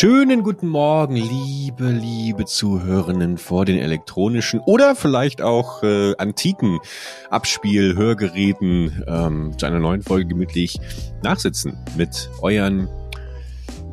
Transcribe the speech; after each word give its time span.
Schönen 0.00 0.42
guten 0.42 0.66
Morgen, 0.66 1.14
liebe, 1.14 1.90
liebe 1.90 2.46
Zuhörenden 2.46 3.36
vor 3.36 3.66
den 3.66 3.78
elektronischen 3.78 4.58
oder 4.60 4.96
vielleicht 4.96 5.42
auch 5.42 5.82
äh, 5.82 6.16
antiken 6.16 6.78
Abspiel-Hörgeräten 7.28 9.04
ähm, 9.06 9.58
zu 9.58 9.66
einer 9.66 9.78
neuen 9.78 10.00
Folge 10.00 10.28
gemütlich 10.28 10.80
nachsitzen 11.22 11.76
mit 11.98 12.30
euren 12.40 12.88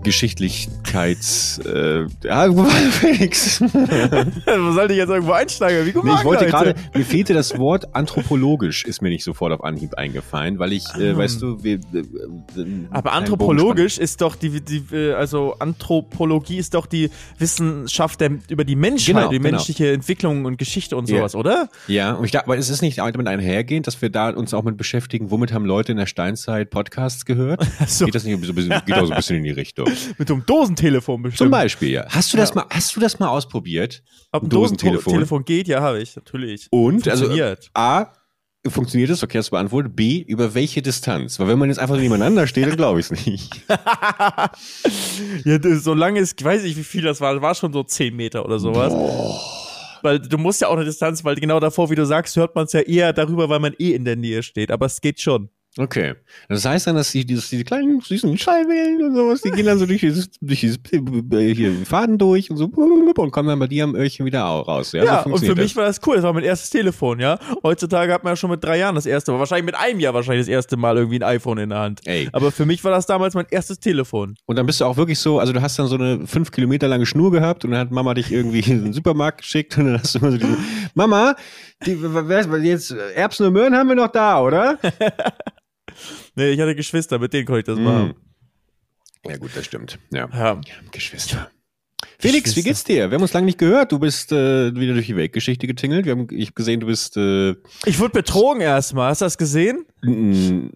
Geschichtlichkeits. 0.04 1.60
Äh, 1.60 2.06
ja, 2.24 2.50
wo 2.56 2.64
war 2.64 2.70
Felix? 2.70 3.62
Wo 3.62 4.72
sollte 4.72 4.94
ich 4.94 5.00
jetzt 5.00 5.10
irgendwo 5.10 5.34
einsteigen? 5.34 5.86
Wie 5.86 6.08
nee, 6.08 6.16
ich 6.16 6.24
wollte 6.24 6.46
gerade, 6.46 6.76
mir 6.94 7.04
fehlte 7.04 7.34
das 7.34 7.58
Wort 7.58 7.96
anthropologisch, 7.96 8.86
ist 8.86 9.02
mir 9.02 9.10
nicht 9.10 9.24
sofort 9.24 9.52
auf 9.52 9.64
Anhieb 9.64 9.96
eingefallen, 9.96 10.60
weil 10.60 10.74
ich, 10.74 10.86
äh, 10.98 11.12
ah. 11.12 11.18
weißt 11.18 11.42
du, 11.42 11.64
wir, 11.64 11.80
äh, 11.94 12.00
äh, 12.00 12.66
aber 12.92 13.14
anthropologisch 13.14 13.98
ist 13.98 14.22
doch 14.22 14.36
die, 14.36 14.62
die, 14.62 14.84
äh, 14.96 15.14
also 15.14 15.56
Anthropologie 15.60 16.58
ist 16.58 16.74
doch 16.74 16.86
die 16.86 17.10
Wissenschaft 17.38 18.22
der, 18.22 18.32
über 18.50 18.64
die 18.64 18.76
Menschheit, 18.76 19.16
genau, 19.16 19.30
die 19.30 19.38
genau. 19.40 19.52
menschliche 19.52 19.92
Entwicklung 19.92 20.46
und 20.46 20.58
Geschichte 20.58 20.96
und 20.96 21.08
sowas, 21.08 21.34
ja. 21.34 21.40
oder? 21.40 21.70
Ja, 21.88 22.14
und 22.14 22.26
ich 22.26 22.32
dachte, 22.32 22.46
aber 22.46 22.58
es 22.58 22.70
ist 22.70 22.82
nicht 22.82 23.00
damit 23.00 23.28
einhergehend, 23.28 23.88
dass 23.88 24.02
wir 24.02 24.10
da 24.10 24.30
uns 24.30 24.54
auch 24.54 24.64
mit 24.64 24.78
beschäftigen, 24.78 25.32
womit 25.32 25.54
haben 25.54 25.66
Leute 25.66 25.92
in 25.92 25.98
der 25.98 26.06
Steinzeit 26.06 26.70
Podcasts 26.70 27.26
gehört? 27.26 27.66
So. 27.88 28.06
Geht 28.06 28.16
das 28.16 28.26
nicht 28.26 28.44
so 28.44 28.52
ein 28.52 28.56
bisschen, 28.56 28.82
geht 28.86 28.96
auch 28.96 29.06
so 29.06 29.12
ein 29.12 29.18
bisschen 29.18 29.38
in 29.38 29.44
die 29.44 29.52
Richtung? 29.52 29.87
Mit 30.18 30.32
einem 30.32 30.46
Dosentelefon 30.46 31.22
bestimmt. 31.22 31.38
Zum 31.38 31.52
Beispiel, 31.52 31.90
ja. 31.90 32.06
Hast 32.10 32.34
du 32.34 32.38
das 32.38 32.56
mal, 32.56 32.66
hast 32.70 32.96
du 32.96 33.00
das 33.00 33.20
mal 33.20 33.30
ausprobiert? 33.30 34.04
Ob 34.32 34.44
ein 34.44 34.50
Dosentelefon? 34.50 35.14
Telefon 35.14 35.46
geht, 35.46 35.68
ja, 35.68 35.82
habe 35.82 36.00
ich, 36.02 36.16
natürlich. 36.16 36.68
Und, 36.72 37.08
also, 37.08 37.30
A, 37.74 38.14
funktioniert 38.70 39.10
es, 39.10 39.24
okay, 39.24 39.38
hast 39.38 39.48
du 39.48 39.52
beantwortet. 39.52 39.96
B, 39.96 40.22
über 40.22 40.54
welche 40.54 40.82
Distanz? 40.82 41.40
Weil 41.40 41.48
wenn 41.48 41.60
man 41.60 41.70
jetzt 41.70 41.80
einfach 41.80 41.96
so 41.96 42.02
nebeneinander 42.02 42.48
steht, 42.48 42.68
dann 42.68 42.76
glaube 42.76 43.00
ich 43.00 43.10
es 43.12 43.26
nicht. 43.26 43.62
ja, 45.46 45.58
das, 45.58 45.84
so 45.84 45.94
lange 45.94 46.20
ist, 46.20 46.40
ich 46.40 46.46
weiß 46.46 46.64
nicht, 46.64 46.78
wie 46.78 46.84
viel 46.84 47.04
das 47.04 47.22
war, 47.22 47.34
das 47.34 47.42
war 47.42 47.56
schon 47.56 47.74
so 47.74 47.84
10 47.84 48.16
Meter 48.16 48.46
oder 48.46 48.60
sowas. 48.60 48.94
Boah. 48.94 49.40
Weil 50.04 50.20
du 50.20 50.38
musst 50.38 50.62
ja 50.62 50.68
auch 50.68 50.76
eine 50.76 50.86
Distanz, 50.86 51.24
weil 51.24 51.36
genau 51.36 51.60
davor, 51.60 51.90
wie 51.90 51.96
du 51.96 52.06
sagst, 52.06 52.36
hört 52.36 52.56
man 52.56 52.66
es 52.66 52.74
ja 52.74 52.82
eher 52.82 53.14
darüber, 53.14 53.50
weil 53.50 53.60
man 53.60 53.74
eh 53.80 53.94
in 53.94 54.06
der 54.06 54.16
Nähe 54.16 54.44
steht. 54.44 54.72
Aber 54.72 54.86
es 54.86 55.02
geht 55.02 55.20
schon. 55.20 55.50
Okay. 55.78 56.16
Das 56.50 56.66
heißt 56.66 56.88
dann, 56.88 56.96
dass 56.96 57.12
die, 57.12 57.26
dass 57.26 57.50
die 57.50 57.64
kleinen 57.64 58.02
süßen 58.02 58.38
Schallwellen 58.38 59.02
und 59.04 59.16
sowas, 59.16 59.42
die 59.42 59.52
gehen 59.52 59.66
dann 59.66 59.78
so 59.78 59.86
durch 59.86 60.02
dieses, 60.02 60.30
durch 60.42 60.62
dieses 60.62 60.78
äh, 60.92 61.54
hier, 61.54 61.74
Faden 61.86 62.18
durch 62.18 62.50
und 62.50 62.58
so 62.58 62.66
und 62.66 63.32
kommen 63.32 63.48
dann 63.48 63.60
bei 63.60 63.68
dir 63.68 63.84
am 63.84 63.96
Öhrchen 63.96 64.26
wieder 64.26 64.42
raus. 64.42 64.92
Ja, 64.92 65.04
ja 65.04 65.24
so 65.24 65.32
und 65.32 65.40
für 65.40 65.56
mich 65.56 65.76
war 65.76 65.86
das 65.86 66.00
cool. 66.06 66.16
Das 66.16 66.24
war 66.24 66.34
mein 66.34 66.44
erstes 66.44 66.70
Telefon, 66.70 67.20
ja. 67.20 67.40
Heutzutage 67.64 68.14
hat 68.14 68.24
man 68.24 68.32
ja 68.32 68.36
schon 68.36 68.50
mit 68.50 68.64
drei 68.64 68.78
Jahren 68.80 68.96
das 68.96 69.06
erste 69.06 69.32
Mal, 69.32 69.40
wahrscheinlich 69.40 69.66
mit 69.66 69.76
einem 69.76 70.00
Jahr 70.00 70.14
wahrscheinlich 70.14 70.46
das 70.46 70.52
erste 70.52 70.78
Mal 70.78 70.98
irgendwie 70.98 71.20
ein 71.20 71.24
iPhone 71.24 71.58
in 71.58 71.70
der 71.70 71.80
Hand. 71.80 72.02
Ey. 72.06 72.30
Aber 72.32 72.52
für 72.52 72.66
mich 72.66 72.84
war 72.84 72.92
das 72.92 73.06
damals 73.06 73.34
mein 73.34 73.46
erstes 73.50 73.80
Telefon. 73.80 74.36
Und 74.46 74.56
dann 74.58 74.66
bist 74.66 74.82
du 74.82 74.86
auch 74.86 74.98
wirklich 74.98 75.20
so, 75.20 75.40
also 75.40 75.54
du 75.54 75.62
hast 75.62 75.78
dann 75.80 75.88
so 75.88 75.96
eine 75.96 76.26
fünf 76.28 76.52
Kilometer 76.52 76.88
lange 76.88 77.06
Schnur 77.06 77.32
gehabt 77.32 77.66
und 77.66 77.72
dann 77.72 77.80
hat 77.80 77.92
Mama 77.92 78.14
dich 78.14 78.32
irgendwie 78.32 78.60
in 78.60 78.84
den 78.84 78.94
Supermarkt 78.94 79.40
geschickt 79.40 79.78
und 79.78 79.86
dann 79.86 80.00
hast 80.00 80.16
du 80.16 80.20
immer 80.20 80.32
so 80.32 80.38
diese, 80.38 80.58
Mama, 80.94 81.36
die, 81.86 81.98
jetzt 82.64 82.92
Erbsen 82.92 83.48
und 83.48 83.54
Möhren 83.54 83.76
haben 83.76 83.90
wir 83.90 83.96
noch 83.96 84.12
da, 84.12 84.42
oder? 84.42 84.78
Nee, 86.36 86.50
ich 86.50 86.60
hatte 86.60 86.76
Geschwister, 86.76 87.20
mit 87.20 87.34
denen 87.34 87.46
konnte 87.46 87.60
ich 87.60 87.66
das 87.66 87.80
mm. 87.80 87.84
machen. 87.84 88.16
Ja, 89.26 89.38
gut, 89.38 89.52
das 89.56 89.66
stimmt. 89.66 90.00
Ja. 90.12 90.30
ja. 90.34 90.62
Geschwister. 90.92 91.52
Felix, 92.20 92.56
wie 92.56 92.64
geht's 92.64 92.84
dir? 92.84 93.12
Wir 93.12 93.16
haben 93.16 93.22
uns 93.22 93.34
lange 93.34 93.46
nicht 93.46 93.60
gehört. 93.60 93.92
Du 93.92 94.00
bist 94.00 94.32
äh, 94.32 94.74
wieder 94.76 94.94
durch 94.94 95.06
die 95.06 95.16
Weltgeschichte 95.16 95.68
getingelt. 95.68 96.06
Wir 96.06 96.14
haben, 96.14 96.28
ich 96.32 96.48
habe 96.48 96.56
gesehen, 96.56 96.80
du 96.80 96.88
bist. 96.88 97.16
Äh, 97.16 97.52
ich 97.86 98.00
wurde 98.00 98.10
betrogen 98.10 98.62
erstmal. 98.62 99.12
Hast 99.12 99.22
du 99.22 99.26
das 99.26 99.38
gesehen? 99.38 99.86
Dann 100.02 100.72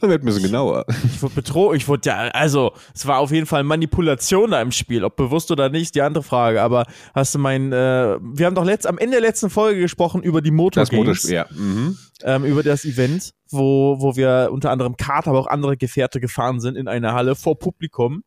wird 0.00 0.24
mir 0.24 0.32
so 0.32 0.42
genauer. 0.42 0.86
Ich 1.04 1.22
wurde 1.22 1.34
betrogen. 1.34 1.76
Ich 1.76 1.86
wurde 1.86 2.08
ja, 2.08 2.16
also 2.30 2.72
es 2.92 3.06
war 3.06 3.18
auf 3.18 3.30
jeden 3.30 3.46
Fall 3.46 3.62
Manipulation 3.62 4.50
da 4.50 4.60
im 4.60 4.72
Spiel, 4.72 5.04
ob 5.04 5.14
bewusst 5.14 5.52
oder 5.52 5.68
nicht, 5.68 5.94
die 5.94 6.02
andere 6.02 6.24
Frage. 6.24 6.60
Aber 6.60 6.86
hast 7.14 7.36
du 7.36 7.38
mein? 7.38 7.72
Äh, 7.72 8.18
wir 8.20 8.46
haben 8.46 8.54
doch 8.56 8.64
letzt, 8.64 8.86
am 8.88 8.98
Ende 8.98 9.12
der 9.12 9.20
letzten 9.20 9.48
Folge 9.48 9.80
gesprochen 9.80 10.22
über 10.22 10.42
die 10.42 10.50
Motor 10.50 10.82
Das 10.82 10.90
Motorspiel, 10.90 11.34
ja. 11.34 11.46
Mhm. 11.50 11.98
Ähm, 12.22 12.44
über 12.44 12.64
das 12.64 12.84
Event, 12.84 13.32
wo 13.48 14.00
wo 14.00 14.16
wir 14.16 14.48
unter 14.50 14.70
anderem 14.72 14.96
Kart, 14.96 15.28
aber 15.28 15.38
auch 15.38 15.46
andere 15.46 15.76
Gefährte 15.76 16.18
gefahren 16.18 16.60
sind 16.60 16.76
in 16.76 16.88
einer 16.88 17.14
Halle 17.14 17.36
vor 17.36 17.58
Publikum 17.58 18.24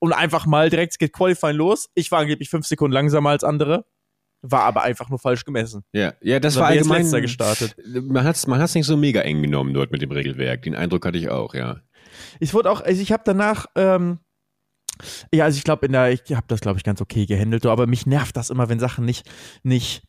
und 0.00 0.12
einfach 0.12 0.46
mal 0.46 0.70
direkt 0.70 0.98
geht 0.98 1.12
Qualifying 1.12 1.56
los. 1.56 1.88
Ich 1.94 2.10
war 2.10 2.20
angeblich 2.20 2.50
fünf 2.50 2.66
Sekunden 2.66 2.92
langsamer 2.92 3.30
als 3.30 3.44
andere. 3.44 3.84
War 4.42 4.62
aber 4.62 4.82
einfach 4.82 5.10
nur 5.10 5.18
falsch 5.18 5.44
gemessen. 5.44 5.84
Ja, 5.92 6.14
ja, 6.22 6.40
das 6.40 6.56
war 6.56 6.68
allgemein. 6.68 7.02
Letzter 7.02 7.20
gestartet. 7.20 7.76
Man 7.86 8.24
hat's, 8.24 8.46
man 8.46 8.58
hat's 8.58 8.74
nicht 8.74 8.86
so 8.86 8.96
mega 8.96 9.20
eng 9.20 9.42
genommen 9.42 9.74
dort 9.74 9.92
mit 9.92 10.00
dem 10.00 10.10
Regelwerk. 10.10 10.62
Den 10.62 10.74
Eindruck 10.74 11.04
hatte 11.04 11.18
ich 11.18 11.28
auch, 11.28 11.54
ja. 11.54 11.80
Ich 12.40 12.54
wurde 12.54 12.70
auch, 12.70 12.80
also 12.80 13.02
ich 13.02 13.12
habe 13.12 13.22
danach, 13.26 13.66
ähm, 13.76 14.18
ja, 15.32 15.44
also 15.44 15.58
ich 15.58 15.64
glaube, 15.64 15.86
in 15.86 15.92
der, 15.92 16.10
ich 16.10 16.22
habe 16.30 16.46
das 16.48 16.60
glaube 16.60 16.78
ich 16.78 16.84
ganz 16.84 17.02
okay 17.02 17.26
gehandelt, 17.26 17.66
aber 17.66 17.86
mich 17.86 18.06
nervt 18.06 18.36
das 18.36 18.48
immer, 18.48 18.70
wenn 18.70 18.80
Sachen 18.80 19.04
nicht, 19.04 19.28
nicht 19.62 20.02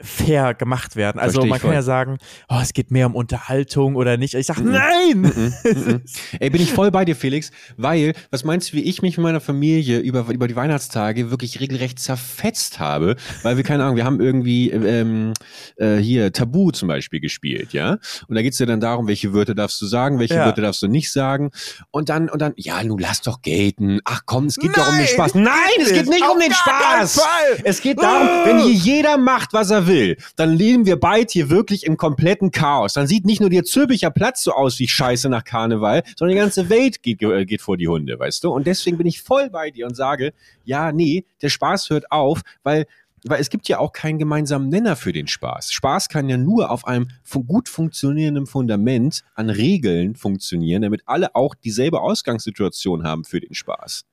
fair 0.00 0.54
gemacht 0.54 0.94
werden. 0.94 1.18
Also 1.18 1.44
man 1.44 1.58
kann 1.58 1.72
ja 1.72 1.82
sagen, 1.82 2.18
oh, 2.48 2.58
es 2.62 2.72
geht 2.72 2.90
mehr 2.92 3.06
um 3.06 3.16
Unterhaltung 3.16 3.96
oder 3.96 4.16
nicht. 4.16 4.34
Ich 4.34 4.46
sage, 4.46 4.62
mm 4.62 4.70
nein! 4.70 5.20
Mm 5.22 6.02
Ey, 6.40 6.50
bin 6.50 6.62
ich 6.62 6.72
voll 6.72 6.90
bei 6.90 7.04
dir, 7.04 7.16
Felix, 7.16 7.50
weil, 7.76 8.12
was 8.30 8.44
meinst 8.44 8.72
du, 8.72 8.76
wie 8.76 8.82
ich 8.82 9.02
mich 9.02 9.16
mit 9.16 9.24
meiner 9.24 9.40
Familie 9.40 9.98
über, 9.98 10.26
über 10.28 10.46
die 10.46 10.54
Weihnachtstage 10.54 11.30
wirklich 11.30 11.58
regelrecht 11.58 11.98
zerfetzt 11.98 12.78
habe, 12.78 13.16
weil 13.42 13.56
wir, 13.56 13.64
keine 13.64 13.84
Ahnung, 13.84 13.96
wir 13.96 14.04
haben 14.04 14.20
irgendwie 14.20 14.70
ähm, 14.70 15.32
äh, 15.76 15.96
hier 15.96 16.32
Tabu 16.32 16.70
zum 16.70 16.86
Beispiel 16.88 17.20
gespielt, 17.20 17.72
ja? 17.72 17.98
Und 18.28 18.36
da 18.36 18.42
geht's 18.42 18.60
ja 18.60 18.66
dann 18.66 18.80
darum, 18.80 19.08
welche 19.08 19.32
Wörter 19.32 19.56
darfst 19.56 19.82
du 19.82 19.86
sagen, 19.86 20.20
welche 20.20 20.34
ja. 20.34 20.46
Wörter 20.46 20.62
darfst 20.62 20.82
du 20.82 20.86
nicht 20.86 21.10
sagen. 21.10 21.50
Und 21.90 22.08
dann, 22.08 22.28
und 22.28 22.40
dann, 22.40 22.52
ja, 22.56 22.82
nun 22.84 22.98
lass 22.98 23.20
doch 23.22 23.42
gelten. 23.42 23.98
Ach 24.04 24.22
komm, 24.26 24.46
es 24.46 24.56
geht 24.56 24.76
nein, 24.76 24.84
doch 24.84 24.92
um 24.92 24.98
den 24.98 25.06
Spaß. 25.08 25.34
Nein, 25.34 25.54
es 25.80 25.92
geht 25.92 26.08
nicht 26.08 26.24
um 26.24 26.38
den 26.38 26.52
Spaß. 26.52 27.20
Es 27.64 27.80
geht 27.80 28.00
darum, 28.00 28.28
wenn 28.44 28.58
hier 28.60 28.74
jeder 28.74 29.18
macht, 29.18 29.52
was 29.52 29.70
er 29.70 29.87
will, 29.87 29.87
dann 30.36 30.54
leben 30.54 30.86
wir 30.86 30.98
beide 30.98 31.30
hier 31.30 31.50
wirklich 31.50 31.84
im 31.84 31.96
kompletten 31.96 32.50
Chaos. 32.50 32.92
Dann 32.92 33.06
sieht 33.06 33.24
nicht 33.24 33.40
nur 33.40 33.50
der 33.50 33.64
Zürbicher 33.64 34.10
Platz 34.10 34.42
so 34.42 34.52
aus 34.52 34.78
wie 34.78 34.88
Scheiße 34.88 35.28
nach 35.28 35.44
Karneval, 35.44 36.02
sondern 36.16 36.36
die 36.36 36.40
ganze 36.40 36.68
Welt 36.68 37.02
geht, 37.02 37.22
äh, 37.22 37.44
geht 37.44 37.62
vor 37.62 37.76
die 37.76 37.88
Hunde, 37.88 38.18
weißt 38.18 38.44
du? 38.44 38.50
Und 38.50 38.66
deswegen 38.66 38.98
bin 38.98 39.06
ich 39.06 39.22
voll 39.22 39.50
bei 39.50 39.70
dir 39.70 39.86
und 39.86 39.94
sage, 39.94 40.32
ja, 40.64 40.92
nee, 40.92 41.24
der 41.42 41.48
Spaß 41.48 41.90
hört 41.90 42.10
auf, 42.12 42.42
weil 42.62 42.86
weil 43.24 43.40
es 43.40 43.50
gibt 43.50 43.68
ja 43.68 43.78
auch 43.78 43.92
keinen 43.92 44.18
gemeinsamen 44.18 44.68
Nenner 44.68 44.96
für 44.96 45.12
den 45.12 45.26
Spaß. 45.26 45.72
Spaß 45.72 46.08
kann 46.08 46.28
ja 46.28 46.36
nur 46.36 46.70
auf 46.70 46.86
einem 46.86 47.08
gut 47.46 47.68
funktionierenden 47.68 48.46
Fundament 48.46 49.24
an 49.34 49.50
Regeln 49.50 50.14
funktionieren, 50.14 50.82
damit 50.82 51.02
alle 51.06 51.34
auch 51.34 51.54
dieselbe 51.54 52.00
Ausgangssituation 52.00 53.04
haben 53.04 53.24
für 53.24 53.40
den 53.40 53.54
Spaß. 53.54 54.04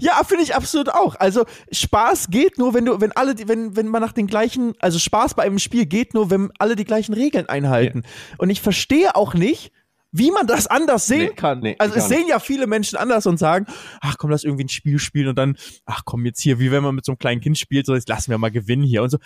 Ja, 0.00 0.22
finde 0.24 0.44
ich 0.44 0.54
absolut 0.54 0.88
auch. 0.88 1.14
Also 1.16 1.44
Spaß 1.70 2.28
geht 2.30 2.58
nur, 2.58 2.74
wenn 2.74 2.86
du, 2.86 3.00
wenn 3.00 3.12
alle, 3.12 3.34
wenn, 3.46 3.76
wenn 3.76 3.86
man 3.86 4.02
nach 4.02 4.12
den 4.12 4.26
gleichen, 4.26 4.74
also 4.80 4.98
Spaß 4.98 5.34
bei 5.34 5.44
einem 5.44 5.58
Spiel 5.58 5.86
geht 5.86 6.14
nur, 6.14 6.30
wenn 6.30 6.50
alle 6.58 6.74
die 6.74 6.84
gleichen 6.84 7.12
Regeln 7.12 7.48
einhalten. 7.48 8.02
Ja. 8.04 8.10
Und 8.38 8.50
ich 8.50 8.60
verstehe 8.60 9.14
auch 9.14 9.34
nicht, 9.34 9.72
wie 10.12 10.30
man 10.30 10.46
das 10.46 10.66
anders 10.66 11.06
sehen 11.06 11.28
nee, 11.30 11.34
kann. 11.34 11.60
Nee, 11.60 11.76
also 11.78 11.94
es 11.94 12.08
sehen 12.08 12.26
ja 12.28 12.38
viele 12.40 12.66
Menschen 12.66 12.96
anders 12.96 13.26
und 13.26 13.38
sagen, 13.38 13.66
ach 14.00 14.16
komm, 14.18 14.30
lass 14.30 14.44
irgendwie 14.44 14.64
ein 14.64 14.68
Spiel 14.68 14.98
spielen 14.98 15.28
und 15.28 15.38
dann, 15.38 15.56
ach 15.86 16.02
komm 16.04 16.26
jetzt 16.26 16.40
hier, 16.40 16.58
wie 16.58 16.72
wenn 16.72 16.82
man 16.82 16.94
mit 16.94 17.04
so 17.04 17.12
einem 17.12 17.18
kleinen 17.18 17.40
Kind 17.40 17.58
spielt, 17.58 17.86
so 17.86 17.94
jetzt 17.94 18.08
lassen 18.08 18.30
wir 18.30 18.38
mal 18.38 18.50
gewinnen 18.50 18.82
hier 18.82 19.02
und 19.02 19.10
so. 19.10 19.18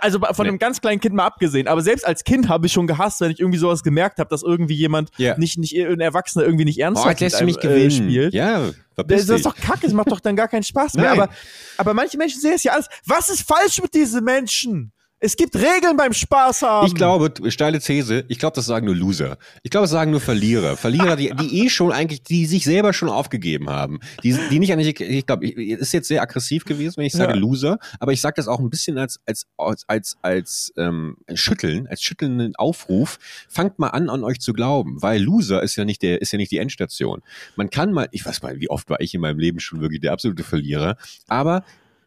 Also 0.00 0.20
von 0.20 0.28
nee. 0.38 0.48
einem 0.48 0.58
ganz 0.58 0.80
kleinen 0.80 1.00
Kind 1.00 1.14
mal 1.14 1.26
abgesehen, 1.26 1.66
aber 1.66 1.82
selbst 1.82 2.06
als 2.06 2.24
Kind 2.24 2.48
habe 2.48 2.66
ich 2.66 2.72
schon 2.72 2.86
gehasst, 2.86 3.20
wenn 3.20 3.30
ich 3.30 3.40
irgendwie 3.40 3.58
sowas 3.58 3.82
gemerkt 3.82 4.18
habe, 4.18 4.30
dass 4.30 4.42
irgendwie 4.42 4.74
jemand 4.74 5.10
yeah. 5.18 5.36
nicht, 5.38 5.58
nicht 5.58 5.76
ein 5.76 6.00
Erwachsener 6.00 6.44
irgendwie 6.44 6.64
nicht 6.64 6.78
ernsthaft 6.78 7.20
oh, 7.20 7.36
einem, 7.36 7.48
äh, 7.48 7.90
spielt. 7.90 8.34
Ja, 8.34 8.70
das 8.96 9.28
ist 9.28 9.46
doch 9.46 9.56
kacke, 9.56 9.82
das 9.82 9.92
macht 9.92 10.10
doch 10.10 10.20
dann 10.20 10.36
gar 10.36 10.48
keinen 10.48 10.62
Spaß 10.62 10.94
mehr. 10.94 11.10
Aber, 11.14 11.28
aber 11.76 11.94
manche 11.94 12.16
Menschen 12.16 12.40
sehen 12.40 12.54
es 12.54 12.64
ja 12.64 12.72
alles. 12.72 12.88
Was 13.06 13.28
ist 13.28 13.42
falsch 13.42 13.80
mit 13.80 13.94
diesen 13.94 14.24
Menschen? 14.24 14.92
Es 15.24 15.36
gibt 15.36 15.56
Regeln 15.56 15.96
beim 15.96 16.12
Spaß 16.12 16.60
haben. 16.60 16.86
Ich 16.86 16.94
glaube, 16.94 17.32
steile 17.50 17.80
These, 17.80 18.26
ich 18.28 18.38
glaube, 18.38 18.56
das 18.56 18.66
sagen 18.66 18.84
nur 18.84 18.94
Loser. 18.94 19.38
Ich 19.62 19.70
glaube, 19.70 19.84
das 19.84 19.90
sagen 19.92 20.10
nur 20.10 20.20
Verlierer. 20.20 20.76
Verlierer, 20.76 21.16
die, 21.16 21.32
die 21.34 21.64
eh 21.64 21.70
schon 21.70 21.92
eigentlich, 21.92 22.22
die 22.22 22.44
sich 22.44 22.64
selber 22.64 22.92
schon 22.92 23.08
aufgegeben 23.08 23.70
haben. 23.70 24.00
Die, 24.22 24.36
die 24.50 24.58
nicht 24.58 24.70
eigentlich, 24.70 25.00
ich 25.00 25.24
glaube, 25.24 25.48
ist 25.48 25.94
jetzt 25.94 26.08
sehr 26.08 26.20
aggressiv 26.20 26.66
gewesen, 26.66 26.98
wenn 26.98 27.06
ich 27.06 27.14
sage 27.14 27.32
ja. 27.32 27.38
Loser, 27.38 27.78
aber 28.00 28.12
ich 28.12 28.20
sage 28.20 28.34
das 28.36 28.48
auch 28.48 28.60
ein 28.60 28.68
bisschen 28.68 28.98
als, 28.98 29.18
als, 29.24 29.46
als, 29.56 29.88
als, 29.88 30.18
als 30.20 30.74
ähm, 30.76 31.16
Schütteln, 31.32 31.86
als 31.86 32.02
schüttelnden 32.02 32.54
Aufruf. 32.56 33.18
Fangt 33.48 33.78
mal 33.78 33.88
an, 33.88 34.10
an 34.10 34.24
euch 34.24 34.40
zu 34.40 34.52
glauben, 34.52 35.00
weil 35.00 35.22
Loser 35.22 35.62
ist 35.62 35.76
ja 35.76 35.86
nicht 35.86 36.02
der, 36.02 36.20
ist 36.20 36.32
ja 36.32 36.36
nicht 36.36 36.52
die 36.52 36.58
Endstation. 36.58 37.22
Man 37.56 37.70
kann 37.70 37.92
mal, 37.92 38.08
ich 38.10 38.26
weiß 38.26 38.42
mal, 38.42 38.60
wie 38.60 38.68
oft 38.68 38.90
war 38.90 39.00
ich 39.00 39.14
in 39.14 39.22
meinem 39.22 39.38
Leben 39.38 39.58
schon 39.58 39.80
wirklich 39.80 40.02
der 40.02 40.12
absolute 40.12 40.44
Verlierer, 40.44 40.98
aber 41.28 41.64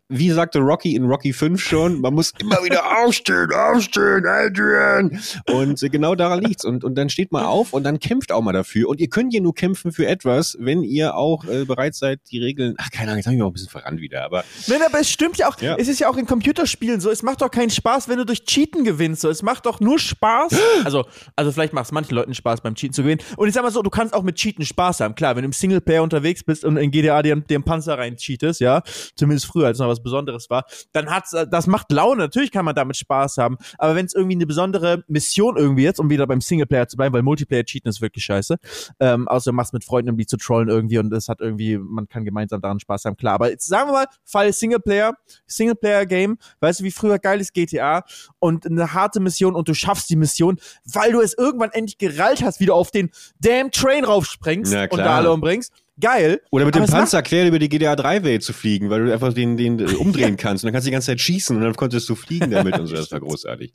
wie 0.10 0.32
sagte 0.32 0.60
Rocky 0.60 0.96
in 0.96 1.06
Rocky 1.06 1.34
5 1.34 1.62
schon, 1.62 2.00
man 2.02 2.14
muss 2.14 2.32
immer 2.40 2.64
wieder 2.64 3.04
aufstehen, 3.04 3.52
aufstehen, 3.54 4.26
Adrian. 4.26 5.20
Und 5.52 5.80
genau 5.92 6.16
daran 6.16 6.42
liegt's. 6.42 6.64
Und, 6.66 6.84
und 6.84 6.96
dann 6.96 7.10
steht 7.10 7.32
mal 7.32 7.46
auf 7.46 7.74
und 7.74 7.84
dann 7.84 8.00
kämpft 8.00 8.32
auch 8.32 8.42
mal 8.42 8.54
dafür. 8.54 8.88
Und 8.90 9.02
ihr 9.02 9.10
könnt 9.10 9.34
ja 9.34 9.42
nur 9.42 9.54
kämpfen 9.54 9.92
für 9.92 10.08
etwas, 10.08 10.56
wenn 10.60 10.82
ihr 10.84 11.16
auch 11.16 11.44
äh, 11.46 11.66
bereit 11.66 11.96
seid, 11.96 12.22
die 12.32 12.40
Regeln, 12.40 12.76
ach 12.78 12.90
keine 12.92 13.10
Ahnung, 13.10 13.18
jetzt 13.18 13.26
habe 13.26 13.34
ich 13.36 13.40
mich 13.40 13.44
auch 13.44 13.50
ein 13.50 13.54
bisschen 13.54 13.70
verrannt 13.70 14.00
wieder, 14.00 14.24
aber. 14.24 14.44
Nein, 14.68 14.80
aber 14.86 15.00
es 15.00 15.10
stimmt 15.10 15.38
ja 15.38 15.50
auch, 15.50 15.60
Ja. 15.62 15.76
es 15.78 15.88
ist 15.88 16.00
ja 16.00 16.10
auch 16.10 16.18
in 16.18 16.26
Computerspielen 16.26 17.02
so, 17.02 17.10
es 17.10 17.24
macht 17.24 17.42
doch 17.42 17.52
keinen 17.52 17.70
Spaß, 17.70 18.08
wenn 18.08 18.18
du 18.18 18.26
durch 18.26 18.46
Cheaten 18.46 18.84
gewinnst, 18.86 19.22
so, 19.22 19.30
es 19.30 19.44
macht 19.44 19.66
doch 19.66 19.80
nur 19.80 20.00
Spaß, 20.00 20.54
also, 20.86 21.06
also 21.36 21.52
vielleicht 21.52 21.74
macht 21.74 21.86
es 21.86 21.92
manchen 21.92 22.16
Leuten 22.16 22.34
Spaß 22.34 22.62
beim 22.62 22.76
Cheaten 22.76 22.94
zu 22.94 23.04
gewinnen 23.04 23.22
und 23.36 23.48
ich 23.48 23.54
sag 23.54 23.64
mal 23.64 23.72
so, 23.72 23.82
du 23.82 23.90
kannst 23.90 24.14
auch 24.14 24.24
mit 24.24 24.36
Cheaten 24.36 24.66
Spaß 24.66 25.02
haben, 25.02 25.16
klar, 25.16 25.36
wenn 25.36 25.44
du 25.44 25.48
im 25.48 25.54
Singleplayer 25.54 26.02
unterwegs 26.04 26.44
bist 26.44 26.64
und 26.64 26.78
in 26.78 26.92
GTA 26.92 27.22
dir 27.22 27.36
den 27.36 27.64
Panzer 27.64 27.98
rein 27.98 28.16
cheatest, 28.18 28.62
ja, 28.62 28.84
zumindest 29.16 29.48
früher, 29.48 29.68
als 29.68 29.80
noch 29.80 29.88
was 29.88 29.97
Besonderes 30.02 30.50
war, 30.50 30.66
dann 30.94 31.10
hat's, 31.10 31.34
äh, 31.34 31.48
das 31.48 31.68
macht 31.68 31.92
Laune, 31.92 32.24
natürlich 32.24 32.52
kann 32.52 32.66
man 32.66 32.76
damit 32.76 32.98
Spaß 32.98 33.38
haben, 33.38 33.58
aber 33.78 33.96
wenn 33.96 34.06
es 34.06 34.14
irgendwie 34.14 34.36
eine 34.36 34.46
besondere 34.46 35.04
Mission 35.08 35.58
irgendwie 35.58 35.84
jetzt, 35.84 36.00
um 36.00 36.10
wieder 36.10 36.28
beim 36.28 36.42
Singleplayer 36.42 36.88
zu 36.88 36.98
bleiben, 36.98 37.14
weil 37.14 37.24
Multiplayer 37.24 37.64
cheaten 37.64 37.90
ist 37.90 38.02
wirklich 38.02 38.24
scheiße, 38.26 38.58
ähm, 39.00 39.28
außer 39.28 39.52
du 39.52 39.56
machst 39.56 39.74
mit 39.74 39.84
Freunden, 39.84 40.12
um 40.12 40.18
die 40.18 40.26
zu 40.26 40.38
trollen 40.38 40.70
irgendwie 40.70 40.98
und 40.98 41.14
es 41.14 41.30
hat 41.30 41.42
irgendwie, 41.42 41.78
man 41.78 42.08
kann 42.08 42.26
gemeinsam 42.26 42.62
daran 42.62 42.80
Spaß 42.80 43.06
haben, 43.06 43.18
klar. 43.18 43.36
Aber 43.36 43.50
jetzt 43.50 43.68
sagen 43.68 43.90
wir 43.90 43.94
mal, 43.94 44.06
Fall 44.24 44.52
Singleplayer, 44.54 45.14
Singleplayer-Game, 45.46 46.38
weißt 46.60 46.80
du, 46.80 46.84
wie 46.84 46.92
früher 46.92 47.20
geiles 47.20 47.54
GTA 47.54 48.04
und 48.40 48.66
eine 48.66 48.94
harte 48.94 49.20
Mission 49.20 49.56
und 49.56 49.68
du 49.68 49.74
schaffst 49.74 50.10
die 50.10 50.16
Mission, 50.16 50.60
weil 50.86 51.12
du 51.12 51.22
es 51.22 51.38
irgendwann 51.38 51.72
endlich 51.72 51.98
gerallt 51.98 52.44
hast, 52.44 52.60
wie 52.60 52.66
du 52.66 52.74
auf 52.74 52.92
den 52.92 53.10
damn 53.40 53.72
Train 53.72 54.06
raufspringst 54.06 54.74
und 54.74 54.98
da 54.98 55.18
alle 55.18 55.32
umbringst. 55.32 55.72
Geil. 56.00 56.42
Oder 56.52 56.66
mit 56.66 56.76
dem 56.76 56.86
Panzer 56.86 57.22
quer 57.24 57.48
über 57.48 57.58
die 57.60 57.70
GTA 57.70 57.94
3-Welt 57.94 58.44
zu 58.44 58.54
fliegen, 58.54 58.90
weil 58.90 59.06
du 59.06 59.14
einfach 59.14 59.34
den, 59.34 59.58
den 59.58 59.80
äh, 59.88 59.94
umdrehen 59.96 60.38
kannst 60.38 60.64
und 60.64 60.68
dann 60.68 60.74
kannst 60.74 60.86
du 60.86 60.90
die 60.90 60.94
ganze 60.94 61.08
Zeit 61.08 61.20
schießen 61.22 61.56
und 61.56 61.64
dann 61.64 61.76
konntest 61.76 62.08
du 62.10 62.16
fliegen 62.16 62.52
damit 62.52 62.78
und 62.80 62.88
so. 62.88 62.96
Das 62.96 63.12
war 63.12 63.20
großartig. 63.22 63.74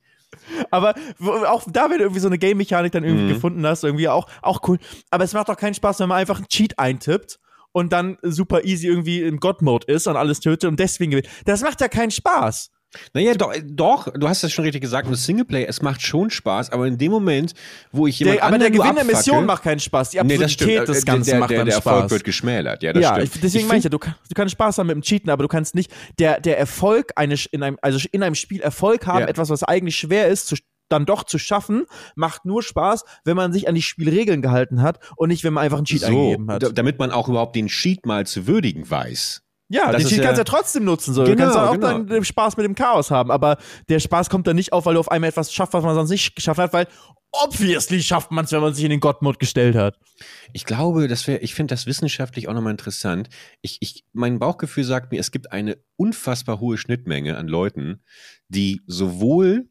Aber 0.70 0.94
auch 1.20 1.64
da, 1.70 1.90
wenn 1.90 1.98
du 1.98 2.04
irgendwie 2.04 2.20
so 2.20 2.28
eine 2.28 2.38
Game-Mechanik 2.38 2.92
dann 2.92 3.04
irgendwie 3.04 3.24
Mhm. 3.24 3.28
gefunden 3.34 3.66
hast, 3.66 3.84
irgendwie 3.84 4.08
auch, 4.08 4.28
auch 4.40 4.60
cool. 4.68 4.78
Aber 5.10 5.24
es 5.24 5.32
macht 5.34 5.48
doch 5.48 5.56
keinen 5.56 5.74
Spaß, 5.74 6.00
wenn 6.00 6.08
man 6.08 6.18
einfach 6.18 6.38
einen 6.38 6.48
Cheat 6.48 6.78
eintippt 6.78 7.38
und 7.72 7.92
dann 7.92 8.16
super 8.22 8.64
easy 8.64 8.86
irgendwie 8.86 9.20
im 9.22 9.40
God-Mode 9.40 9.86
ist 9.92 10.06
und 10.06 10.16
alles 10.16 10.40
tötet 10.40 10.68
und 10.70 10.78
deswegen 10.80 11.10
gewinnt. 11.10 11.28
Das 11.44 11.62
macht 11.62 11.80
ja 11.80 11.88
keinen 11.88 12.10
Spaß. 12.10 12.70
Naja, 13.14 13.34
doch, 13.34 13.54
doch, 13.64 14.08
du 14.12 14.28
hast 14.28 14.42
das 14.44 14.52
schon 14.52 14.64
richtig 14.64 14.82
gesagt, 14.82 15.08
mit 15.08 15.18
Singleplayer, 15.18 15.68
es 15.68 15.80
macht 15.82 16.02
schon 16.02 16.30
Spaß, 16.30 16.70
aber 16.70 16.86
in 16.86 16.98
dem 16.98 17.10
Moment, 17.10 17.54
wo 17.90 18.06
ich 18.06 18.18
jemand 18.18 18.38
Der, 18.38 18.44
aber 18.44 18.58
der 18.58 18.70
Gewinn 18.70 18.94
der 18.94 19.04
Mission 19.04 19.46
macht 19.46 19.62
keinen 19.62 19.80
Spaß. 19.80 20.10
Die 20.10 20.16
Nee, 20.22 20.34
Absurdität 20.34 20.42
das 20.42 20.52
stimmt. 20.52 20.88
des 20.88 21.02
Äh, 21.02 21.06
Ganzen 21.06 21.30
der, 21.30 21.38
macht 21.40 21.50
der, 21.50 21.58
dann 21.58 21.66
der 21.66 21.72
Spaß. 21.72 21.86
Erfolg 21.94 22.10
wird 22.10 22.24
geschmälert. 22.24 22.82
Ja, 22.82 22.92
das 22.92 23.02
ja, 23.02 23.14
stimmt. 23.14 23.34
ich, 23.34 23.40
deswegen 23.40 23.62
Ich 23.64 23.68
meine 23.68 23.78
ich 23.78 23.84
ja, 23.84 23.90
du, 23.90 23.98
du 23.98 24.34
kannst 24.34 24.52
Spaß 24.52 24.78
haben 24.78 24.86
mit 24.88 24.94
dem 24.96 25.02
Cheaten, 25.02 25.30
aber 25.30 25.42
du 25.42 25.48
kannst 25.48 25.74
nicht 25.74 25.90
der, 26.18 26.40
der 26.40 26.58
Erfolg 26.58 27.12
eines 27.16 27.46
in 27.46 27.62
einem, 27.62 27.78
also 27.82 27.98
in 28.12 28.22
einem 28.22 28.34
Spiel 28.34 28.60
Erfolg 28.60 29.06
haben, 29.06 29.20
Ja. 29.20 29.26
etwas, 29.28 29.48
was 29.50 29.62
eigentlich 29.62 29.96
schwer 29.96 30.28
ist, 30.28 30.48
zu, 30.48 30.56
dann 30.88 31.06
doch 31.06 31.24
zu 31.24 31.38
schaffen, 31.38 31.86
macht 32.16 32.44
nur 32.44 32.62
Spaß, 32.62 33.04
wenn 33.24 33.36
man 33.36 33.52
sich 33.54 33.66
an 33.68 33.74
die 33.74 33.80
Spielregeln 33.82 34.42
gehalten 34.42 34.82
hat 34.82 34.98
und 35.16 35.28
nicht, 35.28 35.42
wenn 35.44 35.54
man 35.54 35.64
einfach 35.64 35.78
einen 35.78 35.86
Cheat 35.86 36.00
so, 36.00 36.06
eingegeben 36.08 36.50
hat. 36.50 36.62
da- 36.62 36.68
damit 36.68 36.98
man 36.98 37.10
auch 37.10 37.28
überhaupt 37.30 37.56
den 37.56 37.68
Cheat 37.68 38.04
mal 38.04 38.26
zu 38.26 38.46
würdigen 38.46 38.90
weiß. 38.90 39.40
Ja, 39.72 39.90
Das 39.90 40.02
den 40.02 40.10
Cheat 40.10 40.22
kannst 40.22 40.36
du 40.36 40.40
ja 40.40 40.44
trotzdem 40.44 40.84
nutzen. 40.84 41.14
So. 41.14 41.24
du 41.24 41.30
Genau, 41.30 41.44
kannst 41.44 41.56
dann 41.56 41.68
auch 41.68 41.72
genau. 41.72 41.86
dann 41.86 42.06
den 42.06 42.24
Spaß 42.24 42.56
mit 42.58 42.64
dem 42.66 42.74
Chaos 42.74 43.10
haben. 43.10 43.30
Aber 43.30 43.56
der 43.88 44.00
Spaß 44.00 44.28
kommt 44.28 44.46
dann 44.46 44.56
nicht 44.56 44.72
auf, 44.72 44.84
weil 44.84 44.94
du 44.94 45.00
auf 45.00 45.10
einmal 45.10 45.30
etwas 45.30 45.52
schaffst, 45.52 45.72
was 45.72 45.82
man 45.82 45.94
sonst 45.94 46.10
nicht 46.10 46.36
geschafft 46.36 46.60
hat, 46.60 46.72
weil 46.74 46.86
obviously 47.32 48.02
schafft 48.02 48.30
man 48.30 48.44
es, 48.44 48.52
wenn 48.52 48.60
man 48.60 48.74
sich 48.74 48.84
in 48.84 48.90
den 48.90 49.00
God-Mode 49.00 49.38
gestellt 49.38 49.74
hat. 49.74 49.98
Ich 50.52 50.66
glaube, 50.66 51.08
das 51.08 51.26
wäre, 51.26 51.38
ich 51.38 51.54
finde 51.54 51.72
das 51.72 51.86
wissenschaftlich 51.86 52.48
auch 52.48 52.52
nochmal 52.52 52.72
interessant. 52.72 53.30
Ich, 53.62 53.78
ich, 53.80 54.04
mein 54.12 54.38
Bauchgefühl 54.38 54.84
sagt 54.84 55.10
mir, 55.10 55.18
es 55.18 55.30
gibt 55.30 55.52
eine 55.52 55.78
unfassbar 55.96 56.60
hohe 56.60 56.76
Schnittmenge 56.76 57.38
an 57.38 57.48
Leuten, 57.48 58.02
die 58.48 58.82
sowohl 58.86 59.70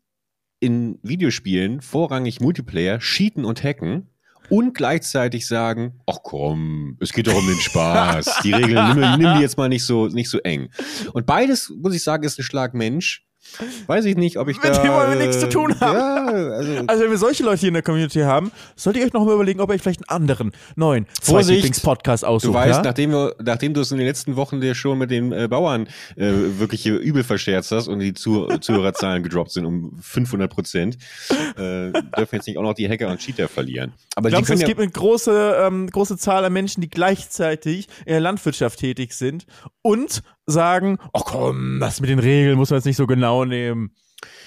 in 0.60 1.00
Videospielen 1.04 1.82
vorrangig 1.82 2.40
Multiplayer 2.40 3.00
cheaten 3.00 3.46
und 3.46 3.64
hacken 3.64 4.11
und 4.52 4.74
gleichzeitig 4.74 5.48
sagen, 5.48 6.02
ach 6.06 6.20
komm, 6.24 6.98
es 7.00 7.14
geht 7.14 7.28
doch 7.28 7.36
um 7.36 7.48
den 7.48 7.56
Spaß. 7.60 8.42
Die 8.44 8.52
Regeln, 8.52 8.90
nimm, 8.90 9.00
nimm 9.18 9.36
die 9.36 9.42
jetzt 9.42 9.58
mal 9.58 9.70
nicht 9.70 9.86
so, 9.86 10.08
nicht 10.08 10.30
so 10.30 10.40
eng. 10.40 10.70
Und 11.14 11.26
beides, 11.26 11.70
muss 11.70 11.96
ich 11.96 12.04
sagen, 12.04 12.26
ist 12.26 12.38
ein 12.38 12.44
Schlag 12.44 12.74
Mensch. 12.74 13.26
Weiß 13.88 14.06
ich 14.06 14.16
nicht, 14.16 14.38
ob 14.38 14.48
ich 14.48 14.58
Mit 14.62 14.72
da... 14.72 14.82
dem 14.82 14.92
wollen 14.92 15.10
wir 15.12 15.26
nichts 15.26 15.40
zu 15.40 15.50
tun 15.50 15.80
haben. 15.80 15.98
Ja, 15.98 16.26
also, 16.26 16.84
Also, 16.88 17.04
wenn 17.04 17.12
wir 17.12 17.18
solche 17.18 17.44
Leute 17.44 17.60
hier 17.60 17.68
in 17.70 17.74
der 17.74 17.84
Community 17.84 18.20
haben, 18.20 18.52
solltet 18.76 19.02
ihr 19.02 19.08
euch 19.08 19.14
noch 19.14 19.26
mal 19.26 19.34
überlegen, 19.34 19.60
ob 19.60 19.70
ihr 19.70 19.76
euch 19.76 19.82
vielleicht 19.82 20.08
einen 20.08 20.16
anderen 20.16 20.52
neuen 20.76 21.08
Vorsicht! 21.22 21.82
Podcast 21.84 22.24
aussucht. 22.24 22.54
Du 22.54 22.54
weißt, 22.54 22.78
ja? 22.78 22.82
nachdem, 22.84 23.12
wir, 23.12 23.36
nachdem 23.44 23.74
du 23.74 23.82
es 23.82 23.92
in 23.92 23.98
den 23.98 24.08
letzten 24.08 24.36
Wochen 24.36 24.62
dir 24.62 24.76
schon 24.76 24.98
mit 24.98 25.12
den 25.12 25.32
äh, 25.32 25.48
Bauern 25.48 25.88
äh, 26.16 26.32
wirklich 26.60 26.86
übel 26.86 27.24
verscherzt 27.24 27.72
hast 27.72 27.88
und 27.88 28.00
die 28.00 28.14
Zu 28.14 28.48
Zuhörerzahlen 28.60 29.24
gedroppt 29.24 29.52
sind 29.52 29.66
um 29.66 29.98
500 30.02 30.52
Prozent, 30.52 30.98
äh, 31.58 31.92
dürfen 31.92 32.36
jetzt 32.36 32.48
nicht 32.48 32.58
auch 32.58 32.64
noch 32.64 32.74
die 32.74 32.88
Hacker 32.88 33.10
und 33.10 33.20
Cheater 33.20 33.48
verlieren. 33.48 33.94
Aber 34.16 34.30
die 34.30 34.34
Glaubst 34.34 34.50
du, 34.50 34.54
können 34.54 34.58
es 34.58 34.62
ja, 34.62 34.68
gibt 34.68 34.80
eine 34.80 34.92
große, 34.92 35.58
ähm, 35.62 35.90
große 35.90 36.18
Zahl 36.18 36.46
an 36.46 36.54
Menschen, 36.54 36.82
die 36.82 36.90
gleichzeitig 36.90 37.88
in 38.06 38.14
der 38.14 38.22
Landwirtschaft 38.22 38.80
tätig 38.80 39.14
sind 39.14 39.46
und 39.82 40.22
sagen, 40.52 40.98
oh 41.14 41.22
komm, 41.26 41.80
das 41.80 42.00
mit 42.02 42.10
den 42.10 42.20
Regeln 42.20 42.58
muss 42.58 42.70
man 42.70 42.78
jetzt 42.78 42.86
nicht 42.86 42.98
so 42.98 43.08
genau 43.08 43.46
nehmen. 43.46 43.92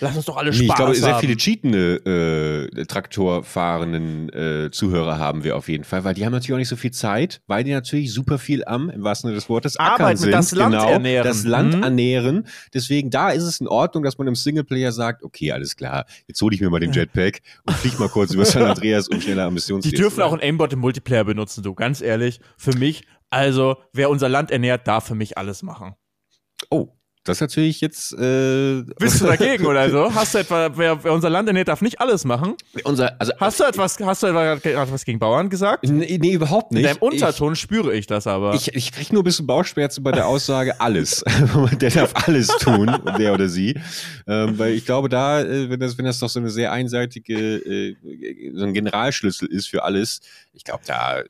Lass 0.00 0.14
uns 0.16 0.26
doch 0.26 0.36
alle 0.36 0.52
Spaß 0.52 0.60
Nee, 0.60 0.66
ich 0.68 0.74
glaube, 0.74 0.94
sehr 0.94 1.12
haben. 1.14 1.20
viele 1.20 1.36
cheatende 1.36 2.68
äh, 2.78 2.84
Traktorfahrenden 2.84 4.28
äh, 4.32 4.70
Zuhörer 4.70 5.18
haben 5.18 5.42
wir 5.44 5.56
auf 5.56 5.68
jeden 5.68 5.82
Fall, 5.84 6.04
weil 6.04 6.14
die 6.14 6.24
haben 6.24 6.32
natürlich 6.32 6.52
auch 6.52 6.58
nicht 6.58 6.68
so 6.68 6.76
viel 6.76 6.90
Zeit, 6.92 7.40
weil 7.46 7.64
die 7.64 7.72
natürlich 7.72 8.12
super 8.12 8.38
viel 8.38 8.64
am, 8.64 8.88
im 8.90 9.02
wahrsten 9.02 9.28
Sinne 9.28 9.36
des 9.36 9.48
Wortes, 9.48 9.76
Arbeiten, 9.76 10.16
sind. 10.16 10.32
das 10.32 10.52
Land 10.52 10.74
genau, 10.74 10.88
ernähren. 10.90 11.24
Das 11.26 11.44
Land 11.44 11.74
Mhm. 11.76 11.82
ernähren. 11.82 12.46
Deswegen, 12.72 13.10
da 13.10 13.30
ist 13.30 13.42
es 13.42 13.60
in 13.60 13.66
Ordnung, 13.66 14.04
dass 14.04 14.18
man 14.18 14.26
im 14.28 14.34
Singleplayer 14.36 14.92
sagt, 14.92 15.22
okay, 15.24 15.52
alles 15.52 15.74
klar, 15.76 16.04
jetzt 16.28 16.40
hole 16.40 16.54
ich 16.54 16.60
mir 16.60 16.70
mal 16.70 16.80
den 16.80 16.92
Jetpack 16.92 17.40
und 17.66 17.76
flieg 17.76 17.98
mal 17.98 18.08
kurz 18.08 18.32
über 18.32 18.44
San 18.44 18.62
Andreas, 18.62 19.08
um 19.08 19.20
schneller 19.20 19.44
am 19.44 19.50
Die 19.50 19.54
Missionsziel 19.54 19.92
dürfen 19.92 20.16
zu 20.16 20.24
auch 20.24 20.32
ein 20.32 20.40
Aimbot 20.40 20.72
im 20.72 20.78
Multiplayer 20.80 21.24
benutzen, 21.24 21.62
du, 21.64 21.74
ganz 21.74 22.00
ehrlich. 22.00 22.40
Für 22.56 22.76
mich, 22.76 23.04
also, 23.34 23.76
wer 23.92 24.10
unser 24.10 24.28
Land 24.28 24.50
ernährt, 24.50 24.86
darf 24.88 25.06
für 25.06 25.14
mich 25.14 25.36
alles 25.36 25.62
machen. 25.62 25.94
Oh, 26.70 26.88
das 27.24 27.38
ist 27.38 27.40
natürlich 27.40 27.80
jetzt 27.80 28.12
äh, 28.12 28.82
Bist 28.98 29.22
du 29.22 29.24
dagegen 29.26 29.64
oder 29.64 29.88
so? 29.88 30.14
Hast 30.14 30.34
du 30.34 30.38
etwa, 30.38 30.70
wer, 30.76 31.02
wer 31.02 31.12
unser 31.14 31.30
Land 31.30 31.48
ernährt, 31.48 31.68
darf 31.68 31.80
nicht 31.80 31.98
alles 31.98 32.26
machen? 32.26 32.54
unser, 32.84 33.18
also 33.18 33.32
Hast 33.40 33.60
du 33.60 33.64
etwas, 33.64 33.98
hast 33.98 34.22
du 34.22 34.26
etwa 34.26 34.56
gerade 34.56 34.92
was 34.92 35.06
gegen 35.06 35.18
Bauern 35.18 35.48
gesagt? 35.48 35.84
nee, 35.88 36.18
nee, 36.20 36.32
überhaupt 36.34 36.72
In 36.72 36.78
nicht. 36.82 36.90
deinem 36.90 36.98
Unterton 36.98 37.56
spüre 37.56 37.94
ich 37.94 38.06
das 38.06 38.26
aber. 38.26 38.52
Ich, 38.54 38.74
ich 38.74 38.92
krieg 38.92 39.10
nur 39.10 39.22
ein 39.22 39.24
bisschen 39.24 39.46
Bauchschmerzen 39.46 40.02
bei 40.04 40.12
der 40.12 40.26
Aussage 40.26 40.78
alles. 40.82 41.24
der 41.80 41.90
darf 41.90 42.12
alles 42.28 42.48
tun, 42.58 42.94
der 43.18 43.32
oder 43.32 43.48
sie. 43.48 43.74
Ähm, 44.26 44.58
weil 44.58 44.74
ich 44.74 44.84
glaube, 44.84 45.08
da, 45.08 45.40
äh, 45.40 45.70
wenn 45.70 45.80
das, 45.80 45.96
wenn 45.96 46.04
das 46.04 46.18
doch 46.18 46.28
so 46.28 46.40
eine 46.40 46.50
sehr 46.50 46.72
einseitige, 46.72 47.56
äh, 47.56 47.96
so 48.54 48.64
ein 48.64 48.74
Generalschlüssel 48.74 49.48
ist 49.48 49.68
für 49.68 49.82
alles, 49.82 50.20
ich 50.52 50.62
glaube, 50.62 50.82
da 50.86 51.20
äh, 51.20 51.24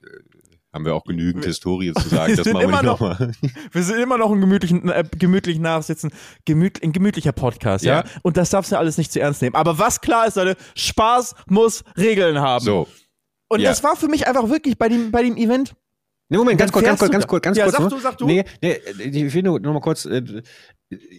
haben 0.75 0.85
wir 0.85 0.95
auch 0.97 1.05
genügend 1.05 1.45
Historie 1.45 1.93
zu 1.95 2.09
sagen. 2.09 2.33
Wir 2.33 2.37
Das 2.37 2.45
sind 2.45 2.55
machen 2.55 2.69
wir 2.71 2.83
noch- 2.83 3.01
nochmal. 3.01 3.33
Wir 3.73 3.83
sind 3.85 3.99
immer 4.01 4.19
noch 4.19 4.31
ein 4.33 4.41
gemütlichen, 4.41 4.89
äh, 4.91 5.05
gemütlich 5.19 5.59
nachsitzen, 5.61 6.11
gemüt, 6.45 6.83
ein 6.83 6.93
gemütlicher 6.93 7.33
Podcast, 7.33 7.85
ja? 7.85 7.99
Ja. 8.01 8.05
Und 8.23 8.37
das 8.37 8.51
darfst 8.51 8.73
du 8.73 8.77
alles 8.79 8.99
nicht 8.99 9.13
zu 9.13 9.21
ernst 9.21 9.41
nehmen. 9.41 9.55
Aber 9.55 9.79
was 9.79 10.01
klar 10.01 10.27
ist, 10.27 10.37
Leute, 10.37 10.57
Spaß 10.75 11.37
muss 11.49 11.85
Regeln 11.97 12.39
haben. 12.41 12.65
So. 12.65 12.89
Und 13.49 13.61
ja. 13.61 13.71
das 13.71 13.85
war 13.85 13.95
für 13.97 14.09
mich 14.09 14.27
einfach 14.27 14.49
wirklich 14.49 14.77
bei 14.77 14.89
dem, 14.89 15.13
bei 15.13 15.23
dem 15.23 15.37
Event. 15.37 15.75
Nee, 16.29 16.39
Moment, 16.39 16.59
ganz 16.59 16.73
kurz, 16.73 16.85
ganz 16.85 16.99
kurz, 16.99 17.13
ganz 17.13 17.25
du 17.25 17.29
kurz, 17.29 17.43
ganz 17.43 17.57
Ja, 17.59 17.65
kurz. 17.67 17.77
sag 17.77 17.89
du, 17.91 17.99
sag 18.01 18.19
du. 18.19 18.27
Nee, 18.27 18.45
nee, 18.61 18.81
ich 18.99 19.33
will 19.35 19.43
nur 19.45 19.61
noch 19.61 19.75
mal 19.75 19.81
kurz, 19.81 20.07
äh, 20.07 20.43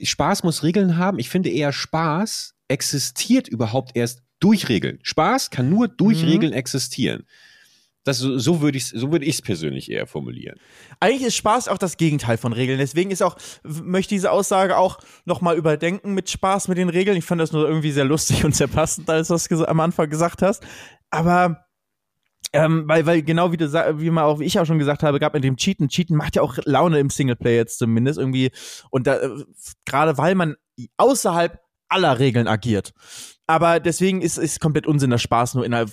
Spaß 0.04 0.44
muss 0.44 0.64
Regeln 0.64 0.98
haben. 0.98 1.20
Ich 1.20 1.30
finde 1.30 1.50
eher 1.50 1.72
Spaß 1.72 2.56
existiert 2.68 3.48
überhaupt 3.48 3.96
erst 3.96 4.22
durch 4.40 4.68
Regeln. 4.68 5.00
Spaß 5.04 5.50
kann 5.52 5.70
nur 5.70 5.88
durch 5.88 6.24
Mhm. 6.24 6.28
Regeln 6.30 6.54
existieren. 6.54 7.26
Das, 8.06 8.20
so 8.20 8.38
so 8.38 8.62
würde 8.62 8.78
ich 8.78 8.88
so 8.88 9.12
würde 9.12 9.26
ich 9.26 9.36
es 9.36 9.42
persönlich 9.42 9.92
eher 9.92 10.08
formulieren. 10.08 10.58
Eigentlich 11.00 11.28
ist 11.28 11.36
Spaß 11.36 11.68
auch 11.68 11.78
das 11.78 11.98
Gegenteil 11.98 12.38
von 12.38 12.54
Regeln. 12.54 12.78
Deswegen 12.78 13.12
ist 13.12 13.22
auch, 13.22 13.36
möchte 13.64 14.16
diese 14.16 14.32
Aussage 14.32 14.78
auch 14.78 15.00
nochmal 15.26 15.58
überdenken 15.58 16.14
mit 16.14 16.30
Spaß 16.30 16.68
mit 16.68 16.78
den 16.78 16.90
Regeln. 16.90 17.18
Ich 17.18 17.26
fand 17.26 17.42
das 17.42 17.52
nur 17.52 17.68
irgendwie 17.68 17.92
sehr 17.92 18.06
lustig 18.06 18.46
und 18.46 18.56
sehr 18.56 18.68
passend, 18.68 19.10
als 19.10 19.28
du 19.28 19.34
das 19.34 19.52
am 19.52 19.80
Anfang 19.80 20.10
gesagt 20.10 20.42
hast. 20.44 20.64
Aber 21.10 21.66
ähm, 22.54 22.84
weil, 22.88 23.06
weil 23.06 23.22
genau 23.22 23.52
wie 23.52 23.58
du 23.58 23.70
wie 24.00 24.10
man 24.10 24.24
auch, 24.24 24.40
wie 24.40 24.46
ich 24.46 24.58
auch 24.60 24.66
schon 24.66 24.80
gesagt 24.80 25.04
habe, 25.04 25.20
gab 25.20 25.34
mit 25.34 25.44
dem 25.44 25.58
Cheaten. 25.58 25.90
Cheaten 25.90 26.16
macht 26.16 26.38
ja 26.38 26.42
auch 26.42 26.58
Laune 26.64 27.00
im 27.00 27.10
Singleplayer 27.10 27.58
jetzt 27.58 27.80
zumindest 27.80 28.18
irgendwie. 28.18 28.52
Und 28.92 29.08
da, 29.08 29.18
äh, 29.18 29.44
gerade 29.86 30.18
weil 30.18 30.36
man 30.36 30.56
außerhalb 30.96 31.60
aller 31.90 32.20
Regeln 32.20 32.48
agiert. 32.48 32.94
Aber 33.48 33.80
deswegen 33.80 34.22
ist 34.22 34.40
es 34.40 34.60
komplett 34.60 34.88
Unsinn, 34.88 35.12
dass 35.12 35.22
Spaß 35.22 35.54
nur 35.54 35.66
innerhalb, 35.66 35.92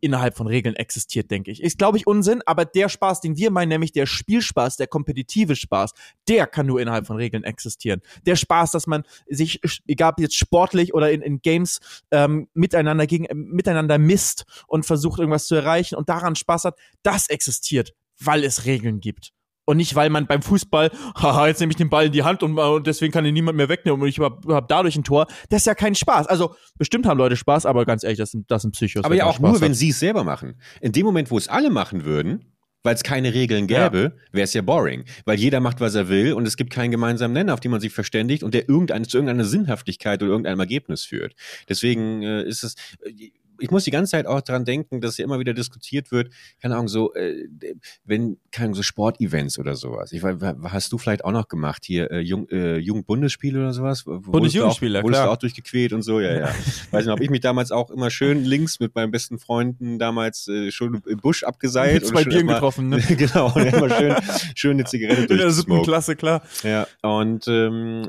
innerhalb 0.00 0.34
von 0.34 0.46
Regeln 0.46 0.74
existiert, 0.76 1.30
denke 1.30 1.50
ich. 1.50 1.62
Ist, 1.62 1.76
glaube 1.76 1.98
ich, 1.98 2.06
Unsinn, 2.06 2.40
aber 2.46 2.64
der 2.64 2.88
Spaß, 2.88 3.20
den 3.20 3.36
wir 3.36 3.50
meinen, 3.50 3.68
nämlich 3.68 3.92
der 3.92 4.06
Spielspaß, 4.06 4.78
der 4.78 4.86
kompetitive 4.86 5.56
Spaß, 5.56 5.92
der 6.26 6.46
kann 6.46 6.66
nur 6.66 6.80
innerhalb 6.80 7.06
von 7.06 7.16
Regeln 7.16 7.44
existieren. 7.44 8.00
Der 8.24 8.36
Spaß, 8.36 8.70
dass 8.70 8.86
man 8.86 9.02
sich, 9.28 9.60
egal 9.86 10.12
ob 10.12 10.20
jetzt 10.20 10.36
sportlich 10.36 10.94
oder 10.94 11.10
in, 11.10 11.20
in 11.20 11.42
Games, 11.42 11.80
ähm, 12.10 12.48
miteinander 12.54 13.06
gegen, 13.06 13.26
äh, 13.26 13.34
miteinander 13.34 13.98
misst 13.98 14.46
und 14.66 14.86
versucht, 14.86 15.18
irgendwas 15.18 15.46
zu 15.46 15.54
erreichen 15.54 15.96
und 15.96 16.08
daran 16.08 16.34
Spaß 16.34 16.64
hat, 16.64 16.78
das 17.02 17.28
existiert, 17.28 17.92
weil 18.18 18.42
es 18.42 18.64
Regeln 18.64 19.00
gibt. 19.00 19.35
Und 19.66 19.76
nicht, 19.76 19.94
weil 19.96 20.08
man 20.10 20.26
beim 20.26 20.40
Fußball, 20.42 20.90
haha, 21.16 21.48
jetzt 21.48 21.60
nehme 21.60 21.70
ich 21.70 21.76
den 21.76 21.90
Ball 21.90 22.06
in 22.06 22.12
die 22.12 22.22
Hand 22.22 22.42
und, 22.42 22.58
und 22.58 22.86
deswegen 22.86 23.12
kann 23.12 23.24
ihn 23.26 23.34
niemand 23.34 23.56
mehr 23.58 23.68
wegnehmen 23.68 24.00
und 24.00 24.08
ich 24.08 24.18
habe 24.18 24.54
hab 24.54 24.68
dadurch 24.68 24.96
ein 24.96 25.04
Tor. 25.04 25.26
Das 25.50 25.62
ist 25.62 25.66
ja 25.66 25.74
kein 25.74 25.94
Spaß. 25.94 26.26
Also 26.28 26.54
bestimmt 26.78 27.06
haben 27.06 27.18
Leute 27.18 27.36
Spaß, 27.36 27.66
aber 27.66 27.84
ganz 27.84 28.02
ehrlich, 28.02 28.18
das 28.18 28.30
sind, 28.30 28.50
das 28.50 28.62
sind 28.62 28.72
Psychos. 28.72 29.04
Aber 29.04 29.14
ja 29.14 29.26
auch 29.26 29.36
Spaß 29.36 29.52
nur, 29.52 29.60
wenn 29.60 29.72
hat. 29.72 29.76
sie 29.76 29.90
es 29.90 29.98
selber 29.98 30.24
machen. 30.24 30.60
In 30.80 30.92
dem 30.92 31.04
Moment, 31.04 31.30
wo 31.30 31.36
es 31.36 31.48
alle 31.48 31.68
machen 31.70 32.04
würden, 32.04 32.52
weil 32.84 32.94
es 32.94 33.02
keine 33.02 33.34
Regeln 33.34 33.66
Ja. 33.68 33.88
gäbe, 33.88 34.16
wäre 34.30 34.44
es 34.44 34.54
ja 34.54 34.62
boring. 34.62 35.04
Weil 35.24 35.38
jeder 35.40 35.58
macht, 35.58 35.80
was 35.80 35.96
er 35.96 36.08
will 36.08 36.32
und 36.32 36.46
es 36.46 36.56
gibt 36.56 36.72
keinen 36.72 36.92
gemeinsamen 36.92 37.34
Nenner, 37.34 37.52
auf 37.54 37.60
den 37.60 37.72
man 37.72 37.80
sich 37.80 37.92
verständigt 37.92 38.44
und 38.44 38.54
der 38.54 38.68
irgendeine, 38.68 39.08
zu 39.08 39.16
irgendeiner 39.16 39.44
Sinnhaftigkeit 39.44 40.22
oder 40.22 40.30
irgendeinem 40.30 40.60
Ergebnis 40.60 41.04
führt. 41.04 41.34
Deswegen 41.68 42.22
äh, 42.22 42.44
ist 42.44 42.62
es, 42.62 42.76
ich 43.60 43.70
muss 43.70 43.84
die 43.84 43.90
ganze 43.90 44.12
Zeit 44.12 44.26
auch 44.26 44.40
dran 44.40 44.64
denken, 44.64 45.00
dass 45.00 45.16
ja 45.18 45.24
immer 45.24 45.38
wieder 45.38 45.54
diskutiert 45.54 46.10
wird, 46.10 46.32
keine 46.60 46.74
Ahnung, 46.74 46.88
so, 46.88 47.14
äh, 47.14 47.48
wenn, 48.04 48.38
keine 48.50 48.66
Ahnung, 48.66 48.74
so 48.74 48.82
Sportevents 48.82 49.58
oder 49.58 49.74
sowas. 49.74 50.12
Ich 50.12 50.22
weiß, 50.22 50.36
hast 50.64 50.92
du 50.92 50.98
vielleicht 50.98 51.24
auch 51.24 51.32
noch 51.32 51.48
gemacht 51.48 51.84
hier, 51.84 52.10
äh, 52.10 52.20
Jung, 52.20 52.48
äh, 52.48 52.78
Jugendbundesspiele 52.78 53.58
oder 53.58 53.72
sowas? 53.72 54.04
Bundesjugendspiele, 54.04 55.02
Wurdest 55.02 55.24
du 55.24 55.30
auch 55.30 55.36
durchgequält 55.36 55.92
und 55.92 56.02
so, 56.02 56.20
ja, 56.20 56.34
ja. 56.34 56.48
Weiß 56.90 57.04
nicht, 57.04 57.12
ob 57.12 57.20
ich 57.20 57.30
mich 57.30 57.40
damals 57.40 57.72
auch 57.72 57.90
immer 57.90 58.10
schön 58.10 58.44
links 58.44 58.80
mit 58.80 58.94
meinen 58.94 59.10
besten 59.10 59.38
Freunden 59.38 59.98
damals 59.98 60.48
äh, 60.48 60.70
schon 60.70 61.02
im 61.06 61.18
Busch 61.18 61.42
abgeseilt. 61.42 62.02
Mit 62.02 62.06
zwei 62.06 62.24
Bieren 62.24 62.46
getroffen, 62.46 62.88
ne? 62.88 63.00
genau, 63.16 63.52
und 63.54 63.64
immer 63.64 63.90
schön, 63.90 64.14
schön 64.54 64.70
eine 64.72 64.84
Zigarette 64.84 65.32
In 65.32 65.38
der 65.38 65.50
siebten. 65.50 65.82
Klasse, 65.82 66.16
klar. 66.16 66.42
Ja, 66.62 66.86
und 67.02 67.46
ähm, 67.48 68.08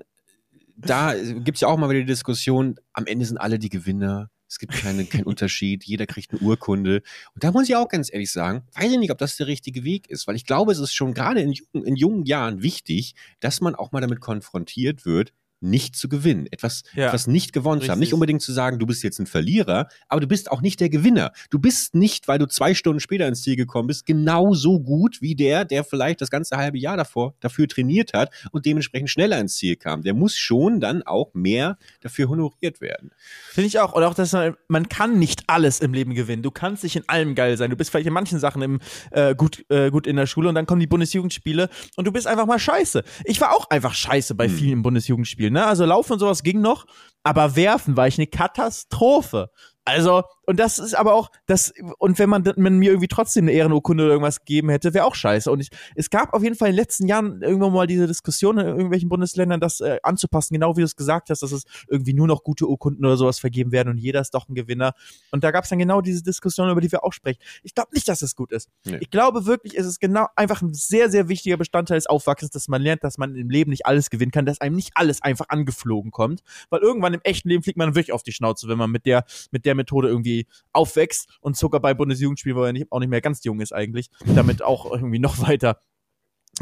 da 0.77 1.13
gibt's 1.15 1.61
ja 1.61 1.67
auch 1.67 1.77
mal 1.77 1.89
wieder 1.89 2.01
die 2.01 2.05
Diskussion, 2.05 2.75
am 2.93 3.05
Ende 3.07 3.25
sind 3.25 3.37
alle 3.37 3.59
die 3.59 3.69
Gewinner. 3.69 4.29
Es 4.49 4.59
gibt 4.59 4.73
keine, 4.73 5.05
keinen 5.05 5.25
Unterschied, 5.25 5.83
jeder 5.83 6.05
kriegt 6.05 6.31
eine 6.31 6.41
Urkunde. 6.41 7.01
Und 7.33 7.43
da 7.43 7.51
muss 7.51 7.67
ich 7.67 7.75
auch 7.75 7.89
ganz 7.89 8.11
ehrlich 8.11 8.31
sagen, 8.31 8.63
weiß 8.73 8.91
ich 8.91 8.97
nicht, 8.97 9.11
ob 9.11 9.17
das 9.17 9.37
der 9.37 9.47
richtige 9.47 9.83
Weg 9.83 10.09
ist, 10.09 10.27
weil 10.27 10.35
ich 10.35 10.45
glaube, 10.45 10.71
es 10.71 10.79
ist 10.79 10.93
schon 10.93 11.13
gerade 11.13 11.41
in, 11.41 11.53
in 11.73 11.95
jungen 11.95 12.25
Jahren 12.25 12.61
wichtig, 12.61 13.15
dass 13.39 13.61
man 13.61 13.75
auch 13.75 13.91
mal 13.91 14.01
damit 14.01 14.21
konfrontiert 14.21 15.05
wird, 15.05 15.33
nicht 15.59 15.95
zu 15.95 16.07
gewinnen, 16.09 16.47
etwas, 16.51 16.83
Ja. 16.93 17.07
etwas 17.07 17.27
nicht 17.27 17.51
gewonnen 17.53 17.81
zu 17.81 17.89
haben. 17.89 17.99
Nicht 17.99 18.13
unbedingt 18.13 18.41
zu 18.41 18.51
sagen, 18.53 18.77
du 18.79 18.85
bist 18.85 19.03
jetzt 19.03 19.19
ein 19.19 19.25
Verlierer, 19.25 19.87
aber 20.07 20.21
du 20.21 20.27
bist 20.27 20.51
auch 20.51 20.61
nicht 20.61 20.79
der 20.79 20.89
Gewinner. 20.89 21.31
Du 21.49 21.59
bist 21.59 21.95
nicht, 21.95 22.27
weil 22.27 22.37
du 22.39 22.45
zwei 22.47 22.73
Stunden 22.73 22.99
später 22.99 23.27
ins 23.27 23.41
Ziel 23.41 23.55
gekommen 23.55 23.87
bist, 23.87 24.05
genauso 24.05 24.79
gut 24.79 25.21
wie 25.21 25.35
der, 25.35 25.65
der 25.65 25.83
vielleicht 25.83 26.21
das 26.21 26.29
ganze 26.29 26.57
halbe 26.57 26.77
Jahr 26.77 26.97
davor 26.97 27.33
dafür 27.39 27.67
trainiert 27.67 28.13
hat 28.13 28.31
und 28.51 28.65
dementsprechend 28.65 29.09
schneller 29.09 29.39
ins 29.39 29.55
Ziel 29.55 29.75
kam. 29.75 30.03
Der 30.03 30.13
muss 30.13 30.35
schon 30.35 30.79
dann 30.79 31.01
auch 31.03 31.33
mehr 31.33 31.77
dafür 32.01 32.29
honoriert 32.29 32.79
werden. 32.81 33.11
Finde 33.49 33.67
ich 33.67 33.79
auch. 33.79 33.93
Und 33.93 34.03
auch, 34.03 34.13
dass 34.13 34.33
man, 34.33 34.55
man 34.67 34.89
kann 34.89 35.17
nicht 35.17 35.43
alles 35.47 35.79
im 35.79 35.93
Leben 35.93 36.13
gewinnen. 36.13 36.43
Du 36.43 36.51
kannst 36.51 36.83
nicht 36.83 36.95
in 36.95 37.07
allem 37.09 37.33
geil 37.35 37.57
sein. 37.57 37.69
Du 37.69 37.75
bist 37.75 37.89
vielleicht 37.89 38.07
in 38.07 38.13
manchen 38.13 38.39
Sachen 38.39 38.61
im, 38.61 38.79
äh, 39.11 39.33
gut, 39.35 39.65
äh, 39.69 39.89
gut 39.89 40.05
in 40.07 40.15
der 40.17 40.27
Schule 40.27 40.49
und 40.49 40.55
dann 40.55 40.65
kommen 40.65 40.81
die 40.81 40.87
Bundesjugendspiele 40.87 41.69
und 41.95 42.05
du 42.05 42.11
bist 42.11 42.27
einfach 42.27 42.45
mal 42.45 42.59
scheiße. 42.59 43.03
Ich 43.25 43.41
war 43.41 43.53
auch 43.55 43.69
einfach 43.69 43.93
scheiße 43.93 44.35
bei 44.35 44.49
vielen 44.49 44.81
Bundesjugendspielen. 44.83 45.46
Ne? 45.51 45.65
Also 45.65 45.85
Laufen 45.85 46.13
und 46.13 46.19
sowas 46.19 46.43
ging 46.43 46.61
noch, 46.61 46.85
aber 47.23 47.55
Werfen 47.55 47.97
war 47.97 48.07
ich 48.07 48.17
eine 48.17 48.27
Katastrophe. 48.27 49.49
Also, 49.87 50.23
und 50.45 50.59
das 50.59 50.79
ist 50.79 50.95
aber 50.95 51.13
auch, 51.13 51.31
das, 51.45 51.73
und 51.97 52.19
wenn 52.19 52.29
man, 52.29 52.43
man 52.57 52.77
mir 52.77 52.89
irgendwie 52.91 53.07
trotzdem 53.07 53.45
eine 53.45 53.53
Ehrenurkunde 53.53 54.03
oder 54.03 54.11
irgendwas 54.11 54.39
gegeben 54.39 54.69
hätte, 54.69 54.93
wäre 54.93 55.05
auch 55.05 55.15
scheiße. 55.15 55.49
Und 55.49 55.61
ich, 55.61 55.69
es 55.95 56.09
gab 56.09 56.33
auf 56.33 56.43
jeden 56.43 56.55
Fall 56.55 56.67
in 56.67 56.73
den 56.73 56.81
letzten 56.81 57.07
Jahren 57.07 57.41
irgendwann 57.41 57.71
mal 57.71 57.87
diese 57.87 58.05
Diskussion 58.05 58.57
in 58.57 58.67
irgendwelchen 58.67 59.07
Bundesländern, 59.07 59.61
das 59.61 59.79
äh, 59.79 59.97
anzupassen, 60.03 60.53
genau 60.53 60.75
wie 60.75 60.81
du 60.81 60.85
es 60.85 60.97
gesagt 60.97 61.29
hast, 61.29 61.41
dass 61.41 61.53
es 61.53 61.63
irgendwie 61.87 62.13
nur 62.13 62.27
noch 62.27 62.43
gute 62.43 62.67
Urkunden 62.67 63.05
oder 63.05 63.15
sowas 63.15 63.39
vergeben 63.39 63.71
werden 63.71 63.87
und 63.87 63.97
jeder 63.97 64.19
ist 64.19 64.33
doch 64.33 64.49
ein 64.49 64.55
Gewinner. 64.55 64.91
Und 65.31 65.45
da 65.45 65.51
gab 65.51 65.63
es 65.63 65.69
dann 65.69 65.79
genau 65.79 66.01
diese 66.01 66.21
Diskussion, 66.21 66.69
über 66.69 66.81
die 66.81 66.91
wir 66.91 67.05
auch 67.05 67.13
sprechen. 67.13 67.39
Ich 67.63 67.73
glaube 67.73 67.91
nicht, 67.93 68.09
dass 68.09 68.21
es 68.21 68.35
gut 68.35 68.51
ist. 68.51 68.67
Nee. 68.83 68.97
Ich 68.99 69.09
glaube 69.09 69.45
wirklich, 69.45 69.77
es 69.77 69.85
ist 69.85 70.01
genau 70.01 70.27
einfach 70.35 70.61
ein 70.61 70.73
sehr, 70.73 71.09
sehr 71.09 71.29
wichtiger 71.29 71.55
Bestandteil 71.55 71.97
des 71.97 72.07
Aufwachsens, 72.07 72.51
dass 72.51 72.67
man 72.67 72.81
lernt, 72.81 73.05
dass 73.05 73.17
man 73.17 73.37
im 73.37 73.49
Leben 73.49 73.71
nicht 73.71 73.85
alles 73.85 74.09
gewinnen 74.09 74.31
kann, 74.31 74.45
dass 74.45 74.59
einem 74.59 74.75
nicht 74.75 74.91
alles 74.95 75.21
einfach 75.21 75.45
angeflogen 75.47 76.11
kommt. 76.11 76.41
Weil 76.69 76.81
irgendwann 76.81 77.13
im 77.13 77.21
echten 77.23 77.47
Leben 77.47 77.63
fliegt 77.63 77.77
man 77.77 77.95
wirklich 77.95 78.11
auf 78.11 78.23
die 78.23 78.33
Schnauze, 78.33 78.67
wenn 78.67 78.77
man 78.77 78.91
mit 78.91 79.05
der, 79.05 79.23
mit 79.51 79.63
der 79.65 79.76
Methode 79.77 80.09
irgendwie 80.09 80.47
aufwächst 80.73 81.29
und 81.39 81.55
sogar 81.55 81.81
bei 81.81 81.93
Bundesjugendspielen, 81.93 82.57
wo 82.57 82.63
er 82.63 82.73
nicht, 82.73 82.91
auch 82.91 82.99
nicht 82.99 83.09
mehr 83.09 83.21
ganz 83.21 83.43
jung 83.43 83.61
ist 83.61 83.73
eigentlich, 83.73 84.09
damit 84.25 84.61
auch 84.61 84.91
irgendwie 84.91 85.19
noch 85.19 85.39
weiter 85.47 85.79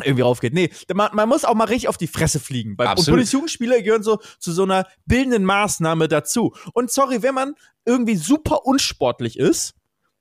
irgendwie 0.04 0.24
raufgeht. 0.24 0.54
Nee, 0.54 0.72
man, 0.94 1.10
man 1.14 1.30
muss 1.30 1.46
auch 1.46 1.54
mal 1.56 1.66
richtig 1.66 1.88
auf 1.88 1.98
die 1.98 2.08
Fresse 2.08 2.40
fliegen. 2.40 2.76
Bei, 2.76 2.92
und. 2.92 3.06
Bundesjugendspieler 3.06 3.82
gehören 3.82 4.04
so 4.04 4.20
zu 4.40 4.52
so 4.52 4.64
einer 4.64 4.86
bildenden 5.06 5.46
Maßnahme 5.46 6.08
dazu. 6.08 6.54
Und 6.74 6.92
sorry, 6.92 7.24
wenn 7.24 7.34
man 7.34 7.56
irgendwie 7.86 8.16
super 8.16 8.66
unsportlich 8.66 9.40
ist, 9.40 9.74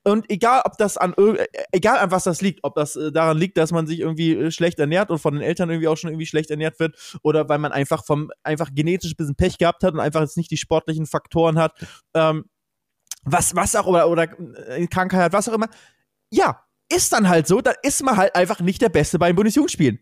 und 0.06 0.30
egal, 0.30 0.62
ob 0.66 0.76
das 0.76 0.98
an 0.98 1.14
äh, 1.14 1.46
egal 1.72 1.98
an 1.98 2.10
was 2.10 2.24
das 2.24 2.42
liegt, 2.42 2.60
ob 2.62 2.74
das 2.74 2.94
äh, 2.94 3.10
daran 3.10 3.38
liegt, 3.38 3.56
dass 3.56 3.72
man 3.72 3.86
sich 3.86 4.00
irgendwie 4.00 4.34
äh, 4.34 4.50
schlecht 4.50 4.78
ernährt 4.78 5.10
und 5.10 5.18
von 5.18 5.32
den 5.32 5.42
Eltern 5.42 5.70
irgendwie 5.70 5.88
auch 5.88 5.96
schon 5.96 6.10
irgendwie 6.10 6.26
schlecht 6.26 6.50
ernährt 6.50 6.78
wird, 6.78 7.18
oder 7.22 7.48
weil 7.48 7.58
man 7.58 7.72
einfach 7.72 8.04
vom 8.04 8.30
einfach 8.42 8.68
genetisch 8.74 9.12
ein 9.12 9.16
bisschen 9.16 9.34
Pech 9.34 9.56
gehabt 9.56 9.82
hat 9.82 9.94
und 9.94 10.00
einfach 10.00 10.20
jetzt 10.20 10.36
nicht 10.36 10.50
die 10.50 10.58
sportlichen 10.58 11.06
Faktoren 11.06 11.58
hat, 11.58 11.72
ähm, 12.12 12.44
was 13.24 13.54
was 13.54 13.74
auch 13.76 13.86
oder 13.86 14.08
oder 14.08 14.28
äh, 14.68 14.86
Krankheit 14.86 15.20
hat, 15.20 15.32
was 15.32 15.48
auch 15.48 15.54
immer. 15.54 15.68
Ja, 16.30 16.60
ist 16.92 17.12
dann 17.12 17.28
halt 17.28 17.46
so, 17.46 17.60
dann 17.60 17.74
ist 17.82 18.02
man 18.02 18.16
halt 18.16 18.34
einfach 18.34 18.60
nicht 18.60 18.82
der 18.82 18.88
Beste 18.88 19.18
bei 19.18 19.28
den 19.28 19.36
Bundesjugendspielen. 19.36 19.98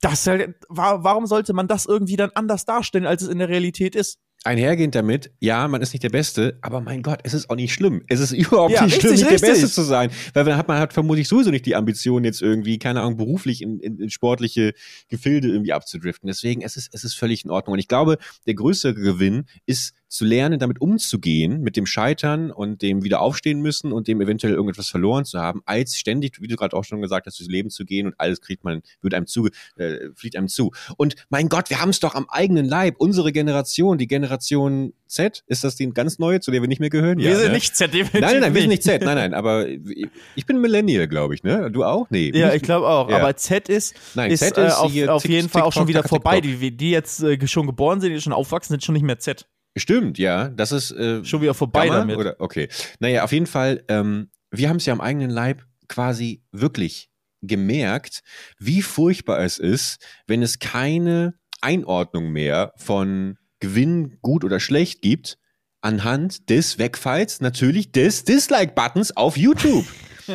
Das 0.00 0.26
halt, 0.26 0.54
wa- 0.68 1.02
warum 1.02 1.26
sollte 1.26 1.52
man 1.52 1.66
das 1.66 1.86
irgendwie 1.86 2.16
dann 2.16 2.30
anders 2.34 2.64
darstellen, 2.64 3.06
als 3.06 3.22
es 3.22 3.28
in 3.28 3.38
der 3.38 3.48
Realität 3.48 3.96
ist? 3.96 4.18
Einhergehend 4.44 4.94
damit, 4.94 5.32
ja, 5.40 5.66
man 5.66 5.82
ist 5.82 5.92
nicht 5.92 6.04
der 6.04 6.10
Beste, 6.10 6.58
aber 6.62 6.80
mein 6.80 7.02
Gott, 7.02 7.18
es 7.24 7.34
ist 7.34 7.50
auch 7.50 7.56
nicht 7.56 7.72
schlimm. 7.74 8.04
Es 8.06 8.20
ist 8.20 8.30
überhaupt 8.32 8.72
Ja, 8.72 8.84
nicht 8.84 9.00
schlimm, 9.00 9.10
richtig, 9.10 9.28
nicht 9.30 9.42
der 9.42 9.48
richtig. 9.48 9.62
Beste 9.62 9.74
zu 9.74 9.82
sein. 9.82 10.12
Weil 10.32 10.44
man 10.44 10.56
hat, 10.56 10.68
man 10.68 10.78
hat 10.78 10.92
vermutlich 10.92 11.26
sowieso 11.26 11.50
nicht 11.50 11.66
die 11.66 11.74
Ambition, 11.74 12.22
jetzt 12.22 12.40
irgendwie, 12.40 12.78
keine 12.78 13.00
Ahnung, 13.00 13.16
beruflich 13.16 13.62
in, 13.62 13.80
in, 13.80 13.98
in 13.98 14.10
sportliche 14.10 14.74
Gefilde 15.08 15.48
irgendwie 15.48 15.72
abzudriften. 15.72 16.28
Deswegen, 16.28 16.62
es 16.62 16.76
ist, 16.76 16.94
es 16.94 17.02
ist 17.02 17.14
völlig 17.14 17.44
in 17.44 17.50
Ordnung. 17.50 17.72
Und 17.72 17.78
ich 17.80 17.88
glaube, 17.88 18.18
der 18.46 18.54
größere 18.54 18.94
Gewinn 18.94 19.46
ist 19.66 19.94
zu 20.08 20.24
lernen, 20.24 20.58
damit 20.58 20.80
umzugehen, 20.80 21.60
mit 21.60 21.76
dem 21.76 21.86
Scheitern 21.86 22.50
und 22.50 22.82
dem 22.82 23.04
wieder 23.04 23.20
aufstehen 23.20 23.60
müssen 23.60 23.92
und 23.92 24.08
dem 24.08 24.20
eventuell 24.20 24.54
irgendetwas 24.54 24.88
verloren 24.88 25.24
zu 25.24 25.38
haben, 25.38 25.62
als 25.66 25.96
ständig, 25.96 26.40
wie 26.40 26.48
du 26.48 26.56
gerade 26.56 26.74
auch 26.74 26.84
schon 26.84 27.00
gesagt 27.02 27.26
hast, 27.26 27.38
durchs 27.38 27.50
Leben 27.50 27.70
zu 27.70 27.84
gehen 27.84 28.06
und 28.06 28.14
alles 28.18 28.40
kriegt 28.40 28.64
man, 28.64 28.82
wird 29.02 29.14
einem 29.14 29.26
zu, 29.26 29.48
äh, 29.76 30.08
fliegt 30.14 30.36
einem 30.36 30.48
zu. 30.48 30.72
Und 30.96 31.14
mein 31.28 31.48
Gott, 31.48 31.70
wir 31.70 31.80
haben 31.80 31.90
es 31.90 32.00
doch 32.00 32.14
am 32.14 32.26
eigenen 32.28 32.66
Leib. 32.66 32.96
Unsere 32.98 33.32
Generation, 33.32 33.98
die 33.98 34.06
Generation 34.06 34.94
Z, 35.06 35.44
ist 35.46 35.64
das 35.64 35.76
die 35.76 35.90
ganz 35.90 36.18
neue, 36.18 36.40
zu 36.40 36.50
der 36.50 36.62
wir 36.62 36.68
nicht 36.68 36.80
mehr 36.80 36.90
gehören? 36.90 37.18
wir 37.18 37.36
sind 37.36 37.48
ne? 37.48 37.54
nicht 37.54 37.76
Z, 37.76 37.92
definitiv 37.92 38.20
Nein, 38.20 38.32
nein, 38.32 38.40
nein, 38.40 38.54
wir 38.54 38.60
sind 38.62 38.70
nicht 38.70 38.82
Z. 38.82 39.02
Nein, 39.02 39.16
nein, 39.16 39.34
aber 39.34 39.66
ich 39.68 40.46
bin 40.46 40.60
Millennial, 40.60 41.06
glaube 41.06 41.34
ich, 41.34 41.42
ne? 41.42 41.70
Du 41.70 41.84
auch? 41.84 42.08
Nee. 42.10 42.30
Ja, 42.34 42.54
ich 42.54 42.62
glaube 42.62 42.88
auch. 42.88 43.10
Ja. 43.10 43.18
Aber 43.18 43.36
Z 43.36 43.68
ist, 43.68 43.94
Nein, 44.14 44.30
ist, 44.30 44.40
Z 44.40 44.56
äh, 44.56 44.66
ist 44.66 44.74
auf, 44.74 44.90
hier 44.90 45.14
auf 45.14 45.22
Tik- 45.22 45.30
jeden 45.30 45.48
Fall 45.48 45.62
auch 45.62 45.72
schon 45.72 45.88
wieder 45.88 46.02
vorbei. 46.02 46.40
Die, 46.40 46.76
die 46.76 46.90
jetzt 46.90 47.22
äh, 47.22 47.46
schon 47.46 47.66
geboren 47.66 48.00
sind, 48.00 48.12
die 48.12 48.20
schon 48.20 48.32
aufwachsen, 48.32 48.72
sind 48.72 48.84
schon 48.84 48.94
nicht 48.94 49.04
mehr 49.04 49.18
Z. 49.18 49.46
Stimmt, 49.78 50.18
ja. 50.18 50.48
Das 50.48 50.72
ist 50.72 50.90
äh, 50.92 51.24
Schon 51.24 51.42
wieder 51.42 51.54
vorbei 51.54 51.86
Gamma? 51.86 51.98
damit. 52.00 52.16
Oder, 52.16 52.36
okay. 52.38 52.68
Naja, 53.00 53.24
auf 53.24 53.32
jeden 53.32 53.46
Fall, 53.46 53.84
ähm, 53.88 54.30
wir 54.50 54.68
haben 54.68 54.76
es 54.76 54.86
ja 54.86 54.92
am 54.92 55.00
eigenen 55.00 55.30
Leib 55.30 55.64
quasi 55.88 56.42
wirklich 56.52 57.10
gemerkt, 57.42 58.20
wie 58.58 58.82
furchtbar 58.82 59.40
es 59.40 59.58
ist, 59.58 60.04
wenn 60.26 60.42
es 60.42 60.58
keine 60.58 61.34
Einordnung 61.60 62.30
mehr 62.30 62.72
von 62.76 63.38
Gewinn, 63.60 64.18
gut 64.22 64.44
oder 64.44 64.60
schlecht 64.60 65.02
gibt, 65.02 65.38
anhand 65.80 66.50
des 66.50 66.78
Wegfalls 66.78 67.40
natürlich 67.40 67.92
des 67.92 68.24
Dislike-Buttons 68.24 69.16
auf 69.16 69.36
YouTube. 69.36 69.86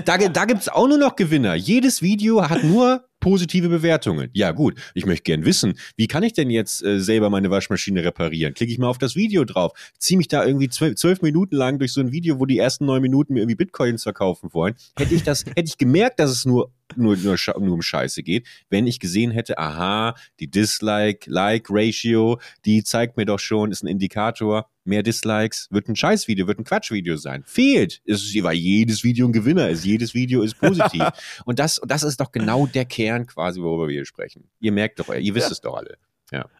Da, 0.05 0.17
da 0.17 0.45
gibt's 0.45 0.69
auch 0.69 0.87
nur 0.87 0.97
noch 0.97 1.15
Gewinner. 1.15 1.53
Jedes 1.53 2.01
Video 2.01 2.49
hat 2.49 2.63
nur 2.63 3.05
positive 3.23 3.69
Bewertungen. 3.69 4.29
Ja 4.33 4.51
gut, 4.51 4.77
ich 4.93 5.05
möchte 5.05 5.23
gern 5.23 5.45
wissen, 5.45 5.79
wie 5.95 6.07
kann 6.07 6.23
ich 6.23 6.33
denn 6.33 6.49
jetzt 6.49 6.83
äh, 6.83 6.99
selber 6.99 7.29
meine 7.29 7.49
Waschmaschine 7.49 8.03
reparieren? 8.03 8.53
Klicke 8.53 8.73
ich 8.73 8.79
mal 8.79 8.89
auf 8.89 8.97
das 8.97 9.15
Video 9.15 9.45
drauf, 9.45 9.71
ziehe 9.97 10.17
mich 10.17 10.27
da 10.27 10.45
irgendwie 10.45 10.67
zwölf, 10.67 10.95
zwölf 10.95 11.21
Minuten 11.21 11.55
lang 11.55 11.79
durch 11.79 11.93
so 11.93 12.01
ein 12.01 12.11
Video, 12.11 12.41
wo 12.41 12.45
die 12.45 12.57
ersten 12.57 12.85
neun 12.85 13.01
Minuten 13.01 13.33
mir 13.33 13.39
irgendwie 13.39 13.55
Bitcoins 13.55 14.03
verkaufen 14.03 14.53
wollen. 14.53 14.75
Hätte 14.97 15.15
ich 15.15 15.23
das, 15.23 15.45
hätte 15.55 15.63
ich 15.63 15.77
gemerkt, 15.77 16.19
dass 16.19 16.31
es 16.31 16.43
nur 16.43 16.73
nur, 16.95 17.15
nur, 17.15 17.37
nur 17.59 17.73
um 17.73 17.81
Scheiße 17.81 18.23
geht, 18.23 18.45
wenn 18.69 18.85
ich 18.85 18.99
gesehen 18.99 19.31
hätte, 19.31 19.57
aha, 19.57 20.15
die 20.39 20.51
Dislike-Like-Ratio, 20.51 22.39
die 22.65 22.83
zeigt 22.83 23.17
mir 23.17 23.25
doch 23.25 23.39
schon, 23.39 23.71
ist 23.71 23.83
ein 23.83 23.87
Indikator, 23.87 24.69
mehr 24.85 25.03
Dislikes 25.03 25.67
wird 25.71 25.87
ein 25.87 25.95
Scheißvideo, 25.95 26.47
wird 26.47 26.59
ein 26.59 26.63
Quatschvideo 26.65 27.15
sein. 27.17 27.43
Fehlt. 27.45 28.01
Es 28.05 28.23
ist, 28.23 28.43
weil 28.43 28.55
jedes 28.55 29.03
Video 29.03 29.27
ein 29.27 29.31
Gewinner 29.33 29.69
ist, 29.69 29.85
jedes 29.85 30.13
Video 30.13 30.41
ist 30.41 30.59
positiv. 30.59 31.03
Und 31.45 31.59
das, 31.59 31.79
und 31.79 31.89
das 31.91 32.03
ist 32.03 32.19
doch 32.19 32.31
genau 32.31 32.67
der 32.67 32.85
Kern 32.85 33.25
quasi, 33.27 33.61
worüber 33.61 33.87
wir 33.87 33.93
hier 33.93 34.05
sprechen. 34.05 34.49
Ihr 34.59 34.71
merkt 34.71 34.99
doch, 34.99 35.13
ihr 35.13 35.35
wisst 35.35 35.47
Ja. 35.47 35.51
es 35.53 35.61
doch 35.61 35.75
alle. 35.75 35.97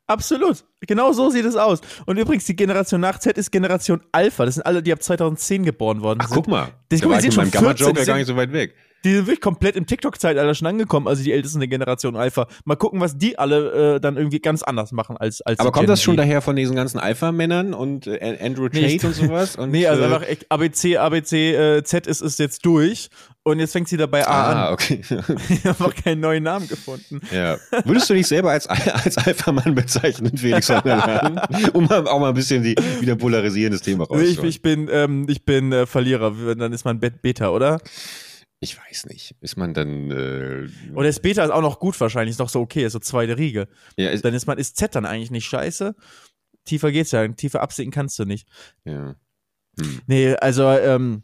Absolut. 0.05 0.65
Genau 0.81 1.13
so 1.13 1.29
sieht 1.31 1.45
es 1.45 1.55
aus. 1.55 1.79
Und 2.05 2.17
übrigens, 2.17 2.45
die 2.45 2.55
Generation 2.55 3.01
nach 3.01 3.17
Z 3.17 3.37
ist 3.39 3.51
Generation 3.51 4.01
Alpha. 4.11 4.45
Das 4.45 4.55
sind 4.55 4.65
alle, 4.67 4.83
die 4.83 4.93
ab 4.93 5.01
2010 5.01 5.63
geboren 5.63 6.01
worden 6.01 6.19
Ach, 6.21 6.27
sind. 6.27 6.35
guck 6.35 6.47
mal. 6.47 6.69
Das- 6.89 6.99
da 6.99 7.05
guck 7.05 7.11
war 7.13 7.19
ich 7.19 7.25
mit 7.25 7.33
schon 7.33 7.43
meinem 7.45 7.51
14, 7.51 7.61
Gamma-Joker 7.65 8.05
gar 8.05 8.17
nicht 8.17 8.27
so 8.27 8.35
weit 8.35 8.51
weg. 8.53 8.75
Die 9.03 9.13
sind 9.13 9.25
wirklich 9.27 9.41
komplett 9.41 9.75
im 9.75 9.85
TikTok-Zeitalter 9.85 10.53
schon 10.55 10.67
angekommen, 10.67 11.07
also 11.07 11.23
die 11.23 11.31
ältesten 11.31 11.59
der 11.59 11.67
Generation 11.67 12.15
Alpha. 12.15 12.47
Mal 12.65 12.75
gucken, 12.75 12.99
was 13.01 13.17
die 13.17 13.37
alle 13.37 13.95
äh, 13.95 13.99
dann 13.99 14.17
irgendwie 14.17 14.39
ganz 14.39 14.63
anders 14.63 14.91
machen 14.91 15.17
als 15.17 15.41
als 15.41 15.59
Aber 15.59 15.71
kommt 15.71 15.83
Gen 15.85 15.89
das 15.89 16.01
schon 16.01 16.17
daher 16.17 16.41
von 16.41 16.55
diesen 16.55 16.75
ganzen 16.75 16.99
Alpha-Männern 16.99 17.73
und 17.73 18.07
äh, 18.07 18.37
Andrew 18.41 18.69
Tate 18.69 18.85
Nee, 18.85 18.99
und 19.03 19.13
sowas? 19.15 19.55
Und, 19.63 19.71
Nee, 19.71 19.87
also 19.87 20.01
äh, 20.03 20.05
einfach 20.05 20.25
ABC, 20.49 20.97
ABC, 20.97 21.53
äh, 21.55 21.83
Z 21.83 22.07
ist, 22.07 22.21
ist 22.21 22.39
jetzt 22.39 22.65
durch 22.65 23.09
und 23.45 23.59
jetzt 23.59 23.73
fängt 23.73 23.89
sie 23.89 23.97
dabei 23.97 24.25
A 24.25 24.31
Ah, 24.31 24.67
an. 24.67 24.73
okay. 24.73 25.01
Ich 25.49 25.65
habe 25.65 25.83
noch 25.83 25.93
keinen 25.93 26.21
neuen 26.21 26.43
Namen 26.43 26.67
gefunden. 26.67 27.19
ja. 27.31 27.57
Würdest 27.83 28.09
du 28.09 28.13
dich 28.13 28.25
selber 28.27 28.51
als, 28.51 28.67
als 28.67 29.17
Alpha-Mann 29.17 29.75
bezeichnen, 29.75 30.37
Felix? 30.37 30.69
Um 31.73 31.89
auch 31.91 32.19
mal 32.19 32.29
ein 32.29 32.33
bisschen 32.35 32.63
die, 32.63 32.75
wieder 33.01 33.15
polarisierendes 33.17 33.81
Thema 33.81 34.07
Nee, 34.09 34.21
Ich, 34.21 34.27
rauszuholen. 34.29 34.49
ich 34.49 34.61
bin, 34.61 34.89
ähm, 34.91 35.25
ich 35.27 35.43
bin 35.45 35.71
äh, 35.73 35.85
Verlierer, 35.85 36.33
dann 36.55 36.71
ist 36.71 36.85
man 36.85 36.99
Bet- 37.01 37.21
Beta, 37.21 37.49
oder? 37.49 37.79
Ich 38.63 38.77
weiß 38.77 39.07
nicht. 39.07 39.35
Ist 39.41 39.57
man 39.57 39.73
dann. 39.73 40.09
Äh, 40.09 40.69
Oder 40.95 41.09
ist 41.09 41.21
Beta 41.21 41.43
ist 41.43 41.51
auch 41.51 41.61
noch 41.61 41.79
gut 41.79 41.99
wahrscheinlich, 41.99 42.31
ist 42.31 42.39
doch 42.39 42.49
so 42.49 42.61
okay, 42.61 42.85
ist 42.85 42.93
so 42.93 42.99
zweite 42.99 43.37
Riege. 43.37 43.67
ja, 43.97 44.09
ist, 44.09 44.23
Dann 44.23 44.33
ist 44.33 44.47
man, 44.47 44.57
ist 44.57 44.77
Z 44.77 44.95
dann 44.95 45.05
eigentlich 45.05 45.31
nicht 45.31 45.45
scheiße. 45.45 45.95
Tiefer 46.63 46.91
geht's 46.93 47.11
ja, 47.11 47.27
tiefer 47.27 47.61
absinken 47.61 47.91
kannst 47.91 48.17
du 48.19 48.25
nicht. 48.25 48.47
ja. 48.85 49.15
Hm. 49.79 50.01
Nee, 50.05 50.35
also 50.35 50.69
ähm, 50.69 51.23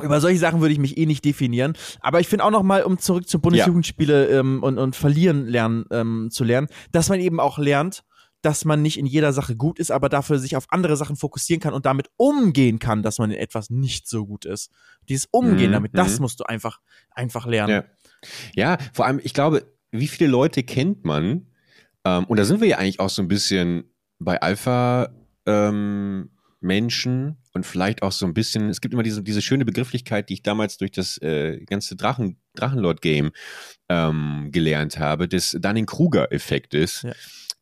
über 0.00 0.20
solche 0.20 0.38
Sachen 0.38 0.60
würde 0.60 0.72
ich 0.72 0.78
mich 0.78 0.96
eh 0.96 1.04
nicht 1.04 1.24
definieren. 1.24 1.74
Aber 2.00 2.20
ich 2.20 2.28
finde 2.28 2.44
auch 2.44 2.50
noch 2.50 2.62
mal, 2.62 2.84
um 2.84 2.98
zurück 2.98 3.28
zu 3.28 3.40
Bundesjugendspiele 3.40 4.28
ähm, 4.28 4.62
und, 4.62 4.78
und 4.78 4.94
verlieren 4.96 5.46
lernen 5.46 5.84
ähm, 5.90 6.28
zu 6.30 6.44
lernen, 6.44 6.68
dass 6.92 7.08
man 7.08 7.20
eben 7.20 7.40
auch 7.40 7.58
lernt, 7.58 8.04
dass 8.42 8.64
man 8.64 8.82
nicht 8.82 8.98
in 8.98 9.06
jeder 9.06 9.32
Sache 9.32 9.56
gut 9.56 9.78
ist, 9.78 9.90
aber 9.90 10.08
dafür 10.08 10.38
sich 10.38 10.56
auf 10.56 10.66
andere 10.70 10.96
Sachen 10.96 11.16
fokussieren 11.16 11.60
kann 11.60 11.74
und 11.74 11.86
damit 11.86 12.10
umgehen 12.16 12.78
kann, 12.78 13.02
dass 13.02 13.18
man 13.18 13.30
in 13.30 13.38
etwas 13.38 13.70
nicht 13.70 14.08
so 14.08 14.26
gut 14.26 14.44
ist. 14.44 14.70
Dieses 15.08 15.26
Umgehen 15.30 15.70
Mhm, 15.70 15.74
damit, 15.74 15.96
das 15.96 16.16
mhm. 16.16 16.22
musst 16.22 16.40
du 16.40 16.44
einfach, 16.44 16.80
einfach 17.12 17.46
lernen. 17.46 17.84
Ja. 18.54 18.76
ja, 18.76 18.78
vor 18.92 19.06
allem, 19.06 19.20
ich 19.22 19.32
glaube, 19.32 19.64
wie 19.92 20.08
viele 20.08 20.28
Leute 20.28 20.62
kennt 20.62 21.04
man? 21.04 21.46
Ähm, 22.04 22.24
und 22.24 22.38
da 22.38 22.44
sind 22.44 22.60
wir 22.60 22.68
ja 22.68 22.78
eigentlich 22.78 23.00
auch 23.00 23.10
so 23.10 23.22
ein 23.22 23.28
bisschen 23.28 23.84
bei 24.18 24.40
Alpha 24.40 25.10
ähm, 25.46 26.30
Menschen 26.60 27.36
und 27.54 27.66
vielleicht 27.66 28.02
auch 28.02 28.12
so 28.12 28.24
ein 28.26 28.34
bisschen, 28.34 28.68
es 28.68 28.80
gibt 28.80 28.94
immer 28.94 29.02
diese, 29.02 29.22
diese 29.22 29.42
schöne 29.42 29.64
Begrifflichkeit, 29.64 30.28
die 30.28 30.34
ich 30.34 30.42
damals 30.42 30.78
durch 30.78 30.92
das 30.92 31.18
äh, 31.18 31.60
ganze 31.66 31.96
Drachen, 31.96 32.38
Drachenlord-Game 32.54 33.32
ähm, 33.88 34.48
gelernt 34.50 34.98
habe, 34.98 35.28
des 35.28 35.56
Dunning-Kruger-Effektes, 35.60 37.02
Ja. 37.02 37.12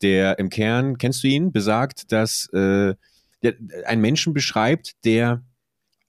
Der 0.02 0.38
im 0.38 0.50
Kern, 0.50 0.98
kennst 0.98 1.22
du 1.22 1.28
ihn, 1.28 1.52
besagt, 1.52 2.12
dass 2.12 2.48
äh, 2.52 2.94
der, 3.42 3.54
ein 3.86 4.00
Menschen 4.00 4.34
beschreibt, 4.34 5.04
der 5.04 5.42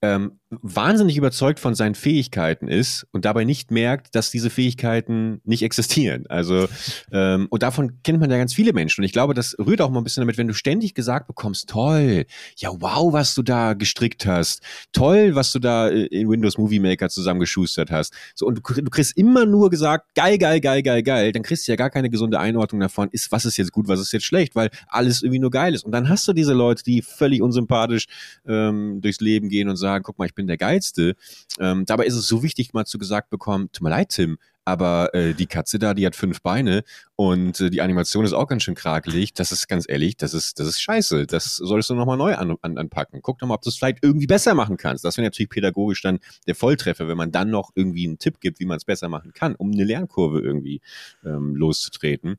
ähm, 0.01 0.40
wahnsinnig 0.61 1.15
überzeugt 1.15 1.59
von 1.59 1.75
seinen 1.75 1.95
Fähigkeiten 1.95 2.67
ist 2.67 3.07
und 3.11 3.23
dabei 3.23 3.45
nicht 3.45 3.71
merkt, 3.71 4.15
dass 4.15 4.31
diese 4.31 4.49
Fähigkeiten 4.49 5.39
nicht 5.45 5.63
existieren. 5.63 6.25
Also 6.27 6.67
ähm, 7.11 7.47
und 7.49 7.63
davon 7.63 8.03
kennt 8.03 8.19
man 8.19 8.29
ja 8.29 8.37
ganz 8.37 8.53
viele 8.53 8.73
Menschen. 8.73 9.01
Und 9.01 9.05
ich 9.05 9.13
glaube, 9.13 9.33
das 9.33 9.55
rührt 9.57 9.81
auch 9.81 9.89
mal 9.89 10.01
ein 10.01 10.03
bisschen 10.03 10.21
damit, 10.21 10.37
wenn 10.37 10.47
du 10.47 10.53
ständig 10.53 10.93
gesagt 10.93 11.27
bekommst, 11.27 11.69
toll, 11.69 12.25
ja 12.57 12.69
wow, 12.79 13.13
was 13.13 13.33
du 13.33 13.43
da 13.43 13.73
gestrickt 13.73 14.25
hast, 14.25 14.61
toll, 14.91 15.35
was 15.35 15.53
du 15.53 15.59
da 15.59 15.87
äh, 15.87 16.05
in 16.07 16.29
Windows 16.29 16.57
Movie 16.57 16.79
Maker 16.79 17.09
zusammengeschustert 17.09 17.89
hast. 17.89 18.13
So 18.35 18.45
und 18.45 18.55
du, 18.55 18.81
du 18.81 18.89
kriegst 18.89 19.15
immer 19.15 19.45
nur 19.45 19.69
gesagt, 19.69 20.13
geil, 20.15 20.37
geil, 20.37 20.59
geil, 20.59 20.83
geil, 20.83 21.01
geil. 21.01 21.31
Dann 21.31 21.43
kriegst 21.43 21.67
du 21.67 21.71
ja 21.71 21.77
gar 21.77 21.89
keine 21.89 22.09
gesunde 22.09 22.39
Einordnung 22.39 22.81
davon, 22.81 23.07
ist 23.11 23.31
was 23.31 23.45
ist 23.45 23.57
jetzt 23.57 23.71
gut, 23.71 23.87
was 23.87 24.01
ist 24.01 24.11
jetzt 24.11 24.25
schlecht, 24.25 24.55
weil 24.55 24.69
alles 24.87 25.23
irgendwie 25.23 25.39
nur 25.39 25.51
geil 25.51 25.73
ist. 25.73 25.85
Und 25.85 25.93
dann 25.93 26.09
hast 26.09 26.27
du 26.27 26.33
diese 26.33 26.53
Leute, 26.53 26.83
die 26.83 27.01
völlig 27.01 27.41
unsympathisch 27.41 28.07
ähm, 28.45 28.99
durchs 29.01 29.21
Leben 29.21 29.47
gehen 29.47 29.69
und 29.69 29.77
sagen, 29.77 30.03
guck 30.03 30.19
mal, 30.19 30.25
ich 30.25 30.35
bin 30.35 30.40
der 30.47 30.57
Geilste. 30.57 31.15
Ähm, 31.59 31.85
dabei 31.85 32.05
ist 32.05 32.15
es 32.15 32.27
so 32.27 32.43
wichtig, 32.43 32.73
mal 32.73 32.85
zu 32.85 32.97
gesagt 32.97 33.29
bekommen, 33.29 33.69
tut 33.71 33.83
mir 33.83 33.89
leid, 33.89 34.09
Tim, 34.09 34.37
aber 34.63 35.13
äh, 35.13 35.33
die 35.33 35.47
Katze 35.47 35.79
da, 35.79 35.93
die 35.93 36.05
hat 36.05 36.15
fünf 36.15 36.41
Beine 36.41 36.83
und 37.15 37.59
äh, 37.59 37.69
die 37.69 37.81
Animation 37.81 38.25
ist 38.25 38.33
auch 38.33 38.47
ganz 38.47 38.63
schön 38.63 38.75
krakelig. 38.75 39.33
Das 39.33 39.51
ist 39.51 39.67
ganz 39.67 39.85
ehrlich, 39.89 40.17
das 40.17 40.33
ist, 40.33 40.59
das 40.59 40.67
ist 40.67 40.81
scheiße. 40.81 41.25
Das 41.25 41.55
solltest 41.55 41.89
du 41.89 41.95
nochmal 41.95 42.17
neu 42.17 42.35
an, 42.35 42.55
an, 42.61 42.77
anpacken. 42.77 43.21
Guck 43.21 43.39
doch 43.39 43.47
mal, 43.47 43.55
ob 43.55 43.63
du 43.63 43.69
es 43.69 43.77
vielleicht 43.77 44.03
irgendwie 44.03 44.27
besser 44.27 44.53
machen 44.53 44.77
kannst. 44.77 45.03
Das 45.03 45.17
wäre 45.17 45.25
natürlich 45.25 45.49
pädagogisch 45.49 46.01
dann 46.01 46.19
der 46.47 46.55
Volltreffer, 46.55 47.07
wenn 47.07 47.17
man 47.17 47.31
dann 47.31 47.49
noch 47.49 47.71
irgendwie 47.75 48.07
einen 48.07 48.19
Tipp 48.19 48.39
gibt, 48.39 48.59
wie 48.59 48.65
man 48.65 48.77
es 48.77 48.85
besser 48.85 49.09
machen 49.09 49.33
kann, 49.33 49.55
um 49.55 49.71
eine 49.71 49.83
Lernkurve 49.83 50.41
irgendwie 50.41 50.81
ähm, 51.25 51.55
loszutreten. 51.55 52.37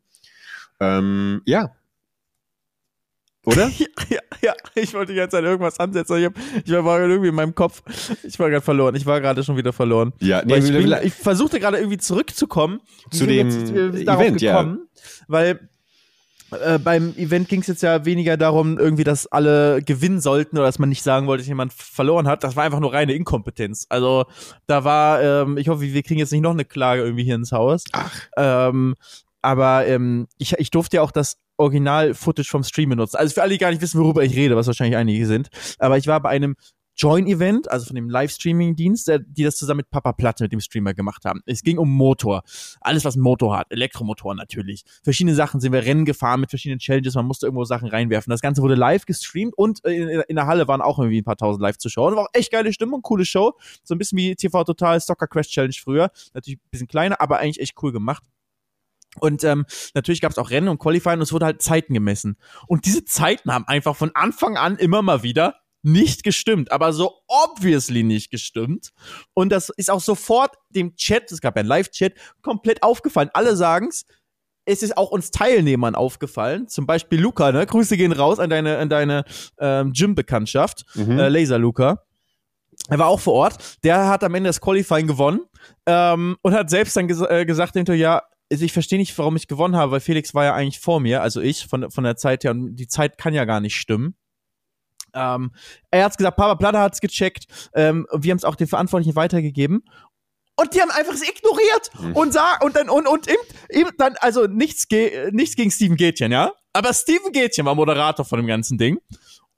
Ähm, 0.81 1.43
ja. 1.45 1.75
Oder? 3.45 3.71
Ja, 3.79 3.87
ja, 4.11 4.21
ja, 4.43 4.55
ich 4.75 4.95
wollte 4.95 5.13
die 5.13 5.19
ganze 5.19 5.37
Zeit 5.37 5.45
irgendwas 5.45 5.79
ansetzen. 5.81 6.17
Ich, 6.19 6.25
hab, 6.27 6.35
ich 6.65 6.73
war 6.73 7.01
irgendwie 7.01 7.29
in 7.29 7.35
meinem 7.35 7.55
Kopf. 7.55 7.83
Ich 8.23 8.39
war 8.39 8.51
gerade 8.51 8.65
verloren. 8.65 8.95
Ich 8.95 9.07
war 9.07 9.21
gerade 9.21 9.43
schon 9.43 9.57
wieder 9.57 9.73
verloren. 9.73 10.13
Ja, 10.21 10.43
Weil 10.45 10.65
ich, 10.65 10.73
bin, 10.73 10.95
ich 11.03 11.15
versuchte 11.15 11.59
gerade 11.61 11.79
irgendwie 11.79 11.99
zurückzukommen. 11.99 12.81
Zu 13.11 13.27
dem 13.27 13.49
jetzt, 13.49 13.71
äh, 13.73 14.03
Event, 14.03 14.41
ja. 14.41 14.53
gekommen? 14.53 14.89
Weil 15.29 15.61
äh, 16.53 16.79
beim 16.79 17.15
Event 17.17 17.49
ging 17.49 17.61
es 17.61 17.67
jetzt 17.67 17.83
ja 17.83 18.05
weniger 18.05 18.37
darum, 18.37 18.79
irgendwie, 18.79 19.05
dass 19.05 19.27
alle 19.27 19.83
gewinnen 19.83 20.21
sollten 20.21 20.59
oder 20.59 20.67
dass 20.67 20.79
man 20.79 20.89
nicht 20.89 21.03
sagen 21.03 21.27
wollte, 21.27 21.43
dass 21.43 21.49
jemand 21.49 21.73
verloren 21.73 22.29
hat. 22.29 22.45
Das 22.45 22.57
war 22.57 22.65
einfach 22.65 22.81
nur 22.81 22.93
reine 22.93 23.15
Inkompetenz. 23.15 23.87
Also 23.89 24.27
da 24.67 24.85
war, 24.85 25.23
ähm, 25.23 25.57
ich 25.57 25.69
hoffe, 25.69 25.83
wir 25.83 26.03
kriegen 26.03 26.21
jetzt 26.21 26.33
nicht 26.33 26.43
noch 26.43 26.53
eine 26.53 26.65
Klage 26.65 27.03
irgendwie 27.03 27.25
hier 27.25 27.37
ins 27.37 27.53
Haus. 27.53 27.85
Ach, 27.93 28.13
Ähm, 28.37 28.95
aber 29.41 29.87
ähm, 29.89 30.29
ich, 30.39 30.53
ich 30.59 30.71
durfte 30.71 30.97
ja 30.97 31.03
auch 31.03 31.11
das 31.11 31.39
Original-Footage 31.57 32.49
vom 32.49 32.63
Stream 32.65 32.91
benutzen. 32.91 33.17
Also 33.17 33.35
für 33.35 33.43
alle, 33.43 33.53
die 33.53 33.59
gar 33.59 33.71
nicht 33.71 33.83
wissen, 33.83 34.01
worüber 34.01 34.25
ich 34.25 34.35
rede, 34.37 34.57
was 34.57 34.67
wahrscheinlich 34.67 34.97
einige 34.97 35.27
sind. 35.27 35.49
Aber 35.79 35.99
ich 35.99 36.07
war 36.07 36.21
bei 36.21 36.31
einem 36.31 36.57
Join-Event, 36.97 37.71
also 37.71 37.87
von 37.87 37.97
dem 37.97 38.11
Livestreaming-Dienst, 38.11 39.11
die 39.27 39.43
das 39.43 39.57
zusammen 39.57 39.79
mit 39.79 39.91
Papa 39.91 40.13
Platte, 40.13 40.45
mit 40.45 40.53
dem 40.53 40.61
Streamer 40.61 40.93
gemacht 40.93 41.25
haben. 41.25 41.41
Es 41.47 41.63
ging 41.63 41.79
um 41.79 41.91
Motor. 41.91 42.43
Alles, 42.81 43.05
was 43.05 43.17
Motor 43.17 43.57
hat. 43.57 43.67
Elektromotor 43.71 44.35
natürlich. 44.35 44.85
Verschiedene 45.03 45.35
Sachen 45.35 45.61
sind 45.61 45.73
wir 45.73 45.85
Rennen 45.85 46.05
gefahren 46.05 46.41
mit 46.41 46.51
verschiedenen 46.51 46.81
Challenges. 46.81 47.15
Man 47.15 47.27
musste 47.27 47.47
irgendwo 47.47 47.65
Sachen 47.65 47.89
reinwerfen. 47.89 48.31
Das 48.31 48.43
Ganze 48.43 48.63
wurde 48.63 48.75
live 48.75 49.07
gestreamt 49.07 49.55
und 49.57 49.85
äh, 49.85 49.95
in, 49.95 50.09
in 50.29 50.37
der 50.37 50.47
Halle 50.47 50.69
waren 50.69 50.83
auch 50.83 50.99
irgendwie 50.99 51.21
ein 51.21 51.25
paar 51.25 51.37
tausend 51.37 51.63
Live-Zuschauer. 51.63 52.09
Und 52.09 52.17
war 52.17 52.25
auch 52.25 52.35
echt 52.35 52.53
geile 52.53 52.73
Stimmung, 52.73 53.01
coole 53.03 53.25
Show. 53.25 53.55
So 53.85 53.95
ein 53.95 53.99
bisschen 53.99 54.19
wie 54.19 54.35
TV 54.37 54.63
Total 54.65 55.01
Soccer 55.01 55.27
Crash 55.27 55.49
Challenge 55.49 55.75
früher. 55.83 56.11
Natürlich 56.35 56.59
ein 56.59 56.71
bisschen 56.71 56.89
kleiner, 56.89 57.21
aber 57.21 57.39
eigentlich 57.39 57.61
echt 57.61 57.75
cool 57.83 57.93
gemacht. 57.93 58.23
Und 59.19 59.45
ähm, 59.45 59.67
natürlich 59.95 60.21
gab 60.21 60.33
es 60.33 60.39
auch 60.39 60.51
Rennen 60.51 60.69
und 60.69 60.79
Qualifying 60.79 61.17
und 61.17 61.23
es 61.23 61.33
wurde 61.33 61.47
halt 61.47 61.63
Zeiten 61.63 61.95
gemessen. 61.95 62.37
Und 62.67 62.87
diese 62.87 63.05
Zeiten 63.05 63.53
haben 63.53 63.67
einfach 63.67 63.95
von 63.95 64.11
Anfang 64.15 64.57
an 64.57 64.77
immer 64.77 65.03
mal 65.03 65.23
wieder 65.23 65.57
nicht 65.83 66.23
gestimmt, 66.23 66.71
aber 66.71 66.93
so 66.93 67.19
obviously 67.27 68.05
nicht 68.05 68.31
gestimmt. 68.31 68.93
Und 69.35 69.51
das 69.51 69.69
ist 69.69 69.91
auch 69.91 70.01
sofort 70.01 70.55
dem 70.71 70.95
Chat, 70.97 71.31
es 71.33 71.41
gab 71.41 71.57
ja 71.57 71.61
einen 71.61 71.69
Live-Chat, 71.69 72.15
komplett 72.41 72.83
aufgefallen. 72.83 73.31
Alle 73.35 73.57
sagen's. 73.57 74.07
Es 74.65 74.85
ist 74.85 74.97
auch 74.97 75.11
uns 75.11 75.33
Teilnehmern 75.33 75.97
aufgefallen. 75.97 76.69
Zum 76.69 76.87
Beispiel 76.87 77.21
Luca, 77.21 77.51
ne? 77.51 77.67
Grüße 77.67 77.97
gehen 77.97 78.13
raus 78.13 78.39
an 78.39 78.49
deine, 78.49 78.79
an 78.79 78.89
deine 78.89 79.25
ähm, 79.59 79.93
Gym-Bekanntschaft, 79.93 80.85
mhm. 80.95 81.19
äh, 81.19 81.29
Laser 81.29 81.59
Luca. 81.59 82.05
Er 82.89 82.99
war 83.01 83.09
auch 83.09 83.19
vor 83.19 83.35
Ort. 83.35 83.79
Der 83.83 84.09
hat 84.09 84.23
am 84.23 84.35
Ende 84.37 84.49
das 84.49 84.61
Qualifying 84.61 85.09
gewonnen 85.09 85.41
ähm, 85.87 86.37
und 86.43 86.55
hat 86.55 86.71
selbst 86.71 86.97
dann 86.97 87.09
ges 87.09 87.21
äh, 87.21 87.45
gesagt 87.45 87.75
hinterher, 87.75 88.01
ja, 88.01 88.23
also 88.53 88.65
ich 88.65 88.73
verstehe 88.73 88.99
nicht, 88.99 89.17
warum 89.19 89.35
ich 89.35 89.49
gewonnen 89.49 89.75
habe, 89.77 89.93
weil 89.93 90.01
Felix 90.01 90.35
war 90.35 90.45
ja 90.45 90.55
eigentlich 90.55 90.79
vor 90.79 91.01
mir, 91.01 91.23
also 91.23 91.41
ich, 91.41 91.67
von, 91.67 91.91
von 91.91 92.05
der 92.05 92.17
Zeit 92.17 92.45
her, 92.45 92.53
und 92.53 92.77
die 92.77 92.87
Zeit 92.87 93.19
kann 93.19 93.35
ja 93.35 93.45
gar 93.47 93.61
nicht 93.61 93.75
stimmen. 93.77 94.15
Ähm, 95.15 95.53
er 95.91 96.05
hat's 96.05 96.17
gesagt, 96.17 96.37
Papa 96.37 96.55
Platte 96.55 96.79
hat's 96.79 97.01
gecheckt, 97.01 97.47
ähm, 97.75 98.07
wir 98.13 98.31
haben 98.31 98.39
es 98.39 98.45
auch 98.45 98.55
den 98.55 98.67
Verantwortlichen 98.69 99.17
weitergegeben. 99.17 99.85
Und 100.55 100.75
die 100.75 100.83
haben 100.83 100.91
einfach 100.91 101.15
es 101.15 101.23
ignoriert 101.23 101.91
Mhm. 101.99 102.13
und 102.17 102.33
sah 102.33 102.59
und 102.63 102.77
dann 102.77 102.91
und 102.91 103.09
und 103.09 103.27
im, 103.27 103.37
im, 103.71 103.91
dann 103.97 104.17
also 104.21 104.47
nichts 104.47 104.87
ge 104.87 105.31
nichts 105.33 105.57
gegen 105.57 105.71
Steven 105.71 105.97
Gätchen, 105.97 106.31
ja? 106.31 106.53
Aber 106.75 106.93
Steven 106.93 107.33
Gätchen 107.33 107.65
war 107.65 107.75
Moderator 107.75 108.25
von 108.25 108.39
dem 108.39 108.47
ganzen 108.47 108.77
Ding 108.77 108.99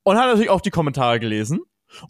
und 0.05 0.17
hat 0.17 0.27
natürlich 0.27 0.51
auch 0.51 0.61
die 0.61 0.71
Kommentare 0.71 1.19
gelesen. 1.19 1.61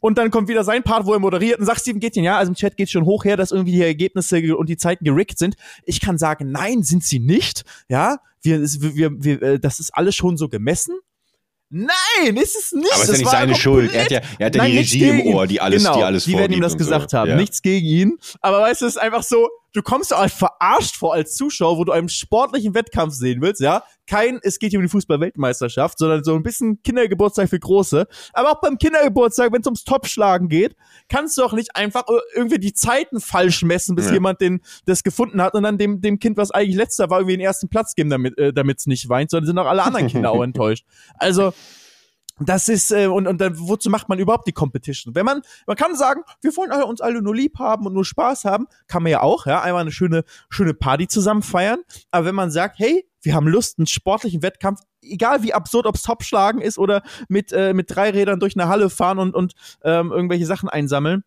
Und 0.00 0.18
dann 0.18 0.30
kommt 0.30 0.48
wieder 0.48 0.64
sein 0.64 0.82
Part, 0.82 1.06
wo 1.06 1.12
er 1.12 1.18
moderiert 1.18 1.58
und 1.58 1.66
sagt, 1.66 1.80
Steven 1.80 2.00
Gätchen, 2.00 2.24
ja, 2.24 2.38
also 2.38 2.50
im 2.50 2.56
Chat 2.56 2.76
geht 2.76 2.90
schon 2.90 3.04
hoch 3.04 3.24
her, 3.24 3.36
dass 3.36 3.52
irgendwie 3.52 3.72
die 3.72 3.82
Ergebnisse 3.82 4.40
ge- 4.40 4.52
und 4.52 4.68
die 4.68 4.76
Zeiten 4.76 5.04
gerickt 5.04 5.38
sind. 5.38 5.56
Ich 5.84 6.00
kann 6.00 6.18
sagen, 6.18 6.50
nein, 6.50 6.82
sind 6.82 7.04
sie 7.04 7.20
nicht. 7.20 7.64
Ja, 7.88 8.18
wir, 8.42 8.60
wir, 8.62 9.10
wir, 9.22 9.42
äh, 9.42 9.58
das 9.60 9.80
ist 9.80 9.90
alles 9.94 10.14
schon 10.14 10.36
so 10.36 10.48
gemessen. 10.48 10.96
Nein, 11.70 12.36
ist 12.36 12.56
es 12.56 12.72
nicht. 12.72 12.92
Aber 12.92 13.02
es 13.02 13.08
ist 13.08 13.10
Das 13.10 13.18
ja 13.18 13.24
nicht 13.24 13.30
seine 13.30 13.54
Schuld. 13.56 13.92
Er 13.94 14.04
hat 14.04 14.10
ja, 14.10 14.20
er 14.38 14.46
hat 14.46 14.54
ja 14.54 14.62
Nein, 14.62 14.72
die 14.72 14.78
Regie 14.78 15.08
im. 15.08 15.20
Ohr, 15.34 15.46
die 15.46 15.60
alles, 15.60 15.82
genau, 15.82 15.96
die 15.96 16.02
alles 16.04 16.24
die 16.24 16.36
werden 16.38 16.52
ihm 16.52 16.60
das 16.60 16.76
gesagt 16.76 17.10
so. 17.10 17.18
haben. 17.18 17.30
Ja. 17.30 17.36
Nichts 17.36 17.62
gegen 17.62 17.86
ihn. 17.86 18.18
Aber 18.40 18.60
weißt 18.60 18.82
du, 18.82 18.86
es 18.86 18.94
ist 18.96 19.02
einfach 19.02 19.22
so, 19.22 19.48
du 19.74 19.82
kommst 19.82 20.16
halt 20.16 20.30
verarscht 20.32 20.96
vor 20.96 21.12
als 21.12 21.34
Zuschauer, 21.34 21.76
wo 21.76 21.84
du 21.84 21.92
einen 21.92 22.08
sportlichen 22.08 22.74
Wettkampf 22.74 23.12
sehen 23.14 23.42
willst, 23.42 23.60
ja. 23.60 23.82
Kein, 24.06 24.38
es 24.42 24.58
geht 24.58 24.70
hier 24.70 24.78
um 24.78 24.84
die 24.84 24.90
Fußball-Weltmeisterschaft, 24.90 25.98
sondern 25.98 26.22
so 26.24 26.34
ein 26.34 26.42
bisschen 26.42 26.82
Kindergeburtstag 26.82 27.48
für 27.48 27.58
Große. 27.58 28.06
Aber 28.32 28.52
auch 28.52 28.60
beim 28.60 28.78
Kindergeburtstag, 28.78 29.52
wenn 29.52 29.60
es 29.62 29.66
ums 29.66 29.84
Topschlagen 29.84 30.48
geht, 30.48 30.76
kannst 31.08 31.36
du 31.38 31.42
auch 31.44 31.52
nicht 31.54 31.74
einfach 31.74 32.04
irgendwie 32.34 32.58
die 32.58 32.72
Zeiten 32.72 33.20
falsch 33.20 33.62
messen, 33.62 33.96
bis 33.96 34.06
Ja. 34.06 34.12
jemand 34.14 34.40
den, 34.40 34.60
das 34.86 35.02
gefunden 35.02 35.42
hat 35.42 35.54
und 35.54 35.62
dann 35.64 35.78
dem, 35.78 36.00
dem 36.00 36.18
Kind, 36.18 36.36
was 36.36 36.50
eigentlich 36.50 36.76
letzter 36.76 37.10
war, 37.10 37.20
irgendwie 37.20 37.36
den 37.38 37.44
ersten 37.44 37.68
Platz 37.68 37.94
geben, 37.94 38.10
damit 38.10 38.38
äh, 38.38 38.52
damit's 38.52 38.86
nicht 38.86 39.08
weint, 39.08 39.30
sondern 39.30 39.46
sind 39.46 39.58
auch 39.58 39.66
alle 39.66 39.82
anderen 39.82 40.06
Kinder 40.06 40.30
auch 40.30 40.42
enttäuscht. 40.44 40.84
Also, 41.14 41.52
Das 42.40 42.68
ist, 42.68 42.90
äh, 42.90 43.06
und, 43.06 43.28
und 43.28 43.40
dann, 43.40 43.56
wozu 43.58 43.90
macht 43.90 44.08
man 44.08 44.18
überhaupt 44.18 44.48
die 44.48 44.52
Competition? 44.52 45.14
Wenn 45.14 45.24
man, 45.24 45.42
man 45.66 45.76
kann 45.76 45.94
sagen, 45.94 46.22
wir 46.40 46.56
wollen 46.56 46.72
alle, 46.72 46.84
uns 46.86 47.00
alle 47.00 47.22
nur 47.22 47.34
lieb 47.34 47.58
haben 47.60 47.86
und 47.86 47.92
nur 47.92 48.04
Spaß 48.04 48.44
haben, 48.44 48.66
kann 48.88 49.04
man 49.04 49.12
ja 49.12 49.22
auch, 49.22 49.46
ja, 49.46 49.62
einmal 49.62 49.82
eine 49.82 49.92
schöne, 49.92 50.24
schöne 50.50 50.74
Party 50.74 51.06
zusammen 51.06 51.42
feiern. 51.42 51.78
Aber 52.10 52.26
wenn 52.26 52.34
man 52.34 52.50
sagt, 52.50 52.80
hey, 52.80 53.06
wir 53.22 53.34
haben 53.34 53.46
Lust, 53.46 53.78
einen 53.78 53.86
sportlichen 53.86 54.42
Wettkampf, 54.42 54.80
egal 55.00 55.44
wie 55.44 55.54
absurd, 55.54 55.86
ob's 55.86 56.02
Topschlagen 56.02 56.60
ist 56.60 56.76
oder 56.76 57.02
mit, 57.28 57.52
äh, 57.52 57.72
mit 57.72 57.94
drei 57.94 58.10
Rädern 58.10 58.40
durch 58.40 58.56
eine 58.56 58.68
Halle 58.68 58.90
fahren 58.90 59.20
und, 59.20 59.34
und 59.34 59.54
ähm, 59.82 60.10
irgendwelche 60.10 60.46
Sachen 60.46 60.68
einsammeln. 60.68 61.22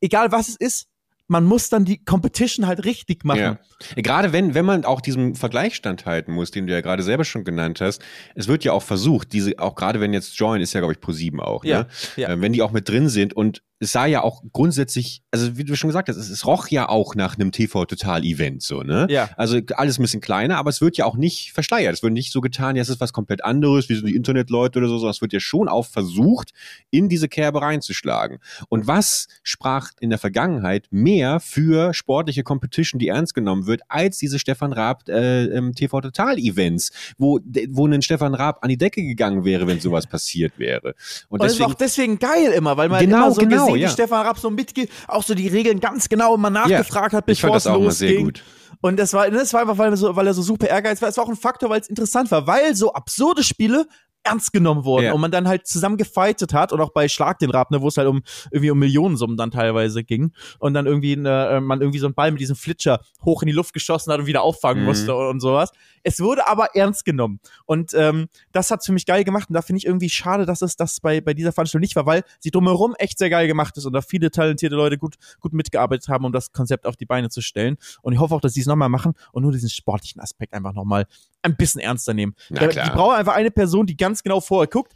Egal 0.00 0.30
was 0.30 0.48
es 0.48 0.56
ist, 0.56 0.88
man 1.28 1.44
muss 1.44 1.68
dann 1.68 1.84
die 1.84 2.04
Competition 2.04 2.66
halt 2.66 2.84
richtig 2.84 3.24
machen. 3.24 3.40
Ja. 3.40 3.58
Gerade 3.96 4.32
wenn, 4.32 4.54
wenn 4.54 4.64
man 4.64 4.84
auch 4.84 5.00
diesem 5.00 5.34
Vergleich 5.34 5.74
standhalten 5.74 6.32
muss, 6.32 6.50
den 6.50 6.66
du 6.66 6.72
ja 6.72 6.80
gerade 6.80 7.02
selber 7.02 7.24
schon 7.24 7.44
genannt 7.44 7.80
hast, 7.80 8.02
es 8.34 8.48
wird 8.48 8.64
ja 8.64 8.72
auch 8.72 8.82
versucht, 8.82 9.32
diese, 9.32 9.58
auch 9.58 9.74
gerade 9.74 10.00
wenn 10.00 10.12
jetzt 10.12 10.38
Join 10.38 10.60
ist 10.60 10.72
ja, 10.72 10.80
glaube 10.80 10.92
ich, 10.92 11.00
Pro 11.00 11.12
7 11.12 11.40
auch, 11.40 11.64
ne? 11.64 11.70
ja, 11.70 11.86
Ja. 12.16 12.28
Äh, 12.30 12.40
wenn 12.40 12.52
die 12.52 12.62
auch 12.62 12.72
mit 12.72 12.88
drin 12.88 13.08
sind 13.08 13.34
und 13.34 13.62
es 13.78 13.92
sah 13.92 14.06
ja 14.06 14.22
auch 14.22 14.42
grundsätzlich, 14.52 15.22
also 15.30 15.58
wie 15.58 15.64
du 15.64 15.76
schon 15.76 15.88
gesagt 15.88 16.08
hast, 16.08 16.16
es, 16.16 16.30
es 16.30 16.46
roch 16.46 16.68
ja 16.68 16.88
auch 16.88 17.14
nach 17.14 17.34
einem 17.34 17.52
TV-Total-Event, 17.52 18.62
so, 18.62 18.82
ne? 18.82 19.06
Ja. 19.10 19.28
Also 19.36 19.60
alles 19.74 19.98
ein 19.98 20.02
bisschen 20.02 20.22
kleiner, 20.22 20.56
aber 20.56 20.70
es 20.70 20.80
wird 20.80 20.96
ja 20.96 21.04
auch 21.04 21.16
nicht 21.16 21.52
verschleiert. 21.52 21.92
Es 21.92 22.02
wird 22.02 22.14
nicht 22.14 22.32
so 22.32 22.40
getan, 22.40 22.76
ja, 22.76 22.82
es 22.82 22.88
ist 22.88 23.00
was 23.00 23.12
komplett 23.12 23.44
anderes, 23.44 23.90
wie 23.90 23.94
so 23.94 24.06
die 24.06 24.16
Internetleute 24.16 24.78
oder 24.78 24.88
so, 24.88 24.96
sondern 24.96 25.10
es 25.10 25.20
wird 25.20 25.34
ja 25.34 25.40
schon 25.40 25.68
auch 25.68 25.84
versucht, 25.84 26.52
in 26.90 27.10
diese 27.10 27.28
Kerbe 27.28 27.60
reinzuschlagen. 27.60 28.38
Und 28.70 28.86
was 28.86 29.28
sprach 29.42 29.90
in 30.00 30.08
der 30.08 30.18
Vergangenheit 30.18 30.86
mehr 30.90 31.38
für 31.38 31.92
sportliche 31.92 32.44
Competition, 32.44 32.98
die 32.98 33.08
ernst 33.08 33.34
genommen 33.34 33.66
wird, 33.66 33.82
als 33.88 34.16
diese 34.16 34.38
Stefan 34.38 34.72
Raab 34.72 35.06
äh, 35.08 35.44
ähm, 35.46 35.74
TV-Total-Events, 35.74 36.92
wo, 37.18 37.40
wo 37.68 37.86
ein 37.86 38.00
Stefan 38.00 38.34
Raab 38.34 38.60
an 38.62 38.70
die 38.70 38.78
Decke 38.78 39.02
gegangen 39.02 39.44
wäre, 39.44 39.66
wenn 39.66 39.80
sowas 39.80 40.06
passiert 40.06 40.58
wäre. 40.58 40.94
Und, 41.28 41.40
Und 41.40 41.42
deswegen, 41.42 41.48
das 41.48 41.52
ist 41.52 41.62
auch 41.62 41.74
deswegen 41.74 42.18
geil 42.18 42.52
immer, 42.52 42.78
weil 42.78 42.88
man 42.88 43.00
genau, 43.00 43.26
immer 43.26 43.34
so 43.34 43.40
genau 43.42 43.65
genau, 43.66 43.74
gesehen, 43.74 43.82
ja. 43.82 43.88
wie 43.88 43.92
Stefan 43.92 44.26
Rapp 44.26 44.38
so 44.38 44.50
mitgeht, 44.50 44.90
auch 45.08 45.22
so 45.22 45.34
die 45.34 45.48
Regeln 45.48 45.80
ganz 45.80 46.08
genau 46.08 46.34
immer 46.34 46.50
nachgefragt 46.50 47.12
ja, 47.12 47.18
hat, 47.18 47.26
bevor 47.26 47.56
es 47.56 47.64
losging. 47.64 48.32
Und 48.80 48.98
das 48.98 49.12
war, 49.12 49.30
das 49.30 49.52
war 49.52 49.62
einfach, 49.62 49.78
weil 49.78 49.92
er, 49.92 49.96
so, 49.96 50.14
weil 50.16 50.26
er 50.26 50.34
so 50.34 50.42
super 50.42 50.68
ehrgeizig 50.68 51.02
war. 51.02 51.08
Es 51.08 51.16
war 51.16 51.24
auch 51.24 51.28
ein 51.28 51.36
Faktor, 51.36 51.70
weil 51.70 51.80
es 51.80 51.88
interessant 51.88 52.30
war, 52.30 52.46
weil 52.46 52.74
so 52.74 52.92
absurde 52.92 53.42
Spiele 53.42 53.86
ernst 54.26 54.52
genommen 54.52 54.84
wurden 54.84 55.06
ja. 55.06 55.12
und 55.12 55.20
man 55.20 55.30
dann 55.30 55.48
halt 55.48 55.66
zusammen 55.66 55.96
gefightet 55.96 56.52
hat 56.52 56.72
und 56.72 56.80
auch 56.80 56.90
bei 56.90 57.08
Schlag 57.08 57.38
den 57.38 57.50
Rab, 57.50 57.70
ne, 57.70 57.80
wo 57.80 57.88
es 57.88 57.96
halt 57.96 58.08
um 58.08 58.22
irgendwie 58.50 58.70
um 58.70 58.78
Millionensummen 58.78 59.36
dann 59.36 59.50
teilweise 59.50 60.04
ging 60.04 60.32
und 60.58 60.74
dann 60.74 60.86
irgendwie 60.86 61.14
eine, 61.14 61.48
äh, 61.48 61.60
man 61.60 61.80
irgendwie 61.80 61.98
so 61.98 62.06
einen 62.06 62.14
Ball 62.14 62.30
mit 62.30 62.40
diesem 62.40 62.56
Flitscher 62.56 63.00
hoch 63.24 63.42
in 63.42 63.46
die 63.46 63.52
Luft 63.52 63.72
geschossen 63.72 64.12
hat 64.12 64.20
und 64.20 64.26
wieder 64.26 64.42
auffangen 64.42 64.82
mhm. 64.82 64.88
musste 64.88 65.14
und, 65.14 65.26
und, 65.26 65.40
sowas. 65.40 65.70
Es 66.02 66.20
wurde 66.20 66.46
aber 66.46 66.74
ernst 66.74 67.04
genommen 67.04 67.40
und 67.64 67.92
ähm, 67.94 68.28
das 68.52 68.70
hat's 68.70 68.86
für 68.86 68.92
mich 68.92 69.06
geil 69.06 69.24
gemacht 69.24 69.48
und 69.48 69.54
da 69.54 69.62
finde 69.62 69.78
ich 69.78 69.86
irgendwie 69.86 70.10
schade, 70.10 70.46
dass 70.46 70.62
es 70.62 70.76
das 70.76 71.00
bei 71.00 71.20
bei 71.20 71.34
dieser 71.34 71.52
Veranstaltung 71.52 71.80
nicht 71.80 71.96
war, 71.96 72.06
weil 72.06 72.22
sie 72.40 72.50
drumherum 72.50 72.94
echt 72.98 73.18
sehr 73.18 73.30
geil 73.30 73.46
gemacht 73.46 73.76
ist 73.76 73.86
und 73.86 73.92
da 73.92 74.02
viele 74.02 74.30
talentierte 74.30 74.76
Leute 74.76 74.98
gut 74.98 75.16
gut 75.40 75.52
mitgearbeitet 75.52 76.08
haben, 76.08 76.24
um 76.24 76.32
das 76.32 76.52
Konzept 76.52 76.86
auf 76.86 76.96
die 76.96 77.06
Beine 77.06 77.28
zu 77.28 77.40
stellen 77.40 77.76
und 78.02 78.12
ich 78.12 78.18
hoffe 78.18 78.34
auch, 78.34 78.40
dass 78.40 78.54
sie 78.54 78.60
es 78.60 78.66
nochmal 78.66 78.88
machen 78.88 79.14
und 79.32 79.42
nur 79.42 79.52
diesen 79.52 79.70
sportlichen 79.70 80.20
Aspekt 80.20 80.52
einfach 80.52 80.72
nochmal 80.72 81.06
ein 81.46 81.56
bisschen 81.56 81.80
ernster 81.80 82.12
nehmen. 82.12 82.34
Na, 82.50 82.66
die 82.66 82.78
brauchen 82.90 83.16
einfach 83.16 83.34
eine 83.34 83.50
Person, 83.50 83.86
die 83.86 83.96
ganz 83.96 84.15
genau 84.22 84.40
vorher 84.40 84.68
guckt, 84.68 84.94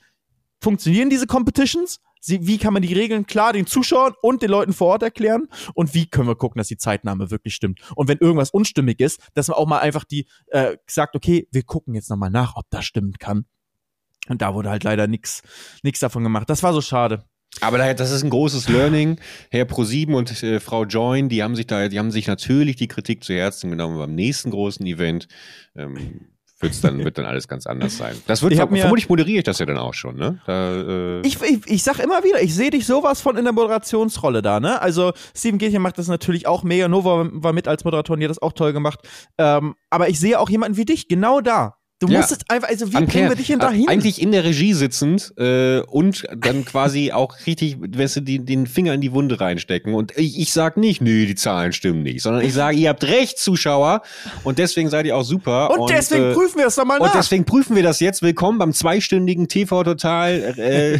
funktionieren 0.60 1.10
diese 1.10 1.26
Competitions? 1.26 2.00
Sie, 2.22 2.46
wie 2.46 2.58
kann 2.58 2.74
man 2.74 2.82
die 2.82 2.92
Regeln 2.92 3.26
klar 3.26 3.54
den 3.54 3.66
Zuschauern 3.66 4.12
und 4.20 4.42
den 4.42 4.50
Leuten 4.50 4.74
vor 4.74 4.88
Ort 4.88 5.02
erklären? 5.02 5.48
Und 5.74 5.94
wie 5.94 6.06
können 6.06 6.28
wir 6.28 6.36
gucken, 6.36 6.58
dass 6.58 6.68
die 6.68 6.76
Zeitnahme 6.76 7.30
wirklich 7.30 7.54
stimmt? 7.54 7.80
Und 7.96 8.08
wenn 8.08 8.18
irgendwas 8.18 8.50
unstimmig 8.50 9.00
ist, 9.00 9.20
dass 9.32 9.48
man 9.48 9.56
auch 9.56 9.66
mal 9.66 9.78
einfach 9.78 10.04
die 10.04 10.26
äh, 10.48 10.76
sagt, 10.86 11.16
okay, 11.16 11.48
wir 11.50 11.62
gucken 11.62 11.94
jetzt 11.94 12.10
nochmal 12.10 12.30
nach, 12.30 12.56
ob 12.56 12.66
das 12.68 12.84
stimmen 12.84 13.14
kann. 13.18 13.46
Und 14.28 14.42
da 14.42 14.54
wurde 14.54 14.68
halt 14.68 14.84
leider 14.84 15.06
nichts 15.06 15.42
davon 15.98 16.22
gemacht. 16.22 16.50
Das 16.50 16.62
war 16.62 16.74
so 16.74 16.82
schade. 16.82 17.24
Aber 17.60 17.78
das 17.94 18.10
ist 18.10 18.22
ein 18.22 18.30
großes 18.30 18.68
Learning. 18.68 19.18
Herr 19.50 19.64
Pro7 19.64 20.14
und 20.14 20.42
äh, 20.42 20.60
Frau 20.60 20.84
Join, 20.84 21.28
die 21.28 21.42
haben 21.42 21.56
sich 21.56 21.66
da, 21.66 21.88
die 21.88 21.98
haben 21.98 22.10
sich 22.10 22.26
natürlich 22.26 22.76
die 22.76 22.86
Kritik 22.86 23.24
zu 23.24 23.34
Herzen 23.34 23.70
genommen 23.70 23.98
beim 23.98 24.14
nächsten 24.14 24.50
großen 24.50 24.86
Event. 24.86 25.26
Ähm, 25.74 26.28
wird's 26.60 26.80
dann, 26.80 27.02
wird 27.04 27.18
dann 27.18 27.26
alles 27.26 27.48
ganz 27.48 27.66
anders 27.66 27.96
sein. 27.96 28.16
Das 28.26 28.42
wird, 28.42 28.54
ver 28.54 28.66
mir, 28.66 28.80
vermutlich 28.80 29.08
moderiere 29.08 29.38
ich 29.38 29.44
das 29.44 29.58
ja 29.58 29.66
dann 29.66 29.78
auch 29.78 29.94
schon, 29.94 30.16
ne? 30.16 30.40
Da, 30.46 30.74
äh 30.74 31.20
ich, 31.22 31.40
ich, 31.42 31.60
ich 31.66 31.82
sag 31.82 31.98
immer 31.98 32.22
wieder, 32.22 32.42
ich 32.42 32.54
sehe 32.54 32.70
dich 32.70 32.86
sowas 32.86 33.20
von 33.20 33.36
in 33.36 33.44
der 33.44 33.52
Moderationsrolle 33.52 34.42
da, 34.42 34.60
ne? 34.60 34.80
Also 34.80 35.12
Steven 35.34 35.58
Gätchen 35.58 35.82
macht 35.82 35.98
das 35.98 36.08
natürlich 36.08 36.46
auch 36.46 36.62
mega, 36.62 36.88
Nova 36.88 37.28
war 37.32 37.52
mit 37.52 37.68
als 37.68 37.84
Moderatorin, 37.84 38.20
die 38.20 38.26
hat 38.26 38.30
das 38.30 38.42
auch 38.42 38.52
toll 38.52 38.72
gemacht. 38.72 39.00
Ähm, 39.38 39.74
aber 39.90 40.08
ich 40.08 40.20
sehe 40.20 40.38
auch 40.38 40.50
jemanden 40.50 40.76
wie 40.76 40.84
dich, 40.84 41.08
genau 41.08 41.40
da. 41.40 41.79
Du 42.00 42.08
ja. 42.08 42.20
musst 42.20 42.32
es 42.32 42.38
einfach, 42.48 42.70
also 42.70 42.90
wie 42.90 42.96
Am 42.96 43.06
bringen 43.06 43.28
wir 43.28 43.36
dich 43.36 43.48
denn 43.48 43.58
dahin? 43.58 43.86
Eigentlich 43.86 44.22
in 44.22 44.32
der 44.32 44.42
Regie 44.42 44.72
sitzend 44.72 45.34
äh, 45.36 45.80
und 45.80 46.26
dann 46.34 46.64
quasi 46.64 47.12
auch 47.12 47.36
richtig, 47.46 47.76
weißt 47.78 48.16
du, 48.16 48.20
die, 48.22 48.38
den 48.42 48.66
Finger 48.66 48.94
in 48.94 49.02
die 49.02 49.12
Wunde 49.12 49.38
reinstecken. 49.38 49.92
Und 49.92 50.16
ich, 50.16 50.38
ich 50.38 50.54
sag 50.54 50.78
nicht, 50.78 51.02
nee, 51.02 51.26
die 51.26 51.34
Zahlen 51.34 51.74
stimmen 51.74 52.02
nicht, 52.02 52.22
sondern 52.22 52.42
ich 52.42 52.54
sage, 52.54 52.78
ihr 52.78 52.88
habt 52.88 53.04
recht, 53.04 53.38
Zuschauer, 53.38 54.00
und 54.44 54.58
deswegen 54.58 54.88
seid 54.88 55.04
ihr 55.04 55.14
auch 55.14 55.24
super. 55.24 55.70
Und, 55.72 55.80
und 55.80 55.90
deswegen 55.90 56.30
äh, 56.30 56.32
prüfen 56.32 56.58
wir 56.60 56.68
es 56.68 56.76
doch 56.76 56.86
mal 56.86 56.98
nach. 56.98 57.04
Und 57.04 57.14
deswegen 57.14 57.44
prüfen 57.44 57.76
wir 57.76 57.82
das 57.82 58.00
jetzt. 58.00 58.22
Willkommen 58.22 58.58
beim 58.58 58.72
zweistündigen 58.72 59.46
TV 59.48 59.84
Total 59.84 60.54
äh, 60.56 60.94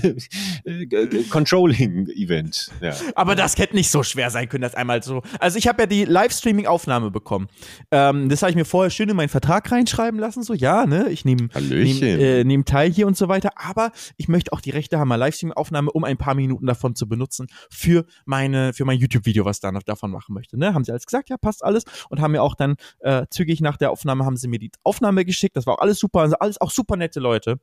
äh, 0.71 1.25
Controlling-Event. 1.31 2.73
Ja. 2.83 2.93
Aber 3.15 3.35
das 3.35 3.57
hätte 3.57 3.75
nicht 3.75 3.91
so 3.91 4.03
schwer 4.03 4.29
sein 4.29 4.51
können, 4.51 4.61
das 4.61 4.75
einmal 4.75 5.03
so. 5.03 5.23
Also 5.39 5.57
ich 5.57 5.67
habe 5.67 5.85
ja 5.85 5.87
die 5.87 6.05
Livestreaming-Aufnahme 6.05 7.11
bekommen. 7.11 7.49
Ähm, 7.91 8.29
das 8.29 8.43
habe 8.43 8.51
ich 8.51 8.57
mir 8.57 8.67
vorher 8.67 8.91
schön 8.91 9.09
in 9.09 9.17
meinen 9.17 9.31
Vertrag 9.31 9.73
reinschreiben 9.73 10.21
lassen, 10.21 10.43
so 10.43 10.53
ja 10.53 10.90
ne? 10.91 11.09
Ich 11.09 11.25
nehme 11.25 11.49
nehm, 11.59 12.03
äh, 12.03 12.45
nehm 12.45 12.65
teil 12.67 12.91
hier 12.93 13.07
und 13.07 13.17
so 13.17 13.29
weiter. 13.29 13.53
Aber 13.57 13.93
ich 14.19 14.29
möchte 14.29 14.53
auch 14.53 14.61
die 14.61 14.71
Rechte 14.71 14.99
haben, 14.99 15.09
mal 15.09 15.17
Livestream-Aufnahme, 15.17 15.91
um 15.91 16.05
ein 16.05 16.19
paar 16.19 16.35
Minuten 16.35 16.67
davon 16.67 16.95
zu 16.95 17.09
benutzen 17.09 17.47
für 17.71 18.05
meine, 18.27 18.75
für 18.75 18.85
mein 18.85 18.99
YouTube-Video, 18.99 19.47
was 19.47 19.63
noch 19.63 19.83
davon 19.83 20.11
machen 20.11 20.35
möchte. 20.35 20.59
Ne? 20.59 20.75
Haben 20.75 20.85
sie 20.85 20.93
alles 20.93 21.07
gesagt, 21.07 21.31
ja, 21.31 21.39
passt 21.39 21.65
alles. 21.65 21.85
Und 22.11 22.21
haben 22.21 22.33
mir 22.33 22.43
auch 22.43 22.55
dann 22.55 22.77
äh, 22.99 23.27
zügig 23.31 23.61
nach 23.63 23.79
der 23.79 23.91
Aufnahme 23.91 24.25
haben 24.27 24.37
sie 24.37 24.49
mir 24.49 24.59
die 24.59 24.71
Aufnahme 24.83 25.25
geschickt. 25.25 25.57
Das 25.57 25.67
war 25.67 25.75
auch 25.75 25.83
alles 25.83 25.99
super, 25.99 26.21
also 26.21 26.37
alles 26.37 26.61
auch 26.61 26.71
super 26.71 26.97
nette 26.97 27.21
Leute. 27.21 27.59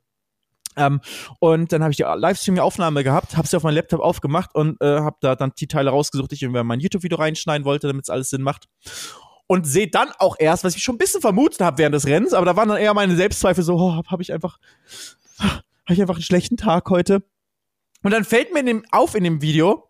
Ähm, 0.75 1.01
und 1.39 1.71
dann 1.71 1.81
habe 1.81 1.91
ich 1.91 1.97
die 1.97 2.03
Livestream-Aufnahme 2.03 3.03
gehabt, 3.03 3.35
habe 3.35 3.47
sie 3.47 3.57
auf 3.57 3.63
meinem 3.63 3.75
Laptop 3.75 3.99
aufgemacht 3.99 4.55
und 4.55 4.81
äh, 4.81 4.99
habe 4.99 5.17
da 5.21 5.35
dann 5.35 5.51
die 5.59 5.67
Teile 5.67 5.89
rausgesucht, 5.89 6.31
die 6.31 6.35
ich 6.35 6.43
in 6.43 6.51
mein 6.51 6.79
YouTube-Video 6.79 7.17
reinschneiden 7.17 7.65
wollte, 7.65 7.87
damit 7.87 8.05
es 8.05 8.09
alles 8.09 8.29
Sinn 8.29 8.43
macht 8.43 8.67
und 9.47 9.65
sehe 9.65 9.87
dann 9.87 10.11
auch 10.19 10.35
erst, 10.37 10.63
was 10.63 10.75
ich 10.75 10.83
schon 10.83 10.95
ein 10.95 10.99
bisschen 10.99 11.21
vermutet 11.21 11.61
habe 11.61 11.77
während 11.77 11.95
des 11.95 12.05
Rennens, 12.05 12.33
aber 12.33 12.45
da 12.45 12.55
waren 12.55 12.69
dann 12.69 12.77
eher 12.77 12.93
meine 12.93 13.15
Selbstzweifel 13.15 13.63
so, 13.63 13.75
oh, 13.75 14.03
habe 14.05 14.21
ich 14.21 14.33
einfach, 14.33 14.59
habe 15.39 15.63
ich 15.89 16.01
einfach 16.01 16.15
einen 16.15 16.23
schlechten 16.23 16.57
Tag 16.57 16.89
heute. 16.89 17.23
Und 18.03 18.11
dann 18.11 18.25
fällt 18.25 18.53
mir 18.53 18.59
in 18.59 18.65
dem, 18.65 18.85
auf 18.91 19.15
in 19.15 19.23
dem 19.23 19.41
Video, 19.41 19.89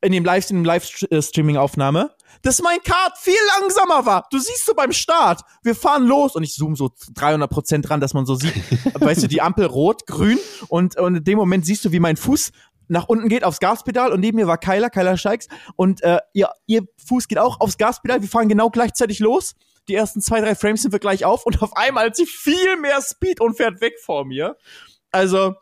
in 0.00 0.12
dem 0.12 0.24
Livestreaming-Aufnahme, 0.24 2.14
dass 2.42 2.62
mein 2.62 2.82
Kart 2.82 3.16
viel 3.18 3.34
langsamer 3.58 4.06
war. 4.06 4.26
Du 4.30 4.38
siehst 4.38 4.66
so 4.66 4.74
beim 4.74 4.92
Start, 4.92 5.42
wir 5.62 5.74
fahren 5.74 6.04
los 6.04 6.34
und 6.34 6.42
ich 6.42 6.52
zoome 6.54 6.76
so 6.76 6.90
300 7.14 7.50
Prozent 7.50 7.88
dran, 7.88 8.00
dass 8.00 8.14
man 8.14 8.26
so 8.26 8.34
sieht, 8.34 8.54
weißt 9.00 9.22
du, 9.22 9.28
die 9.28 9.40
Ampel 9.40 9.66
rot, 9.66 10.06
grün 10.06 10.38
und, 10.68 10.96
und 10.96 11.16
in 11.16 11.24
dem 11.24 11.38
Moment 11.38 11.64
siehst 11.64 11.84
du, 11.84 11.92
wie 11.92 12.00
mein 12.00 12.16
Fuß 12.16 12.50
nach 12.88 13.08
unten 13.08 13.28
geht 13.28 13.44
aufs 13.44 13.60
Gaspedal 13.60 14.12
und 14.12 14.20
neben 14.20 14.36
mir 14.36 14.46
war 14.46 14.58
Kyla, 14.58 14.90
Kyla 14.90 15.16
Scheiks 15.16 15.48
und 15.76 16.02
äh, 16.02 16.18
ihr, 16.32 16.50
ihr 16.66 16.82
Fuß 17.06 17.28
geht 17.28 17.38
auch 17.38 17.60
aufs 17.60 17.78
Gaspedal. 17.78 18.20
Wir 18.20 18.28
fahren 18.28 18.48
genau 18.48 18.70
gleichzeitig 18.70 19.18
los. 19.20 19.54
Die 19.88 19.94
ersten 19.94 20.20
zwei, 20.20 20.40
drei 20.40 20.54
Frames 20.54 20.82
sind 20.82 20.92
wir 20.92 20.98
gleich 20.98 21.24
auf 21.24 21.44
und 21.44 21.62
auf 21.62 21.76
einmal 21.76 22.06
hat 22.06 22.16
sie 22.16 22.26
viel 22.26 22.76
mehr 22.76 23.00
Speed 23.02 23.40
und 23.40 23.56
fährt 23.56 23.80
weg 23.80 23.94
vor 24.02 24.24
mir. 24.24 24.56
Also, 25.10 25.54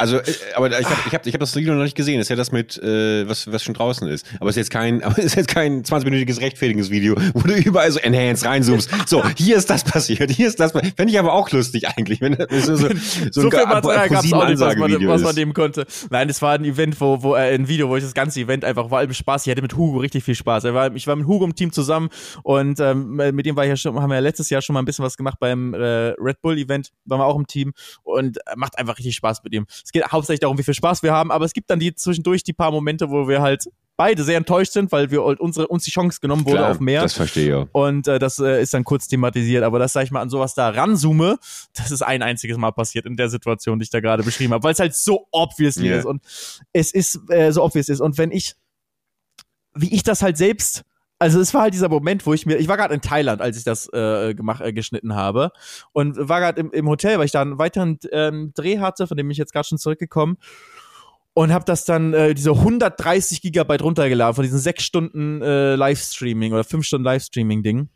also, 0.00 0.16
äh, 0.16 0.22
aber 0.54 0.68
ich 0.80 0.86
habe 0.86 1.00
ich 1.06 1.14
hab, 1.14 1.26
ich 1.26 1.34
hab 1.34 1.40
das 1.40 1.54
Video 1.54 1.74
noch 1.74 1.82
nicht 1.82 1.94
gesehen. 1.94 2.16
Das 2.16 2.24
ist 2.24 2.30
ja 2.30 2.36
das 2.36 2.52
mit, 2.52 2.78
äh, 2.82 3.28
was, 3.28 3.52
was 3.52 3.62
schon 3.62 3.74
draußen 3.74 4.08
ist. 4.08 4.26
Aber 4.40 4.48
es 4.48 4.56
ist 4.56 4.60
jetzt 4.60 4.70
kein, 4.70 5.02
aber 5.04 5.18
es 5.18 5.26
ist 5.26 5.34
jetzt 5.34 5.48
kein 5.48 5.82
20-minütiges 5.82 6.40
rechtfertiges 6.40 6.90
Video, 6.90 7.16
wo 7.34 7.40
du 7.40 7.54
überall 7.54 7.90
so 7.90 8.00
enhanced 8.00 8.46
reinzoomst. 8.46 8.90
So, 9.06 9.22
hier 9.36 9.56
ist 9.56 9.68
das 9.68 9.84
passiert, 9.84 10.30
hier 10.30 10.48
ist 10.48 10.58
das. 10.58 10.72
Fände 10.72 11.08
ich 11.08 11.18
aber 11.18 11.34
auch 11.34 11.50
lustig 11.50 11.86
eigentlich, 11.88 12.22
wenn 12.22 12.34
das 12.34 12.48
so, 12.64 12.76
so, 12.76 12.88
so, 13.30 13.42
so 13.42 13.50
viel 13.50 13.66
Material 13.66 14.08
gab 14.08 14.24
es 14.24 14.32
auch 14.32 14.48
nicht, 14.48 14.60
was 14.60 14.76
man, 14.76 15.08
was 15.08 15.22
man 15.22 15.34
nehmen 15.34 15.52
konnte. 15.52 15.86
Nein, 16.08 16.30
es 16.30 16.40
war 16.40 16.54
ein 16.54 16.64
Event, 16.64 16.98
wo, 16.98 17.22
wo 17.22 17.34
äh, 17.34 17.54
ein 17.54 17.68
Video, 17.68 17.90
wo 17.90 17.96
ich 17.96 18.02
das 18.02 18.14
ganze 18.14 18.40
Event 18.40 18.64
einfach 18.64 18.88
vor 18.88 18.98
allem 18.98 19.12
Spaß. 19.12 19.46
Ich 19.46 19.50
hatte 19.50 19.62
mit 19.62 19.76
Hugo 19.76 19.98
richtig 19.98 20.24
viel 20.24 20.34
Spaß. 20.34 20.64
War, 20.64 20.94
ich 20.94 21.06
war 21.06 21.16
mit 21.16 21.26
Hugo 21.26 21.44
im 21.44 21.54
Team 21.54 21.72
zusammen 21.72 22.08
und 22.42 22.80
ähm, 22.80 23.16
mit 23.16 23.44
dem 23.44 23.54
war 23.56 23.64
ich 23.64 23.70
ja 23.70 23.76
schon, 23.76 24.00
haben 24.00 24.08
wir 24.08 24.16
ja 24.16 24.20
letztes 24.20 24.48
Jahr 24.48 24.62
schon 24.62 24.74
mal 24.74 24.80
ein 24.80 24.86
bisschen 24.86 25.04
was 25.04 25.18
gemacht 25.18 25.36
beim 25.40 25.74
äh, 25.74 26.14
Red 26.18 26.40
Bull 26.40 26.56
Event, 26.56 26.90
waren 27.04 27.20
wir 27.20 27.26
auch 27.26 27.36
im 27.36 27.46
Team 27.46 27.72
und 28.02 28.38
äh, 28.38 28.56
macht 28.56 28.78
einfach 28.78 28.96
richtig 28.98 29.14
Spaß 29.16 29.42
mit 29.44 29.52
ihm. 29.52 29.66
Es 29.68 29.89
geht 29.92 30.04
hauptsächlich 30.10 30.40
darum, 30.40 30.58
wie 30.58 30.62
viel 30.62 30.74
Spaß 30.74 31.02
wir 31.02 31.12
haben, 31.12 31.30
aber 31.30 31.44
es 31.44 31.52
gibt 31.52 31.70
dann 31.70 31.78
die 31.78 31.94
zwischendurch 31.94 32.42
die 32.42 32.52
paar 32.52 32.70
Momente, 32.70 33.10
wo 33.10 33.28
wir 33.28 33.42
halt 33.42 33.66
beide 34.00 34.24
sehr 34.24 34.38
enttäuscht 34.38 34.72
sind, 34.72 34.90
weil 34.92 35.10
wir 35.10 35.22
unsere, 35.22 35.68
uns 35.68 35.84
die 35.84 35.90
Chance 35.90 36.20
genommen 36.22 36.46
wurde 36.46 36.56
Klar, 36.56 36.70
auf 36.70 36.80
mehr. 36.80 37.02
Das 37.02 37.12
verstehe 37.12 37.64
ich. 37.64 37.68
Und 37.72 38.08
äh, 38.08 38.18
das 38.18 38.38
äh, 38.38 38.62
ist 38.62 38.72
dann 38.72 38.82
kurz 38.82 39.08
thematisiert. 39.08 39.62
Aber 39.62 39.78
das, 39.78 39.92
sag 39.92 40.04
ich 40.04 40.10
mal, 40.10 40.22
an 40.22 40.30
sowas 40.30 40.54
da 40.54 40.70
ranzoome, 40.70 41.38
das 41.74 41.90
ist 41.90 42.00
ein 42.00 42.22
einziges 42.22 42.56
Mal 42.56 42.70
passiert 42.70 43.04
in 43.04 43.18
der 43.18 43.28
Situation, 43.28 43.78
die 43.78 43.82
ich 43.82 43.90
da 43.90 44.00
gerade 44.00 44.22
beschrieben 44.22 44.54
habe, 44.54 44.62
weil 44.62 44.72
es 44.72 44.78
halt 44.78 44.94
so 44.94 45.26
obviously 45.32 45.88
yeah. 45.88 45.98
ist 45.98 46.06
und 46.06 46.22
es 46.72 46.92
ist 46.92 47.20
äh, 47.28 47.52
so 47.52 47.62
obvious 47.62 47.90
ist. 47.90 48.00
Und 48.00 48.16
wenn 48.16 48.32
ich, 48.32 48.54
wie 49.74 49.94
ich 49.94 50.02
das 50.02 50.22
halt 50.22 50.38
selbst 50.38 50.82
also 51.20 51.38
es 51.38 51.52
war 51.52 51.62
halt 51.62 51.74
dieser 51.74 51.90
Moment, 51.90 52.26
wo 52.26 52.32
ich 52.32 52.46
mir, 52.46 52.56
ich 52.56 52.66
war 52.66 52.78
gerade 52.78 52.94
in 52.94 53.02
Thailand, 53.02 53.42
als 53.42 53.58
ich 53.58 53.64
das 53.64 53.92
äh, 53.92 54.34
gemacht, 54.34 54.62
äh, 54.62 54.72
geschnitten 54.72 55.14
habe 55.14 55.52
und 55.92 56.16
war 56.16 56.40
gerade 56.40 56.58
im, 56.58 56.72
im 56.72 56.88
Hotel, 56.88 57.18
weil 57.18 57.26
ich 57.26 57.32
da 57.32 57.42
einen 57.42 57.58
weiteren 57.58 57.98
ähm, 58.10 58.52
Dreh 58.54 58.78
hatte, 58.78 59.06
von 59.06 59.16
dem 59.18 59.30
ich 59.30 59.36
jetzt 59.36 59.52
gerade 59.52 59.68
schon 59.68 59.78
zurückgekommen 59.78 60.38
und 61.34 61.52
habe 61.52 61.66
das 61.66 61.84
dann 61.84 62.14
äh, 62.14 62.34
diese 62.34 62.52
130 62.52 63.42
Gigabyte 63.42 63.82
runtergeladen 63.82 64.34
von 64.34 64.44
diesen 64.44 64.58
sechs 64.58 64.82
Stunden 64.82 65.42
äh, 65.42 65.74
Livestreaming 65.74 66.54
oder 66.54 66.64
fünf 66.64 66.86
Stunden 66.86 67.04
Livestreaming-Ding. 67.04 67.90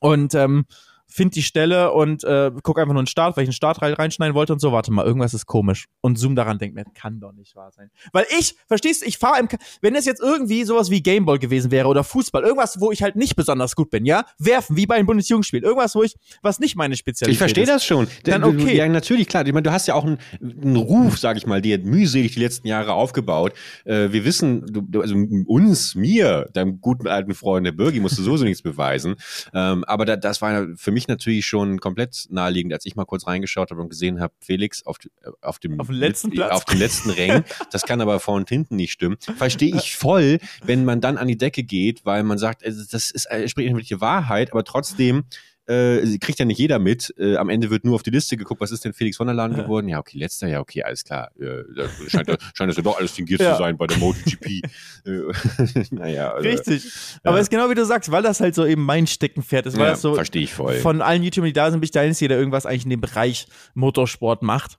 Und 0.00 0.34
ähm, 0.34 0.66
find 1.12 1.34
die 1.34 1.42
Stelle 1.42 1.92
und 1.92 2.24
äh, 2.24 2.50
guck 2.62 2.78
einfach 2.78 2.92
nur 2.92 3.00
einen 3.00 3.06
Start, 3.06 3.36
weil 3.36 3.44
ich 3.44 3.48
einen 3.48 3.54
Start 3.54 3.82
reinschneiden 3.82 4.34
wollte 4.34 4.52
und 4.52 4.58
so, 4.60 4.72
warte 4.72 4.92
mal, 4.92 5.04
irgendwas 5.04 5.34
ist 5.34 5.46
komisch. 5.46 5.86
Und 6.00 6.18
zoom 6.18 6.34
daran, 6.36 6.58
denkt 6.58 6.74
mir, 6.74 6.84
kann 6.94 7.20
doch 7.20 7.32
nicht 7.32 7.54
wahr 7.54 7.70
sein. 7.72 7.90
Weil 8.12 8.26
ich, 8.38 8.54
verstehst 8.66 9.02
du, 9.02 9.06
ich 9.06 9.18
fahre 9.18 9.38
im, 9.40 9.48
Ka 9.48 9.58
wenn 9.80 9.94
es 9.94 10.04
jetzt 10.04 10.20
irgendwie 10.20 10.64
sowas 10.64 10.90
wie 10.90 11.02
Gameball 11.02 11.38
gewesen 11.38 11.70
wäre 11.70 11.88
oder 11.88 12.04
Fußball, 12.04 12.42
irgendwas, 12.42 12.80
wo 12.80 12.90
ich 12.92 13.02
halt 13.02 13.16
nicht 13.16 13.36
besonders 13.36 13.76
gut 13.76 13.90
bin, 13.90 14.04
ja, 14.04 14.24
werfen, 14.38 14.76
wie 14.76 14.86
bei 14.86 14.96
einem 14.96 15.06
Bundesjugendspiel, 15.06 15.62
irgendwas, 15.62 15.94
wo 15.94 16.02
ich, 16.02 16.14
was 16.42 16.58
nicht 16.58 16.76
meine 16.76 16.96
Spezialität 16.96 17.32
Ich 17.32 17.38
verstehe 17.38 17.66
das 17.66 17.84
schon. 17.84 18.06
Dann 18.24 18.44
okay. 18.44 18.76
Ja, 18.76 18.88
natürlich, 18.88 19.28
klar. 19.28 19.46
Ich 19.46 19.52
meine, 19.52 19.62
du 19.62 19.72
hast 19.72 19.86
ja 19.86 19.94
auch 19.94 20.04
einen, 20.04 20.18
einen 20.40 20.76
Ruf, 20.76 21.18
sag 21.18 21.36
ich 21.36 21.46
mal, 21.46 21.60
dir 21.60 21.78
mühselig 21.78 22.34
die 22.34 22.40
letzten 22.40 22.66
Jahre 22.66 22.92
aufgebaut. 22.92 23.52
Äh, 23.84 24.12
wir 24.12 24.24
wissen, 24.24 24.64
du, 24.66 25.00
also 25.00 25.14
uns, 25.46 25.94
mir, 25.94 26.48
deinem 26.52 26.80
guten 26.80 27.08
alten 27.08 27.34
Freund, 27.34 27.66
der 27.66 27.72
Birgi, 27.72 28.00
musst 28.00 28.18
du 28.18 28.22
sowieso 28.22 28.44
nichts 28.52 28.62
beweisen. 28.62 29.16
Ähm, 29.54 29.84
aber 29.84 30.04
da, 30.04 30.16
das 30.16 30.42
war 30.42 30.66
für 30.76 30.90
mich 30.90 31.01
natürlich 31.08 31.46
schon 31.46 31.80
komplett 31.80 32.26
naheliegend, 32.30 32.72
als 32.72 32.86
ich 32.86 32.96
mal 32.96 33.04
kurz 33.04 33.26
reingeschaut 33.26 33.70
habe 33.70 33.80
und 33.80 33.88
gesehen 33.88 34.20
habe, 34.20 34.32
Felix 34.40 34.84
auf, 34.84 34.98
äh, 35.04 35.30
auf 35.40 35.58
dem, 35.58 35.80
auf 35.80 35.86
dem 35.88 35.96
letzten 35.96 36.30
Platz. 36.30 36.52
auf 36.52 36.64
dem 36.64 36.78
letzten 36.78 37.10
Rang. 37.10 37.44
Das 37.70 37.82
kann 37.82 38.00
aber 38.00 38.20
vor 38.20 38.34
und 38.34 38.48
hinten 38.48 38.76
nicht 38.76 38.92
stimmen. 38.92 39.16
Verstehe 39.36 39.74
ich 39.74 39.96
voll, 39.96 40.38
wenn 40.64 40.84
man 40.84 41.00
dann 41.00 41.18
an 41.18 41.28
die 41.28 41.38
Decke 41.38 41.62
geht, 41.62 42.04
weil 42.04 42.22
man 42.22 42.38
sagt, 42.38 42.64
also 42.64 42.82
das 42.90 43.10
ist, 43.10 43.26
äh, 43.26 43.48
spricht 43.48 43.72
nicht 43.74 43.90
die 43.90 44.00
Wahrheit, 44.00 44.52
aber 44.52 44.64
trotzdem 44.64 45.24
äh, 45.66 46.18
kriegt 46.18 46.38
ja 46.38 46.44
nicht 46.44 46.58
jeder 46.58 46.78
mit. 46.78 47.14
Äh, 47.18 47.36
am 47.36 47.48
Ende 47.48 47.70
wird 47.70 47.84
nur 47.84 47.94
auf 47.94 48.02
die 48.02 48.10
Liste 48.10 48.36
geguckt, 48.36 48.60
was 48.60 48.70
ist 48.70 48.84
denn 48.84 48.92
Felix 48.92 49.16
von 49.16 49.26
der 49.26 49.34
Laden 49.34 49.56
ja. 49.56 49.62
geworden? 49.62 49.88
Ja, 49.88 49.98
okay, 49.98 50.18
letzter, 50.18 50.48
ja, 50.48 50.60
okay, 50.60 50.82
alles 50.82 51.04
klar. 51.04 51.30
Äh, 51.38 51.62
scheint, 52.08 52.28
scheint 52.54 52.70
das 52.70 52.76
ja 52.76 52.82
doch 52.82 52.98
alles 52.98 53.12
fingiert 53.12 53.40
ja. 53.40 53.52
zu 53.52 53.58
sein 53.58 53.76
bei 53.76 53.86
der 53.86 53.98
MotoGP. 53.98 54.62
naja. 55.92 56.32
Also, 56.32 56.48
Richtig. 56.48 56.92
Aber 57.22 57.36
es 57.36 57.42
ist 57.42 57.50
genau 57.50 57.70
wie 57.70 57.74
du 57.74 57.84
sagst, 57.84 58.10
weil 58.10 58.22
das 58.22 58.40
halt 58.40 58.54
so 58.54 58.66
eben 58.66 58.84
mein 58.84 59.06
Steckenpferd 59.06 59.66
ist, 59.66 59.78
weil 59.78 59.90
das 59.90 60.02
so 60.02 60.14
verstehe 60.14 60.42
ich 60.42 60.52
voll. 60.52 60.74
von 60.76 61.00
allen 61.00 61.22
YouTubern, 61.22 61.46
die 61.46 61.52
da 61.52 61.70
sind, 61.70 61.80
bin 61.80 61.84
ich 61.84 61.90
der 61.92 62.02
Einzige, 62.02 62.28
der 62.28 62.38
irgendwas 62.38 62.66
eigentlich 62.66 62.84
in 62.84 62.90
dem 62.90 63.00
Bereich 63.00 63.46
Motorsport 63.74 64.42
macht. 64.42 64.78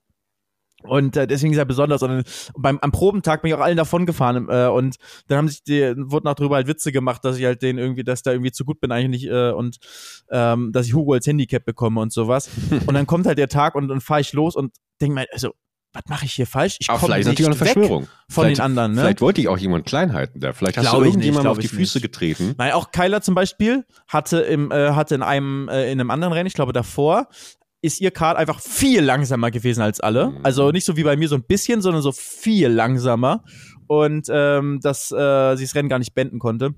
Und 0.83 1.17
äh, 1.17 1.27
deswegen 1.27 1.53
ist 1.53 1.59
er 1.59 1.65
besonders. 1.65 2.03
Und 2.03 2.23
beim 2.57 2.79
am 2.79 2.91
Probentag 2.91 3.41
bin 3.41 3.49
ich 3.49 3.55
auch 3.55 3.61
allen 3.61 3.77
davon 3.77 4.05
gefahren. 4.05 4.47
Äh, 4.49 4.67
und 4.67 4.97
dann 5.27 5.39
haben 5.39 5.47
sich 5.47 5.63
die, 5.63 5.93
wurden 5.97 6.27
auch 6.27 6.35
drüber 6.35 6.55
halt 6.55 6.67
Witze 6.67 6.91
gemacht, 6.91 7.23
dass 7.25 7.37
ich 7.37 7.45
halt 7.45 7.61
den 7.61 7.77
irgendwie, 7.77 8.03
dass 8.03 8.23
da 8.23 8.31
irgendwie 8.31 8.51
zu 8.51 8.65
gut 8.65 8.79
bin 8.79 8.91
eigentlich 8.91 9.27
äh, 9.27 9.51
und 9.51 9.77
ähm, 10.29 10.71
dass 10.71 10.85
ich 10.85 10.93
Hugo 10.93 11.13
als 11.13 11.27
Handicap 11.27 11.65
bekomme 11.65 12.01
und 12.01 12.11
sowas. 12.11 12.49
und 12.87 12.93
dann 12.93 13.07
kommt 13.07 13.25
halt 13.25 13.37
der 13.37 13.49
Tag 13.49 13.75
und 13.75 13.87
dann 13.87 14.01
fahre 14.01 14.21
ich 14.21 14.33
los 14.33 14.55
und 14.55 14.73
denke 15.01 15.15
mir, 15.15 15.25
also, 15.31 15.51
was 15.93 16.03
mache 16.07 16.25
ich 16.25 16.33
hier 16.33 16.47
falsch? 16.47 16.77
Ich 16.79 16.87
komme 16.87 16.99
vielleicht 16.99 17.27
nicht 17.27 17.39
natürlich 17.39 17.61
eine 17.61 17.71
Verschwörung. 17.71 18.07
Von 18.27 18.45
vielleicht, 18.45 18.57
den 18.57 18.63
anderen, 18.63 18.93
ne? 18.93 19.01
Vielleicht 19.01 19.21
wollte 19.21 19.41
ich 19.41 19.47
auch 19.47 19.59
jemand 19.59 19.85
klein 19.85 20.13
halten 20.13 20.39
da. 20.39 20.53
Vielleicht 20.53 20.77
hast 20.77 20.89
glaub 20.89 21.01
du 21.01 21.05
irgendjemand 21.05 21.45
auf 21.45 21.59
die 21.59 21.67
Füße 21.67 21.99
nicht. 21.99 22.03
getreten. 22.03 22.55
Nein, 22.57 22.71
auch 22.71 22.91
Kyler 22.91 23.21
zum 23.21 23.35
Beispiel 23.35 23.85
hatte 24.07 24.39
im, 24.39 24.71
äh, 24.71 24.91
hatte 24.91 25.13
in 25.13 25.21
einem, 25.21 25.69
äh, 25.69 25.91
in 25.91 25.99
einem 25.99 26.09
anderen 26.09 26.33
Rennen, 26.33 26.47
ich 26.47 26.55
glaube 26.55 26.73
davor, 26.73 27.27
ist 27.83 27.99
ihr 27.99 28.11
Kart 28.11 28.37
einfach 28.37 28.61
viel 28.61 29.01
langsamer 29.01 29.51
gewesen 29.51 29.81
als 29.81 29.99
alle. 29.99 30.29
Mhm. 30.29 30.39
Also 30.41 30.71
nicht 30.71 30.85
so 30.85 30.95
wie 30.95 31.03
bei 31.03 31.17
mir 31.17 31.27
so 31.27 31.35
ein 31.35 31.43
bisschen, 31.43 31.81
sondern 31.81 32.01
so 32.01 32.13
viel 32.13 32.69
langsamer. 32.69 33.43
Und 33.87 34.27
ähm, 34.29 34.79
dass 34.81 35.11
äh, 35.11 35.55
sie 35.57 35.65
das 35.65 35.75
Rennen 35.75 35.89
gar 35.89 35.99
nicht 35.99 36.15
beenden 36.15 36.39
konnte. 36.39 36.73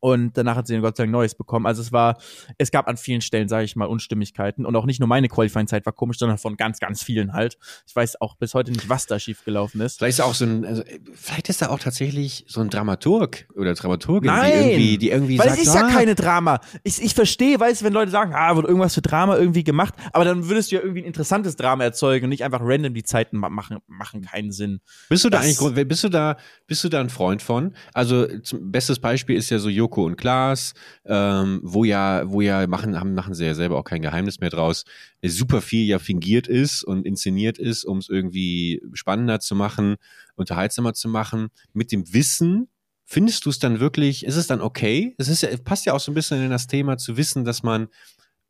Und 0.00 0.36
danach 0.36 0.56
hat 0.56 0.66
sie 0.66 0.78
Gott 0.78 0.96
sei 0.96 1.04
Dank 1.04 1.12
Neues 1.12 1.34
bekommen. 1.34 1.66
Also 1.66 1.82
es 1.82 1.92
war, 1.92 2.18
es 2.56 2.70
gab 2.70 2.88
an 2.88 2.96
vielen 2.96 3.20
Stellen, 3.20 3.48
sage 3.48 3.64
ich 3.64 3.76
mal, 3.76 3.86
Unstimmigkeiten. 3.86 4.64
Und 4.64 4.76
auch 4.76 4.86
nicht 4.86 5.00
nur 5.00 5.08
meine 5.08 5.28
Qualifying-Zeit 5.28 5.86
war 5.86 5.92
komisch, 5.92 6.18
sondern 6.18 6.38
von 6.38 6.56
ganz, 6.56 6.78
ganz 6.78 7.02
vielen 7.02 7.32
halt. 7.32 7.58
Ich 7.86 7.94
weiß 7.94 8.20
auch 8.20 8.36
bis 8.36 8.54
heute 8.54 8.70
nicht, 8.70 8.88
was 8.88 9.06
da 9.06 9.18
schiefgelaufen 9.18 9.80
ist. 9.80 9.98
Vielleicht 9.98 10.18
ist 10.18 10.24
auch 10.24 10.34
so 10.34 10.44
ein, 10.44 10.64
also, 10.64 10.82
vielleicht 11.14 11.48
ist 11.48 11.62
da 11.62 11.68
auch 11.70 11.78
tatsächlich 11.78 12.44
so 12.48 12.60
ein 12.60 12.70
Dramaturg 12.70 13.48
oder 13.54 13.74
Dramaturgin, 13.74 14.30
Nein, 14.30 14.52
die 14.52 14.58
irgendwie, 14.58 14.98
die 14.98 15.10
irgendwie 15.10 15.38
weil 15.38 15.48
sagt, 15.48 15.60
es 15.60 15.68
ist 15.68 15.74
ja 15.74 15.88
keine 15.88 16.14
Drama. 16.14 16.60
Ich, 16.84 17.02
ich 17.02 17.14
verstehe, 17.14 17.58
weißt 17.58 17.80
du, 17.80 17.86
wenn 17.86 17.92
Leute 17.92 18.10
sagen, 18.10 18.32
ah, 18.34 18.54
wird 18.56 18.66
irgendwas 18.66 18.94
für 18.94 19.02
Drama 19.02 19.36
irgendwie 19.36 19.64
gemacht, 19.64 19.94
aber 20.12 20.24
dann 20.24 20.48
würdest 20.48 20.70
du 20.70 20.76
ja 20.76 20.82
irgendwie 20.82 21.02
ein 21.02 21.06
interessantes 21.06 21.56
Drama 21.56 21.84
erzeugen 21.84 22.24
und 22.24 22.30
nicht 22.30 22.44
einfach 22.44 22.60
random 22.62 22.94
die 22.94 23.02
Zeiten 23.02 23.38
machen, 23.38 23.78
machen 23.86 24.22
keinen 24.22 24.52
Sinn. 24.52 24.80
Bist 25.08 25.24
du 25.24 25.30
da 25.30 25.38
das, 25.38 25.60
eigentlich, 25.60 25.88
bist 25.88 26.04
du 26.04 26.08
da, 26.08 26.36
bist 26.66 26.84
du 26.84 26.88
da 26.88 27.00
ein 27.00 27.10
Freund 27.10 27.42
von? 27.42 27.74
Also, 27.92 28.26
zum, 28.40 28.70
bestes 28.70 28.98
Beispiel 28.98 29.36
ist 29.36 29.50
ja 29.50 29.58
so 29.58 29.68
Joko 29.78 30.04
und 30.04 30.16
Klaas, 30.16 30.74
ähm, 31.04 31.60
wo 31.62 31.84
ja, 31.84 32.30
wo 32.30 32.40
ja 32.40 32.66
machen, 32.66 32.98
haben, 32.98 33.14
machen 33.14 33.34
sie 33.34 33.46
ja 33.46 33.54
selber 33.54 33.78
auch 33.78 33.84
kein 33.84 34.02
Geheimnis 34.02 34.40
mehr 34.40 34.50
draus, 34.50 34.84
super 35.24 35.60
viel 35.60 35.86
ja 35.86 35.98
fingiert 35.98 36.48
ist 36.48 36.84
und 36.84 37.06
inszeniert 37.06 37.58
ist, 37.58 37.84
um 37.84 37.98
es 37.98 38.08
irgendwie 38.08 38.82
spannender 38.92 39.40
zu 39.40 39.54
machen, 39.54 39.96
unterhaltsamer 40.36 40.94
zu 40.94 41.08
machen, 41.08 41.48
mit 41.72 41.92
dem 41.92 42.12
Wissen, 42.12 42.68
findest 43.04 43.46
du 43.46 43.50
es 43.50 43.58
dann 43.58 43.80
wirklich, 43.80 44.26
ist 44.26 44.36
es 44.36 44.46
dann 44.46 44.60
okay? 44.60 45.14
Es 45.16 45.28
ist 45.28 45.42
ja, 45.42 45.48
passt 45.64 45.86
ja 45.86 45.94
auch 45.94 46.00
so 46.00 46.12
ein 46.12 46.14
bisschen 46.14 46.42
in 46.42 46.50
das 46.50 46.66
Thema 46.66 46.98
zu 46.98 47.16
wissen, 47.16 47.44
dass 47.44 47.62
man 47.62 47.88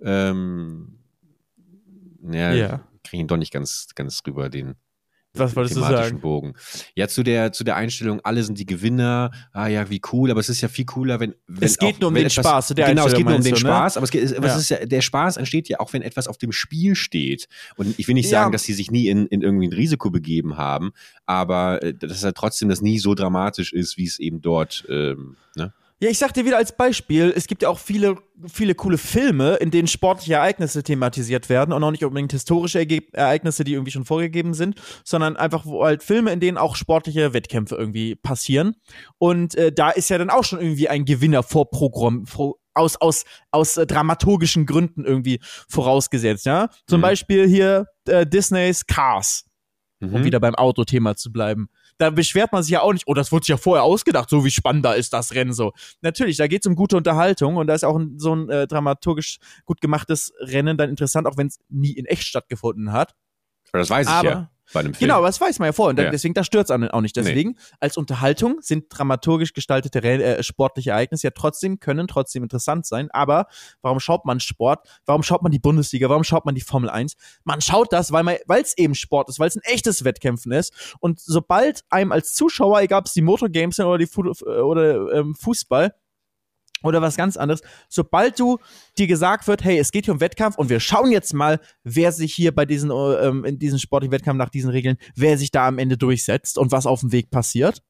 ähm, 0.03 0.99
ja, 2.23 2.53
ja. 2.53 2.89
kriege 3.05 3.21
ihn 3.21 3.29
doch 3.29 3.37
nicht 3.37 3.53
ganz, 3.53 3.89
ganz 3.95 4.21
rüber, 4.27 4.49
den, 4.49 4.75
was 5.39 5.57
wolltest 5.57 5.77
du 5.77 5.81
sagen? 5.81 6.21
Bogen. 6.21 6.55
Ja, 6.95 7.09
zu 7.09 7.23
der, 7.23 7.53
zu 7.53 7.65
der 7.65 7.77
Einstellung, 7.77 8.21
alle 8.23 8.43
sind 8.43 8.59
die 8.59 8.67
Gewinner, 8.67 9.31
ah 9.53 9.67
ja, 9.69 9.91
wie 9.91 10.01
cool, 10.13 10.31
aber 10.31 10.41
es 10.41 10.49
ist 10.49 10.61
ja 10.61 10.69
viel 10.69 10.85
cooler, 10.85 11.21
wenn. 11.21 11.35
wenn 11.47 11.63
es 11.63 11.79
geht 11.79 11.97
auch, 11.97 12.01
nur 12.01 12.09
um 12.09 12.15
den 12.15 12.27
etwas, 12.27 12.45
Spaß, 12.45 12.69
der 12.69 12.89
Genau, 12.89 13.07
es 13.07 13.15
geht 13.15 13.25
nur 13.25 13.37
um 13.37 13.43
den 13.43 13.55
du, 13.55 13.61
ne? 13.61 13.69
Spaß, 13.69 13.97
aber 13.97 14.05
es 14.05 14.11
geht, 14.11 14.25
es, 14.25 14.33
ja. 14.33 14.57
ist 14.57 14.69
ja, 14.69 14.87
der 14.87 15.01
Spaß 15.01 15.37
entsteht 15.37 15.69
ja 15.69 15.81
auch, 15.81 15.93
wenn 15.93 16.03
etwas 16.03 16.29
auf 16.29 16.39
dem 16.39 16.53
Spiel 16.53 16.95
steht. 16.95 17.49
Und 17.77 17.99
ich 17.99 18.09
will 18.09 18.15
nicht 18.15 18.29
sagen, 18.29 18.51
ja. 18.51 18.53
dass 18.53 18.65
sie 18.65 18.75
sich 18.75 18.91
nie 18.91 19.09
in, 19.09 19.27
in 19.27 19.43
irgendwie 19.43 19.69
ein 19.69 19.73
Risiko 19.73 20.11
begeben 20.11 20.57
haben, 20.57 20.93
aber 21.27 21.83
äh, 21.83 21.95
dass 21.95 22.23
ja 22.23 22.33
trotzdem 22.33 22.69
das 22.69 22.81
nie 22.81 22.99
so 22.99 23.15
dramatisch 23.15 23.73
ist, 23.73 23.97
wie 23.97 24.07
es 24.07 24.19
eben 24.19 24.41
dort, 24.41 24.85
ähm, 24.89 25.37
ne? 25.57 25.73
Ja, 26.01 26.09
ich 26.09 26.19
sag 26.19 26.33
dir 26.33 26.45
wieder 26.45 26.59
als 26.59 26.77
Beispiel, 26.77 27.33
es 27.37 27.49
gibt 27.49 27.63
ja 27.63 27.69
auch 27.69 27.81
viele, 27.81 28.19
viele 28.47 28.77
coole 28.77 28.99
Filme, 28.99 29.57
in 29.57 29.73
denen 29.73 29.89
sportliche 29.89 30.35
Ereignisse 30.35 30.85
thematisiert 30.85 31.49
werden 31.49 31.73
und 31.73 31.83
auch 31.83 31.91
nicht 31.91 32.05
unbedingt 32.05 32.31
historische 32.31 32.79
Erge 32.79 33.03
Ereignisse, 33.13 33.65
die 33.65 33.73
irgendwie 33.73 33.91
schon 33.91 34.05
vorgegeben 34.05 34.55
sind, 34.55 34.81
sondern 35.03 35.37
einfach 35.37 35.67
wo 35.67 35.85
halt 35.85 36.05
Filme, 36.05 36.33
in 36.33 36.39
denen 36.39 36.57
auch 36.57 36.77
sportliche 36.77 37.35
Wettkämpfe 37.35 37.75
irgendwie 37.75 38.15
passieren. 38.15 38.77
Und 39.19 39.57
äh, 39.57 39.73
da 39.73 39.91
ist 39.91 40.09
ja 40.09 40.19
dann 40.19 40.31
auch 40.31 40.45
schon 40.45 40.61
irgendwie 40.61 40.89
ein 40.89 41.05
Gewinner 41.05 41.43
vorprogramm, 41.43 42.27
vor, 42.27 42.55
aus, 42.75 42.95
aus, 43.01 43.25
aus 43.51 43.77
äh, 43.77 43.85
dramaturgischen 43.85 44.67
Gründen 44.67 45.05
irgendwie 45.05 45.41
vorausgesetzt, 45.69 46.47
ja. 46.47 46.69
Zum 46.87 47.01
mhm. 47.01 47.03
Beispiel 47.03 47.49
hier 47.49 47.87
äh, 48.07 48.25
Disneys 48.25 48.87
Cars, 48.87 49.47
mhm. 49.99 50.15
um 50.15 50.25
wieder 50.25 50.39
beim 50.39 50.55
Autothema 50.55 51.17
zu 51.17 51.33
bleiben 51.33 51.69
da 51.99 52.11
beschwert 52.11 52.53
man 52.53 52.63
sich 52.63 52.73
ja 52.73 52.81
auch 52.81 52.93
nicht, 52.93 53.07
oh, 53.07 53.15
das 53.15 53.33
wurde 53.33 53.45
sich 53.45 53.51
ja 53.51 53.57
vorher 53.57 53.85
ausgedacht, 53.85 54.31
so 54.31 54.45
wie 54.45 54.51
spannend 54.51 54.85
da 54.85 54.93
ist 54.93 55.13
das 55.13 55.35
Rennen 55.35 55.53
so. 55.53 55.73
Natürlich, 56.01 56.37
da 56.37 56.47
geht 56.47 56.65
es 56.65 56.67
um 56.67 56.77
gute 56.77 56.97
Unterhaltung 56.97 57.57
und 57.57 57.67
da 57.67 57.75
ist 57.75 57.85
auch 57.85 57.97
ein, 57.97 58.19
so 58.19 58.35
ein 58.35 58.49
äh, 58.49 58.67
dramaturgisch 58.67 59.39
gut 59.65 59.81
gemachtes 59.81 60.33
Rennen 60.41 60.77
dann 60.77 60.91
interessant, 60.91 61.27
auch 61.27 61.37
wenn 61.37 61.49
es 61.49 61.59
nie 61.69 61.93
in 61.93 62.07
echt 62.07 62.23
stattgefunden 62.23 62.93
hat. 62.93 63.15
Das 63.73 63.91
weiß 63.91 64.07
ich 64.07 64.13
Aber, 64.13 64.31
ja 64.31 64.51
bei 64.73 64.81
einem 64.81 64.95
Film. 64.95 65.09
Genau, 65.09 65.23
das 65.23 65.41
weiß 65.41 65.59
man 65.59 65.67
ja 65.67 65.73
vorher. 65.73 65.91
Und 65.91 65.99
ja. 65.99 66.11
deswegen, 66.11 66.35
da 66.35 66.45
stört 66.45 66.71
es 66.71 66.91
auch 66.91 67.01
nicht. 67.01 67.17
Deswegen, 67.17 67.51
nee. 67.51 67.77
als 67.81 67.97
Unterhaltung 67.97 68.61
sind 68.61 68.87
dramaturgisch 68.91 69.53
gestaltete 69.53 70.03
äh, 70.03 70.43
sportliche 70.43 70.91
Ereignisse 70.91 71.29
ja 71.29 71.31
trotzdem, 71.31 71.81
können 71.81 72.09
trotzdem 72.09 72.43
interessant 72.43 72.87
sein. 72.87 73.09
Aber 73.11 73.47
warum 73.83 74.01
schaut 74.01 74.25
man 74.25 74.41
Sport? 74.41 74.87
Warum 75.07 75.23
schaut 75.23 75.43
man 75.43 75.53
die 75.53 75.59
Bundesliga? 75.59 76.09
Warum 76.09 76.25
schaut 76.25 76.45
man 76.45 76.55
die 76.55 76.61
Formel 76.61 76.91
1? 76.91 77.15
Man 77.45 77.61
schaut 77.61 77.93
das, 77.93 78.13
weil 78.13 78.39
es 78.49 78.77
eben 78.77 78.95
Sport 78.95 79.29
ist, 79.29 79.39
weil 79.39 79.49
es 79.49 79.57
ein 79.57 79.63
echtes 79.65 80.05
Wettkämpfen 80.05 80.53
ist. 80.53 80.97
Und 81.01 81.21
sobald 81.21 81.85
einem 81.91 82.13
als 82.13 82.35
Zuschauer, 82.35 82.81
egal 82.81 83.01
ob 83.01 83.07
es 83.07 83.13
die 83.13 83.23
Motorgames 83.23 83.77
sind 83.77 83.87
oder, 83.87 83.99
die 83.99 84.07
Fu 84.07 84.23
oder 84.23 85.13
ähm, 85.13 85.35
Fußball, 85.35 85.95
oder 86.83 87.03
was 87.03 87.17
ganz 87.17 87.37
anderes. 87.37 87.63
Sobald 87.89 88.39
du 88.39 88.59
dir 88.97 89.07
gesagt 89.07 89.47
wird, 89.47 89.65
hey, 89.65 89.79
es 89.79 89.91
geht 89.91 90.07
hier 90.07 90.15
um 90.15 90.21
Wettkampf 90.21 90.57
und 90.57 90.69
wir 90.71 90.81
schauen 90.81 91.11
jetzt 91.11 91.35
mal, 91.35 91.61
wer 91.85 92.13
sich 92.13 92.35
hier 92.35 92.55
bei 92.55 92.65
diesen, 92.65 92.91
ähm, 92.91 93.45
in 93.45 93.59
diesem 93.59 93.79
sportlichen 93.79 94.13
Wettkampf 94.13 94.39
nach 94.39 94.51
diesen 94.51 94.71
Regeln, 94.71 94.97
wer 95.15 95.39
sich 95.39 95.51
da 95.51 95.67
am 95.67 95.79
Ende 95.79 95.97
durchsetzt 95.97 96.59
und 96.59 96.73
was 96.73 96.87
auf 96.87 97.01
dem 97.01 97.13
Weg 97.13 97.31
passiert. 97.31 97.83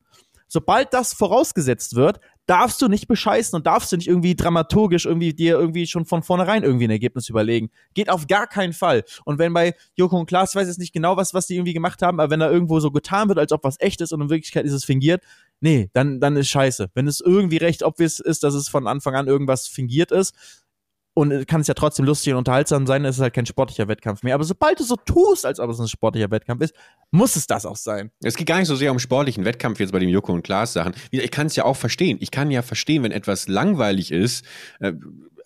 Sobald 0.49 0.95
das 0.95 1.13
vorausgesetzt 1.13 1.95
wird, 1.95 2.21
darfst 2.47 2.81
du 2.81 2.89
nicht 2.89 3.07
bescheißen 3.07 3.55
und 3.55 3.67
darfst 3.67 3.93
du 3.93 3.97
nicht 3.97 4.09
irgendwie 4.09 4.35
dramaturgisch 4.35 5.05
irgendwie 5.05 5.35
dir 5.35 5.59
irgendwie 5.59 5.87
schon 5.87 6.07
von 6.07 6.23
vornherein 6.23 6.63
irgendwie 6.63 6.87
ein 6.87 6.91
Ergebnis 6.91 7.29
überlegen. 7.29 7.71
Geht 7.93 8.09
auf 8.09 8.27
gar 8.27 8.47
keinen 8.47 8.73
Fall. 8.73 9.05
Und 9.27 9.39
wenn 9.39 9.53
bei 9.53 9.75
Joko 9.97 10.19
und 10.19 10.27
Klaas, 10.27 10.51
ich 10.51 10.57
weiß 10.57 10.67
jetzt 10.67 10.79
nicht 10.79 10.95
genau, 10.95 11.19
was, 11.19 11.35
was 11.35 11.47
die 11.47 11.57
irgendwie 11.57 11.75
gemacht 11.75 12.01
haben, 12.01 12.19
aber 12.19 12.31
wenn 12.31 12.41
da 12.41 12.51
irgendwo 12.51 12.81
so 12.81 12.91
getan 12.91 13.29
wird, 13.29 13.39
als 13.39 13.53
ob 13.53 13.65
was 13.65 13.77
echt 13.81 14.01
ist 14.01 14.13
und 14.13 14.23
in 14.23 14.31
Wirklichkeit 14.31 14.65
ist 14.65 14.73
es 14.73 14.87
fingiert, 14.87 15.23
nee, 15.61 15.91
dann, 15.93 16.21
dann 16.21 16.37
ist 16.37 16.49
scheiße. 16.49 16.89
Wenn 16.95 17.07
es 17.07 17.21
irgendwie 17.21 17.59
recht 17.59 17.83
obvious 17.83 18.19
ist, 18.19 18.43
dass 18.43 18.55
es 18.55 18.69
von 18.69 18.87
Anfang 18.87 19.15
an 19.15 19.27
irgendwas 19.27 19.67
fingiert 19.67 20.11
ist, 20.11 20.35
und 21.19 21.49
kann 21.49 21.63
es 21.63 21.67
ja 21.67 21.75
trotzdem 21.75 22.07
lustig 22.07 22.33
und 22.33 22.39
unterhaltsam 22.39 22.87
sein, 22.87 23.05
ist 23.05 23.17
es 23.17 23.21
halt 23.21 23.35
kein 23.35 23.45
sportlicher 23.45 23.89
Wettkampf 23.89 24.23
mehr. 24.23 24.37
Aber 24.37 24.45
sobald 24.45 24.79
du 24.79 24.85
so 24.85 24.95
tust, 24.95 25.45
als 25.45 25.59
ob 25.59 25.69
es 25.69 25.81
ein 25.81 25.89
sportlicher 25.89 26.31
Wettkampf 26.31 26.63
ist, 26.63 26.75
muss 27.11 27.35
es 27.35 27.49
das 27.49 27.67
auch 27.67 27.75
sein. 27.75 28.13
Es 28.23 28.37
geht 28.37 28.47
gar 28.47 28.59
nicht 28.59 28.69
so 28.69 28.77
sehr 28.77 28.93
um 28.93 29.01
sportlichen 29.01 29.45
Wettkampf 29.45 29.81
jetzt 29.81 29.91
bei 29.91 29.99
dem 29.99 30.11
Joko 30.11 30.33
und 30.33 30.43
Klaas 30.43 30.75
Sachen. 30.75 30.95
Ich 31.11 31.31
kann 31.33 31.49
es 31.49 31.57
ja 31.57 31.65
auch 31.65 31.77
verstehen. 31.77 32.19
Ich 32.21 32.31
kann 32.31 32.53
ja 32.53 32.63
verstehen, 32.63 33.03
wenn 33.03 33.11
etwas 33.11 33.49
langweilig 33.49 34.13
ist. 34.13 34.45
Äh, 34.79 34.93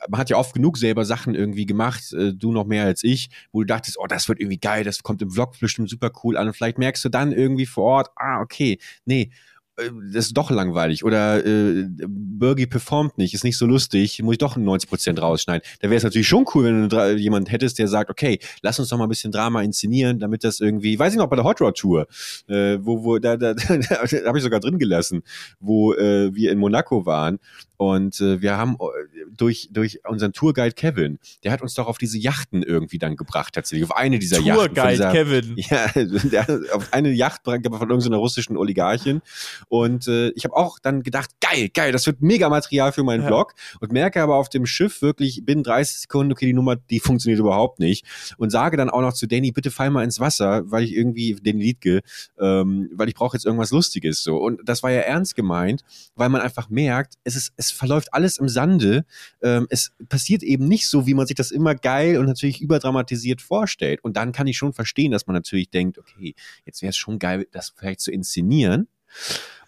man 0.09 0.21
hat 0.21 0.29
ja 0.29 0.37
oft 0.37 0.53
genug 0.53 0.77
selber 0.77 1.07
Sachen 1.07 1.35
irgendwie 1.35 1.65
gemacht, 1.65 2.13
äh, 2.13 2.35
du 2.35 2.53
noch 2.53 2.67
mehr 2.67 2.85
als 2.85 3.03
ich, 3.03 3.31
wo 3.51 3.61
du 3.61 3.67
dachtest, 3.67 3.99
oh, 3.99 4.07
das 4.07 4.29
wird 4.29 4.41
irgendwie 4.41 4.59
geil, 4.59 4.85
das 4.85 5.03
kommt 5.03 5.23
im 5.23 5.31
Vlog 5.31 5.59
bestimmt 5.59 5.89
super 5.89 6.11
cool 6.23 6.37
an. 6.37 6.49
Und 6.49 6.55
vielleicht 6.55 6.77
merkst 6.77 7.03
du 7.03 7.09
dann 7.09 7.33
irgendwie 7.33 7.67
vor 7.67 7.85
Ort, 7.85 8.11
ah, 8.17 8.41
okay, 8.43 8.79
nee, 9.07 9.31
das 9.77 10.27
ist 10.27 10.37
doch 10.37 10.51
langweilig 10.51 11.03
oder 11.05 11.45
äh, 11.45 11.87
Birgie 11.89 12.67
performt 12.67 13.17
nicht, 13.17 13.33
ist 13.33 13.45
nicht 13.45 13.57
so 13.57 13.67
lustig, 13.67 14.23
muss 14.23 14.35
ich 14.35 14.39
doch 14.39 14.57
90% 14.57 15.19
rausschneiden. 15.19 15.67
Da 15.81 15.89
wäre 15.89 15.97
es 15.97 16.03
natürlich 16.03 16.29
schon 16.29 16.45
cool, 16.55 16.65
wenn 16.65 16.89
du 16.89 17.17
jemanden 17.17 17.49
hättest, 17.49 17.79
der 17.79 17.89
sagt, 17.89 18.11
okay, 18.11 18.39
lass 18.63 18.79
uns 18.79 18.89
doch 18.89 18.99
mal 18.99 19.05
ein 19.05 19.09
bisschen 19.09 19.33
Drama 19.33 19.63
inszenieren, 19.63 20.19
damit 20.19 20.45
das 20.45 20.61
irgendwie, 20.61 20.99
weiß 20.99 21.15
ich 21.15 21.19
noch, 21.19 21.29
bei 21.29 21.37
der 21.37 21.45
Hot 21.45 21.61
Rod 21.61 21.77
Tour, 21.77 22.07
äh, 22.49 22.79
wo, 22.81 23.03
wo, 23.03 23.19
da, 23.19 23.37
da, 23.37 23.55
da, 23.69 23.77
da 23.77 23.97
habe 24.27 24.39
ich 24.39 24.45
sogar 24.45 24.61
drin 24.61 24.79
gelassen, 24.79 25.23
wo 25.59 25.95
äh, 25.95 26.35
wir 26.35 26.53
in 26.53 26.59
Monaco 26.59 27.07
waren 27.07 27.39
und 27.83 28.21
äh, 28.21 28.41
wir 28.41 28.57
haben 28.57 28.75
äh, 28.75 29.25
durch, 29.37 29.69
durch 29.73 29.99
unseren 30.09 30.33
Tourguide 30.33 30.77
Kevin, 30.77 31.19
der 31.43 31.51
hat 31.51 31.63
uns 31.63 31.75
doch 31.75 31.89
auf 31.89 31.99
diese 31.99 32.17
Yachten 32.17 32.63
irgendwie 32.63 32.99
dann 32.99 33.17
gebracht, 33.17 33.55
tatsächlich. 33.55 33.91
Auf 33.91 33.97
eine 33.97 34.21
dieser 34.21 34.39
Yachten. 34.39 34.73
Tourguide 34.73 35.11
Kevin. 35.11 35.57
Ja, 35.63 35.91
der, 35.95 36.61
auf 36.75 36.93
eine 36.93 37.11
Yacht 37.11 37.43
von 37.45 37.55
irgendeiner 37.55 38.17
russischen 38.19 38.57
Oligarchin. 38.57 39.21
Und 39.69 40.07
äh, 40.07 40.29
ich 40.31 40.45
habe 40.45 40.55
auch 40.55 40.79
dann 40.79 41.03
gedacht, 41.03 41.31
geil, 41.41 41.71
geil, 41.75 41.91
das 41.91 42.07
wird 42.07 42.21
mega 42.23 42.49
Material 42.49 42.93
für 42.93 43.03
meinen 43.03 43.23
ja. 43.23 43.27
Vlog. 43.27 43.55
Und 43.81 43.93
merke 43.93 44.23
aber 44.23 44.37
auf 44.37 44.49
dem 44.49 44.65
Schiff 44.65 45.03
wirklich 45.03 45.45
binnen 45.45 45.65
30 45.65 46.03
Sekunden, 46.03 46.33
okay, 46.33 46.47
die 46.47 46.53
Nummer, 46.53 46.77
die 46.77 47.01
funktioniert 47.01 47.41
überhaupt 47.41 47.81
nicht. 47.81 48.07
Und 48.39 48.51
sage 48.51 48.77
dann 48.77 48.91
auch 48.91 49.01
noch 49.01 49.13
zu 49.13 49.27
Danny, 49.27 49.51
bitte 49.51 49.73
fall 49.73 49.91
mal 49.91 50.05
ins 50.05 50.21
Wasser, 50.21 50.63
weil 50.71 50.85
ich 50.85 50.95
irgendwie, 50.95 51.35
den 51.35 51.59
Liedke, 51.59 52.03
ähm, 52.39 52.91
weil 52.95 53.09
ich 53.09 53.15
brauche 53.15 53.37
jetzt 53.37 53.45
irgendwas 53.45 53.73
Lustiges 53.73 54.23
so. 54.23 54.37
Und 54.37 54.61
das 54.65 54.85
war 54.85 54.93
ja 54.93 55.01
ernst 55.01 55.35
gemeint, 55.35 55.83
weil 56.15 56.29
man 56.29 56.41
einfach 56.41 56.69
merkt, 56.69 57.15
es 57.25 57.35
ist, 57.35 57.53
es 57.57 57.72
verläuft 57.73 58.13
alles 58.13 58.39
im 58.39 58.49
Sande. 58.49 59.05
Ähm, 59.43 59.67
es 59.71 59.93
passiert 60.09 60.43
eben 60.43 60.69
nicht 60.69 60.89
so, 60.89 61.07
wie 61.07 61.15
man 61.15 61.27
sich 61.27 61.37
das 61.37 61.51
immer 61.51 61.75
geil 61.75 62.19
und 62.19 62.27
natürlich 62.27 62.61
überdramatisiert 62.61 63.43
vorstellt. 63.43 64.03
Und 64.03 64.17
dann 64.17 64.33
kann 64.33 64.47
ich 64.47 64.57
schon 64.57 64.73
verstehen, 64.73 65.13
dass 65.13 65.27
man 65.27 65.35
natürlich 65.35 65.71
denkt, 65.71 65.99
okay, 65.99 66.35
jetzt 66.65 66.83
wäre 66.83 66.91
es 66.91 66.97
schon 66.97 67.19
geil, 67.19 67.47
das 67.53 67.73
vielleicht 67.77 68.01
zu 68.01 68.11
inszenieren. 68.11 68.89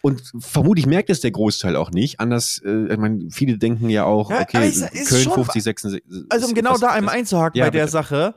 Und 0.01 0.21
vermutlich 0.39 0.85
merkt 0.85 1.09
es 1.09 1.21
der 1.21 1.31
Großteil 1.31 1.75
auch 1.75 1.91
nicht. 1.91 2.19
Anders, 2.19 2.61
äh, 2.63 2.93
ich 2.93 2.97
meine, 2.97 3.29
viele 3.31 3.57
denken 3.57 3.89
ja 3.89 4.05
auch, 4.05 4.29
okay, 4.29 4.45
ja, 4.53 4.61
ist, 4.61 4.93
ist 4.93 5.09
Köln 5.09 5.31
50, 5.31 5.63
66. 5.63 6.03
Also 6.29 6.47
um 6.47 6.53
genau 6.53 6.77
da 6.77 6.89
einmal 6.89 7.15
einzuhaken 7.15 7.57
ja, 7.57 7.65
bei 7.65 7.71
der 7.71 7.85
bitte. 7.85 7.91
Sache 7.91 8.35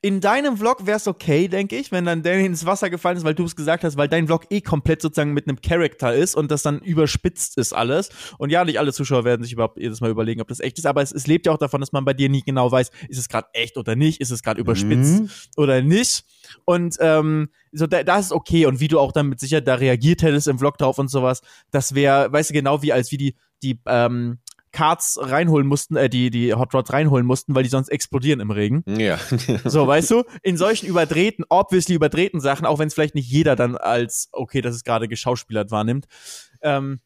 in 0.00 0.20
deinem 0.20 0.56
Vlog 0.56 0.86
wäre 0.86 0.96
es 0.96 1.08
okay, 1.08 1.48
denke 1.48 1.76
ich, 1.76 1.90
wenn 1.90 2.04
dann 2.04 2.22
Danny 2.22 2.46
ins 2.46 2.64
Wasser 2.64 2.88
gefallen 2.88 3.16
ist, 3.16 3.24
weil 3.24 3.34
du 3.34 3.44
es 3.44 3.56
gesagt 3.56 3.82
hast, 3.82 3.96
weil 3.96 4.08
dein 4.08 4.28
Vlog 4.28 4.46
eh 4.50 4.60
komplett 4.60 5.02
sozusagen 5.02 5.32
mit 5.32 5.48
einem 5.48 5.60
Charakter 5.60 6.14
ist 6.14 6.36
und 6.36 6.52
das 6.52 6.62
dann 6.62 6.78
überspitzt 6.78 7.58
ist 7.58 7.72
alles. 7.72 8.10
Und 8.38 8.50
ja, 8.50 8.64
nicht 8.64 8.78
alle 8.78 8.92
Zuschauer 8.92 9.24
werden 9.24 9.42
sich 9.42 9.52
überhaupt 9.52 9.76
jedes 9.76 10.00
Mal 10.00 10.10
überlegen, 10.10 10.40
ob 10.40 10.46
das 10.46 10.60
echt 10.60 10.78
ist, 10.78 10.86
aber 10.86 11.02
es, 11.02 11.10
es 11.10 11.26
lebt 11.26 11.46
ja 11.46 11.52
auch 11.52 11.58
davon, 11.58 11.80
dass 11.80 11.90
man 11.90 12.04
bei 12.04 12.14
dir 12.14 12.28
nie 12.28 12.42
genau 12.42 12.70
weiß, 12.70 12.92
ist 13.08 13.18
es 13.18 13.28
gerade 13.28 13.48
echt 13.54 13.76
oder 13.76 13.96
nicht, 13.96 14.20
ist 14.20 14.30
es 14.30 14.44
gerade 14.44 14.60
überspitzt 14.60 15.22
mhm. 15.22 15.30
oder 15.56 15.82
nicht. 15.82 16.24
Und 16.64 16.96
ähm, 17.00 17.48
so 17.72 17.88
da, 17.88 18.04
das 18.04 18.26
ist 18.26 18.32
okay. 18.32 18.66
Und 18.66 18.78
wie 18.78 18.88
du 18.88 19.00
auch 19.00 19.10
dann 19.10 19.28
mit 19.28 19.40
Sicherheit 19.40 19.66
da 19.66 19.74
reagiert 19.74 20.22
hättest 20.22 20.46
im 20.46 20.60
Vlog 20.60 20.78
drauf 20.78 20.98
und 20.98 21.10
sowas, 21.10 21.42
das 21.72 21.96
wäre, 21.96 22.32
weißt 22.32 22.50
du, 22.50 22.54
genau 22.54 22.82
wie 22.82 22.92
als 22.92 23.10
wie 23.10 23.16
die, 23.16 23.36
die, 23.64 23.80
ähm, 23.86 24.38
Karts 24.78 25.18
reinholen 25.20 25.66
mussten, 25.66 25.96
äh, 25.96 26.08
die, 26.08 26.30
die 26.30 26.54
Hot 26.54 26.72
Rods 26.72 26.92
reinholen 26.92 27.26
mussten, 27.26 27.52
weil 27.56 27.64
die 27.64 27.68
sonst 27.68 27.88
explodieren 27.88 28.38
im 28.38 28.52
Regen. 28.52 28.84
Ja. 28.86 29.18
so, 29.64 29.88
weißt 29.88 30.08
du, 30.12 30.22
in 30.44 30.56
solchen 30.56 30.86
überdrehten, 30.86 31.44
obviously 31.48 31.96
überdrehten 31.96 32.38
Sachen, 32.38 32.64
auch 32.64 32.78
wenn 32.78 32.86
es 32.86 32.94
vielleicht 32.94 33.16
nicht 33.16 33.28
jeder 33.28 33.56
dann 33.56 33.76
als, 33.76 34.28
okay, 34.30 34.60
das 34.60 34.76
ist 34.76 34.84
gerade 34.84 35.08
geschauspielert 35.08 35.72
wahrnimmt, 35.72 36.06
ähm, 36.62 37.00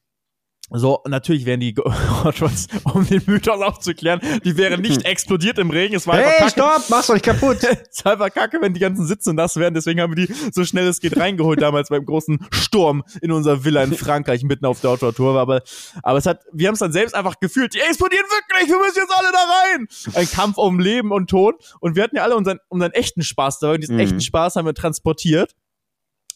so, 0.74 1.02
natürlich 1.06 1.44
wären 1.44 1.61
die 1.61 1.74
Hot 2.24 2.40
Rods, 2.40 2.68
um 2.85 3.06
den 3.06 3.22
Mythos 3.26 3.61
aufzuklären, 3.61 4.20
die 4.44 4.56
wären 4.56 4.80
nicht 4.80 5.02
hm. 5.02 5.11
explodiert 5.11 5.58
im 5.58 5.70
Regen. 5.70 5.94
Es 5.94 6.06
war 6.06 6.16
hey, 6.16 6.24
einfach 6.24 6.38
kacke. 6.38 6.50
stopp, 6.52 6.90
mach's 6.90 7.11
euch 7.11 7.22
kaputt. 7.22 7.58
es 7.90 8.04
war 8.04 8.12
einfach 8.12 8.32
kacke, 8.32 8.58
wenn 8.61 8.72
die 8.72 8.80
ganzen 8.80 9.06
Sitze 9.06 9.35
nass 9.35 9.56
wären. 9.56 9.74
Deswegen 9.74 10.00
haben 10.00 10.16
wir 10.16 10.26
die 10.26 10.35
so 10.52 10.64
schnell 10.64 10.87
es 10.87 11.00
geht 11.00 11.16
reingeholt 11.18 11.61
damals 11.61 11.88
beim 11.88 12.04
großen 12.04 12.46
Sturm 12.50 13.02
in 13.20 13.32
unserer 13.32 13.64
Villa 13.64 13.82
in 13.82 13.94
Frankreich 13.94 14.44
mitten 14.44 14.66
auf 14.66 14.80
der 14.80 14.90
Outdoor-Tour. 14.90 15.38
Aber, 15.38 15.62
aber 16.02 16.18
es 16.18 16.26
hat, 16.26 16.40
wir 16.52 16.68
haben 16.68 16.74
es 16.74 16.80
dann 16.80 16.92
selbst 16.92 17.14
einfach 17.14 17.38
gefühlt. 17.40 17.74
Die 17.74 17.80
explodieren 17.80 18.24
wirklich, 18.24 18.68
wir 18.68 18.78
müssen 18.78 18.98
jetzt 18.98 19.12
alle 19.14 19.32
da 19.32 19.38
rein. 19.38 19.88
Ein 20.14 20.30
Kampf 20.30 20.58
um 20.58 20.80
Leben 20.80 21.12
und 21.12 21.28
Tod. 21.28 21.56
Und 21.80 21.96
wir 21.96 22.02
hatten 22.02 22.16
ja 22.16 22.22
alle 22.22 22.37
unseren, 22.37 22.58
unseren 22.68 22.92
echten 22.92 23.22
Spaß 23.22 23.58
dabei. 23.58 23.74
Und 23.74 23.80
diesen 23.82 23.96
mhm. 23.96 24.02
echten 24.02 24.20
Spaß 24.20 24.56
haben 24.56 24.66
wir 24.66 24.74
transportiert. 24.74 25.54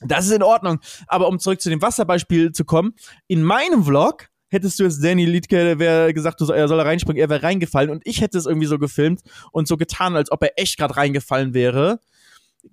Das 0.00 0.26
ist 0.26 0.32
in 0.32 0.42
Ordnung. 0.42 0.80
Aber 1.06 1.28
um 1.28 1.38
zurück 1.38 1.60
zu 1.60 1.70
dem 1.70 1.82
Wasserbeispiel 1.82 2.52
zu 2.52 2.64
kommen, 2.64 2.94
in 3.26 3.42
meinem 3.42 3.84
Vlog 3.84 4.28
hättest 4.48 4.78
du 4.78 4.84
jetzt 4.84 5.02
Danny 5.02 5.24
Liedke, 5.24 5.78
wäre 5.78 6.14
gesagt, 6.14 6.40
er 6.40 6.68
soll 6.68 6.80
reinspringen, 6.80 7.20
er 7.20 7.28
wäre 7.28 7.42
reingefallen 7.42 7.90
und 7.90 8.02
ich 8.04 8.20
hätte 8.20 8.38
es 8.38 8.46
irgendwie 8.46 8.66
so 8.66 8.78
gefilmt 8.78 9.22
und 9.52 9.66
so 9.68 9.76
getan, 9.76 10.16
als 10.16 10.30
ob 10.30 10.42
er 10.42 10.52
echt 10.56 10.78
gerade 10.78 10.96
reingefallen 10.96 11.52
wäre. 11.54 12.00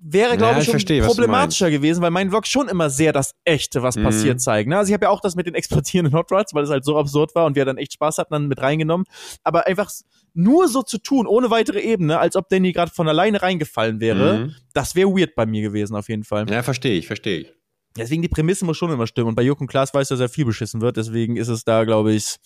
Wäre, 0.02 0.38
glaube 0.38 0.54
ja, 0.54 0.60
ich, 0.60 0.66
schon 0.66 0.74
verstehe, 0.74 1.04
problematischer 1.04 1.72
gewesen, 1.72 2.02
weil 2.02 2.12
mein 2.12 2.30
Vlog 2.30 2.48
schon 2.48 2.68
immer 2.68 2.90
sehr 2.90 3.14
das 3.14 3.36
Echte, 3.44 3.84
was 3.84 3.96
mhm. 3.96 4.04
passiert, 4.04 4.42
zeigt. 4.42 4.70
Ne? 4.70 4.78
Also 4.78 4.90
ich 4.90 4.94
habe 4.94 5.06
ja 5.06 5.10
auch 5.10 5.22
das 5.22 5.36
mit 5.36 5.46
den 5.48 5.56
explodierenden 5.56 6.14
Hot 6.16 6.32
Rods, 6.32 6.54
weil 6.54 6.64
es 6.64 6.70
halt 6.70 6.86
so 6.86 6.98
absurd 6.98 7.36
war 7.36 7.46
und 7.46 7.56
wir 7.56 7.66
dann 7.66 7.78
echt 7.78 7.94
Spaß 7.94 8.18
hatten, 8.18 8.34
dann 8.34 8.48
mit 8.48 8.62
reingenommen. 8.62 9.06
Aber 9.44 9.68
einfach 9.68 9.92
nur 10.34 10.68
so 10.68 10.82
zu 10.82 10.98
tun, 10.98 11.28
ohne 11.28 11.50
weitere 11.50 11.80
Ebene, 11.82 12.20
als 12.20 12.36
ob 12.36 12.50
Danny 12.50 12.72
gerade 12.72 12.92
von 12.92 13.08
alleine 13.08 13.42
reingefallen 13.42 14.00
wäre, 14.00 14.38
mhm. 14.38 14.56
das 14.74 14.96
wäre 14.96 15.10
weird 15.10 15.36
bei 15.36 15.46
mir 15.46 15.62
gewesen, 15.62 15.96
auf 15.96 16.10
jeden 16.10 16.24
Fall. 16.24 16.50
Ja, 16.50 16.64
verstehe 16.64 16.98
ich, 16.98 17.08
verstehe 17.08 17.40
ich. 17.42 17.54
Deswegen 17.96 18.22
die 18.22 18.28
Prämisse 18.28 18.66
muss 18.66 18.78
schon 18.78 18.92
immer 18.92 19.06
stimmen. 19.06 19.30
Und 19.30 19.36
bei 19.36 19.52
und 19.52 19.68
Klaas 19.68 19.94
weiß, 19.94 20.08
dass 20.08 20.20
er 20.20 20.30
viel 20.30 20.46
beschissen 20.46 20.82
wird. 20.82 20.98
Deswegen 20.98 21.36
ist 21.36 21.48
es 21.48 21.64
da, 21.64 21.84
glaube 21.84 22.14
ich, 22.14 22.38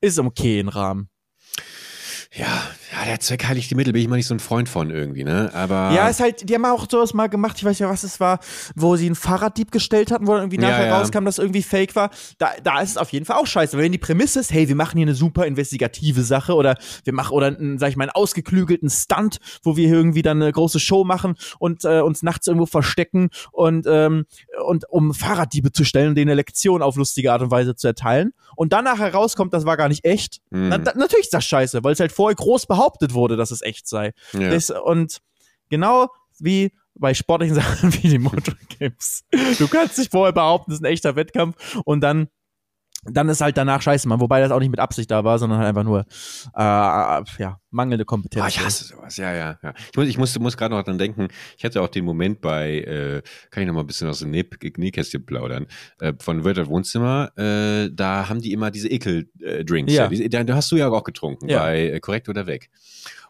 ist 0.00 0.18
okay 0.18 0.60
im 0.60 0.68
Rahmen. 0.68 1.08
Ja, 2.32 2.46
ja, 2.92 3.04
der 3.06 3.18
Zweck 3.18 3.44
heiligt 3.48 3.68
die 3.72 3.74
Mittel, 3.74 3.92
bin 3.92 4.02
ich 4.02 4.08
mal 4.08 4.14
nicht 4.14 4.28
so 4.28 4.34
ein 4.34 4.38
Freund 4.38 4.68
von 4.68 4.90
irgendwie, 4.90 5.24
ne? 5.24 5.50
Aber. 5.52 5.90
Ja, 5.92 6.08
ist 6.08 6.20
halt, 6.20 6.48
die 6.48 6.54
haben 6.54 6.64
auch 6.64 6.86
sowas 6.88 7.12
mal 7.12 7.26
gemacht, 7.26 7.56
ich 7.58 7.64
weiß 7.64 7.80
ja, 7.80 7.90
was 7.90 8.04
es 8.04 8.20
war, 8.20 8.38
wo 8.76 8.94
sie 8.94 9.06
einen 9.06 9.16
Fahrraddieb 9.16 9.72
gestellt 9.72 10.12
hatten, 10.12 10.28
wo 10.28 10.32
dann 10.32 10.42
irgendwie 10.42 10.58
nachher 10.58 10.86
ja, 10.86 10.86
ja. 10.86 10.98
rauskam, 10.98 11.24
dass 11.24 11.38
irgendwie 11.38 11.64
fake 11.64 11.96
war. 11.96 12.10
Da, 12.38 12.50
da 12.62 12.80
ist 12.80 12.90
es 12.90 12.96
auf 12.98 13.10
jeden 13.10 13.26
Fall 13.26 13.36
auch 13.36 13.48
scheiße. 13.48 13.76
Wenn 13.76 13.90
die 13.90 13.98
Prämisse 13.98 14.38
ist, 14.38 14.52
hey, 14.52 14.68
wir 14.68 14.76
machen 14.76 14.96
hier 14.96 15.06
eine 15.06 15.16
super 15.16 15.44
investigative 15.44 16.22
Sache 16.22 16.54
oder 16.54 16.76
wir 17.02 17.12
machen, 17.12 17.32
oder 17.32 17.48
einen, 17.48 17.78
sag 17.78 17.88
ich 17.88 17.96
mal, 17.96 18.04
einen 18.04 18.12
ausgeklügelten 18.12 18.90
Stunt, 18.90 19.38
wo 19.64 19.76
wir 19.76 19.88
irgendwie 19.88 20.22
dann 20.22 20.40
eine 20.40 20.52
große 20.52 20.78
Show 20.78 21.02
machen 21.02 21.34
und 21.58 21.84
äh, 21.84 22.00
uns 22.00 22.22
nachts 22.22 22.46
irgendwo 22.46 22.66
verstecken 22.66 23.30
und, 23.50 23.86
ähm, 23.88 24.26
und 24.64 24.88
um 24.88 25.14
Fahrraddiebe 25.14 25.72
zu 25.72 25.84
stellen 25.84 26.10
und 26.10 26.14
denen 26.14 26.30
eine 26.30 26.36
Lektion 26.36 26.80
auf 26.80 26.94
lustige 26.94 27.32
Art 27.32 27.42
und 27.42 27.50
Weise 27.50 27.74
zu 27.74 27.88
erteilen. 27.88 28.34
Und 28.54 28.72
dann 28.72 28.84
nachher 28.84 29.12
rauskommt, 29.12 29.52
das 29.52 29.64
war 29.64 29.76
gar 29.76 29.88
nicht 29.88 30.04
echt. 30.04 30.40
Mhm. 30.50 30.68
Na, 30.68 30.78
da, 30.78 30.92
natürlich 30.94 31.26
ist 31.26 31.34
das 31.34 31.44
scheiße, 31.44 31.82
weil 31.82 31.92
es 31.92 32.00
halt 32.00 32.12
vorher 32.20 32.36
groß 32.36 32.66
behauptet 32.66 33.14
wurde, 33.14 33.38
dass 33.38 33.50
es 33.50 33.62
echt 33.62 33.88
sei. 33.88 34.12
Ja. 34.34 34.50
Das, 34.50 34.68
und 34.68 35.22
genau 35.70 36.08
wie 36.38 36.70
bei 36.94 37.14
sportlichen 37.14 37.54
Sachen 37.60 37.94
wie 37.94 38.08
die 38.10 38.18
Motor 38.18 38.56
Games. 38.78 39.24
Du 39.58 39.68
kannst 39.68 39.96
dich 39.96 40.10
vorher 40.10 40.34
behaupten, 40.34 40.70
das 40.70 40.80
ist 40.80 40.82
ein 40.82 40.92
echter 40.92 41.16
Wettkampf 41.16 41.80
und 41.86 42.02
dann 42.02 42.28
dann 43.04 43.28
ist 43.28 43.40
halt 43.40 43.56
danach 43.56 43.82
scheiße, 43.82 44.08
man. 44.08 44.20
Wobei 44.20 44.40
das 44.40 44.50
auch 44.50 44.58
nicht 44.58 44.70
mit 44.70 44.80
Absicht 44.80 45.10
da 45.10 45.24
war, 45.24 45.38
sondern 45.38 45.58
halt 45.58 45.68
einfach 45.68 45.84
nur 45.84 46.00
äh, 46.54 47.42
ja, 47.42 47.60
mangelnde 47.70 48.04
Kompetenz. 48.04 48.44
Oh, 48.44 48.48
ich 48.48 48.60
hasse 48.60 48.84
sowas, 48.84 49.16
ja, 49.16 49.32
ja, 49.32 49.58
ja. 49.62 49.74
Ich 49.90 49.96
muss, 49.96 50.08
ich 50.08 50.18
muss, 50.18 50.38
muss 50.38 50.56
gerade 50.56 50.74
noch 50.74 50.82
dran 50.82 50.98
denken, 50.98 51.28
ich 51.56 51.64
hatte 51.64 51.80
auch 51.80 51.88
den 51.88 52.04
Moment 52.04 52.40
bei, 52.40 52.80
äh, 52.80 53.22
kann 53.50 53.62
ich 53.62 53.66
noch 53.66 53.74
mal 53.74 53.80
ein 53.80 53.86
bisschen 53.86 54.08
aus 54.08 54.20
dem 54.20 54.30
Nähkästchen 54.30 55.24
plaudern, 55.24 55.66
äh, 56.00 56.12
von 56.20 56.44
Wörter 56.44 56.66
Wohnzimmer, 56.66 57.32
äh, 57.36 57.90
da 57.92 58.28
haben 58.28 58.40
die 58.40 58.52
immer 58.52 58.70
diese 58.70 58.88
Ekel-Drinks. 58.88 59.92
Ja. 59.92 60.10
ja. 60.10 60.28
Die, 60.28 60.28
da 60.28 60.54
hast 60.54 60.70
du 60.72 60.76
ja 60.76 60.88
auch 60.88 61.04
getrunken, 61.04 61.48
ja. 61.48 61.60
bei 61.60 61.90
äh, 61.90 62.00
Korrekt 62.00 62.28
oder 62.28 62.46
Weg. 62.46 62.70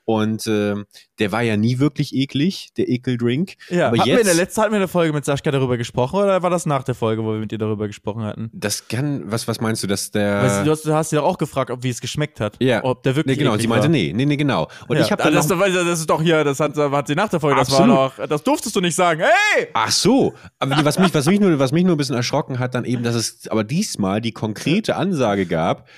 Und 0.05 0.47
äh, 0.47 0.75
der 1.19 1.31
war 1.33 1.43
ja 1.43 1.57
nie 1.57 1.79
wirklich 1.79 2.15
eklig, 2.15 2.71
der 2.77 2.89
Ekeldrink. 2.89 3.55
Ja, 3.69 3.89
aber 3.89 3.99
hatten 3.99 4.09
jetzt, 4.09 4.17
wir 4.17 4.21
in 4.21 4.27
der 4.27 4.35
letzten 4.35 4.61
hatten 4.63 4.73
wir 4.73 4.79
eine 4.79 4.89
Folge 4.89 5.13
mit 5.13 5.25
Sascha 5.25 5.51
darüber 5.51 5.77
gesprochen 5.77 6.17
oder 6.21 6.43
war 6.43 6.51
das 6.51 6.67
nach 6.67 6.83
der 6.83 6.95
Folge, 6.95 7.23
wo 7.23 7.33
wir 7.33 7.39
mit 7.39 7.53
dir 7.53 7.59
darüber 7.59 7.87
gesprochen 7.87 8.25
hatten? 8.25 8.51
Das 8.53 8.89
kann, 8.89 9.31
was, 9.31 9.47
was 9.47 9.61
meinst 9.61 9.83
du, 9.83 9.87
dass 9.87 10.11
der. 10.11 10.43
Weißt 10.43 10.61
du, 10.61 10.65
du 10.65 10.71
hast, 10.73 10.87
du 10.87 10.95
hast 10.95 11.13
ja 11.13 11.23
auch 11.23 11.39
gefragt, 11.39 11.71
ob 11.71 11.83
wie 11.83 11.91
es 11.91 12.01
geschmeckt 12.01 12.41
hat. 12.41 12.57
Ja. 12.61 12.83
Ob 12.83 13.03
der 13.03 13.15
wirklich. 13.15 13.37
Nee, 13.37 13.45
genau, 13.45 13.57
sie 13.57 13.69
meinte, 13.69 13.85
war. 13.85 13.91
nee, 13.91 14.13
nee, 14.15 14.25
nee, 14.25 14.37
genau. 14.37 14.69
Und 14.89 14.97
ja. 14.97 15.05
ich 15.05 15.13
habe 15.13 15.23
dann. 15.23 15.35
Das, 15.35 15.47
das 15.47 16.01
ist 16.01 16.11
doch 16.11 16.23
hier, 16.23 16.43
das 16.45 16.59
hat, 16.59 16.77
hat 16.77 17.07
sie 17.07 17.15
nach 17.15 17.29
der 17.29 17.41
Folge, 17.41 17.59
das 17.59 17.69
Absolut. 17.69 17.97
war 17.97 18.13
noch, 18.19 18.29
das 18.29 18.43
durftest 18.43 18.75
du 18.75 18.81
nicht 18.81 18.95
sagen. 18.95 19.21
Hey! 19.21 19.69
Ach 19.75 19.91
so. 19.91 20.35
Aber 20.59 20.85
was 20.85 20.99
mich, 20.99 21.15
was 21.15 21.27
mich 21.27 21.41
nur, 21.41 21.59
was 21.59 21.73
mich 21.73 21.85
nur 21.85 21.95
ein 21.95 21.99
bisschen 21.99 22.17
erschrocken 22.17 22.59
hat, 22.59 22.75
dann 22.75 22.85
eben, 22.85 23.03
dass 23.03 23.15
es 23.15 23.49
aber 23.49 23.65
diesmal 23.65 24.21
die 24.21 24.33
konkrete 24.33 24.97
Ansage 24.97 25.47
gab, 25.47 25.89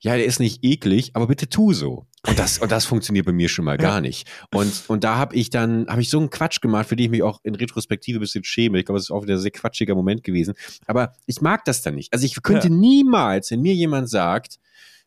ja, 0.00 0.16
der 0.16 0.24
ist 0.24 0.40
nicht 0.40 0.64
eklig, 0.64 1.10
aber 1.14 1.26
bitte 1.26 1.48
tu 1.48 1.72
so. 1.72 2.06
Und 2.26 2.38
das, 2.38 2.58
und 2.58 2.70
das 2.70 2.84
funktioniert 2.84 3.24
bei 3.24 3.32
mir 3.32 3.48
schon 3.48 3.64
mal 3.64 3.78
gar 3.78 4.02
nicht. 4.02 4.30
Und, 4.54 4.84
und 4.88 5.04
da 5.04 5.16
habe 5.16 5.34
ich 5.34 5.48
dann, 5.48 5.86
habe 5.88 6.02
ich 6.02 6.10
so 6.10 6.18
einen 6.18 6.28
Quatsch 6.28 6.60
gemacht, 6.60 6.86
für 6.86 6.96
den 6.96 7.04
ich 7.04 7.10
mich 7.10 7.22
auch 7.22 7.40
in 7.44 7.54
Retrospektive 7.54 8.18
ein 8.18 8.20
bisschen 8.20 8.44
schäme. 8.44 8.78
Ich 8.78 8.84
glaube, 8.84 8.98
es 8.98 9.04
ist 9.04 9.10
auch 9.10 9.22
wieder 9.22 9.34
ein 9.34 9.40
sehr 9.40 9.50
quatschiger 9.50 9.94
Moment 9.94 10.22
gewesen. 10.22 10.54
Aber 10.86 11.14
ich 11.26 11.40
mag 11.40 11.64
das 11.64 11.80
dann 11.80 11.94
nicht. 11.94 12.12
Also 12.12 12.26
ich 12.26 12.42
könnte 12.42 12.68
ja. 12.68 12.74
niemals, 12.74 13.50
wenn 13.50 13.62
mir 13.62 13.74
jemand 13.74 14.10
sagt, 14.10 14.58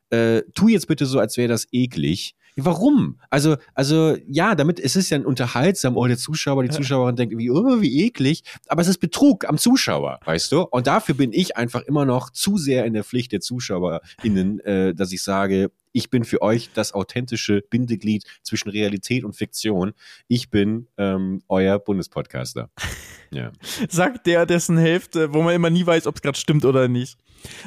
äh, 0.09 0.41
tu 0.55 0.69
jetzt 0.69 0.87
bitte 0.87 1.05
so, 1.05 1.19
als 1.19 1.37
wäre 1.37 1.49
das 1.49 1.67
eklig. 1.71 2.35
Warum? 2.55 3.19
Also, 3.29 3.57
also 3.73 4.15
ja, 4.27 4.55
damit 4.55 4.79
es 4.79 4.95
ist 4.95 5.09
ja 5.09 5.17
ein 5.17 5.25
unterhaltsam, 5.25 5.97
oh, 5.97 6.05
der 6.05 6.17
Zuschauer, 6.17 6.63
die 6.63 6.69
Zuschauerin 6.69 7.15
denkt 7.15 7.31
irgendwie, 7.31 7.49
oh, 7.49 7.81
wie 7.81 8.05
eklig, 8.05 8.43
aber 8.67 8.81
es 8.81 8.87
ist 8.87 8.99
Betrug 8.99 9.47
am 9.49 9.57
Zuschauer, 9.57 10.19
weißt 10.25 10.51
du? 10.51 10.61
Und 10.61 10.85
dafür 10.85 11.15
bin 11.15 11.33
ich 11.33 11.57
einfach 11.57 11.81
immer 11.81 12.05
noch 12.05 12.29
zu 12.29 12.57
sehr 12.57 12.85
in 12.85 12.93
der 12.93 13.03
Pflicht 13.03 13.31
der 13.31 13.39
ZuschauerInnen, 13.39 14.59
äh, 14.59 14.93
dass 14.93 15.11
ich 15.11 15.23
sage, 15.23 15.71
ich 15.93 16.09
bin 16.09 16.25
für 16.25 16.41
euch 16.41 16.69
das 16.73 16.93
authentische 16.93 17.61
Bindeglied 17.69 18.23
zwischen 18.41 18.69
Realität 18.69 19.23
und 19.23 19.33
Fiktion. 19.35 19.93
Ich 20.27 20.49
bin 20.49 20.87
ähm, 20.97 21.41
euer 21.47 21.79
Bundespodcaster. 21.79 22.69
Ja. 23.31 23.51
Sagt 23.89 24.27
der, 24.27 24.45
dessen 24.45 24.77
Hälfte, 24.77 25.33
wo 25.33 25.41
man 25.41 25.55
immer 25.55 25.71
nie 25.71 25.83
weiß, 25.83 26.05
ob 26.05 26.17
es 26.17 26.21
gerade 26.21 26.37
stimmt 26.37 26.65
oder 26.65 26.87
nicht. 26.87 27.17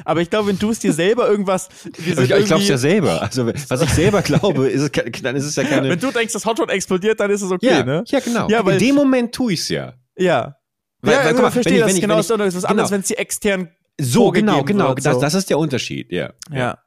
Aber 0.05 0.21
ich 0.21 0.29
glaube, 0.29 0.47
wenn 0.47 0.57
du 0.57 0.69
es 0.69 0.79
dir 0.79 0.93
selber 0.93 1.27
irgendwas. 1.29 1.67
ich 1.97 2.07
ich 2.17 2.45
glaube 2.45 2.61
es 2.63 2.69
ja 2.69 2.77
selber. 2.77 3.21
Also, 3.21 3.45
was 3.45 3.81
ich 3.81 3.89
selber 3.89 4.21
glaube, 4.21 4.69
ist 4.69 4.81
es, 4.95 5.21
dann 5.21 5.35
ist 5.35 5.43
es 5.43 5.57
ja 5.57 5.65
keine. 5.65 5.89
Wenn 5.89 5.99
du 5.99 6.09
denkst, 6.11 6.31
das 6.31 6.45
Hotdog 6.45 6.71
explodiert, 6.71 7.19
dann 7.19 7.31
ist 7.31 7.41
es 7.41 7.51
okay, 7.51 7.65
ja, 7.65 7.83
ne? 7.83 8.01
Ja, 8.07 8.21
genau. 8.21 8.47
Ja, 8.47 8.65
weil, 8.65 8.75
In 8.75 8.79
dem 8.79 8.95
Moment 8.95 9.35
tue 9.35 9.51
ich 9.51 9.59
es 9.59 9.67
ja. 9.67 9.93
Ja. 10.17 10.55
Weil, 11.01 11.11
ja, 11.13 11.19
weil, 11.19 11.25
ich 11.27 11.33
guck 11.33 11.41
mal, 11.41 11.51
verstehe 11.51 11.73
wenn 11.73 11.79
ich- 11.79 11.83
das 11.85 11.93
ich- 11.95 12.01
genau. 12.01 12.13
wenn 12.15 12.47
ist 12.47 12.55
was 12.55 12.63
ich- 12.63 12.69
anderes, 12.69 12.89
genau. 12.89 12.91
wenn 12.95 13.01
es 13.01 13.07
die 13.07 13.17
extern 13.17 13.69
So, 13.99 14.31
genau, 14.31 14.63
genau. 14.63 14.87
wird, 14.89 15.05
Das, 15.05 15.15
so. 15.15 15.19
das 15.19 15.33
ist 15.33 15.49
der 15.49 15.57
Unterschied, 15.59 16.13
ja. 16.13 16.31
Ja. 16.49 16.77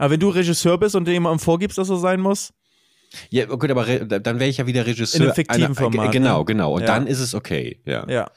Aber 0.00 0.12
wenn 0.12 0.20
du 0.20 0.30
Regisseur 0.30 0.78
bist 0.78 0.96
und 0.96 1.06
dir 1.06 1.12
jemandem 1.12 1.38
vorgibst, 1.40 1.76
dass 1.78 1.88
so 1.88 1.96
sein 1.96 2.20
muss, 2.20 2.52
Ja, 3.28 3.44
gut, 3.46 3.70
aber 3.70 3.84
dann 3.84 4.38
wäre 4.38 4.48
ich 4.48 4.58
ja 4.58 4.66
wieder 4.66 4.86
Regisseur. 4.86 5.20
In 5.20 5.26
einem 5.26 5.34
fiktiven 5.34 5.64
einer- 5.66 5.74
Format, 5.74 6.12
Genau, 6.12 6.38
ne? 6.38 6.44
genau. 6.44 6.72
Und 6.74 6.82
Ja. 6.82 6.86
dann 6.86 7.06
ist 7.06 7.18
es 7.18 7.34
okay, 7.34 7.80
ja. 7.84 8.06
ja. 8.08 8.30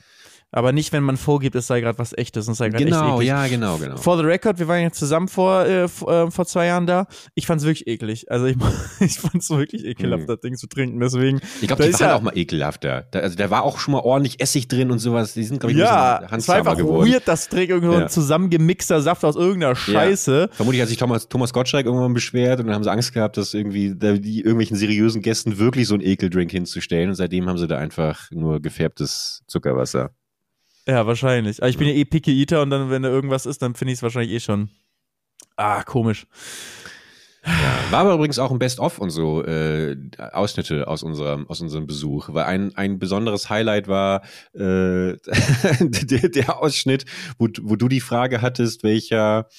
Aber 0.55 0.71
nicht, 0.71 0.93
wenn 0.93 1.03
man 1.03 1.17
vorgibt, 1.17 1.55
es 1.55 1.65
sei 1.67 1.81
gerade 1.81 1.97
was 1.97 2.13
echtes 2.17 2.47
und 2.47 2.51
es 2.51 2.59
sei 2.59 2.69
gerade 2.69 2.83
echt 2.85 2.93
Genau, 2.93 3.15
eklig. 3.15 3.27
ja, 3.27 3.47
genau, 3.47 3.77
genau. 3.77 3.97
For 3.97 4.17
the 4.17 4.23
record, 4.23 4.59
wir 4.59 4.67
waren 4.67 4.83
ja 4.83 4.91
zusammen 4.91 5.27
vor, 5.27 5.65
äh, 5.65 5.83
äh, 5.85 5.87
vor 6.31 6.45
zwei 6.45 6.67
Jahren 6.67 6.85
da. 6.85 7.07
Ich 7.33 7.47
fand's 7.47 7.63
wirklich 7.65 7.87
eklig. 7.87 8.29
Also 8.31 8.45
ich, 8.45 8.55
ich 8.99 9.19
fand's 9.19 9.49
wirklich 9.49 9.83
ekelhaft, 9.83 10.23
Mhm. 10.23 10.27
das 10.27 10.39
Ding 10.41 10.55
zu 10.55 10.67
trinken. 10.67 10.99
Deswegen. 10.99 11.41
Ich 11.61 11.67
glaube, 11.67 11.83
die 11.85 11.93
waren 11.93 12.01
ja- 12.01 12.15
auch 12.15 12.21
mal 12.21 12.37
ekelhafter. 12.37 13.07
Da, 13.11 13.19
also 13.19 13.35
da 13.35 13.49
war 13.49 13.63
auch 13.63 13.79
schon 13.79 13.93
mal 13.93 14.01
ordentlich 14.01 14.39
Essig 14.39 14.67
drin 14.67 14.91
und 14.91 14.99
sowas. 14.99 15.33
Die 15.33 15.43
sind, 15.43 15.59
glaube 15.59 15.73
ich, 15.73 15.79
Ja, 15.79 16.17
ein 16.19 16.27
bisschen 16.37 16.47
war 16.49 16.55
einfach 16.55 16.77
geworden. 16.77 17.11
weird, 17.11 17.27
das 17.27 17.49
trägt 17.49 17.71
irgendwo 17.71 17.93
Ja. 17.93 18.01
ein 18.03 18.09
zusammengemixter 18.09 19.01
Saft 19.01 19.25
aus 19.25 19.35
irgendeiner 19.35 19.75
Scheiße. 19.75 20.49
Vermutlich 20.51 20.81
hat 20.81 20.89
sich 20.89 20.97
Thomas, 20.97 21.27
Thomas 21.27 21.51
Gottschalk 21.51 21.85
irgendwann 21.87 22.13
beschwert 22.13 22.59
und 22.59 22.67
dann 22.67 22.75
haben 22.75 22.83
sie 22.83 22.91
Angst 22.91 23.11
gehabt, 23.13 23.37
dass 23.37 23.53
irgendwie 23.55 23.95
da, 23.95 24.13
die 24.13 24.39
irgendwelchen 24.41 24.77
seriösen 24.77 25.21
Gästen 25.23 25.57
wirklich 25.57 25.87
so 25.87 25.95
einen 25.95 26.03
Ekeldrink 26.03 26.51
hinzustellen 26.51 27.09
und 27.09 27.15
seitdem 27.15 27.49
haben 27.49 27.57
sie 27.57 27.67
da 27.67 27.77
einfach 27.79 28.29
nur 28.31 28.61
gefärbtes 28.61 29.41
Zuckerwasser. 29.47 30.11
Ja, 30.87 31.07
wahrscheinlich. 31.07 31.61
Aber 31.61 31.69
ich 31.69 31.77
bin 31.77 31.87
ja 31.87 31.93
eh 31.93 32.05
Picky 32.05 32.39
Eater 32.39 32.61
und 32.61 32.69
dann, 32.69 32.89
wenn 32.89 33.03
da 33.03 33.09
irgendwas 33.09 33.45
ist, 33.45 33.61
dann 33.61 33.75
finde 33.75 33.93
ich 33.93 33.99
es 33.99 34.03
wahrscheinlich 34.03 34.31
eh 34.31 34.39
schon. 34.39 34.69
Ah, 35.55 35.83
komisch. 35.83 36.27
War 37.89 37.99
aber 37.99 38.13
übrigens 38.13 38.39
auch 38.39 38.51
ein 38.51 38.59
Best-of 38.59 38.99
und 38.99 39.09
so 39.09 39.43
äh, 39.43 39.97
Ausschnitte 40.31 40.87
aus 40.87 41.03
unserem, 41.03 41.47
aus 41.49 41.59
unserem 41.59 41.87
Besuch. 41.87 42.29
Weil 42.33 42.45
ein, 42.45 42.75
ein 42.75 42.99
besonderes 42.99 43.49
Highlight 43.49 43.89
war 43.89 44.21
äh, 44.53 45.17
der, 45.79 46.29
der 46.29 46.61
Ausschnitt, 46.61 47.05
wo, 47.37 47.49
wo 47.61 47.75
du 47.75 47.89
die 47.89 47.99
Frage 47.99 48.41
hattest, 48.41 48.83
welcher 48.83 49.49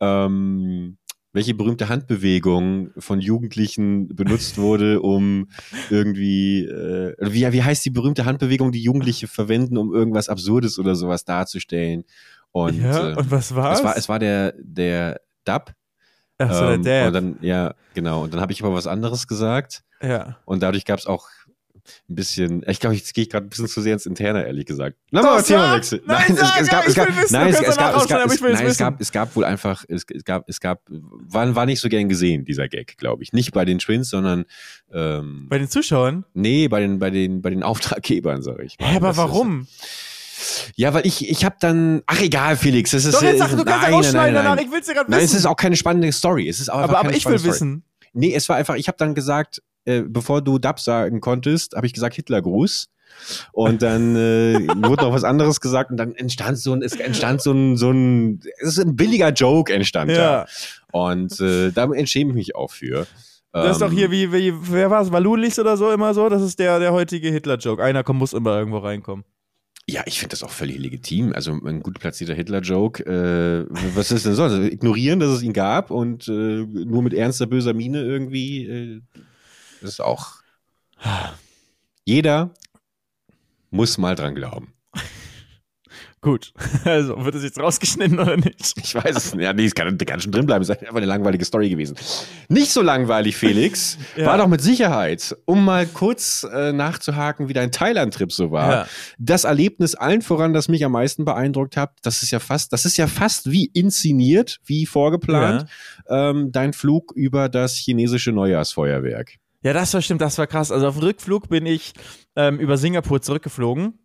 ähm, 0.00 0.98
welche 1.32 1.54
berühmte 1.54 1.88
Handbewegung 1.88 2.90
von 2.98 3.20
Jugendlichen 3.20 4.08
benutzt 4.14 4.58
wurde, 4.58 5.00
um 5.00 5.48
irgendwie, 5.88 6.64
äh, 6.64 7.14
wie, 7.20 7.52
wie 7.52 7.62
heißt 7.62 7.84
die 7.84 7.90
berühmte 7.90 8.24
Handbewegung, 8.24 8.72
die 8.72 8.82
Jugendliche 8.82 9.28
verwenden, 9.28 9.76
um 9.76 9.94
irgendwas 9.94 10.28
Absurdes 10.28 10.78
oder 10.78 10.94
sowas 10.94 11.24
darzustellen? 11.24 12.04
Und, 12.52 12.80
ja, 12.82 13.10
äh, 13.10 13.14
und 13.14 13.30
was 13.30 13.54
war's? 13.54 13.78
es 13.78 13.84
war, 13.84 13.96
es 13.96 14.08
war 14.08 14.18
der, 14.18 14.54
der 14.58 15.20
Dub, 15.44 15.72
Ach 16.38 16.52
so, 16.54 16.64
ähm, 16.64 16.82
der 16.82 17.06
Und 17.06 17.12
Dad. 17.12 17.22
dann, 17.22 17.38
ja, 17.42 17.74
genau. 17.94 18.24
Und 18.24 18.32
dann 18.32 18.40
habe 18.40 18.52
ich 18.52 18.62
aber 18.64 18.72
was 18.72 18.86
anderes 18.86 19.26
gesagt. 19.26 19.82
Ja. 20.02 20.38
Und 20.46 20.62
dadurch 20.62 20.86
gab 20.86 20.98
es 20.98 21.06
auch 21.06 21.28
ein 22.08 22.14
bisschen, 22.14 22.62
ich 22.66 22.80
glaube, 22.80 22.96
jetzt 22.96 23.12
gehe 23.14 23.22
ich 23.24 23.30
gerade 23.30 23.46
ein 23.46 23.48
bisschen 23.48 23.68
zu 23.68 23.80
sehr 23.80 23.94
ins 23.94 24.06
Interne, 24.06 24.44
ehrlich 24.46 24.66
gesagt. 24.66 24.96
Lass 25.10 25.24
mal 25.24 25.36
das 25.36 25.46
Thema 25.46 25.66
sag! 25.68 25.76
wechseln. 25.76 26.00
Nein, 26.06 26.18
wissen, 26.28 26.36
es, 26.60 26.68
gab, 26.68 26.84
gab, 26.86 27.08
aber 27.08 27.24
nein, 27.30 27.48
es 27.48 28.40
wissen. 28.42 28.78
gab, 28.78 29.00
es 29.00 29.12
gab 29.12 29.36
wohl 29.36 29.44
einfach, 29.44 29.84
es, 29.88 30.04
es 30.14 30.24
gab, 30.24 30.48
es 30.48 30.60
gab, 30.60 30.82
war, 30.88 31.54
war 31.54 31.66
nicht 31.66 31.80
so 31.80 31.88
gern 31.88 32.08
gesehen, 32.08 32.44
dieser 32.44 32.68
Gag, 32.68 32.96
glaube 32.96 33.22
ich. 33.22 33.32
Nicht 33.32 33.52
bei 33.52 33.64
den 33.64 33.78
Twins, 33.78 34.10
sondern, 34.10 34.44
ähm, 34.92 35.46
Bei 35.48 35.58
den 35.58 35.68
Zuschauern? 35.68 36.24
nee, 36.34 36.68
bei 36.68 36.80
den, 36.80 36.98
bei 36.98 37.10
den, 37.10 37.42
bei 37.42 37.50
den 37.50 37.62
Auftraggebern, 37.62 38.42
sag 38.42 38.60
ich. 38.60 38.78
mal. 38.78 38.88
Hä, 38.88 38.96
aber 38.96 39.16
warum? 39.16 39.66
Ja, 40.74 40.94
weil 40.94 41.06
ich, 41.06 41.28
ich 41.28 41.44
habe 41.44 41.56
dann, 41.60 42.02
ach 42.06 42.20
egal, 42.20 42.56
Felix, 42.56 42.92
es 42.94 43.04
ist, 43.04 43.14
Doch, 43.14 43.22
jetzt 43.22 43.38
sag, 43.38 43.50
du 43.50 43.56
kannst 43.64 43.82
nein, 43.82 43.92
rausschneiden 43.92 44.34
nein, 44.34 44.34
nein, 44.34 44.44
danach, 44.56 44.62
ich 44.62 44.72
will's 44.72 44.86
dir 44.86 44.94
gerade 44.94 45.10
Nein, 45.10 45.20
es 45.20 45.24
wissen. 45.26 45.36
ist 45.38 45.46
auch 45.46 45.56
keine 45.56 45.76
spannende 45.76 46.10
Story. 46.12 46.48
Es 46.48 46.60
ist 46.60 46.70
auch 46.70 46.78
aber 46.78 46.98
aber 46.98 47.08
keine 47.08 47.16
ich 47.18 47.26
will 47.26 47.38
Story. 47.38 47.52
wissen. 47.52 47.84
Nee, 48.12 48.34
es 48.34 48.48
war 48.48 48.56
einfach, 48.56 48.76
ich 48.76 48.88
habe 48.88 48.96
dann 48.98 49.14
gesagt, 49.14 49.62
äh, 49.84 50.02
bevor 50.02 50.42
du 50.42 50.58
Dub 50.58 50.80
sagen 50.80 51.20
konntest, 51.20 51.74
habe 51.74 51.86
ich 51.86 51.92
gesagt 51.92 52.14
Hitlergruß. 52.16 52.88
Und 53.52 53.82
dann 53.82 54.14
äh, 54.14 54.54
wurde 54.86 55.02
noch 55.04 55.12
was 55.12 55.24
anderes 55.24 55.60
gesagt 55.60 55.90
und 55.90 55.96
dann 55.96 56.14
entstand 56.14 56.58
so 56.58 56.72
ein, 56.72 56.82
es 56.82 56.94
entstand 56.94 57.42
so 57.42 57.52
ein, 57.52 57.76
so 57.76 57.90
ein, 57.90 58.40
es 58.60 58.76
ist 58.76 58.78
ein 58.78 58.94
billiger 58.96 59.30
Joke 59.30 59.72
entstand 59.72 60.12
Ja. 60.12 60.16
da. 60.16 60.46
Und 60.92 61.40
äh, 61.40 61.70
da 61.72 61.84
entschäme 61.92 62.30
ich 62.30 62.34
mich 62.36 62.54
auch 62.54 62.70
für. 62.70 63.06
Das 63.52 63.72
ist 63.72 63.82
doch 63.82 63.90
Ähm, 63.90 63.96
hier 63.96 64.10
wie, 64.12 64.32
wie 64.32 64.54
wer 64.70 64.90
war 64.90 65.02
es, 65.02 65.10
Valulis 65.10 65.58
oder 65.58 65.76
so 65.76 65.90
immer 65.90 66.14
so? 66.14 66.28
Das 66.28 66.40
ist 66.40 66.58
der, 66.60 66.78
der 66.78 66.92
heutige 66.92 67.30
Hitler-Joke. 67.30 67.82
Einer 67.82 68.04
kommt, 68.04 68.20
muss 68.20 68.32
immer 68.32 68.56
irgendwo 68.56 68.78
reinkommen. 68.78 69.24
Ja, 69.88 70.02
ich 70.06 70.20
finde 70.20 70.30
das 70.30 70.44
auch 70.44 70.50
völlig 70.50 70.78
legitim. 70.78 71.32
Also 71.32 71.52
ein 71.52 71.80
gut 71.80 71.98
platzierter 71.98 72.34
Hitler-Joke. 72.34 73.04
Äh, 73.04 73.66
was 73.96 74.12
ist 74.12 74.24
denn 74.24 74.34
so? 74.34 74.44
Also, 74.44 74.62
ignorieren, 74.62 75.18
dass 75.18 75.30
es 75.30 75.42
ihn 75.42 75.52
gab 75.52 75.90
und 75.90 76.28
äh, 76.28 76.32
nur 76.32 77.02
mit 77.02 77.12
ernster, 77.12 77.46
böser 77.46 77.74
Miene 77.74 78.02
irgendwie. 78.02 78.66
Äh, 78.66 79.00
das 79.80 79.90
ist 79.90 80.00
auch. 80.00 80.34
Jeder 82.04 82.52
muss 83.70 83.98
mal 83.98 84.14
dran 84.14 84.34
glauben. 84.34 84.74
Gut. 86.22 86.52
Also, 86.84 87.24
wird 87.24 87.34
es 87.34 87.42
jetzt 87.42 87.58
rausgeschnitten 87.58 88.18
oder 88.18 88.36
nicht? 88.36 88.74
Ich 88.82 88.94
weiß 88.94 89.16
es 89.16 89.34
nicht. 89.34 89.44
Ja, 89.44 89.52
nee, 89.52 89.66
es 89.66 89.74
kann, 89.74 89.96
kann 89.98 90.20
schon 90.20 90.32
drin 90.32 90.46
bleiben. 90.46 90.62
Es 90.62 90.68
ist 90.68 90.80
einfach 90.80 90.96
eine 90.96 91.06
langweilige 91.06 91.44
Story 91.44 91.68
gewesen. 91.68 91.96
Nicht 92.48 92.72
so 92.72 92.82
langweilig, 92.82 93.36
Felix. 93.36 93.98
Ja. 94.16 94.26
War 94.26 94.38
doch 94.38 94.48
mit 94.48 94.60
Sicherheit, 94.60 95.36
um 95.44 95.64
mal 95.64 95.86
kurz 95.86 96.46
äh, 96.50 96.72
nachzuhaken, 96.72 97.48
wie 97.48 97.52
dein 97.52 97.70
Thailand-Trip 97.70 98.32
so 98.32 98.50
war. 98.50 98.70
Ja. 98.70 98.86
Das 99.18 99.44
Erlebnis 99.44 99.94
allen 99.94 100.22
voran, 100.22 100.52
das 100.52 100.68
mich 100.68 100.84
am 100.84 100.92
meisten 100.92 101.24
beeindruckt 101.24 101.76
hat, 101.76 101.98
das 102.02 102.22
ist 102.22 102.30
ja 102.30 102.40
fast, 102.40 102.72
das 102.72 102.86
ist 102.86 102.96
ja 102.96 103.06
fast 103.06 103.50
wie 103.50 103.66
inszeniert, 103.66 104.58
wie 104.64 104.86
vorgeplant, 104.86 105.66
ähm, 106.08 106.50
dein 106.50 106.72
Flug 106.72 107.12
über 107.14 107.48
das 107.48 107.74
chinesische 107.76 108.32
Neujahrsfeuerwerk. 108.32 109.39
Ja, 109.62 109.72
das 109.74 109.92
war 109.92 110.00
stimmt, 110.00 110.20
das 110.22 110.38
war 110.38 110.46
krass. 110.46 110.72
Also 110.72 110.88
auf 110.88 110.94
dem 110.94 111.04
Rückflug 111.04 111.48
bin 111.48 111.66
ich 111.66 111.92
ähm, 112.34 112.58
über 112.58 112.78
Singapur 112.78 113.20
zurückgeflogen. 113.20 113.98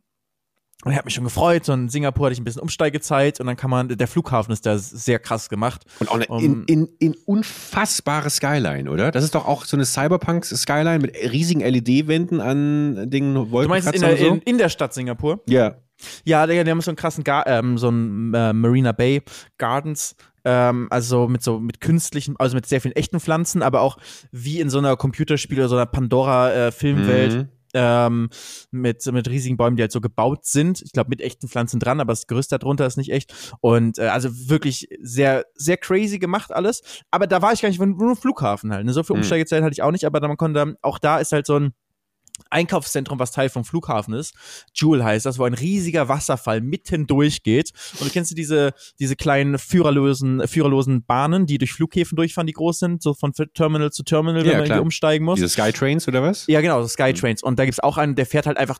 Und 0.85 0.91
ich 0.91 0.97
habe 0.99 1.05
mich 1.07 1.15
schon 1.15 1.23
gefreut. 1.23 1.65
So 1.65 1.73
in 1.73 1.89
Singapur 1.89 2.27
hatte 2.27 2.33
ich 2.33 2.39
ein 2.39 2.43
bisschen 2.43 2.61
Umsteigezeit 2.61 3.39
und 3.39 3.47
dann 3.47 3.57
kann 3.57 3.71
man, 3.71 3.87
der 3.89 4.07
Flughafen 4.07 4.53
ist 4.53 4.67
da 4.67 4.77
sehr 4.77 5.17
krass 5.17 5.49
gemacht. 5.49 5.81
Und 5.99 6.09
auch 6.09 6.15
eine 6.15 6.27
Um- 6.27 6.43
in, 6.43 6.63
in, 6.65 6.89
in 6.99 7.15
unfassbare 7.25 8.29
Skyline, 8.29 8.89
oder? 8.89 9.09
Das 9.09 9.23
ist 9.23 9.33
doch 9.33 9.47
auch 9.47 9.65
so 9.65 9.75
eine 9.75 9.85
Cyberpunk-Skyline 9.85 10.99
mit 10.99 11.15
riesigen 11.15 11.61
LED-Wänden 11.61 12.39
an 12.39 13.09
Dingen, 13.09 13.33
Du 13.33 13.67
meinst 13.67 13.91
in 13.93 13.99
der, 14.01 14.15
so? 14.15 14.25
in, 14.27 14.41
in 14.43 14.57
der 14.59 14.69
Stadt 14.69 14.93
Singapur? 14.93 15.41
ja. 15.47 15.75
Ja, 16.25 16.45
die, 16.45 16.61
die 16.61 16.69
haben 16.69 16.81
so 16.81 16.91
einen 16.91 16.97
krassen, 16.97 17.23
Gar 17.23 17.47
ähm, 17.47 17.77
so 17.77 17.87
einen 17.87 18.33
äh, 18.33 18.51
Marina 18.51 18.91
Bay 18.91 19.21
Gardens, 19.57 20.17
ähm, 20.43 20.87
also 20.89 21.29
mit 21.29 21.41
so 21.41 21.57
mit 21.57 21.79
künstlichen, 21.79 22.35
also 22.37 22.53
mit 22.55 22.65
sehr 22.65 22.81
vielen 22.81 22.95
echten 22.97 23.21
Pflanzen, 23.21 23.63
aber 23.63 23.79
auch 23.79 23.97
wie 24.29 24.59
in 24.59 24.69
so 24.69 24.77
einer 24.77 24.97
Computerspiel 24.97 25.57
oder 25.57 25.69
so 25.69 25.75
einer 25.77 25.85
Pandora-Filmwelt. 25.85 27.33
Mhm. 27.33 27.47
Ähm, 27.75 28.29
mit, 28.71 29.05
mit 29.05 29.29
riesigen 29.29 29.57
Bäumen, 29.57 29.75
die 29.75 29.83
halt 29.83 29.91
so 29.91 30.01
gebaut 30.01 30.45
sind. 30.45 30.81
Ich 30.81 30.93
glaube, 30.93 31.09
mit 31.09 31.21
echten 31.21 31.47
Pflanzen 31.47 31.79
dran, 31.79 31.99
aber 31.99 32.13
das 32.13 32.25
Gerüst 32.25 32.51
darunter 32.51 32.85
ist 32.85 32.97
nicht 32.97 33.11
echt. 33.11 33.33
Und 33.59 33.99
äh, 33.99 34.07
also 34.07 34.29
wirklich 34.49 34.87
sehr, 35.01 35.45
sehr 35.55 35.77
crazy 35.77 36.17
gemacht 36.17 36.51
alles. 36.51 36.81
Aber 37.11 37.27
da 37.27 37.41
war 37.41 37.53
ich 37.53 37.61
gar 37.61 37.69
nicht, 37.69 37.79
nur 37.79 38.15
Flughafen 38.15 38.71
halt. 38.71 38.85
Ne? 38.85 38.93
So 38.93 39.03
viel 39.03 39.15
Mhm. 39.15 39.21
Umsteigezeit 39.21 39.61
hatte 39.61 39.73
ich 39.73 39.81
auch 39.81 39.91
nicht, 39.91 40.05
aber 40.05 40.19
da 40.19 40.27
man 40.27 40.37
konnte, 40.37 40.77
auch 40.81 40.99
da 40.99 41.19
ist 41.19 41.31
halt 41.31 41.45
so 41.45 41.57
ein 41.57 41.73
Einkaufszentrum, 42.49 43.19
was 43.19 43.31
Teil 43.31 43.49
vom 43.49 43.65
Flughafen 43.65 44.13
ist. 44.13 44.33
Jewel 44.73 45.03
heißt 45.03 45.25
das, 45.25 45.39
wo 45.39 45.43
ein 45.45 45.53
riesiger 45.53 46.07
Wasserfall 46.09 46.61
mitten 46.61 47.07
durchgeht. 47.07 47.71
Und 47.99 48.07
du 48.07 48.09
kennst 48.11 48.31
du 48.31 48.35
diese, 48.35 48.73
diese 48.99 49.15
kleinen 49.15 49.57
führerlosen, 49.57 50.47
führerlosen 50.47 51.05
Bahnen, 51.05 51.45
die 51.45 51.57
durch 51.57 51.73
Flughäfen 51.73 52.15
durchfahren, 52.15 52.47
die 52.47 52.53
groß 52.53 52.79
sind, 52.79 53.01
so 53.01 53.13
von 53.13 53.33
Terminal 53.53 53.91
zu 53.91 54.03
Terminal, 54.03 54.43
wenn 54.43 54.51
Ja, 54.51 54.57
man 54.57 54.65
klar. 54.65 54.81
umsteigen 54.81 55.25
muss. 55.25 55.35
Diese 55.35 55.49
Skytrains 55.49 56.07
oder 56.07 56.21
was? 56.21 56.45
Ja, 56.47 56.61
genau, 56.61 56.81
so 56.81 56.87
Skytrains. 56.87 57.41
Und 57.43 57.57
da 57.59 57.65
gibt's 57.65 57.79
auch 57.79 57.97
einen, 57.97 58.15
der 58.15 58.25
fährt 58.25 58.45
halt 58.47 58.57
einfach 58.57 58.79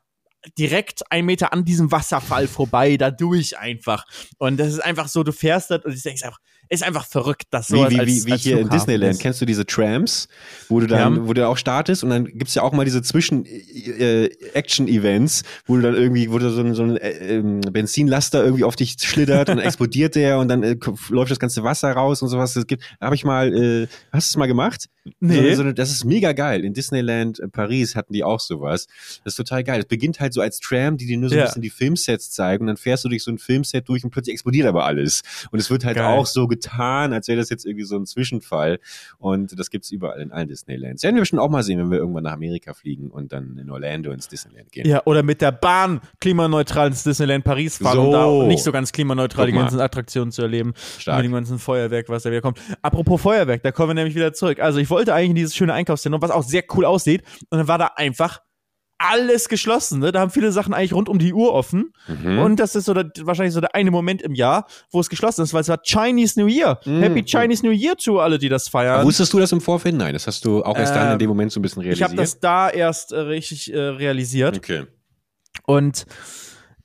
direkt 0.57 1.11
einen 1.11 1.25
Meter 1.25 1.53
an 1.53 1.65
diesem 1.65 1.91
Wasserfall 1.91 2.47
vorbei, 2.47 2.97
da 2.97 3.09
durch 3.09 3.57
einfach. 3.57 4.05
Und 4.37 4.57
das 4.57 4.67
ist 4.69 4.79
einfach 4.79 5.07
so, 5.07 5.23
du 5.23 5.31
fährst 5.31 5.71
das 5.71 5.83
und 5.85 5.93
ich 5.93 6.03
denkst 6.03 6.23
einfach, 6.23 6.39
ist 6.69 6.83
einfach 6.83 7.05
verrückt, 7.05 7.43
dass 7.51 7.67
so 7.67 7.77
Wie, 7.77 7.89
wie, 7.95 7.99
als, 7.99 8.25
wie, 8.25 8.31
als 8.31 8.41
hier 8.41 8.59
in 8.59 8.69
Disneyland. 8.69 9.13
ist. 9.13 9.21
Kennst 9.21 9.41
du 9.41 9.45
diese 9.45 9.65
Trams, 9.65 10.27
wo 10.69 10.79
du 10.79 10.87
dann, 10.87 11.15
Ja. 11.15 11.27
wo 11.27 11.33
du 11.33 11.47
auch 11.47 11.57
startest 11.57 12.03
und 12.03 12.09
dann 12.09 12.25
gibt's 12.25 12.55
ja 12.55 12.61
auch 12.63 12.73
mal 12.73 12.85
diese 12.85 13.01
Zwischen-Action-Events, 13.01 15.43
wo 15.65 15.75
du 15.75 15.81
dann 15.81 15.95
irgendwie, 15.95 16.31
wo 16.31 16.39
du 16.39 16.49
so 16.49 16.61
ein, 16.61 16.73
so 16.73 16.83
ein 16.83 16.97
äh, 16.97 17.37
ähm, 17.37 17.61
Benzinlaster 17.61 18.43
irgendwie 18.43 18.63
auf 18.63 18.75
dich 18.75 18.95
schlittert 18.99 19.49
und 19.49 19.59
explodiert 19.65 20.15
der 20.15 20.39
und 20.39 20.47
dann 20.47 20.63
äh, 20.63 20.77
läuft 21.09 21.31
das 21.31 21.39
ganze 21.39 21.63
Wasser 21.63 21.91
raus 21.91 22.21
und 22.21 22.29
sowas. 22.29 22.53
Das 22.53 22.67
gibt, 22.67 22.83
habe 23.01 23.15
ich 23.15 23.23
mal, 23.23 23.53
äh, 23.53 23.87
hast 24.11 24.29
du 24.29 24.33
es 24.33 24.37
mal 24.37 24.47
gemacht? 24.47 24.85
Nee. 25.19 25.49
So, 25.51 25.57
so, 25.57 25.61
eine- 25.63 25.73
das 25.73 25.91
ist 25.91 26.03
mega 26.03 26.31
geil. 26.33 26.65
In 26.65 26.73
Disneyland 26.73 27.39
äh, 27.39 27.47
Paris 27.47 27.95
hatten 27.95 28.13
die 28.13 28.23
auch 28.23 28.39
sowas. 28.39 28.87
Das 29.23 29.33
ist 29.33 29.35
total 29.37 29.63
geil. 29.63 29.79
Es 29.81 29.85
beginnt 29.85 30.19
halt 30.19 30.33
so 30.33 30.41
als 30.41 30.59
Tram, 30.59 30.97
die 30.97 31.05
dir 31.05 31.17
nur 31.17 31.29
so 31.29 31.35
Ja. 31.35 31.43
ein 31.43 31.47
bisschen 31.47 31.61
die 31.61 31.69
Filmsets 31.69 32.31
zeigen 32.31 32.61
und 32.63 32.67
dann 32.67 32.77
fährst 32.77 33.05
du 33.05 33.09
durch 33.09 33.23
so 33.23 33.31
ein 33.31 33.37
Filmset 33.37 33.87
durch 33.87 34.03
und 34.03 34.09
plötzlich 34.09 34.33
explodiert 34.33 34.67
aber 34.67 34.85
alles. 34.85 35.21
Und 35.51 35.59
es 35.59 35.69
wird 35.69 35.85
halt 35.85 35.97
Geil. 35.97 36.05
auch 36.17 36.25
so 36.25 36.47
getan, 36.47 37.13
als 37.13 37.27
wäre 37.27 37.37
das 37.39 37.49
jetzt 37.49 37.65
irgendwie 37.65 37.85
so 37.85 37.95
ein 37.97 38.05
Zwischenfall. 38.05 38.79
Und 39.19 39.57
das 39.59 39.69
gibt's 39.69 39.91
überall 39.91 40.19
in 40.21 40.31
allen 40.31 40.47
Disneylands. 40.47 41.03
Werden 41.03 41.15
wir 41.15 41.21
bestimmt 41.21 41.41
auch 41.41 41.49
mal 41.49 41.63
sehen, 41.63 41.79
wenn 41.79 41.91
wir 41.91 41.99
irgendwann 41.99 42.23
nach 42.23 42.33
Amerika 42.33 42.73
fliegen 42.73 43.09
und 43.11 43.31
dann 43.31 43.57
in 43.59 43.69
Orlando 43.69 44.11
ins 44.11 44.27
Disneyland 44.27 44.71
gehen. 44.71 44.87
Ja, 44.87 45.03
oder 45.05 45.21
mit 45.23 45.41
der 45.41 45.51
Bahn 45.51 46.01
klimaneutral 46.19 46.87
ins 46.87 47.03
Disneyland 47.03 47.43
Paris 47.43 47.77
fahren, 47.77 47.99
um 47.99 48.05
So. 48.07 48.11
da 48.11 48.23
auch 48.23 48.47
nicht 48.47 48.63
so 48.63 48.71
ganz 48.71 48.91
klimaneutral 48.91 49.45
die 49.47 49.53
ganzen 49.53 49.79
Attraktionen 49.79 50.31
zu 50.31 50.41
erleben. 50.41 50.73
Stark. 50.97 51.17
Mit 51.17 51.25
dem 51.25 51.33
ganzen 51.33 51.59
Feuerwerk, 51.59 52.09
was 52.09 52.23
da 52.23 52.31
wieder 52.31 52.41
kommt. 52.41 52.59
Apropos 52.81 53.21
Feuerwerk, 53.21 53.61
da 53.61 53.71
kommen 53.71 53.89
wir 53.89 53.93
nämlich 53.95 54.15
wieder 54.15 54.33
zurück. 54.33 54.59
Also 54.59 54.79
ich 54.79 54.89
wollte 54.95 55.13
eigentlich 55.13 55.29
in 55.31 55.35
dieses 55.35 55.55
schöne 55.55 55.73
Einkaufszentrum, 55.73 56.21
was 56.21 56.31
auch 56.31 56.43
sehr 56.43 56.63
cool 56.75 56.85
aussieht, 56.85 57.21
und 57.49 57.57
dann 57.59 57.67
war 57.67 57.77
da 57.77 57.91
einfach 57.95 58.39
alles 58.97 59.49
geschlossen. 59.49 59.99
Ne? 59.99 60.13
Da 60.13 60.21
haben 60.21 60.31
viele 60.31 60.53
Sachen 60.53 60.73
eigentlich 60.73 60.93
rund 60.93 61.09
um 61.09 61.19
die 61.19 61.33
Uhr 61.33 61.53
offen. 61.53 61.91
Mhm. 62.07 62.39
Und 62.39 62.59
das 62.61 62.75
ist 62.77 62.85
so 62.85 62.93
der, 62.93 63.11
wahrscheinlich 63.23 63.53
so 63.53 63.59
der 63.59 63.75
eine 63.75 63.91
Moment 63.91 64.21
im 64.21 64.33
Jahr, 64.33 64.67
wo 64.89 65.01
es 65.01 65.09
geschlossen 65.09 65.41
ist, 65.43 65.53
weil 65.53 65.59
es 65.61 65.67
war 65.67 65.81
Chinese 65.83 66.39
New 66.39 66.47
Year. 66.47 66.79
Mhm. 66.85 67.01
Happy 67.01 67.23
Chinese 67.25 67.65
New 67.65 67.73
Year 67.73 67.97
zu 67.97 68.19
alle, 68.19 68.39
die 68.39 68.47
das 68.47 68.69
feiern. 68.69 69.05
Wusstest 69.05 69.33
du 69.33 69.39
das 69.39 69.51
im 69.51 69.59
Vorfeld? 69.59 69.95
Nein, 69.95 70.13
das 70.13 70.27
hast 70.27 70.45
du 70.45 70.63
auch 70.63 70.77
erst 70.77 70.95
dann 70.95 71.07
in 71.07 71.11
Ähm, 71.13 71.19
dem 71.19 71.27
Moment 71.29 71.51
so 71.51 71.59
ein 71.59 71.63
bisschen 71.63 71.81
ich 71.81 71.87
realisiert. 71.87 72.09
habe 72.09 72.15
das 72.17 72.39
da 72.39 72.69
erst 72.69 73.11
äh, 73.11 73.19
richtig 73.19 73.73
äh, 73.73 73.77
realisiert. 73.77 74.55
okay. 74.57 74.85
Und 75.65 76.05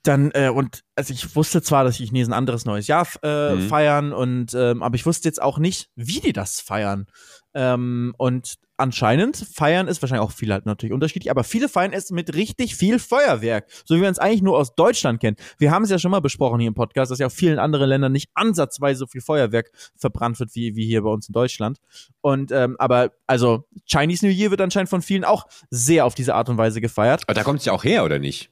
dann, 0.03 0.31
äh, 0.31 0.49
und 0.49 0.81
also 0.95 1.13
ich 1.13 1.35
wusste 1.35 1.61
zwar, 1.61 1.83
dass 1.83 1.97
die 1.97 2.05
Chinesen 2.05 2.33
ein 2.33 2.37
anderes 2.37 2.65
neues 2.65 2.87
Jahr 2.87 3.07
äh, 3.23 3.55
Mhm. 3.55 3.61
feiern, 3.69 4.13
und 4.13 4.53
ähm, 4.55 4.81
aber 4.83 4.95
ich 4.95 5.05
wusste 5.05 5.27
jetzt 5.27 5.41
auch 5.41 5.57
nicht, 5.59 5.89
wie 5.95 6.19
die 6.19 6.33
das 6.33 6.59
feiern. 6.59 7.05
Ähm, 7.53 8.13
und 8.17 8.55
anscheinend 8.77 9.37
feiern 9.37 9.87
ist 9.87 10.01
wahrscheinlich 10.01 10.25
auch 10.27 10.31
viele 10.31 10.53
halt 10.53 10.65
natürlich 10.65 10.93
unterschiedlich, 10.93 11.29
aber 11.29 11.43
viele 11.43 11.69
feiern 11.69 11.93
es 11.93 12.09
mit 12.09 12.33
richtig 12.33 12.75
viel 12.75 12.97
Feuerwerk, 12.97 13.67
so 13.85 13.95
wie 13.95 13.99
man 13.99 14.11
es 14.11 14.17
eigentlich 14.17 14.41
nur 14.41 14.57
aus 14.57 14.73
Deutschland 14.73 15.19
kennt. 15.19 15.39
Wir 15.59 15.69
haben 15.69 15.83
es 15.83 15.91
ja 15.91 15.99
schon 15.99 16.09
mal 16.09 16.21
besprochen 16.21 16.59
hier 16.59 16.69
im 16.69 16.73
Podcast, 16.73 17.11
dass 17.11 17.19
ja 17.19 17.27
auch 17.27 17.31
vielen 17.31 17.59
anderen 17.59 17.87
Ländern 17.89 18.11
nicht 18.11 18.31
ansatzweise 18.33 18.99
so 18.99 19.07
viel 19.07 19.21
Feuerwerk 19.21 19.69
verbrannt 19.97 20.39
wird 20.39 20.55
wie, 20.55 20.75
wie 20.75 20.87
hier 20.87 21.03
bei 21.03 21.09
uns 21.09 21.27
in 21.27 21.33
Deutschland. 21.33 21.77
Und 22.21 22.51
ähm, 22.51 22.75
aber 22.79 23.11
also 23.27 23.65
Chinese 23.85 24.25
New 24.25 24.31
Year 24.31 24.49
wird 24.49 24.61
anscheinend 24.61 24.89
von 24.89 25.03
vielen 25.03 25.25
auch 25.25 25.45
sehr 25.69 26.05
auf 26.07 26.15
diese 26.15 26.33
Art 26.33 26.49
und 26.49 26.57
Weise 26.57 26.81
gefeiert. 26.81 27.21
Aber 27.27 27.35
da 27.35 27.43
kommt's 27.43 27.65
ja 27.65 27.73
auch 27.73 27.83
her, 27.83 28.03
oder 28.03 28.17
nicht? 28.17 28.49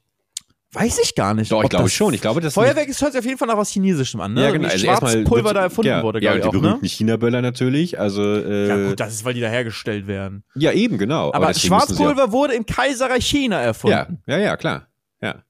Weiß 0.72 1.00
ich 1.02 1.16
gar 1.16 1.34
nicht. 1.34 1.50
Doch, 1.50 1.64
ich 1.64 1.68
glaube 1.68 1.88
schon. 1.88 2.14
Ich 2.14 2.20
glaube, 2.20 2.40
das 2.40 2.54
Feuerwerk 2.54 2.88
ist 2.88 3.02
hört 3.02 3.12
sich 3.12 3.18
auf 3.18 3.24
jeden 3.24 3.38
Fall 3.38 3.48
nach 3.48 3.56
was 3.56 3.70
Chinesischem 3.70 4.20
an, 4.20 4.34
ne? 4.34 4.44
Ja, 4.44 4.50
genau. 4.52 4.68
Also 4.68 4.86
Schwarzpulver 4.86 5.52
da 5.52 5.62
erfunden 5.62 5.88
ja, 5.88 6.02
wurde, 6.02 6.22
ja, 6.22 6.32
glaube 6.32 6.38
ich 6.38 6.42
die 6.42 6.48
auch, 6.48 6.52
ne? 6.52 6.60
berühmten 6.60 6.88
China-Böller 6.88 7.42
natürlich. 7.42 7.98
Also, 7.98 8.22
äh, 8.22 8.68
Ja 8.68 8.88
gut, 8.88 9.00
das 9.00 9.14
ist, 9.14 9.24
weil 9.24 9.34
die 9.34 9.40
da 9.40 9.48
hergestellt 9.48 10.06
werden. 10.06 10.44
ja, 10.54 10.70
eben, 10.70 10.96
genau. 10.96 11.32
Aber, 11.32 11.52
sie 11.54 11.66
Schwarzpulver 11.66 12.30
wurde 12.30 12.54
im 12.54 12.66
Kaiserreich 12.66 13.26
China 13.26 13.60
erfunden. 13.60 14.22
ja, 14.26 14.36
ja, 14.36 14.44
ja, 14.44 14.56
klar. 14.56 14.86
Ja. 15.20 15.42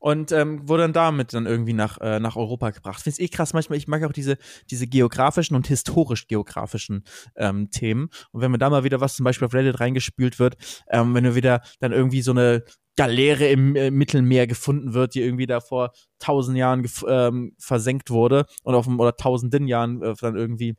Und 0.00 0.32
ähm, 0.32 0.68
wurde 0.68 0.82
dann 0.82 0.92
damit 0.92 1.32
dann 1.32 1.46
irgendwie 1.46 1.74
nach, 1.74 2.00
äh, 2.00 2.18
nach 2.18 2.34
Europa 2.34 2.70
gebracht. 2.70 3.00
Finde 3.00 3.20
ich 3.20 3.24
eh 3.24 3.28
krass. 3.28 3.52
Manchmal, 3.52 3.78
ich 3.78 3.86
mag 3.86 4.02
auch 4.02 4.12
diese, 4.12 4.36
diese 4.68 4.88
geografischen 4.88 5.54
und 5.54 5.68
historisch-geografischen 5.68 7.04
ähm, 7.36 7.70
Themen. 7.70 8.08
Und 8.32 8.40
wenn 8.40 8.50
mir 8.50 8.58
da 8.58 8.68
mal 8.68 8.82
wieder 8.82 9.00
was 9.00 9.14
zum 9.14 9.22
Beispiel 9.22 9.46
auf 9.46 9.54
Reddit 9.54 9.78
reingespült 9.78 10.40
wird, 10.40 10.56
ähm, 10.90 11.14
wenn 11.14 11.22
du 11.22 11.36
wieder 11.36 11.62
dann 11.78 11.92
irgendwie 11.92 12.22
so 12.22 12.32
eine 12.32 12.64
Galeere 12.96 13.48
im 13.48 13.74
äh, 13.74 13.90
Mittelmeer 13.90 14.46
gefunden 14.46 14.92
wird, 14.94 15.14
die 15.14 15.20
irgendwie 15.20 15.46
da 15.46 15.60
vor 15.60 15.92
tausend 16.18 16.56
Jahren 16.58 16.86
ähm, 17.08 17.54
versenkt 17.58 18.10
wurde 18.10 18.46
und 18.62 18.74
auf 18.74 18.84
dem, 18.84 19.00
oder 19.00 19.16
tausenden 19.16 19.66
Jahren 19.66 20.02
äh, 20.02 20.14
dann 20.20 20.36
irgendwie 20.36 20.76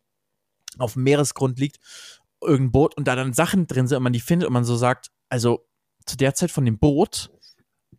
auf 0.78 0.93
dem 0.93 1.03
Meeresgrund 1.03 1.59
liegt, 1.59 1.78
irgendein 2.41 2.72
Boot 2.72 2.97
und 2.97 3.07
da 3.07 3.16
dann 3.16 3.34
Sachen 3.34 3.68
drin 3.68 3.88
sind 3.88 3.97
und 3.97 4.03
man 4.03 4.14
die 4.14 4.20
findet 4.20 4.47
und 4.47 4.53
man 4.53 4.64
so 4.66 4.76
sagt, 4.76 5.07
also 5.30 5.66
zu 6.05 6.18
der 6.18 6.36
Zeit 6.36 6.51
von 6.51 6.66
dem 6.66 6.78
Boot 6.78 7.32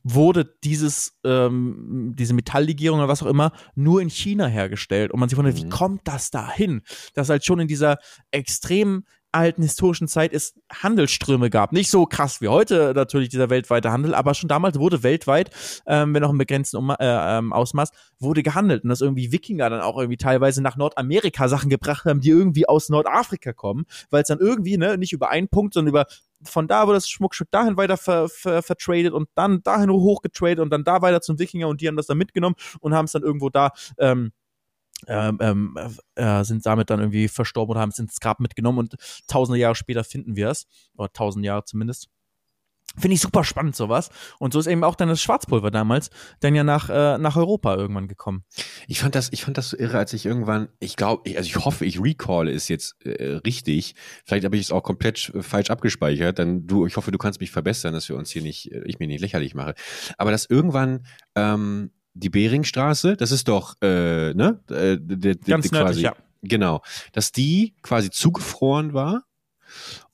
wurde 0.03 0.57
dieses, 0.63 1.19
ähm, 1.25 2.13
diese 2.17 2.35
Metalllegierung 2.35 2.99
oder 2.99 3.09
was 3.09 3.23
auch 3.23 3.27
immer 3.27 3.53
nur 3.75 4.03
in 4.03 4.11
China 4.11 4.47
hergestellt. 4.47 5.11
Und 5.11 5.19
man 5.19 5.29
sich 5.31 5.39
wundert, 5.39 5.57
wie 5.57 5.65
Mhm. 5.65 5.71
kommt 5.71 6.01
das 6.05 6.31
da 6.31 6.53
hin? 6.53 6.83
Dass 7.15 7.31
halt 7.31 7.45
schon 7.45 7.61
in 7.61 7.69
dieser 7.69 7.99
extrem 8.31 9.05
alten 9.35 9.63
historischen 9.63 10.09
Zeit 10.09 10.33
es 10.33 10.55
Handelsströme 10.73 11.51
gab. 11.51 11.73
Nicht 11.73 11.91
so 11.91 12.07
krass 12.07 12.41
wie 12.41 12.49
heute 12.49 12.93
natürlich 12.95 13.29
dieser 13.29 13.51
weltweite 13.51 13.91
Handel, 13.91 14.15
aber 14.15 14.35
schon 14.35 14.49
damals 14.49 14.79
wurde 14.79 15.03
weltweit, 15.03 15.51
ähm, 15.87 16.15
wenn 16.15 16.25
auch 16.25 16.31
im 16.31 16.39
begrenzten 16.39 16.77
um, 16.77 16.91
äh, 16.91 16.97
ähm, 17.01 17.53
Ausmaß, 17.53 17.91
wurde 18.19 18.43
gehandelt. 18.43 18.85
Und 18.85 18.91
dass 18.91 19.01
irgendwie 19.01 19.33
Wikinger 19.33 19.69
dann 19.71 19.81
auch 19.81 19.99
irgendwie 19.99 20.17
teilweise 20.17 20.63
nach 20.63 20.77
Nordamerika 20.77 21.49
Sachen 21.49 21.71
gebracht 21.71 22.05
haben, 22.05 22.21
die 22.21 22.31
irgendwie 22.31 22.69
aus 22.69 22.89
Nordafrika 22.89 23.53
kommen, 23.53 23.85
weil 24.11 24.23
es 24.23 24.29
dann 24.29 24.39
irgendwie, 24.39 24.77
ne, 24.79 24.97
nicht 24.97 25.13
über 25.13 25.31
einen 25.31 25.49
Punkt, 25.49 25.75
sondern 25.75 25.91
über 25.91 26.07
von 26.47 26.69
da 26.69 26.87
wurde 26.87 26.97
das 26.97 27.09
Schmuckstück 27.09 27.51
dahin 27.51 27.77
weiter 27.77 27.97
ver, 27.97 28.29
ver, 28.29 28.63
vertradet 28.63 29.13
und 29.13 29.29
dann 29.35 29.63
dahin 29.63 29.91
hochgetradet 29.91 30.61
und 30.61 30.71
dann 30.71 30.85
da 30.85 31.03
weiter 31.03 31.21
zum 31.21 31.39
Wikinger 31.39 31.69
und 31.69 31.81
die 31.81 31.89
haben 31.89 31.97
das 31.97 32.07
dann 32.07 32.19
mitgenommen 32.19 32.57
und 32.81 32.95
haben 32.95 33.07
es 33.07 33.13
dann 33.13 33.23
irgendwo 33.23 33.49
da 33.51 33.71
ähm, 33.99 34.33
ähm, 35.07 35.39
ähm, 35.41 35.79
äh, 36.15 36.45
sind 36.45 36.65
damit 36.67 36.91
dann 36.91 37.01
irgendwie 37.01 37.29
verstorben 37.29 37.73
oder 37.73 37.81
haben 37.81 37.91
es 37.91 37.99
ins 37.99 38.21
Grab 38.21 38.41
mitgenommen 38.41 38.79
und 38.79 38.95
tausende 39.27 39.59
Jahre 39.59 39.75
später 39.75 40.05
finden 40.05 40.37
wir 40.37 40.51
es. 40.51 40.67
Oder 40.97 41.13
tausend 41.13 41.45
Jahre 41.45 41.65
zumindest. 41.65 42.09
Finde 42.97 43.17
ich 43.17 43.21
super 43.21 43.43
spannend, 43.43 43.75
sowas. 43.75 44.11
Und 44.39 44.53
so 44.53 44.61
ist 44.61 44.69
eben 44.69 44.85
auch 44.85 44.95
dann 44.95 45.09
das 45.09 45.21
Schwarzpulver 45.21 45.73
damals 45.73 46.11
dann 46.39 46.55
ja 46.55 46.63
nach, 46.63 46.91
äh, 46.91 47.19
nach 47.19 47.37
Europa 47.37 47.75
irgendwann 47.75 48.07
gekommen. 48.07 48.45
Ich 48.87 49.01
fand 49.01 49.17
das, 49.17 49.33
ich 49.33 49.43
fand 49.43 49.59
das 49.59 49.71
so 49.71 49.77
irre, 49.77 49.99
als 49.99 50.13
ich 50.13 50.27
irgendwann, 50.27 50.69
ich 50.79 50.95
glaube, 50.95 51.29
also 51.37 51.47
ich 51.47 51.57
hoffe, 51.57 51.85
ich 51.87 52.01
recalle 52.01 52.53
es 52.53 52.69
jetzt 52.69 53.05
äh, 53.05 53.41
richtig. 53.45 53.97
Vielleicht 54.25 54.45
habe 54.45 54.57
ich 54.57 54.63
es 54.63 54.71
auch 54.71 54.85
komplett 54.85 55.33
falsch 55.41 55.71
abgespeichert. 55.71 56.39
Dann 56.39 56.69
du, 56.69 56.87
ich 56.87 56.97
hoffe, 56.97 57.11
du 57.11 57.19
kannst 57.19 57.41
mich 57.41 57.51
verbessern, 57.51 57.95
dass 57.95 58.09
wir 58.09 58.17
uns 58.17 58.31
hier 58.31 58.43
nicht, 58.43 58.71
äh, 58.71 58.85
ich 58.85 59.01
mir 59.01 59.09
nicht 59.09 59.21
lächerlich 59.21 59.55
mache. 59.55 59.75
Aber 60.17 60.31
dass 60.31 60.47
irgendwann 60.49 61.05
ähm, 61.35 61.91
die 62.15 62.31
Beringstraße, 62.31 63.17
das 63.17 63.33
ist 63.33 63.49
doch, 63.49 63.75
äh, 63.83 64.33
ne, 64.35 64.61
äh, 64.71 64.97
der, 64.99 65.35
der, 65.35 65.35
Ganz 65.37 65.69
der 65.69 65.81
nördlich, 65.81 66.03
ja. 66.03 66.15
Genau, 66.43 66.83
dass 67.13 67.33
die 67.33 67.75
quasi 67.83 68.11
zugefroren 68.11 68.93
war 68.93 69.25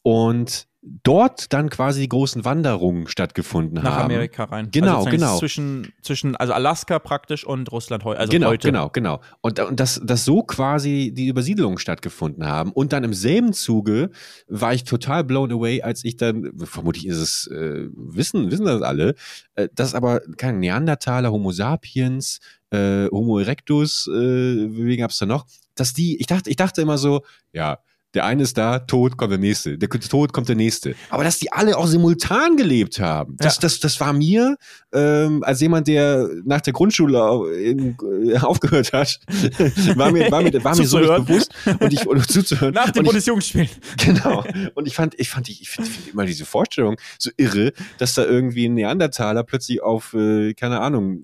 und 0.03 0.69
dort 0.83 1.53
dann 1.53 1.69
quasi 1.69 2.01
die 2.01 2.09
großen 2.09 2.45
Wanderungen 2.45 3.07
stattgefunden 3.07 3.83
Nach 3.83 3.97
haben. 3.97 4.05
Amerika 4.07 4.45
rein. 4.45 4.71
Genau, 4.71 4.99
also 4.99 5.11
genau. 5.11 5.39
Zwischen, 5.39 5.93
zwischen, 6.01 6.37
also 6.37 6.55
Alaska 6.55 6.99
praktisch 6.99 7.45
und 7.45 7.71
Russland 7.71 8.05
heu 8.05 8.15
also 8.15 8.31
genau, 8.31 8.49
heute. 8.49 8.69
genau, 8.69 8.89
genau. 8.89 9.21
Und, 9.43 9.61
und 9.61 9.79
dass, 9.79 10.01
dass 10.03 10.25
so 10.25 10.43
quasi 10.43 11.13
die 11.15 11.29
Übersiedlungen 11.29 11.79
stattgefunden 11.79 12.47
haben. 12.47 12.73
Und 12.73 12.95
dann 12.95 13.05
im 13.05 13.13
selben 13.13 13.53
Zuge 13.53 14.11
war 14.49 14.73
ich 14.73 14.85
total 14.85 15.25
blown 15.25 15.53
away, 15.53 15.83
als 15.83 16.03
ich 16.05 16.17
dann, 16.17 16.51
vermutlich 16.65 17.07
ist 17.07 17.19
es, 17.19 17.47
äh, 17.49 17.89
wissen, 17.95 18.51
wissen 18.51 18.65
das 18.65 18.81
alle, 18.81 19.15
äh, 19.57 19.69
dass 19.75 19.95
aber 19.95 20.21
kein 20.39 20.61
Neandertaler, 20.61 21.31
Homo 21.31 21.53
sapiens, 21.53 22.41
äh, 22.71 23.07
Homo 23.11 23.39
erectus, 23.39 24.09
äh, 24.09 24.13
wie 24.15 24.97
gab's 24.97 25.19
da 25.19 25.27
noch, 25.27 25.47
dass 25.75 25.93
die, 25.93 26.19
ich 26.19 26.27
dachte, 26.27 26.49
ich 26.49 26.57
dachte 26.57 26.81
immer 26.81 26.97
so, 26.97 27.23
ja, 27.53 27.79
der 28.15 28.25
eine 28.25 28.43
ist 28.43 28.59
da, 28.59 28.81
tot, 28.81 29.17
kommt 29.17 29.31
der 29.31 29.39
nächste. 29.39 29.79
Der 29.79 29.89
tot, 29.89 30.33
kommt 30.33 30.49
der 30.49 30.57
nächste. 30.57 30.97
Aber 31.11 31.23
dass 31.23 31.39
die 31.39 31.53
alle 31.53 31.77
auch 31.77 31.87
simultan 31.87 32.57
gelebt 32.57 32.99
haben, 32.99 33.37
das, 33.39 33.57
Ja. 33.57 33.61
das, 33.63 33.81
das 33.81 34.01
war 34.01 34.13
mir, 34.13 34.57
ähm, 34.93 35.45
als 35.45 35.61
jemand, 35.61 35.87
der 35.87 36.29
nach 36.45 36.61
der 36.61 36.73
Grundschule 36.73 37.19
in, 37.63 37.97
äh, 38.25 38.37
aufgehört 38.41 38.93
hat, 38.93 39.21
war 39.97 40.11
mir, 40.11 40.31
war 40.31 40.43
mir, 40.43 40.65
war 40.65 40.77
mir 40.77 40.87
so 40.87 40.99
nicht 40.99 41.15
bewusst 41.27 41.53
und 41.79 41.93
ich 41.93 42.07
und 42.07 42.29
zuzuhören. 42.31 42.75
Nach 42.75 42.91
dem 42.91 43.05
Bundesjugendspiel. 43.05 43.69
Genau. 44.05 44.45
Und 44.75 44.87
ich 44.87 44.95
fand, 44.95 45.19
ich 45.19 45.29
fand, 45.29 45.49
ich 45.49 45.69
finde 45.69 45.91
find 45.91 46.09
immer 46.09 46.25
diese 46.25 46.45
Vorstellung 46.45 46.97
so 47.19 47.31
irre, 47.37 47.73
dass 47.99 48.15
da 48.15 48.25
irgendwie 48.25 48.67
ein 48.67 48.75
Neandertaler 48.75 49.45
plötzlich 49.45 49.83
auf, 49.83 50.15
äh, 50.15 50.55
keine 50.55 50.81
Ahnung, 50.81 51.23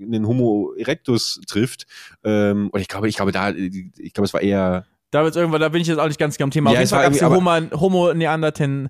einen 0.00 0.26
Homo 0.26 0.74
erectus 0.76 1.40
trifft. 1.46 1.86
Ähm, 2.24 2.68
und 2.70 2.80
ich 2.80 2.88
glaube, 2.88 3.08
ich 3.08 3.16
glaube, 3.16 3.32
da, 3.32 3.50
ich 3.50 4.12
glaube, 4.12 4.26
es 4.26 4.34
war 4.34 4.42
eher 4.42 4.86
Da 5.10 5.24
wird's 5.24 5.36
irgendwann, 5.36 5.60
da 5.60 5.68
bin 5.70 5.80
ich 5.80 5.88
jetzt 5.88 5.98
auch 5.98 6.06
nicht 6.06 6.18
ganz 6.18 6.38
am 6.40 6.50
Thema. 6.50 6.70
Ja, 6.70 6.74
Auf 6.74 6.80
jeden 6.80 6.84
es 6.84 6.90
Fall 6.90 7.10
die 7.10 7.18
irgendwie- 7.18 7.76
Homo, 7.76 8.12
Neanderten, 8.14 8.88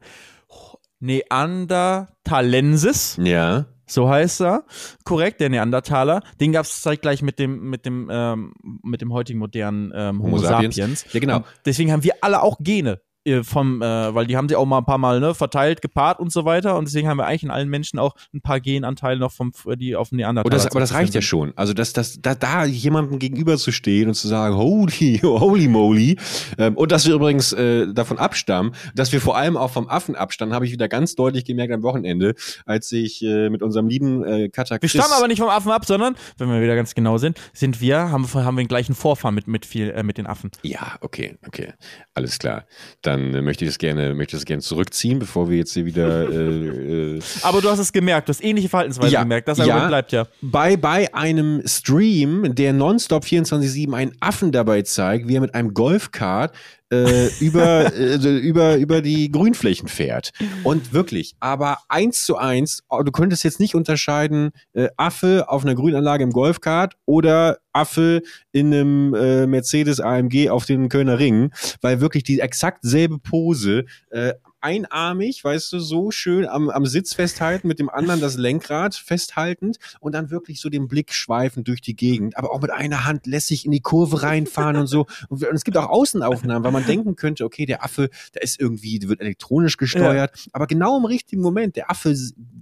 Neandertalensis, 1.01 3.19
ja. 3.23 3.66
so 3.87 4.09
heißt 4.09 4.41
er. 4.43 4.64
Korrekt, 5.05 5.41
der 5.41 5.49
Neandertaler. 5.49 6.23
Den 6.41 6.53
gab's 6.53 6.83
zeitgleich 6.83 7.23
mit 7.23 7.39
dem, 7.39 7.71
mit 7.71 7.87
dem, 7.87 8.09
ähm, 8.11 8.53
mit 8.83 9.01
dem 9.01 9.12
heutigen 9.12 9.39
modernen 9.39 9.93
ähm, 9.95 10.19
Homo, 10.19 10.37
Homo 10.37 10.39
sapiens. 10.39 10.75
sapiens. 10.77 11.05
Ja, 11.12 11.21
genau. 11.21 11.37
Und 11.39 11.45
deswegen 11.66 11.93
haben 11.93 12.03
wir 12.03 12.14
alle 12.21 12.43
auch 12.43 12.57
Gene 12.61 13.01
vom, 13.43 13.83
äh, 13.83 14.14
weil 14.14 14.26
die 14.26 14.37
haben 14.37 14.49
sie 14.49 14.57
auch 14.57 14.66
mal 14.66 14.79
ein 14.79 14.85
paar 14.85 14.99
Mal 14.99 15.20
ne, 15.20 15.35
verteilt, 15.35 15.83
gepaart 15.83 16.20
und 16.20 16.33
so 16.33 16.45
weiter. 16.45 16.76
Und 16.76 16.87
deswegen 16.87 17.09
haben 17.09 17.18
wir 17.18 17.26
eigentlich 17.26 17.45
in 17.45 17.51
allen 17.51 17.68
Menschen 17.68 17.99
auch 17.99 18.14
ein 18.35 18.41
paar 18.41 18.61
Genanteile 18.61 19.20
noch 19.20 19.33
vom, 19.33 19.53
die 19.76 19.97
auf 19.97 20.11
dem 20.11 20.16
Neandertaler. 20.16 20.55
das, 20.55 20.66
aber 20.66 20.81
das 20.81 20.95
reicht 20.95 21.14
ja 21.14 21.22
schon. 21.22 21.53
Also 21.57 21.72
dass, 21.72 21.93
dass, 21.93 22.20
da, 22.20 22.35
da 22.35 22.64
jemandem 22.64 23.18
gegenüber 23.18 23.57
zu 23.57 23.72
stehen 23.72 24.09
und 24.09 24.14
zu 24.14 24.29
sagen, 24.29 24.57
holy, 24.57 25.18
holy 25.22 25.68
moly. 25.68 26.16
Ähm, 26.59 26.76
und 26.76 26.93
dass 26.93 27.07
wir 27.07 27.14
übrigens 27.14 27.53
äh, 27.53 27.93
davon 27.93 28.18
abstammen, 28.18 28.74
dass 28.95 29.12
wir 29.12 29.20
vor 29.20 29.37
allem 29.37 29.57
auch 29.57 29.70
vom 29.70 29.89
Affen 29.89 30.14
abstammen, 30.14 30.55
habe 30.55 30.66
ich 30.66 30.72
wieder 30.72 30.89
ganz 30.89 31.14
deutlich 31.14 31.45
gemerkt 31.45 31.72
am 31.72 31.83
Wochenende, 31.83 32.35
als 32.66 32.93
ich 32.93 33.22
äh, 33.22 33.51
mit 33.51 33.62
unserem 33.62 33.89
lieben 33.89 34.24
äh, 34.24 34.49
Cutter 34.49 34.79
Wir 34.81 34.89
stammen 34.89 35.12
aber 35.16 35.29
nicht 35.29 35.41
vom 35.41 35.49
Affen 35.49 35.70
ab, 35.70 35.85
sondern, 35.85 36.16
wenn 36.37 36.49
wir 36.49 36.61
wieder 36.61 36.76
ganz 36.76 36.95
genau 36.95 37.18
sind, 37.18 37.39
sind 37.53 37.81
wir, 37.81 38.11
haben, 38.11 38.26
haben 38.33 38.57
wir 38.57 38.64
den 38.64 38.68
gleichen 38.68 38.95
Vorfahren 38.95 39.35
mit, 39.35 39.47
mit, 39.47 39.66
viel, 39.66 39.91
äh, 39.91 40.03
mit 40.03 40.18
den 40.18 40.26
Affen. 40.26 40.51
Ja, 40.62 40.97
okay, 41.01 41.37
okay. 41.47 41.72
Alles 42.14 42.39
klar. 42.39 42.64
Dann 43.03 43.18
äh, 43.35 43.43
möchte 43.43 43.64
ich 43.64 43.71
das 43.71 43.79
gerne, 43.79 44.14
möchte 44.14 44.37
das 44.37 44.45
gerne 44.45 44.62
zurückziehen, 44.62 45.19
bevor 45.19 45.51
wir 45.51 45.59
jetzt 45.59 45.73
hier 45.75 45.87
wieder. 45.87 46.29
Äh, 46.39 47.16
äh, 47.16 47.21
Aber 47.43 47.61
du 47.61 47.71
hast 47.71 47.79
es 47.79 47.93
gemerkt, 47.93 48.29
du 48.29 48.31
hast 48.31 48.43
ähnliche 48.43 48.69
Verhaltensweise 48.69 49.12
Ja, 49.12 49.23
gemerkt. 49.23 49.49
Das 49.49 49.59
ja. 49.59 49.87
Bleibt 49.87 50.12
ja. 50.12 50.27
bei, 50.41 50.77
bei 50.77 51.12
einem 51.14 51.62
Stream, 51.66 52.55
der 52.55 52.73
nonstop 52.73 53.25
24-7 53.25 53.93
einen 53.95 54.12
Affen 54.21 54.53
dabei 54.53 54.83
zeigt, 54.83 55.29
wie 55.29 55.37
er 55.37 55.41
mit 55.41 55.55
einem 55.55 55.75
Golfkart 55.75 56.53
äh, 56.91 57.28
über, 57.41 57.93
äh, 57.95 58.16
über, 58.39 58.76
über 58.76 59.03
die 59.03 59.30
Grünflächen 59.30 59.89
fährt. 59.89 60.32
Und 60.64 60.93
wirklich, 60.93 61.34
aber 61.41 61.78
eins 61.89 62.24
zu 62.24 62.36
eins, 62.36 62.82
oh, 62.89 63.03
du 63.03 63.12
könntest 63.12 63.45
jetzt 63.45 63.61
nicht 63.61 63.74
unterscheiden, 63.74 64.51
äh, 64.72 64.89
Affe 64.97 65.47
auf 65.49 65.64
einer 65.64 65.74
Grünanlage 65.74 66.24
im 66.24 66.30
Golfkart 66.30 66.95
oder 67.07 67.59
Affe 67.72 68.22
in 68.53 68.72
einem 68.72 69.14
äh, 69.14 69.47
Mercedes 69.47 70.01
AMG 70.01 70.51
auf 70.51 70.64
dem 70.66 70.89
Kölner 70.89 71.18
Ring, 71.18 71.53
weil 71.80 72.01
wirklich 72.01 72.24
die 72.24 72.41
exakt 72.41 72.80
selbe 72.82 73.18
Pose, 73.18 73.84
äh, 74.11 74.34
einarmig, 74.61 75.45
weißt 75.45 75.73
du, 75.73 75.81
so 75.81 76.11
schön 76.11 76.47
am, 76.47 76.71
am 76.71 76.87
Sitz 76.87 77.15
festhalten, 77.15 77.69
mit 77.69 77.79
dem 77.79 77.89
anderen 77.89 78.21
das 78.21 78.37
Lenkrad 78.37 78.95
festhaltend 78.95 79.79
und 80.01 80.13
dann 80.13 80.31
wirklich 80.31 80.61
so 80.61 80.69
den 80.69 80.89
Blick 80.89 81.13
schweifend 81.13 81.69
durch 81.69 81.81
die 81.81 81.97
Gegend, 81.97 82.37
aber 82.37 82.53
auch 82.53 82.61
mit 82.61 82.71
einer 82.71 83.05
Hand 83.05 83.27
lässig 83.27 83.65
in 83.65 83.71
die 83.71 83.81
Kurve 83.81 84.23
reinfahren 84.23 84.77
und 84.77 84.87
so. 84.87 85.07
Und 85.29 85.43
es 85.43 85.65
gibt 85.65 85.77
auch 85.77 85.89
Außenaufnahmen, 85.89 86.65
weil 86.65 86.73
man 86.73 86.87
denken 86.87 87.17
könnte, 87.17 87.45
okay, 87.45 87.67
der 87.67 87.85
Affe, 87.85 88.11
der 88.35 88.43
ist 88.43 88.61
irgendwie, 88.61 88.99
der 88.99 89.09
wird 89.09 89.21
elektronisch 89.21 89.77
gesteuert, 89.77 90.49
aber 90.53 90.67
genau 90.67 90.99
im 90.99 91.05
richtigen 91.05 91.43
Moment, 91.43 91.77
der 91.77 91.91
Affe 91.91 92.15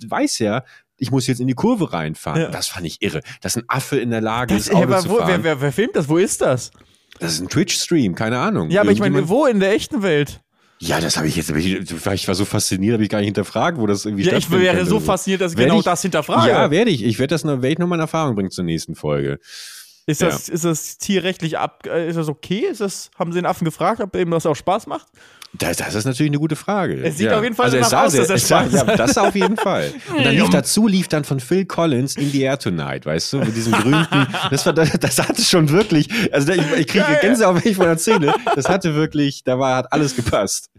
weiß 0.06 0.38
ja, 0.40 0.64
ich 0.98 1.10
muss 1.10 1.26
jetzt 1.26 1.40
in 1.40 1.46
die 1.46 1.54
Kurve 1.54 1.92
reinfahren. 1.92 2.40
Ja. 2.40 2.50
Das 2.50 2.68
fand 2.68 2.86
ich 2.86 3.02
irre, 3.02 3.20
dass 3.42 3.56
ein 3.56 3.64
Affe 3.68 3.98
in 3.98 4.10
der 4.10 4.20
Lage 4.20 4.54
Das, 4.54 4.68
ist, 4.68 4.74
Auto 4.74 4.82
aber 4.84 4.98
zu 5.00 5.10
wo, 5.10 5.16
fahren. 5.16 5.28
wer, 5.28 5.44
wer, 5.44 5.60
wer 5.60 5.72
filmt 5.72 5.94
das? 5.94 6.08
Wo 6.08 6.16
ist 6.16 6.40
das? 6.40 6.70
das 7.18 7.32
ist 7.34 7.40
ein 7.40 7.48
Twitch-Stream, 7.48 8.14
keine 8.14 8.38
Ahnung. 8.38 8.70
Ja, 8.70 8.82
aber 8.82 8.92
ich 8.92 9.00
meine, 9.00 9.28
wo 9.28 9.46
in 9.46 9.60
der 9.60 9.72
echten 9.72 10.02
Welt? 10.02 10.40
Ja, 10.78 11.00
das 11.00 11.16
habe 11.16 11.26
ich 11.28 11.36
jetzt, 11.36 11.50
ich 11.50 12.28
war 12.28 12.34
so 12.34 12.44
fasziniert, 12.44 12.94
habe 12.94 13.02
ich 13.02 13.08
gar 13.08 13.18
nicht 13.18 13.28
hinterfragt, 13.28 13.78
wo 13.78 13.86
das 13.86 14.04
irgendwie 14.04 14.24
Ja, 14.24 14.36
ich 14.36 14.50
wäre 14.50 14.84
so 14.84 15.00
fasziniert, 15.00 15.40
dass 15.40 15.52
ich 15.52 15.58
Werd 15.58 15.68
genau 15.68 15.78
ich- 15.78 15.84
das 15.84 16.02
hinterfrage. 16.02 16.50
Ja, 16.50 16.70
werde 16.70 16.90
ich. 16.90 17.02
Ich 17.04 17.18
werde 17.18 17.34
das 17.34 17.44
werde 17.44 17.68
ich 17.68 17.78
noch 17.78 17.86
mal 17.86 17.94
in 17.96 18.00
Erfahrung 18.02 18.34
bringen 18.34 18.50
zur 18.50 18.64
nächsten 18.64 18.94
Folge. 18.94 19.38
ist, 20.06 20.20
das, 20.22 20.48
ist 20.48 20.64
das 20.64 20.98
tierrechtlich 20.98 21.58
ab? 21.58 21.84
äh, 21.86 22.08
Ist 22.08 22.16
das 22.16 22.28
okay? 22.28 22.66
Ist 22.70 22.80
das, 22.82 23.10
haben 23.18 23.32
sie 23.32 23.38
den 23.38 23.46
Affen 23.46 23.64
gefragt, 23.64 24.00
ob 24.00 24.14
ihm 24.16 24.30
das 24.30 24.44
auch 24.46 24.54
Spaß 24.54 24.86
macht? 24.86 25.06
Das, 25.58 25.76
das 25.76 25.94
ist 25.94 26.04
natürlich 26.04 26.30
eine 26.30 26.38
gute 26.38 26.56
Frage. 26.56 27.02
Es 27.02 27.18
sieht 27.18 27.26
ja. 27.30 27.36
auf 27.38 27.42
jeden 27.42 27.54
Fall 27.54 27.66
also 27.66 27.76
danach 27.76 27.86
es 27.86 27.90
sah 27.90 28.04
aus, 28.04 28.12
sehr, 28.12 28.20
dass 28.22 28.30
er 28.30 28.36
es 28.36 28.48
sah, 28.48 28.64
ja. 28.64 28.96
Das 28.96 29.18
auf 29.18 29.34
jeden 29.34 29.56
Fall. 29.56 29.92
Und 30.16 30.24
dann 30.24 30.34
lief 30.34 30.50
dazu, 30.50 30.86
lief 30.86 31.08
dann 31.08 31.24
von 31.24 31.40
Phil 31.40 31.64
Collins 31.64 32.16
In 32.16 32.30
the 32.30 32.42
Air 32.42 32.58
Tonight, 32.58 33.06
weißt 33.06 33.32
du, 33.32 33.38
mit 33.38 33.56
diesem 33.56 33.72
berühmten, 33.72 34.26
das 34.50 34.66
war, 34.66 34.72
das, 34.72 34.92
das 34.92 35.18
hatte 35.18 35.42
schon 35.42 35.70
wirklich, 35.70 36.08
also 36.32 36.52
ich, 36.52 36.60
ich 36.78 36.86
kriege. 36.86 37.04
Gänsehaut, 37.20 37.64
wenn 37.64 37.70
ich 37.70 37.76
von 37.76 37.86
erzähle, 37.86 38.34
das 38.54 38.68
hatte 38.68 38.94
wirklich, 38.94 39.44
da 39.44 39.58
war, 39.58 39.76
hat 39.76 39.92
alles 39.92 40.14
gepasst. 40.14 40.70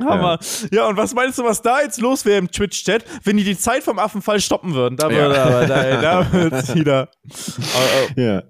Hammer. 0.00 0.38
Ja. 0.70 0.86
und 0.86 0.96
was 0.96 1.14
meinst 1.14 1.38
du, 1.38 1.44
was 1.44 1.62
da 1.62 1.80
jetzt 1.80 2.00
los 2.00 2.24
wäre 2.24 2.38
im 2.38 2.50
Twitch-Chat, 2.50 3.04
wenn 3.24 3.36
die 3.36 3.44
die 3.44 3.58
Zeit 3.58 3.82
vom 3.82 3.98
Affenfall 3.98 4.40
stoppen 4.40 4.74
würden? 4.74 4.96
Da 4.96 5.10
Ja. 5.10 5.16
würde 5.16 5.42
aber, 5.42 5.66
da, 5.66 6.00
da 6.00 6.32
wird's 6.32 6.74
wieder. 6.74 7.08
Ja. 8.16 8.42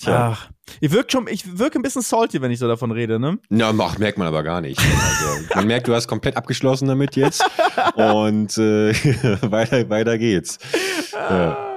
Tja. 0.00 0.32
Ach, 0.32 0.48
ich 0.80 0.92
wirke 0.92 1.10
schon, 1.10 1.26
ich 1.28 1.58
wirke 1.58 1.78
ein 1.78 1.82
bisschen 1.82 2.02
salty, 2.02 2.40
wenn 2.40 2.50
ich 2.50 2.58
so 2.58 2.68
davon 2.68 2.90
rede, 2.90 3.18
ne? 3.18 3.38
Na, 3.48 3.72
ach, 3.80 3.98
merkt 3.98 4.18
man 4.18 4.26
aber 4.26 4.42
gar 4.42 4.60
nicht. 4.60 4.80
Also, 4.80 5.44
man 5.54 5.66
merkt, 5.66 5.88
du 5.88 5.94
hast 5.94 6.08
komplett 6.08 6.36
abgeschlossen 6.36 6.88
damit 6.88 7.16
jetzt. 7.16 7.44
Und 7.94 8.56
äh, 8.58 8.92
weiter, 9.50 9.88
weiter 9.88 10.18
geht's. 10.18 10.58
Ja. 11.12 11.68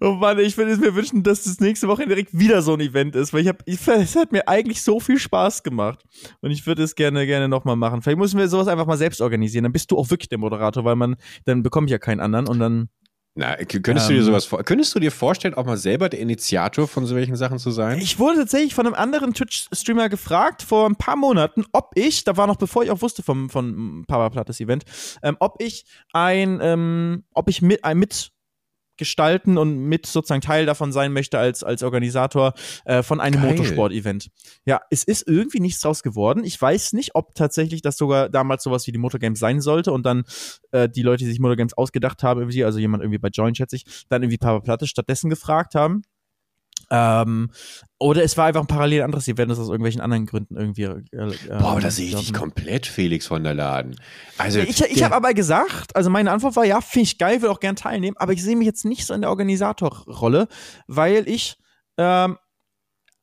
Oh 0.00 0.12
Mann, 0.12 0.38
ich 0.38 0.56
würde 0.56 0.72
es 0.72 0.78
mir 0.80 0.94
wünschen, 0.94 1.22
dass 1.22 1.44
das 1.44 1.60
nächste 1.60 1.88
Woche 1.88 2.06
direkt 2.06 2.36
wieder 2.36 2.62
so 2.62 2.74
ein 2.74 2.80
Event 2.80 3.14
ist, 3.14 3.32
weil 3.32 3.42
ich 3.42 3.48
habe, 3.48 3.58
es 3.66 4.16
hat 4.16 4.32
mir 4.32 4.48
eigentlich 4.48 4.82
so 4.82 5.00
viel 5.00 5.18
Spaß 5.18 5.62
gemacht 5.62 6.04
und 6.40 6.50
ich 6.50 6.66
würde 6.66 6.82
es 6.82 6.94
gerne, 6.94 7.26
gerne 7.26 7.48
nochmal 7.48 7.76
machen. 7.76 8.02
Vielleicht 8.02 8.18
müssen 8.18 8.38
wir 8.38 8.48
sowas 8.48 8.68
einfach 8.68 8.86
mal 8.86 8.96
selbst 8.96 9.20
organisieren, 9.20 9.64
dann 9.64 9.72
bist 9.72 9.90
du 9.90 9.98
auch 9.98 10.10
wirklich 10.10 10.28
der 10.28 10.38
Moderator, 10.38 10.84
weil 10.84 10.96
man, 10.96 11.16
dann 11.44 11.62
bekomme 11.62 11.86
ich 11.86 11.92
ja 11.92 11.98
keinen 11.98 12.20
anderen 12.20 12.48
und 12.48 12.58
dann, 12.58 12.88
Na, 13.38 13.54
könntest 13.56 14.08
du 14.08 14.14
dir 14.14 14.20
Ähm. 14.20 14.24
sowas 14.24 14.46
vor 14.46 14.64
könntest 14.64 14.94
du 14.94 14.98
dir 14.98 15.12
vorstellen, 15.12 15.52
auch 15.52 15.66
mal 15.66 15.76
selber 15.76 16.08
der 16.08 16.20
Initiator 16.20 16.88
von 16.88 17.04
solchen 17.04 17.36
Sachen 17.36 17.58
zu 17.58 17.70
sein? 17.70 17.98
Ich 17.98 18.18
wurde 18.18 18.38
tatsächlich 18.38 18.74
von 18.74 18.86
einem 18.86 18.94
anderen 18.94 19.34
Twitch-Streamer 19.34 20.08
gefragt 20.08 20.62
vor 20.62 20.88
ein 20.88 20.96
paar 20.96 21.16
Monaten, 21.16 21.64
ob 21.72 21.90
ich, 21.94 22.24
da 22.24 22.38
war 22.38 22.46
noch 22.46 22.56
bevor 22.56 22.82
ich 22.82 22.90
auch 22.90 23.02
wusste 23.02 23.22
vom, 23.22 23.50
von 23.50 24.04
Papa 24.08 24.30
Plattes 24.30 24.58
Event, 24.58 24.84
ähm, 25.22 25.36
ob 25.38 25.60
ich 25.60 25.84
ein, 26.14 26.60
ähm, 26.62 27.24
ob 27.34 27.50
ich 27.50 27.60
mit, 27.60 27.84
ein 27.84 27.98
mitgestalten 28.96 29.58
und 29.58 29.78
mit 29.78 30.06
sozusagen 30.06 30.40
Teil 30.40 30.64
davon 30.66 30.90
sein 30.90 31.12
möchte 31.12 31.38
als, 31.38 31.62
als 31.62 31.82
Organisator 31.82 32.54
äh, 32.84 33.02
von 33.02 33.20
einem. 33.20 33.36
Motorsport-Event. 33.36 34.28
Ja, 34.64 34.80
es 34.90 35.04
ist 35.04 35.28
irgendwie 35.28 35.60
nichts 35.60 35.80
draus 35.80 36.02
geworden. 36.02 36.42
Ich 36.44 36.60
weiß 36.60 36.94
nicht, 36.94 37.14
ob 37.14 37.34
tatsächlich 37.34 37.82
das 37.82 37.98
sogar 37.98 38.30
damals 38.30 38.62
sowas 38.62 38.86
wie 38.86 38.92
die 38.92 38.98
Motorgames 38.98 39.38
sein 39.38 39.60
sollte 39.60 39.92
und 39.92 40.06
dann 40.06 40.24
äh, 40.72 40.88
die 40.88 41.02
Leute, 41.02 41.24
die 41.24 41.30
sich 41.30 41.38
Motorgames 41.38 41.74
ausgedacht 41.74 42.22
haben, 42.22 42.40
irgendwie, 42.40 42.64
also 42.64 42.78
jemand 42.78 43.02
irgendwie 43.02 43.18
bei 43.18 43.28
Join, 43.28 43.54
schätze 43.54 43.76
ich, 43.76 43.84
dann 44.08 44.22
irgendwie 44.22 44.38
Papa 44.38 44.60
Platte 44.60 44.86
stattdessen 44.86 45.28
gefragt 45.28 45.74
haben. 45.74 46.02
Ähm, 46.90 47.50
oder 47.98 48.22
es 48.22 48.36
war 48.36 48.46
einfach 48.46 48.60
ein 48.60 48.66
parallel 48.66 49.02
anderes 49.02 49.26
Event, 49.26 49.50
das 49.50 49.58
aus 49.58 49.68
irgendwelchen 49.68 50.00
anderen 50.00 50.26
Gründen 50.26 50.56
irgendwie. 50.56 50.84
Äh, 50.84 51.02
Boah, 51.48 51.72
aber 51.72 51.80
da 51.80 51.90
sehe 51.90 52.08
ich 52.08 52.14
dich 52.14 52.32
komplett, 52.32 52.86
Felix 52.86 53.26
von 53.26 53.42
der 53.42 53.54
Laden. 53.54 53.96
Also, 54.38 54.60
Ich, 54.60 54.80
ich 54.80 55.02
habe 55.02 55.14
aber 55.14 55.34
gesagt, 55.34 55.96
also 55.96 56.10
meine 56.10 56.30
Antwort 56.30 56.56
war, 56.56 56.64
ja, 56.64 56.80
finde 56.80 57.04
ich 57.04 57.18
geil, 57.18 57.42
will 57.42 57.48
auch 57.48 57.60
gern 57.60 57.76
teilnehmen, 57.76 58.16
aber 58.18 58.32
ich 58.32 58.42
sehe 58.42 58.56
mich 58.56 58.66
jetzt 58.66 58.84
nicht 58.84 59.06
so 59.06 59.14
in 59.14 59.22
der 59.22 59.30
Organisatorrolle, 59.30 60.48
weil 60.86 61.28
ich, 61.28 61.56
ähm, 61.96 62.36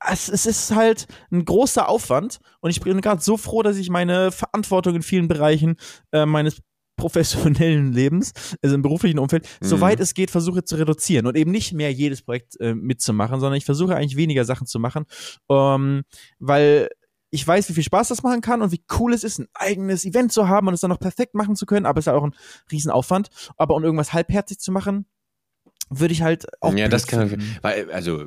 es, 0.05 0.27
es 0.27 0.45
ist 0.45 0.75
halt 0.75 1.07
ein 1.31 1.45
großer 1.45 1.87
Aufwand 1.87 2.39
und 2.59 2.71
ich 2.71 2.81
bin 2.81 2.99
gerade 2.99 3.21
so 3.21 3.37
froh, 3.37 3.63
dass 3.63 3.77
ich 3.77 3.89
meine 3.89 4.31
Verantwortung 4.31 4.95
in 4.95 5.03
vielen 5.03 5.29
Bereichen 5.29 5.77
äh, 6.11 6.25
meines 6.25 6.61
professionellen 6.95 7.91
Lebens, 7.93 8.33
also 8.61 8.75
im 8.75 8.81
beruflichen 8.81 9.19
Umfeld, 9.19 9.47
Mhm. 9.61 9.65
soweit 9.67 9.99
es 9.99 10.13
geht, 10.13 10.31
versuche 10.31 10.63
zu 10.63 10.75
reduzieren 10.75 11.25
und 11.25 11.35
eben 11.37 11.51
nicht 11.51 11.73
mehr 11.73 11.91
jedes 11.91 12.21
Projekt 12.21 12.59
äh, 12.59 12.73
mitzumachen, 12.75 13.39
sondern 13.39 13.57
ich 13.57 13.65
versuche 13.65 13.95
eigentlich 13.95 14.15
weniger 14.15 14.45
Sachen 14.45 14.67
zu 14.67 14.79
machen, 14.79 15.05
ähm, 15.49 16.03
weil 16.39 16.89
ich 17.31 17.47
weiß, 17.47 17.67
wie 17.69 17.73
viel 17.73 17.83
Spaß 17.83 18.09
das 18.09 18.21
machen 18.21 18.41
kann 18.41 18.61
und 18.61 18.71
wie 18.71 18.83
cool 18.99 19.11
es 19.11 19.23
ist, 19.23 19.39
ein 19.39 19.47
eigenes 19.55 20.05
Event 20.05 20.31
zu 20.31 20.47
haben 20.47 20.67
und 20.67 20.75
es 20.75 20.81
dann 20.81 20.89
noch 20.89 20.99
perfekt 20.99 21.33
machen 21.33 21.55
zu 21.55 21.65
können, 21.65 21.87
aber 21.87 21.97
es 21.97 22.03
ist 22.03 22.11
halt 22.11 22.21
auch 22.21 22.25
ein 22.27 22.35
Riesenaufwand. 22.71 23.29
Aber 23.57 23.75
um 23.75 23.83
irgendwas 23.83 24.13
halbherzig 24.13 24.59
zu 24.59 24.71
machen, 24.71 25.07
würde 25.89 26.13
ich 26.13 26.21
halt 26.21 26.45
auch. 26.61 26.73
ja, 26.75 26.87
das 26.87 27.07
kann, 27.07 27.29
finden. 27.29 27.45
weil, 27.61 27.91
also 27.91 28.25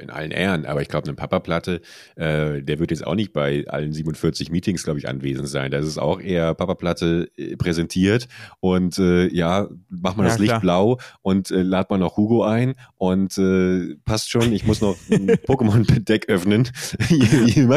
in 0.00 0.10
allen 0.10 0.30
Ehren, 0.30 0.64
aber 0.66 0.80
ich 0.82 0.88
glaube, 0.88 1.06
eine 1.08 1.14
Papa-Platte, 1.14 1.80
äh, 2.16 2.62
der 2.62 2.78
wird 2.78 2.90
jetzt 2.90 3.06
auch 3.06 3.14
nicht 3.14 3.32
bei 3.32 3.64
allen 3.66 3.92
47 3.92 4.50
Meetings, 4.50 4.84
glaube 4.84 4.98
ich, 4.98 5.08
anwesend 5.08 5.48
sein. 5.48 5.70
Da 5.70 5.78
ist 5.78 5.86
es 5.86 5.98
auch 5.98 6.20
eher 6.20 6.54
Papa-Platte 6.54 7.28
äh, 7.36 7.56
präsentiert 7.56 8.28
und 8.60 8.98
äh, 8.98 9.26
ja, 9.34 9.68
macht 9.88 10.16
man 10.16 10.26
Ja, 10.26 10.30
das 10.32 10.38
Licht 10.38 10.50
klar. 10.50 10.60
blau 10.60 10.98
und 11.22 11.50
äh, 11.50 11.62
lad 11.62 11.90
mal 11.90 11.98
noch 11.98 12.16
Hugo 12.16 12.44
ein 12.44 12.74
und 12.96 13.36
äh, 13.38 13.96
passt 14.04 14.30
schon, 14.30 14.52
ich 14.52 14.64
muss 14.64 14.80
noch 14.80 14.96
ein 15.10 15.28
Pokémon-Deck 15.46 16.28
öffnen. 16.28 16.68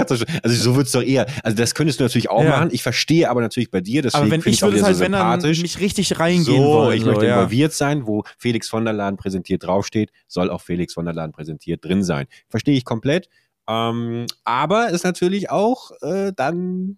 Das. 0.07 0.23
Also 0.43 0.55
so 0.55 0.75
wird's 0.75 0.91
doch 0.91 1.01
eher, 1.03 1.25
also 1.43 1.57
das 1.57 1.73
könntest 1.75 1.99
du 1.99 2.03
natürlich 2.03 2.29
auch 2.29 2.43
Ja. 2.43 2.49
machen. 2.51 2.69
Ich 2.71 2.83
verstehe 2.83 3.29
aber 3.29 3.41
natürlich 3.41 3.71
bei 3.71 3.81
dir, 3.81 4.01
deswegen 4.01 4.23
Aber 4.23 4.31
wenn 4.31 4.41
ich 4.45 4.61
würde 4.61 4.77
es 4.77 4.83
halt, 4.83 4.95
so 4.95 5.01
wenn 5.03 5.11
dann 5.11 5.39
sympathisch. 5.41 5.61
mich 5.61 5.79
richtig 5.79 6.19
reingehen 6.19 6.45
so, 6.61 6.63
wollen. 6.73 6.97
ich 6.97 7.03
so, 7.03 7.09
möchte 7.09 7.25
ja. 7.25 7.35
involviert 7.35 7.73
sein, 7.73 8.05
wo 8.07 8.23
Felix 8.37 8.69
von 8.69 8.83
der 8.85 8.93
Laden 8.97 9.17
präsentiert 9.17 9.63
draufsteht, 9.63 10.11
soll 10.27 10.49
auch 10.49 10.61
Felix 10.61 10.93
von 10.93 11.05
der 11.05 11.13
Laden 11.13 11.31
präsentiert 11.31 11.85
drin 11.85 12.03
sein. 12.03 12.27
Verstehe 12.49 12.77
ich 12.77 12.85
komplett. 12.85 13.29
Ähm, 13.67 14.25
aber 14.43 14.89
ist 14.89 15.03
natürlich 15.03 15.49
auch 15.49 15.91
äh, 16.01 16.31
dann 16.35 16.97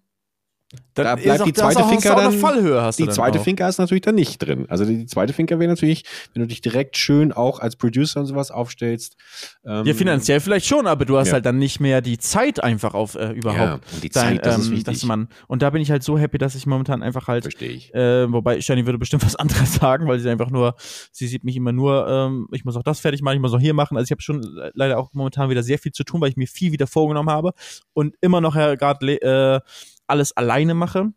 Dann 0.94 1.04
da 1.04 1.14
ist 1.14 1.22
bleibt 1.24 1.40
auch- 1.40 1.44
die 1.46 1.50
ist 1.50 1.56
zweite 1.58 1.84
Finker 1.84 2.08
dann- 2.14 2.18
eine 2.28 2.32
Fallhöhe 2.38 2.80
hast 2.82 2.98
die 2.98 3.04
dann 3.04 3.14
zweite 3.14 3.40
auch. 3.40 3.44
Finker 3.44 3.68
ist 3.68 3.78
natürlich 3.78 4.02
dann 4.02 4.14
nicht 4.14 4.38
drin. 4.38 4.66
Also 4.68 4.84
die 4.84 5.04
zweite 5.06 5.32
Finker 5.32 5.58
wäre 5.58 5.68
natürlich, 5.68 6.04
wenn 6.32 6.42
du 6.42 6.46
dich 6.48 6.60
direkt 6.60 6.96
schön 6.96 7.32
auch 7.32 7.58
als 7.58 7.74
Producer 7.74 8.20
und 8.20 8.26
sowas 8.26 8.52
aufstellst. 8.52 9.16
Ähm, 9.64 9.84
Ja, 9.84 9.94
finanziell 9.94 10.38
vielleicht 10.38 10.66
schon, 10.66 10.86
aber 10.86 11.04
du 11.04 11.16
hast 11.18 11.28
Ja. 11.28 11.32
halt 11.34 11.46
dann 11.46 11.58
nicht 11.58 11.80
mehr 11.80 12.00
die 12.02 12.18
Zeit 12.18 12.62
einfach 12.62 12.94
auf 12.94 13.16
äh, 13.16 13.18
Ja, 13.24 13.32
überhaupt. 13.32 13.84
und 13.94 14.04
die 14.04 14.10
Zeit, 14.10 14.46
das 14.46 14.58
ist 14.58 14.66
ähm, 14.66 14.72
wichtig. 14.72 14.84
dass 14.94 15.04
man 15.04 15.28
und 15.48 15.62
da 15.62 15.70
bin 15.70 15.82
ich 15.82 15.90
halt 15.90 16.04
so 16.04 16.16
happy, 16.18 16.38
dass 16.38 16.54
ich 16.54 16.66
momentan 16.66 17.02
einfach 17.02 17.26
halt 17.26 17.44
Verstehe 17.44 17.70
ich. 17.70 17.92
Äh, 17.94 18.30
wobei 18.32 18.60
Shani 18.60 18.86
würde 18.86 18.98
bestimmt 18.98 19.22
was 19.26 19.34
anderes 19.36 19.74
sagen, 19.74 20.06
weil 20.06 20.20
sie 20.20 20.28
einfach 20.30 20.50
nur, 20.50 20.76
sie 21.10 21.26
sieht 21.26 21.42
mich 21.42 21.56
immer 21.56 21.72
nur, 21.72 22.06
ähm, 22.08 22.46
ich 22.52 22.64
muss 22.64 22.76
auch 22.76 22.84
das 22.84 23.00
fertig 23.00 23.22
machen, 23.22 23.34
ich 23.36 23.40
muss 23.42 23.52
auch 23.54 23.60
hier 23.60 23.74
machen. 23.74 23.96
Also 23.96 24.04
ich 24.06 24.10
habe 24.12 24.22
schon 24.22 24.40
le- 24.42 24.70
leider 24.74 24.98
auch 24.98 25.12
momentan 25.14 25.50
wieder 25.50 25.62
sehr 25.64 25.78
viel 25.78 25.92
zu 25.92 26.04
tun, 26.04 26.20
weil 26.20 26.28
ich 26.30 26.36
mir 26.36 26.46
viel 26.46 26.70
wieder 26.70 26.86
vorgenommen 26.86 27.30
habe 27.30 27.52
und 27.92 28.14
immer 28.20 28.40
noch 28.40 28.54
ja 28.54 28.76
gerade 28.76 29.00
äh, 29.20 29.60
alles 30.10 30.36
alleine 30.36 30.74
mache. 30.74 31.12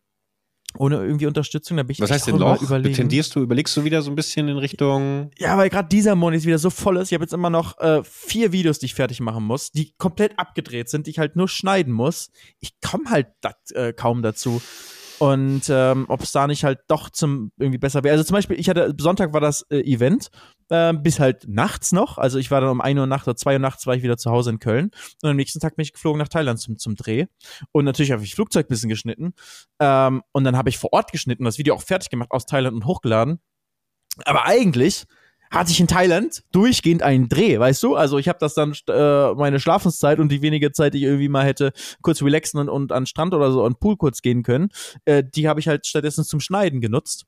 Ohne 0.75 0.95
irgendwie 0.95 1.27
Unterstützung, 1.27 1.77
da 1.77 1.83
bin 1.83 1.91
ich 1.91 1.99
Was 2.01 2.09
heißt 2.09 2.27
denn 2.27 2.37
Loch? 2.37 2.59
überlegen. 2.61 2.95
Tendierst 2.95 3.35
du, 3.35 3.41
überlegst 3.41 3.77
du 3.77 3.83
wieder 3.83 4.01
so 4.01 4.09
ein 4.11 4.15
bisschen 4.15 4.47
in 4.47 4.57
Richtung. 4.57 5.29
Ja, 5.37 5.55
weil 5.55 5.69
gerade 5.69 5.87
dieser 5.87 6.15
Monat 6.15 6.35
jetzt 6.35 6.47
wieder 6.47 6.57
so 6.57 6.71
voll 6.71 6.97
ist. 6.97 7.11
Ich 7.11 7.13
habe 7.13 7.23
jetzt 7.23 7.33
immer 7.33 7.51
noch 7.51 7.77
äh, 7.77 8.01
vier 8.03 8.51
Videos, 8.51 8.79
die 8.79 8.87
ich 8.87 8.95
fertig 8.95 9.19
machen 9.19 9.43
muss, 9.43 9.71
die 9.71 9.93
komplett 9.99 10.39
abgedreht 10.39 10.89
sind, 10.89 11.05
die 11.05 11.11
ich 11.11 11.19
halt 11.19 11.35
nur 11.35 11.47
schneiden 11.47 11.93
muss. 11.93 12.31
Ich 12.59 12.73
komme 12.81 13.03
halt 13.09 13.27
dat, 13.41 13.57
äh, 13.73 13.93
kaum 13.93 14.23
dazu. 14.23 14.63
Und 15.19 15.69
ähm, 15.69 16.05
ob 16.09 16.23
es 16.23 16.31
da 16.31 16.47
nicht 16.47 16.63
halt 16.63 16.79
doch 16.87 17.09
zum 17.09 17.51
irgendwie 17.57 17.77
besser 17.77 18.03
wäre. 18.03 18.13
Also 18.13 18.23
zum 18.23 18.33
Beispiel, 18.33 18.59
ich 18.59 18.67
hatte, 18.67 18.95
Sonntag 18.99 19.31
war 19.31 19.41
das 19.41 19.61
äh, 19.69 19.79
Event, 19.81 20.29
äh, 20.69 20.93
bis 20.93 21.19
halt 21.19 21.47
nachts 21.47 21.91
noch. 21.91 22.17
Also 22.17 22.39
ich 22.39 22.51
war 22.51 22.61
dann 22.61 22.69
um 22.69 22.81
1 22.81 22.99
Uhr 22.99 23.07
nachts 23.07 23.27
oder 23.27 23.35
2 23.35 23.53
Uhr 23.53 23.59
nachts 23.59 23.87
war 23.87 23.95
ich 23.95 24.03
wieder 24.03 24.17
zu 24.17 24.31
Hause 24.31 24.51
in 24.51 24.59
Köln. 24.59 24.91
Und 25.21 25.29
am 25.29 25.35
nächsten 25.35 25.59
Tag 25.59 25.75
bin 25.75 25.83
ich 25.83 25.93
geflogen 25.93 26.19
nach 26.19 26.27
Thailand 26.27 26.59
zum, 26.59 26.77
zum 26.77 26.95
Dreh. 26.95 27.25
Und 27.71 27.85
natürlich 27.85 28.11
habe 28.11 28.23
ich 28.23 28.35
Flugzeug 28.35 28.67
ein 28.67 28.69
bisschen 28.69 28.89
geschnitten. 28.89 29.33
Ähm, 29.79 30.23
und 30.31 30.43
dann 30.43 30.57
habe 30.57 30.69
ich 30.69 30.77
vor 30.77 30.93
Ort 30.93 31.11
geschnitten, 31.11 31.43
das 31.43 31.57
Video 31.57 31.75
auch 31.75 31.81
fertig 31.81 32.09
gemacht 32.09 32.31
aus 32.31 32.45
Thailand 32.45 32.75
und 32.75 32.85
hochgeladen. 32.85 33.39
Aber 34.25 34.45
eigentlich 34.45 35.05
hatte 35.53 35.71
ich 35.71 35.79
in 35.79 35.87
Thailand 35.87 36.43
durchgehend 36.51 37.03
einen 37.03 37.29
Dreh, 37.29 37.59
weißt 37.59 37.83
du? 37.83 37.95
Also 37.95 38.17
ich 38.17 38.27
habe 38.27 38.39
das 38.39 38.55
dann 38.55 38.73
äh, 38.89 39.33
meine 39.35 39.59
Schlafenszeit 39.59 40.19
und 40.19 40.31
die 40.31 40.41
wenige 40.41 40.71
Zeit, 40.71 40.95
die 40.95 40.97
ich 40.97 41.03
irgendwie 41.03 41.29
mal 41.29 41.45
hätte 41.45 41.73
kurz 42.01 42.23
relaxen 42.23 42.59
und, 42.59 42.69
und 42.69 42.91
an 42.91 43.05
Strand 43.05 43.35
oder 43.35 43.51
so 43.51 43.63
an 43.63 43.75
Pool 43.75 43.95
kurz 43.95 44.21
gehen 44.21 44.41
können, 44.41 44.69
äh, 45.05 45.23
die 45.23 45.47
habe 45.47 45.59
ich 45.59 45.67
halt 45.67 45.85
stattdessen 45.85 46.23
zum 46.23 46.39
Schneiden 46.39 46.81
genutzt. 46.81 47.25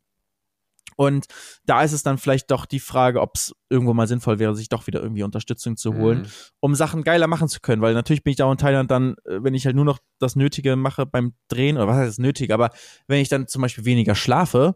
Und 0.98 1.26
da 1.66 1.84
ist 1.84 1.92
es 1.92 2.04
dann 2.04 2.18
vielleicht 2.18 2.50
doch 2.52 2.66
die 2.66 2.80
Frage, 2.80 3.20
ob 3.22 3.36
es 3.36 3.54
irgendwo 3.70 3.94
mal 3.94 4.08
sinnvoll 4.08 4.40
wäre, 4.40 4.56
sich 4.56 4.70
doch 4.70 4.88
wieder 4.88 5.02
irgendwie 5.02 5.24
Unterstützung 5.24 5.76
zu 5.76 5.94
holen, 5.94 6.20
Mhm. 6.20 6.26
um 6.62 6.76
Sachen 6.76 7.04
geiler 7.04 7.28
machen 7.28 7.50
zu 7.50 7.60
können. 7.60 7.82
Weil 7.82 7.94
natürlich 7.94 8.24
bin 8.24 8.32
ich 8.32 8.38
da 8.38 8.50
in 8.50 8.58
Thailand 8.58 8.90
dann, 8.92 9.16
äh, 9.26 9.44
wenn 9.44 9.54
ich 9.54 9.66
halt 9.66 9.76
nur 9.76 9.84
noch 9.84 10.00
das 10.20 10.36
Nötige 10.38 10.76
mache 10.78 11.06
beim 11.06 11.34
Drehen, 11.50 11.76
oder 11.76 11.88
was 11.88 11.98
heißt 11.98 12.10
das 12.10 12.18
Nötige, 12.20 12.54
aber 12.54 12.70
wenn 13.08 13.20
ich 13.22 13.28
dann 13.30 13.48
zum 13.48 13.62
Beispiel 13.62 13.84
weniger 13.84 14.16
schlafe, 14.16 14.76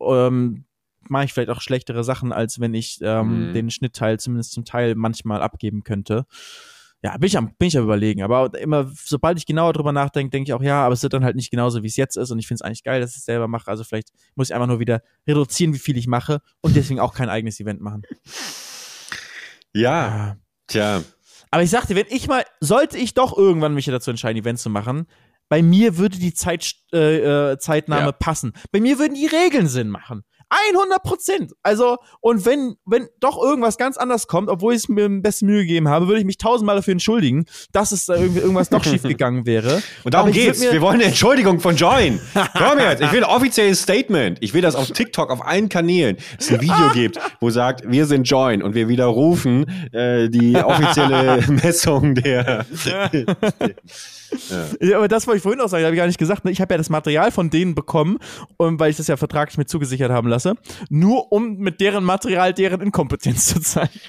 ähm, 0.00 0.66
mache 1.08 1.24
ich 1.24 1.32
vielleicht 1.32 1.48
auch 1.50 1.62
schlechtere 1.62 2.04
Sachen, 2.04 2.32
als 2.32 2.60
wenn 2.60 2.74
ich 2.74 2.98
ähm, 3.00 3.48
Mhm. 3.48 3.52
den 3.54 3.70
Schnittteil 3.70 4.20
zumindest 4.20 4.52
zum 4.52 4.66
Teil 4.66 4.94
manchmal 4.96 5.40
abgeben 5.40 5.82
könnte. 5.82 6.26
Ja, 7.02 7.16
bin 7.16 7.28
ich 7.28 7.38
am, 7.38 7.54
bin 7.58 7.68
ich 7.68 7.78
am 7.78 7.84
überlegen. 7.84 8.22
Aber 8.22 8.52
immer, 8.58 8.90
sobald 9.04 9.38
ich 9.38 9.46
genauer 9.46 9.72
drüber 9.72 9.92
nachdenke, 9.92 10.30
denke 10.30 10.48
ich 10.50 10.54
auch, 10.54 10.62
ja, 10.62 10.84
aber 10.84 10.94
es 10.94 11.02
wird 11.02 11.12
dann 11.12 11.24
halt 11.24 11.36
nicht 11.36 11.50
genauso, 11.50 11.82
wie 11.84 11.86
es 11.86 11.96
jetzt 11.96 12.16
ist. 12.16 12.30
Und 12.32 12.38
ich 12.40 12.48
finde 12.48 12.56
es 12.56 12.62
eigentlich 12.62 12.82
geil, 12.82 13.00
dass 13.00 13.12
ich 13.12 13.18
es 13.18 13.24
selber 13.24 13.46
mache. 13.46 13.68
Also 13.70 13.84
vielleicht 13.84 14.08
muss 14.34 14.50
ich 14.50 14.54
einfach 14.54 14.66
nur 14.66 14.80
wieder 14.80 15.02
reduzieren, 15.26 15.72
wie 15.74 15.78
viel 15.78 15.96
ich 15.96 16.08
mache 16.08 16.40
und 16.60 16.74
deswegen 16.74 16.98
auch 16.98 17.14
kein 17.14 17.28
eigenes 17.28 17.60
Event 17.60 17.80
machen. 17.80 18.02
Ja, 19.72 20.36
tja. 20.66 21.02
Aber 21.50 21.62
ich 21.62 21.70
sagte, 21.70 21.94
wenn 21.94 22.06
ich 22.10 22.26
mal, 22.28 22.44
sollte 22.60 22.98
ich 22.98 23.14
doch 23.14 23.36
irgendwann 23.36 23.74
mich 23.74 23.86
dazu 23.86 24.10
entscheiden, 24.10 24.40
Events 24.42 24.62
zu 24.62 24.70
machen, 24.70 25.06
bei 25.48 25.62
mir 25.62 25.96
würde 25.96 26.18
die 26.18 26.34
Zeit, 26.34 26.74
äh, 26.92 27.52
äh, 27.52 27.58
Zeitnahme 27.58 28.06
Ja. 28.06 28.12
passen. 28.12 28.52
Bei 28.70 28.80
mir 28.80 28.98
würden 28.98 29.14
die 29.14 29.26
Regeln 29.26 29.66
Sinn 29.66 29.88
machen. 29.88 30.24
100 30.50 31.02
Prozent. 31.02 31.52
Also, 31.62 31.98
und 32.20 32.46
wenn, 32.46 32.76
wenn 32.86 33.08
doch 33.20 33.40
irgendwas 33.42 33.76
ganz 33.76 33.96
anders 33.96 34.26
kommt, 34.26 34.48
obwohl 34.48 34.72
ich 34.74 34.80
es 34.80 34.88
mir 34.88 35.06
am 35.06 35.22
besten 35.22 35.46
Mühe 35.46 35.60
gegeben 35.62 35.88
habe, 35.88 36.08
würde 36.08 36.20
ich 36.20 36.26
mich 36.26 36.38
tausendmal 36.38 36.76
dafür 36.76 36.92
entschuldigen, 36.92 37.44
dass 37.72 37.92
es 37.92 38.06
da 38.06 38.16
irgendwie 38.16 38.40
irgendwas 38.40 38.68
doch 38.70 38.82
schief 38.88 39.02
gegangen 39.02 39.46
wäre. 39.46 39.82
Und 40.04 40.14
darum 40.14 40.32
geht's. 40.32 40.60
Wir 40.60 40.80
wollen 40.80 40.96
eine 40.96 41.04
Entschuldigung 41.04 41.60
von 41.60 41.76
Join. 41.76 42.20
Komm 42.56 42.78
jetzt. 42.78 43.02
Ich 43.02 43.12
will 43.12 43.24
ein 43.24 43.30
offizielles 43.30 43.82
Statement. 43.82 44.38
Ich 44.40 44.54
will, 44.54 44.62
dass 44.62 44.74
auf 44.74 44.90
TikTok 44.90 45.30
auf 45.30 45.44
allen 45.44 45.68
Kanälen 45.68 46.16
es 46.38 46.50
ein 46.50 46.60
Video 46.60 46.90
gibt, 46.94 47.18
wo 47.40 47.50
sagt, 47.50 47.90
wir 47.90 48.06
sind 48.06 48.28
Join 48.28 48.62
und 48.62 48.74
wir 48.74 48.88
widerrufen 48.88 49.66
äh, 49.92 50.28
die 50.28 50.56
offizielle 50.56 51.44
Messung 51.48 52.14
der. 52.14 52.64
Ja, 54.80 54.98
aber 54.98 55.08
das 55.08 55.26
wollte 55.26 55.38
ich 55.38 55.42
vorhin 55.42 55.60
auch 55.60 55.68
sagen, 55.68 55.84
habe 55.84 55.94
ich 55.94 55.98
gar 55.98 56.06
nicht 56.06 56.18
gesagt. 56.18 56.44
ne? 56.44 56.50
Ich 56.50 56.60
habe 56.60 56.74
ja 56.74 56.78
das 56.78 56.90
Material 56.90 57.30
von 57.30 57.50
denen 57.50 57.74
bekommen, 57.74 58.18
weil 58.58 58.90
ich 58.90 58.96
das 58.96 59.06
ja 59.06 59.16
vertraglich 59.16 59.58
mit 59.58 59.68
zugesichert 59.68 60.10
haben 60.10 60.28
lasse, 60.28 60.54
nur 60.90 61.32
um 61.32 61.58
mit 61.58 61.80
deren 61.80 62.04
Material 62.04 62.52
deren 62.52 62.80
Inkompetenz 62.80 63.46
zu 63.54 63.60
zeigen. 63.60 64.00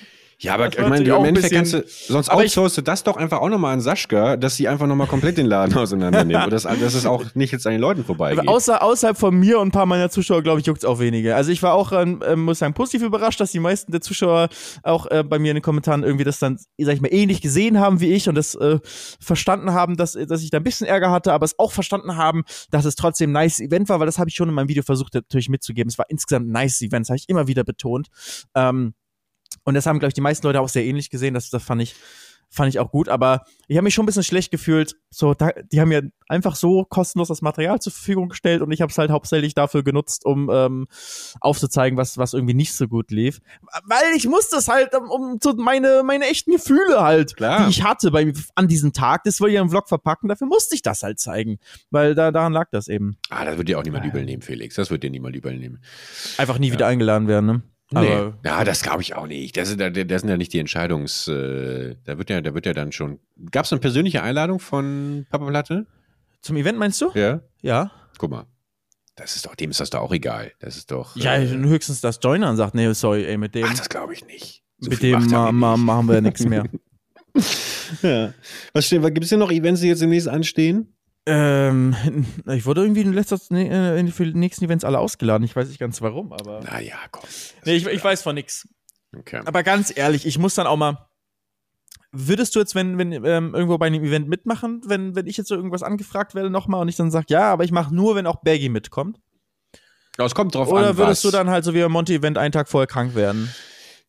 Ja, 0.42 0.54
aber 0.54 0.70
Das 0.70 0.82
ich 0.82 0.90
meine, 0.90 1.04
im 1.04 1.26
Endeffekt 1.26 1.54
kannst 1.54 1.74
du, 1.74 1.84
sonst 1.86 2.30
outsourcest 2.30 2.78
du 2.78 2.82
das 2.82 3.04
doch 3.04 3.18
einfach 3.18 3.42
auch 3.42 3.50
nochmal 3.50 3.74
an 3.74 3.82
Sascha, 3.82 4.38
dass 4.38 4.56
sie 4.56 4.70
einfach 4.70 4.88
nochmal 4.88 5.08
komplett 5.08 5.38
den 5.38 5.46
Laden 5.46 5.74
auseinandernimmt. 5.78 6.46
Und 6.46 6.54
das, 6.54 6.64
dass 6.64 6.94
es 6.94 7.06
auch 7.06 7.26
nicht 7.36 7.52
jetzt 7.52 7.68
an 7.68 7.74
den 7.74 7.82
Leuten 7.82 8.06
vorbeigeht. 8.06 8.48
Außer, 8.48 8.82
außerhalb 8.82 9.18
von 9.18 9.38
mir 9.38 9.60
und 9.60 9.68
ein 9.68 9.72
paar 9.72 9.86
meiner 9.86 10.10
Zuschauer, 10.10 10.42
glaube 10.42 10.62
ich, 10.62 10.66
juckt's 10.66 10.86
auch 10.86 11.00
wenige. 11.00 11.36
Also 11.36 11.52
ich 11.52 11.62
war 11.62 11.74
auch, 11.74 11.92
ähm, 11.92 12.24
ähm, 12.26 12.44
muss 12.44 12.60
sagen, 12.60 12.74
positiv 12.74 13.02
überrascht, 13.02 13.42
dass 13.42 13.52
die 13.52 13.60
meisten 13.60 13.92
der 13.92 14.00
Zuschauer 14.00 14.48
auch 14.84 15.08
äh, 15.08 15.26
bei 15.26 15.40
mir 15.40 15.52
in 15.52 15.56
den 15.56 15.62
Kommentaren 15.62 16.04
irgendwie 16.04 16.24
das 16.24 16.40
dann, 16.40 16.58
sag 16.78 16.96
ich 16.96 17.02
mal, 17.02 17.14
ähnlich 17.14 17.42
gesehen 17.42 17.78
haben 17.78 18.00
wie 18.00 18.14
ich 18.14 18.30
und 18.30 18.36
das 18.36 18.56
äh, 18.56 18.80
verstanden 19.20 19.74
haben, 19.74 19.98
dass, 19.98 20.14
dass 20.14 20.42
ich 20.42 20.52
da 20.52 20.58
ein 20.58 20.64
bisschen 20.64 20.88
Ärger 20.88 21.12
hatte, 21.12 21.34
aber 21.34 21.44
es 21.44 21.60
auch 21.60 21.74
verstanden 21.74 22.16
haben, 22.16 22.44
dass 22.72 22.86
es 22.86 22.96
trotzdem 22.96 23.32
ein 23.32 23.34
nice 23.34 23.60
Event 23.60 23.90
war, 23.90 24.00
weil 24.00 24.06
das 24.06 24.18
habe 24.18 24.30
ich 24.30 24.36
schon 24.36 24.48
in 24.48 24.56
meinem 24.56 24.70
Video 24.70 24.84
versucht 24.84 25.16
natürlich 25.16 25.50
mitzugeben. 25.50 25.90
Es 25.90 25.98
war 25.98 26.06
insgesamt 26.08 26.48
ein 26.48 26.52
nice 26.54 26.82
Event, 26.82 27.06
das 27.06 27.10
habe 27.10 27.18
ich 27.18 27.28
immer 27.28 27.48
wieder 27.48 27.66
betont. 27.66 28.08
Ähm, 28.56 28.94
und 29.64 29.74
das 29.74 29.86
haben, 29.86 30.00
glaube 30.00 30.10
ich, 30.10 30.14
die 30.16 30.22
meisten 30.22 30.46
Leute 30.48 30.62
auch 30.62 30.70
sehr 30.70 30.86
ähnlich 30.86 31.10
gesehen. 31.10 31.34
Das, 31.34 31.50
das 31.50 31.64
fand 31.64 31.82
ich, 31.82 31.96
fand 32.50 32.70
ich 32.70 32.80
auch 32.80 32.92
gut. 32.92 33.10
Aber 33.10 33.44
ich 33.68 33.78
habe 33.78 33.84
mich 33.84 33.94
schon 33.94 34.04
ein 34.04 34.06
bisschen 34.08 34.24
schlecht 34.24 34.52
gefühlt. 34.52 34.96
So, 35.10 35.34
da, 35.34 35.52
die 35.72 35.80
haben 35.80 35.90
mir 35.90 36.12
einfach 36.28 36.56
so 36.56 36.84
kostenlos 36.84 37.28
das 37.28 37.42
Material 37.42 37.80
zur 37.80 37.92
Verfügung 37.92 38.30
gestellt 38.30 38.62
und 38.62 38.72
ich 38.72 38.82
habe 38.82 38.92
es 38.92 38.98
halt 38.98 39.12
hauptsächlich 39.12 39.54
dafür 39.54 39.84
genutzt, 39.84 40.26
um 40.26 40.50
ähm, 40.52 40.88
aufzuzeigen, 41.42 41.98
was, 41.98 42.18
was 42.18 42.34
irgendwie 42.34 42.54
nicht 42.54 42.74
so 42.74 42.88
gut 42.88 43.12
lief. 43.12 43.40
Weil 43.86 44.16
ich 44.16 44.28
musste 44.28 44.58
es 44.58 44.68
halt, 44.68 44.96
um, 44.96 45.10
um 45.10 45.40
so 45.42 45.54
meine, 45.54 46.04
meine 46.04 46.26
echten 46.26 46.52
Gefühle 46.52 47.02
halt, 47.02 47.36
Klar. 47.36 47.66
die 47.66 47.70
ich 47.70 47.84
hatte 47.84 48.12
bei, 48.12 48.32
an 48.56 48.68
diesem 48.68 48.94
Tag, 48.94 49.24
das 49.24 49.42
wollte 49.42 49.56
ich 49.56 49.62
im 49.62 49.70
Vlog 49.70 49.88
verpacken, 49.88 50.30
dafür 50.30 50.48
musste 50.48 50.76
ich 50.76 50.82
das 50.82 51.04
halt 51.04 51.20
zeigen. 51.20 51.60
Weil 51.92 52.16
da, 52.16 52.32
daran 52.32 52.54
lag 52.54 52.70
das 52.72 52.88
eben. 52.88 53.18
ah, 53.30 53.46
das 53.46 53.58
wird 53.58 53.70
dir 53.70 53.80
auch 53.80 53.84
niemand 53.84 54.06
übel 54.06 54.26
nehmen, 54.26 54.42
Felix. 54.42 54.76
Das 54.76 54.92
wird 54.92 55.04
dir 55.04 55.10
niemand 55.10 55.36
übel 55.36 55.58
nehmen. 55.58 55.82
Einfach 56.38 56.60
nie 56.60 56.72
wieder 56.72 56.88
eingeladen 56.88 57.28
werden, 57.28 57.46
ne? 57.46 57.62
Nee. 57.92 58.34
Ja, 58.46 58.64
das 58.64 58.84
glaube 58.84 59.02
ich 59.02 59.16
auch 59.16 59.26
nicht. 59.26 59.58
Das, 59.58 59.70
ist, 59.70 59.80
das, 59.80 59.92
das 59.94 60.22
sind 60.22 60.30
ja 60.30 60.38
nicht 60.38 60.54
die 60.54 60.60
Entscheidungs. 60.60 61.28
Äh, 61.28 61.96
da 62.06 62.18
wird 62.18 62.30
ja, 62.30 62.40
da 62.42 62.54
wird 62.54 62.66
ja 62.66 62.74
dann 62.74 62.92
schon. 62.92 63.20
Gab 63.52 63.66
es 63.66 63.72
eine 63.72 63.82
persönliche 63.82 64.22
Einladung 64.22 64.60
von 64.60 65.26
Papa 65.30 65.48
Platte? 65.48 65.88
Zum 66.42 66.56
Event 66.58 66.78
meinst 66.78 67.02
du? 67.02 67.12
Ja. 67.16 67.42
Ja. 67.62 67.92
Guck 68.18 68.32
mal. 68.32 68.46
Das 69.16 69.36
ist 69.36 69.46
doch, 69.46 69.56
dem 69.56 69.72
ist 69.72 69.80
das 69.80 69.90
doch 69.90 70.02
auch 70.02 70.14
egal. 70.14 70.54
Das 70.60 70.78
ist 70.78 70.92
doch. 70.92 71.16
Ja, 71.16 71.36
äh, 71.36 71.48
höchstens, 71.48 72.00
dass 72.00 72.20
Joiner 72.22 72.56
sagt, 72.56 72.76
nee, 72.76 72.94
sorry, 72.94 73.26
ey, 73.26 73.38
mit 73.38 73.56
dem, 73.56 73.66
ach, 73.66 73.74
das 73.76 73.90
glaube 73.90 74.14
ich 74.14 74.26
nicht. 74.26 74.64
So 74.78 74.90
mit 74.90 75.02
dem 75.02 75.26
ma, 75.28 75.52
ma, 75.52 75.76
machen 75.76 76.08
wir 76.08 76.22
nichts 76.22 76.46
mehr. 76.46 76.66
Ja. 78.04 78.34
Was 78.74 78.86
steht, 78.86 79.02
gibt 79.02 79.24
es 79.24 79.30
denn 79.30 79.40
noch 79.40 79.52
Events, 79.52 79.82
die 79.82 79.88
jetzt 79.88 80.02
demnächst 80.02 80.28
anstehen? 80.28 80.94
Ähm, 81.30 81.96
ich 82.48 82.66
wurde 82.66 82.82
irgendwie 82.82 83.02
in 83.02 83.14
letzter 83.14 83.40
nee, 83.50 83.68
äh, 83.68 84.08
für 84.08 84.26
die 84.26 84.34
nächsten 84.34 84.66
Events 84.66 84.84
alle 84.84 85.00
ausgeladen. 85.00 85.46
Ich 85.46 85.56
weiß 85.56 85.68
nicht 85.68 85.80
ganz 85.80 86.02
warum, 86.02 86.34
aber. 86.34 86.62
Naja, 86.62 86.98
komm. 87.12 87.24
Nee, 87.66 87.76
ich, 87.76 87.86
ich 87.86 88.04
weiß 88.04 88.24
von 88.24 88.36
nix. 88.36 88.68
Okay. 89.16 89.42
Aber 89.46 89.64
ganz 89.64 89.96
ehrlich, 89.96 90.26
ich 90.26 90.38
muss 90.38 90.56
dann 90.56 90.68
auch 90.68 90.78
mal. 90.78 91.06
Würdest 92.12 92.56
du 92.56 92.60
jetzt, 92.60 92.74
wenn, 92.74 92.98
wenn 92.98 93.12
ähm, 93.12 93.54
irgendwo 93.54 93.78
bei 93.78 93.86
einem 93.86 94.04
Event 94.04 94.28
mitmachen, 94.28 94.82
wenn, 94.86 95.16
wenn 95.16 95.28
ich 95.28 95.38
jetzt 95.38 95.48
so 95.48 95.56
irgendwas 95.56 95.84
angefragt 95.84 96.34
werde 96.34 96.50
nochmal 96.50 96.82
und 96.82 96.90
ich 96.90 96.96
dann 96.96 97.12
sage, 97.12 97.28
ja, 97.30 97.52
aber 97.52 97.64
ich 97.64 97.72
mache 97.72 97.94
nur, 97.94 98.16
wenn 98.16 98.26
auch 98.26 98.42
Baggy 98.42 98.70
mitkommt? 98.70 99.20
Ja, 100.18 100.26
es 100.26 100.34
kommt 100.34 100.56
drauf 100.56 100.70
Oder 100.70 100.90
an. 100.90 100.98
würdest 100.98 101.24
was. 101.24 101.32
du 101.32 101.38
dann 101.38 101.52
halt 101.52 101.64
so 101.64 101.76
wie 101.76 101.82
beim 101.82 101.92
Monty-Event 101.92 102.40
einen 102.40 102.52
Tag 102.52 102.68
vorher 102.68 102.88
krank 102.88 103.14
werden? 103.14 103.54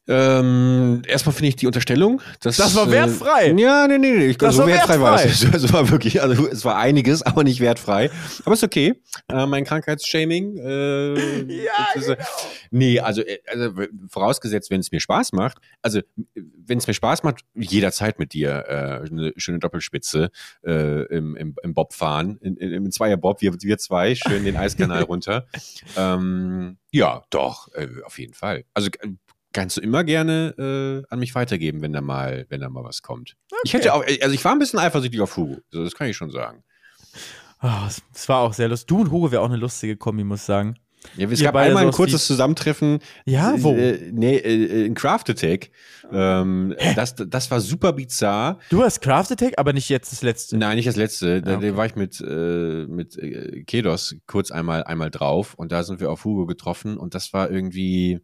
Ähm, 0.08 1.02
erstmal 1.06 1.34
finde 1.34 1.48
ich 1.48 1.56
die 1.56 1.66
Unterstellung. 1.66 2.20
Das, 2.40 2.56
Das 2.56 2.74
war 2.74 2.88
äh, 2.88 2.92
wertfrei. 2.92 3.52
Ja, 3.56 3.86
nee, 3.86 3.98
nee, 3.98 4.16
nee. 4.16 4.26
Ich, 4.26 4.38
Das 4.38 4.54
so 4.56 4.62
war 4.62 4.68
wertfrei, 4.68 5.00
war 5.00 5.18
wertfrei. 5.18 5.48
das. 5.52 5.64
Es 5.64 5.72
war 5.72 5.90
wirklich, 5.90 6.20
also 6.22 6.46
es 6.48 6.64
war 6.64 6.76
einiges, 6.76 7.22
aber 7.22 7.44
nicht 7.44 7.60
wertfrei. 7.60 8.10
Aber 8.44 8.54
ist 8.54 8.64
okay. 8.64 9.00
Äh, 9.28 9.46
mein 9.46 9.64
Krankheitsshaming. 9.64 10.56
Äh, 10.58 11.10
Ja, 11.60 11.88
ist, 11.94 12.08
äh, 12.08 12.16
Nee, 12.70 13.00
also, 13.00 13.22
äh, 13.22 13.38
also 13.48 13.72
vorausgesetzt, 14.08 14.70
wenn 14.70 14.80
es 14.80 14.92
mir 14.92 15.00
Spaß 15.00 15.32
macht, 15.32 15.58
also 15.82 16.00
wenn 16.34 16.78
es 16.78 16.86
mir 16.86 16.94
Spaß 16.94 17.22
macht, 17.24 17.40
jederzeit 17.54 18.18
mit 18.18 18.32
dir 18.32 18.64
äh, 18.68 19.08
eine 19.08 19.32
schöne 19.36 19.58
Doppelspitze 19.58 20.30
äh, 20.64 21.02
im, 21.06 21.36
im, 21.36 21.54
im 21.62 21.74
Bob 21.74 21.94
fahren, 21.94 22.38
in, 22.40 22.56
in, 22.56 22.72
im 22.72 22.90
Zweierbob, 22.92 23.40
wir, 23.42 23.52
wir 23.60 23.78
zwei, 23.78 24.14
schön 24.14 24.44
den 24.44 24.56
Eiskanal 24.56 25.02
runter. 25.10 25.46
Ähm, 25.96 26.78
ja, 26.92 27.22
doch, 27.30 27.72
äh, 27.74 27.88
auf 28.04 28.18
jeden 28.18 28.34
Fall. 28.34 28.64
Also 28.74 28.88
äh, 29.00 29.08
kannst 29.52 29.76
du 29.76 29.80
immer 29.80 30.04
gerne 30.04 30.54
äh, 31.06 31.12
an 31.12 31.18
mich 31.18 31.34
weitergeben, 31.34 31.82
wenn 31.82 31.92
da 31.92 32.00
mal, 32.00 32.46
wenn 32.48 32.60
da 32.60 32.68
mal 32.68 32.84
was 32.84 33.02
kommt. 33.02 33.36
Ich 33.64 33.72
hätte 33.74 33.94
auch, 33.94 34.04
also 34.04 34.34
ich 34.34 34.44
war 34.44 34.52
ein 34.52 34.58
bisschen 34.58 34.78
eifersüchtig 34.78 35.20
auf 35.20 35.36
Hugo, 35.36 35.58
also 35.72 35.84
das 35.84 35.94
kann 35.94 36.08
ich 36.08 36.16
schon 36.16 36.30
sagen. 36.30 36.62
Oh, 37.62 37.68
es, 37.86 38.00
es 38.14 38.28
war 38.28 38.38
auch 38.40 38.54
sehr 38.54 38.68
lustig. 38.68 38.86
Du 38.86 39.00
und 39.00 39.10
Hugo 39.10 39.30
wäre 39.32 39.42
auch 39.42 39.48
eine 39.48 39.56
lustige 39.56 39.96
Kombi, 39.96 40.24
muss 40.24 40.40
ich 40.40 40.46
sagen. 40.46 40.76
Ja, 41.16 41.26
es 41.30 41.40
Ihr 41.40 41.46
gab 41.46 41.56
einmal 41.56 41.86
ein 41.86 41.92
kurzes 41.92 42.26
Zusammentreffen. 42.26 42.98
Ja, 43.24 43.54
wo? 43.62 43.74
Äh, 43.74 44.10
nee, 44.12 44.36
äh, 44.36 44.84
in 44.84 44.94
Craft 44.94 45.24
Attack. 45.30 45.70
Ähm, 46.12 46.74
das, 46.94 47.14
das 47.14 47.50
war 47.50 47.60
super 47.60 47.94
bizarr. 47.94 48.58
Du 48.68 48.82
hast 48.82 49.00
Craft 49.00 49.28
Attack, 49.30 49.54
aber 49.56 49.72
nicht 49.72 49.88
jetzt 49.88 50.12
das 50.12 50.20
letzte. 50.20 50.58
Nein, 50.58 50.76
nicht 50.76 50.88
das 50.88 50.96
letzte. 50.96 51.40
Da, 51.40 51.52
Ah, 51.52 51.56
okay. 51.56 51.70
da 51.70 51.76
war 51.78 51.86
ich 51.86 51.96
mit, 51.96 52.20
äh, 52.20 52.84
mit 52.86 53.16
äh, 53.16 53.62
Kedos 53.64 54.14
kurz 54.26 54.50
einmal, 54.50 54.84
einmal 54.84 55.10
drauf 55.10 55.54
und 55.54 55.72
da 55.72 55.84
sind 55.84 56.00
wir 56.00 56.10
auf 56.10 56.24
Hugo 56.26 56.44
getroffen 56.46 56.98
und 56.98 57.14
das 57.14 57.32
war 57.32 57.50
irgendwie. 57.50 58.20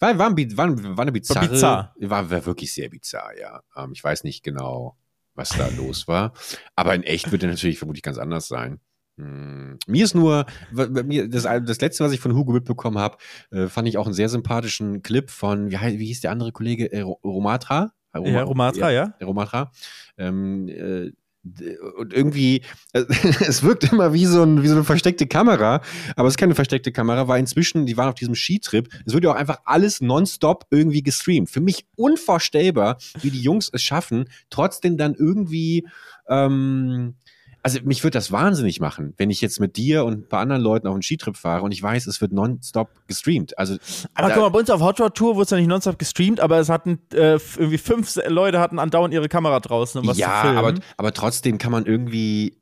War, 0.00 0.18
war, 0.18 0.28
ein, 0.30 0.56
war, 0.56 0.96
war 0.96 1.02
eine 1.02 1.12
bizarre. 1.12 1.48
bizarr. 1.48 1.94
War, 2.00 2.30
war 2.30 2.46
wirklich 2.46 2.72
sehr 2.72 2.88
bizarr, 2.88 3.36
ja. 3.38 3.60
Ähm, 3.76 3.90
ich 3.92 4.02
weiß 4.04 4.24
nicht 4.24 4.42
genau, 4.44 4.96
was 5.34 5.50
da 5.50 5.68
los 5.76 6.06
war. 6.08 6.32
Aber 6.76 6.94
in 6.94 7.02
echt 7.02 7.30
wird 7.32 7.42
er 7.42 7.48
natürlich 7.50 7.78
vermutlich 7.78 8.02
ganz 8.02 8.18
anders 8.18 8.48
sein. 8.48 8.80
Hm, 9.18 9.78
Mir 9.88 10.04
ist 10.04 10.14
nur, 10.14 10.46
mir- 10.72 11.28
das, 11.28 11.42
das 11.42 11.80
letzte, 11.80 12.04
was 12.04 12.12
ich 12.12 12.20
von 12.20 12.34
Hugo 12.34 12.52
mitbekommen 12.52 12.98
habe, 12.98 13.16
äh, 13.50 13.66
fand 13.66 13.88
ich 13.88 13.98
auch 13.98 14.06
einen 14.06 14.14
sehr 14.14 14.28
sympathischen 14.28 15.02
Clip 15.02 15.28
von, 15.30 15.70
wie, 15.70 15.78
hei- 15.78 15.98
wie 15.98 16.06
hieß 16.06 16.20
der 16.20 16.30
andere 16.30 16.52
Kollege, 16.52 16.92
äh, 16.92 17.00
Ro- 17.00 17.18
Romatra? 17.24 17.92
Roma- 18.14 18.28
Ja, 18.30 18.42
Romatra, 18.44 18.90
ja. 18.90 19.08
der 19.20 19.26
Romatra. 19.26 19.70
Ähm, 20.16 20.68
äh, 20.68 21.12
und 21.96 22.12
irgendwie, 22.12 22.62
äh, 22.92 23.04
es 23.46 23.62
wirkt 23.62 23.90
immer 23.92 24.12
wie 24.12 24.26
so, 24.26 24.42
ein, 24.42 24.62
wie 24.62 24.68
so 24.68 24.74
eine 24.74 24.84
versteckte 24.84 25.26
Kamera, 25.26 25.82
aber 26.16 26.28
es 26.28 26.32
ist 26.32 26.38
keine 26.38 26.54
versteckte 26.54 26.92
Kamera, 26.92 27.28
weil 27.28 27.40
inzwischen, 27.40 27.86
die 27.86 27.96
waren 27.96 28.08
auf 28.08 28.14
diesem 28.14 28.34
Skitrip, 28.34 28.88
es 29.06 29.12
wird 29.12 29.24
ja 29.24 29.30
auch 29.30 29.36
einfach 29.36 29.60
alles 29.64 30.00
nonstop 30.00 30.66
irgendwie 30.70 31.02
gestreamt. 31.02 31.50
Für 31.50 31.60
mich 31.60 31.86
unvorstellbar, 31.96 32.98
wie 33.20 33.30
die 33.30 33.40
Jungs 33.42 33.70
es 33.72 33.82
schaffen, 33.82 34.28
trotzdem 34.50 34.96
dann 34.96 35.14
irgendwie, 35.14 35.86
ähm, 36.28 37.14
also 37.62 37.80
mich 37.82 38.04
würde 38.04 38.12
das 38.12 38.30
wahnsinnig 38.32 38.80
machen, 38.80 39.14
wenn 39.16 39.30
ich 39.30 39.40
jetzt 39.40 39.60
mit 39.60 39.76
dir 39.76 40.04
und 40.04 40.12
ein 40.12 40.28
paar 40.28 40.40
anderen 40.40 40.62
Leuten 40.62 40.86
auf 40.86 40.94
einen 40.94 41.02
Skitrip 41.02 41.36
fahre 41.36 41.62
und 41.62 41.72
ich 41.72 41.82
weiß, 41.82 42.06
es 42.06 42.20
wird 42.20 42.32
nonstop 42.32 42.90
gestreamt. 43.06 43.58
Also 43.58 43.76
Aber 44.14 44.30
guck 44.30 44.42
mal, 44.42 44.48
bei 44.50 44.60
uns 44.60 44.70
auf 44.70 44.80
Hot 44.80 45.00
Rod 45.00 45.14
Tour 45.14 45.34
wurde 45.34 45.44
es 45.44 45.50
ja 45.50 45.56
nicht 45.56 45.66
nonstop 45.66 45.98
gestreamt, 45.98 46.40
aber 46.40 46.58
es 46.58 46.68
hatten 46.68 47.00
äh, 47.12 47.38
irgendwie 47.56 47.78
fünf 47.78 48.18
Leute 48.26 48.60
hatten 48.60 48.78
andauernd 48.78 49.12
ihre 49.12 49.28
Kamera 49.28 49.60
draußen, 49.60 50.00
um 50.00 50.06
was 50.06 50.18
ja, 50.18 50.26
zu 50.26 50.40
filmen. 50.42 50.58
aber, 50.58 50.74
aber 50.96 51.12
trotzdem 51.12 51.58
kann 51.58 51.72
man 51.72 51.86
irgendwie 51.86 52.58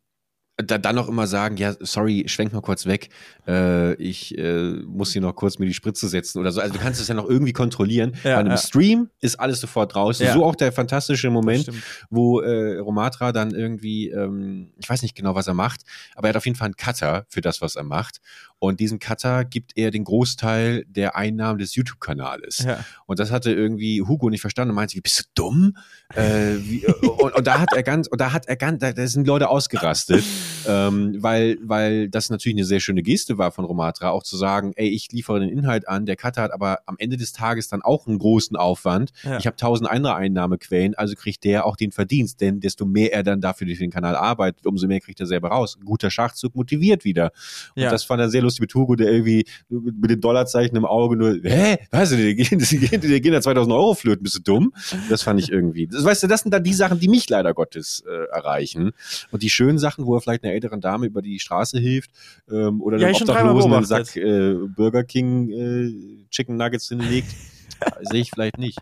da, 0.57 0.79
dann 0.79 0.95
noch 0.95 1.09
immer 1.09 1.27
sagen, 1.27 1.57
ja, 1.59 1.75
sorry, 1.81 2.25
schwenk 2.29 2.53
mal 2.53 2.63
kurz 2.63 2.87
weg, 2.87 3.11
äh, 3.47 3.95
ich 3.95 4.37
äh, 4.39 4.73
muss 4.87 5.13
hier 5.13 5.21
noch 5.21 5.35
kurz 5.35 5.59
mir 5.59 5.67
die 5.67 5.75
Spritze 5.75 6.09
setzen 6.09 6.39
oder 6.39 6.51
so. 6.51 6.61
Also 6.61 6.75
du 6.75 6.81
kannst 6.81 7.01
es 7.01 7.09
ja 7.09 7.15
noch 7.15 7.29
irgendwie 7.29 7.53
kontrollieren. 7.53 8.13
Ja, 8.25 8.35
Bei 8.35 8.41
einem 8.41 8.51
ja. 8.53 8.57
Stream 8.57 9.11
ist 9.21 9.39
alles 9.39 9.61
sofort 9.61 9.95
draußen. 9.95 10.25
Ja. 10.25 10.33
So 10.33 10.45
auch 10.45 10.57
der 10.57 10.73
fantastische 10.73 11.29
Moment, 11.29 11.71
wo 12.09 12.41
äh, 12.41 12.79
Romatra 12.79 13.33
dann 13.33 13.51
irgendwie, 13.51 14.09
ähm, 14.09 14.73
ich 14.79 14.89
weiß 14.89 15.03
nicht 15.03 15.15
genau, 15.15 15.35
was 15.35 15.47
er 15.47 15.55
macht, 15.55 15.83
aber 16.15 16.29
er 16.29 16.31
hat 16.31 16.37
auf 16.37 16.47
jeden 16.47 16.57
Fall 16.57 16.67
einen 16.67 16.77
Cutter 16.77 17.27
für 17.29 17.43
das, 17.43 17.61
was 17.61 17.77
er 17.77 17.85
macht. 17.85 18.21
Und 18.59 18.81
diesen 18.81 18.99
Cutter 18.99 19.45
gibt 19.45 19.73
er 19.77 19.91
den 19.91 20.05
Großteil 20.05 20.85
der 20.89 21.17
Einnahmen 21.17 21.59
des 21.59 21.75
YouTube-Kanales. 21.75 22.61
Ja. 22.61 22.83
Und 23.05 23.19
das 23.19 23.31
hatte 23.31 23.53
irgendwie 23.53 24.01
Hugo 24.01 24.31
nicht 24.31 24.41
verstanden 24.41 24.71
und 24.71 24.77
meinte, 24.77 24.95
wie 24.95 25.03
bist 25.03 25.19
du 25.21 25.25
dumm? 25.35 25.77
Äh, 26.15 26.57
wie, 26.61 26.87
und, 26.87 27.35
und 27.35 27.47
da 27.47 27.61
hat 27.61 27.75
er 27.75 27.83
ganz, 27.83 28.09
und 28.09 28.21
da 28.21 28.33
hat 28.33 28.47
er 28.47 28.57
ganz, 28.57 28.81
da, 28.81 28.93
da 28.93 29.07
sind 29.07 29.27
Leute 29.27 29.51
ausgerastet, 29.51 30.25
ähm, 30.67 31.17
weil, 31.21 31.59
weil 31.63 32.09
das 32.09 32.31
natürlich 32.31 32.57
eine 32.57 32.65
sehr 32.65 32.81
schöne 32.81 33.03
Geste 33.03 33.39
war 33.39 33.53
von 33.53 33.65
Romatra, 33.65 34.11
auch 34.11 34.23
zu 34.23 34.37
sagen, 34.37 34.73
ey, 34.77 34.89
ich 34.89 35.11
liefere 35.13 35.41
den 35.41 35.49
Inhalt 35.49 35.89
an, 35.89 36.07
der 36.07 36.17
Cutter 36.17 36.43
hat 36.43 36.53
aber 36.53 36.81
am 36.87 36.97
Ende 36.99 37.17
des 37.17 37.33
Tages 37.33 37.69
dann 37.69 37.83
auch 37.83 38.07
einen 38.07 38.19
großen 38.19 38.57
Aufwand. 38.57 39.11
Ja. 39.23 39.39
Ich 39.39 39.47
habe 39.47 39.57
tausend 39.57 39.91
andere 39.91 40.15
Einnahmequellen, 40.15 40.95
also 40.95 41.15
kriegt 41.15 41.45
der 41.45 41.67
auch 41.67 41.77
den 41.77 41.93
Verdienst, 41.93 42.41
denn 42.41 42.61
desto 42.61 42.85
mehr 42.87 43.13
er 43.13 43.23
dann 43.23 43.41
dafür 43.41 43.67
für 43.67 43.75
den 43.75 43.91
Kanal 43.91 44.17
arbeitet, 44.17 44.67
umso 44.67 44.87
mehr 44.87 45.01
kriegt 45.01 45.21
er 45.21 45.27
selber 45.27 45.49
raus. 45.49 45.77
Ein 45.81 45.85
guter 45.85 46.11
Schachzug 46.11 46.55
motiviert 46.55 47.05
wieder. 47.05 47.33
Und 47.75 47.83
Ja. 47.83 47.91
das 47.91 48.05
fand 48.05 48.21
er 48.21 48.29
sehr 48.31 48.43
lustig 48.43 48.61
mit 48.61 48.75
Hugo, 48.75 48.95
der 48.97 49.11
irgendwie 49.11 49.45
mit 49.69 50.11
den 50.11 50.21
Dollarzeichen 50.21 50.77
im 50.77 50.85
Auge 50.85 51.17
nur, 51.17 51.39
hä, 51.43 51.77
weißt 51.91 52.13
du, 52.13 52.17
dir 52.17 52.35
gehen, 52.35 52.59
dir 52.59 52.79
gehen, 52.79 53.01
dir 53.01 53.21
gehen 53.21 53.33
da 53.33 53.41
2000 53.41 53.73
Euro 53.75 53.95
flöten, 53.95 54.23
bist 54.23 54.37
du 54.37 54.41
dumm? 54.41 54.73
Das 55.09 55.23
fand 55.23 55.41
ich 55.41 55.51
irgendwie, 55.51 55.87
das, 55.87 56.05
weißt 56.05 56.23
du, 56.23 56.27
das 56.27 56.43
sind 56.43 56.53
dann 56.53 56.63
die 56.65 56.75
Sachen, 56.75 57.01
die 57.01 57.09
mich 57.09 57.29
leider 57.29 57.55
Gottes 57.55 58.05
äh, 58.09 58.27
erreichen. 58.35 58.93
Und 59.31 59.43
die 59.43 59.51
schönen 59.51 59.79
Sachen, 59.79 60.07
wo 60.07 60.15
er 60.15 60.21
vielleicht 60.21 60.36
einer 60.45 60.53
älteren 60.55 60.81
Dame 60.81 61.07
über 61.07 61.23
die 61.23 61.39
Straße 61.39 61.79
hilft 61.79 62.11
ähm, 62.51 62.81
oder 62.81 62.99
Ja, 62.99 63.09
einem 63.09 63.17
Obdachlosen 63.17 63.73
einen. 63.73 63.85
Sack 63.85 64.17
äh, 64.17 64.55
Burger 64.77 65.05
King 65.05 65.51
äh, 65.51 66.27
Chicken 66.31 66.57
Nuggets 66.57 66.89
hinlegt, 66.89 67.29
sehe 68.03 68.21
ich 68.21 68.31
vielleicht 68.33 68.59
nicht. 68.59 68.79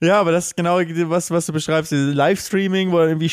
Ja, 0.00 0.20
aber 0.20 0.30
das 0.30 0.48
ist 0.48 0.56
genau 0.56 0.78
was, 1.10 1.30
was 1.30 1.46
du 1.46 1.52
beschreibst, 1.52 1.90
dieses 1.90 2.14
Livestreaming, 2.14 2.92
wo 2.92 3.00
irgendwie 3.00 3.30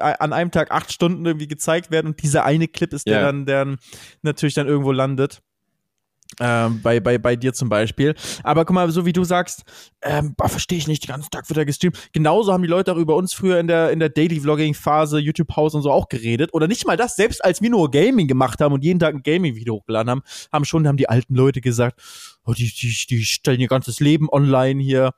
an 0.00 0.32
einem 0.32 0.50
Tag 0.50 0.70
acht 0.70 0.92
Stunden 0.92 1.24
irgendwie 1.24 1.48
gezeigt 1.48 1.90
werden 1.90 2.08
und 2.08 2.22
dieser 2.22 2.44
eine 2.44 2.68
Clip 2.68 2.92
ist, 2.92 3.06
der 3.06 3.14
Ja. 3.14 3.22
dann, 3.22 3.46
der 3.46 3.64
dann 3.64 3.78
natürlich 4.22 4.54
dann 4.54 4.66
irgendwo 4.66 4.92
landet. 4.92 5.40
Ähm, 6.38 6.82
bei, 6.82 7.00
bei, 7.00 7.16
bei 7.16 7.34
dir 7.34 7.54
zum 7.54 7.68
Beispiel. 7.68 8.14
Aber 8.42 8.64
guck 8.64 8.74
mal, 8.74 8.90
so 8.90 9.06
wie 9.06 9.12
du 9.12 9.24
sagst, 9.24 9.62
ähm, 10.02 10.34
verstehe 10.38 10.76
ich 10.76 10.86
nicht, 10.86 11.04
den 11.04 11.08
ganzen 11.08 11.30
Tag 11.30 11.48
wird 11.48 11.56
er 11.56 11.64
gestreamt. 11.64 12.10
Genauso 12.12 12.52
haben 12.52 12.62
die 12.62 12.68
Leute 12.68 12.92
auch 12.92 12.98
über 12.98 13.16
uns 13.16 13.32
früher 13.32 13.58
in 13.58 13.66
der, 13.66 13.90
in 13.90 14.00
der 14.00 14.10
Daily-Vlogging-Phase, 14.10 15.18
YouTube-Haus 15.18 15.74
und 15.74 15.82
so 15.82 15.90
auch 15.90 16.08
geredet. 16.08 16.52
Oder 16.52 16.68
nicht 16.68 16.86
mal 16.86 16.96
das, 16.96 17.16
selbst 17.16 17.42
als 17.44 17.62
wir 17.62 17.70
nur 17.70 17.90
Gaming 17.90 18.28
gemacht 18.28 18.60
haben 18.60 18.74
und 18.74 18.84
jeden 18.84 19.00
Tag 19.00 19.14
ein 19.14 19.22
Gaming-Video 19.22 19.76
hochgeladen 19.76 20.10
haben, 20.10 20.22
haben 20.52 20.64
schon, 20.66 20.86
haben 20.86 20.98
die 20.98 21.08
alten 21.08 21.34
Leute 21.34 21.60
gesagt, 21.62 22.00
oh, 22.44 22.52
die, 22.52 22.70
die, 22.70 23.06
die 23.08 23.24
stellen 23.24 23.60
ihr 23.60 23.68
ganzes 23.68 24.00
Leben 24.00 24.28
online 24.30 24.82
hier. 24.82 25.12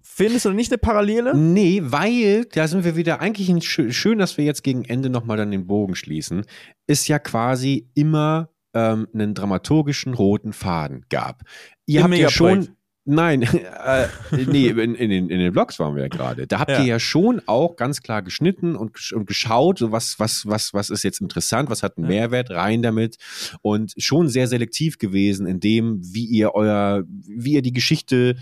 Findest 0.00 0.44
du 0.44 0.50
nicht 0.50 0.70
eine 0.70 0.78
Parallele? 0.78 1.36
Nee, 1.36 1.80
weil, 1.84 2.44
da 2.44 2.68
sind 2.68 2.84
wir 2.84 2.94
wieder, 2.94 3.20
eigentlich 3.20 3.50
schön, 3.68 4.18
dass 4.18 4.36
wir 4.36 4.44
jetzt 4.44 4.62
gegen 4.62 4.84
Ende 4.84 5.10
nochmal 5.10 5.36
dann 5.36 5.50
den 5.50 5.66
Bogen 5.66 5.94
schließen, 5.94 6.44
ist 6.86 7.08
ja 7.08 7.18
quasi 7.18 7.90
immer 7.94 8.50
ähm, 8.74 9.08
einen 9.12 9.34
dramaturgischen 9.34 10.14
roten 10.14 10.52
Faden 10.52 11.04
gab. 11.08 11.42
Ihr 11.86 12.00
Im 12.00 12.04
habt 12.04 12.16
ja 12.16 12.30
schon, 12.30 12.68
nein, 13.04 13.42
äh, 13.84 14.06
nee, 14.46 14.68
in, 14.68 14.94
in, 14.94 15.10
den, 15.10 15.28
in 15.30 15.38
den 15.40 15.52
Vlogs 15.52 15.78
waren 15.78 15.96
wir 15.96 16.02
ja 16.02 16.08
gerade. 16.08 16.46
Da 16.46 16.60
habt 16.60 16.70
Ja. 16.70 16.80
ihr 16.80 16.86
ja 16.86 16.98
schon 17.00 17.42
auch 17.46 17.76
ganz 17.76 18.02
klar 18.02 18.22
geschnitten 18.22 18.76
und, 18.76 19.12
und 19.12 19.26
geschaut, 19.26 19.78
so 19.78 19.90
was, 19.90 20.18
was, 20.18 20.46
was, 20.46 20.72
was 20.74 20.90
ist 20.90 21.02
jetzt 21.02 21.20
interessant, 21.20 21.70
was 21.70 21.82
hat 21.82 21.96
einen 21.96 22.04
Ja. 22.04 22.20
Mehrwert, 22.20 22.50
rein 22.50 22.82
damit 22.82 23.16
und 23.62 23.92
schon 23.96 24.28
sehr 24.28 24.46
selektiv 24.46 24.98
gewesen 24.98 25.46
in 25.46 25.58
dem, 25.60 26.00
wie 26.02 26.26
ihr 26.26 26.54
euer, 26.54 27.02
wie 27.08 27.54
ihr 27.54 27.62
die 27.62 27.72
Geschichte 27.72 28.36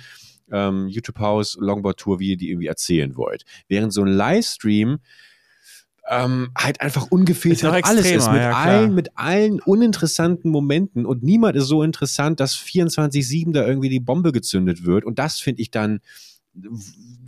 ähm, 0.51 0.89
YouTube 0.89 1.19
House, 1.19 1.57
Longboard 1.61 1.99
Tour, 2.01 2.21
wie 2.21 2.31
ihr 2.31 2.37
die 2.37 2.51
irgendwie 2.51 2.69
erzählen 2.69 3.17
wollt. 3.17 3.45
Während 3.69 3.93
so 3.93 4.03
ein 4.03 4.09
Livestream 4.09 4.99
ähm, 6.09 6.51
halt 6.57 6.81
einfach 6.81 7.07
ungefiltert 7.11 7.85
alles 7.85 8.11
ist. 8.11 8.31
mit 8.31 8.41
ja, 8.41 8.53
allen 8.53 8.95
mit 8.95 9.11
allen 9.17 9.61
uninteressanten 9.61 10.51
Momenten. 10.51 11.07
Und 11.07 11.23
niemand 11.23 11.57
ist 11.57 11.67
so 11.67 11.83
interessant, 11.83 12.41
dass 12.41 12.55
24/7 12.55 13.53
da 13.53 13.67
irgendwie 13.67 13.89
die 13.89 14.01
Bombe 14.01 14.33
gezündet 14.33 14.85
wird. 14.85 15.05
Und 15.05 15.19
das 15.19 15.41
finde 15.41 15.63
ich 15.63 15.71
dann 15.71 16.01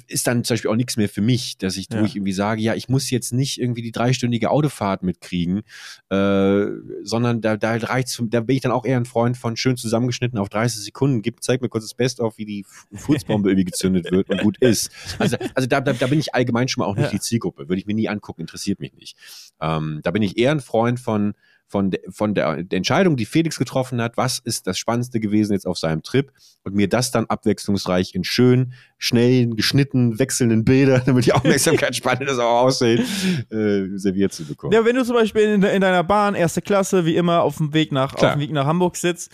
ist 0.09 0.27
dann 0.27 0.43
zum 0.43 0.55
Beispiel 0.55 0.71
auch 0.71 0.77
nichts 0.77 0.97
mehr 0.97 1.09
für 1.09 1.21
mich, 1.21 1.57
dass 1.59 1.77
ich, 1.77 1.87
Ja. 1.93 2.01
wo 2.01 2.05
ich 2.05 2.17
irgendwie 2.17 2.33
sage, 2.33 2.61
ja, 2.61 2.75
ich 2.75 2.89
muss 2.89 3.11
jetzt 3.11 3.33
nicht 3.33 3.61
irgendwie 3.61 3.83
die 3.83 3.93
dreistündige 3.93 4.51
Autofahrt 4.51 5.03
mitkriegen, 5.05 5.63
äh, 6.11 6.67
sondern 7.03 7.41
da, 7.41 7.57
da 7.57 7.77
reicht's, 7.77 8.21
da 8.29 8.41
bin 8.41 8.57
ich 8.57 8.63
dann 8.63 8.73
auch 8.73 8.85
eher 8.85 8.97
ein 8.97 9.05
Freund 9.05 9.37
von 9.37 9.57
schön 9.57 9.77
zusammengeschnitten 9.77 10.39
auf 10.39 10.49
30 10.49 10.81
Sekunden. 10.83 11.23
Gib, 11.23 11.43
zeig 11.43 11.63
mir 11.63 11.69
kurz 11.69 11.85
das 11.85 11.95
Best 11.95 12.21
auf, 12.21 12.39
wie 12.39 12.45
die 12.45 12.65
Furzbombe 12.95 13.51
irgendwie 13.51 13.65
gezündet 13.67 14.11
wird 14.11 14.29
und 14.31 14.41
gut 14.43 14.59
ist. 14.59 14.91
Also, 15.19 15.37
also 15.55 15.69
da, 15.69 15.81
da, 15.81 15.93
da 15.93 16.07
bin 16.09 16.19
ich 16.19 16.35
allgemein 16.35 16.67
schon 16.69 16.83
mal 16.83 16.87
auch 16.89 16.97
nicht 16.97 17.05
Ja. 17.07 17.11
die 17.13 17.21
Zielgruppe. 17.21 17.69
Würde 17.69 17.79
ich 17.81 17.87
mir 17.87 17.95
nie 17.95 18.09
angucken, 18.09 18.41
interessiert 18.41 18.81
mich 18.81 18.95
nicht. 18.95 19.17
Ähm, 19.61 20.01
da 20.03 20.11
bin 20.11 20.23
ich 20.23 20.37
eher 20.39 20.51
ein 20.51 20.61
Freund 20.61 20.99
von, 20.99 21.35
von, 21.71 21.93
de, 21.93 22.01
von 22.11 22.35
der, 22.35 22.65
der 22.65 22.77
Entscheidung, 22.77 23.17
die 23.17 23.25
Felix 23.25 23.57
getroffen 23.57 24.03
hat, 24.03 24.17
was 24.17 24.41
ist 24.41 24.67
das 24.67 24.77
Spannendste 24.77 25.21
gewesen 25.21 25.53
jetzt 25.53 25.69
auf 25.69 25.79
seinem 25.79 26.03
Trip 26.03 26.33
und 26.65 26.75
mir 26.75 26.89
das 26.89 27.13
dann 27.13 27.27
abwechslungsreich 27.27 28.13
in 28.17 28.25
schön, 28.25 28.73
schnellen, 28.99 29.55
geschnitten, 29.55 30.19
wechselnden 30.19 30.65
Bildern, 30.65 31.03
damit 31.07 31.27
die 31.27 31.33
Aufmerksamkeit 31.33 31.95
spannend 31.95 32.29
ist, 32.29 32.41
auch 32.41 32.63
aussehen, 32.63 33.05
äh, 33.51 33.97
serviert 33.97 34.33
zu 34.33 34.45
bekommen. 34.45 34.73
Ja, 34.73 34.85
wenn 34.85 34.97
du 34.97 35.05
zum 35.05 35.15
Beispiel 35.15 35.43
in, 35.43 35.63
in 35.63 35.81
deiner 35.81 36.03
Bahn, 36.03 36.35
erste 36.35 36.61
Klasse, 36.61 37.07
wie 37.07 37.15
immer, 37.15 37.43
auf 37.43 37.59
dem 37.59 37.73
Weg 37.73 37.93
nach, 37.93 38.15
auf 38.15 38.33
dem 38.33 38.41
Weg 38.41 38.51
nach 38.51 38.67
Hamburg 38.67 38.97
sitzt, 38.97 39.31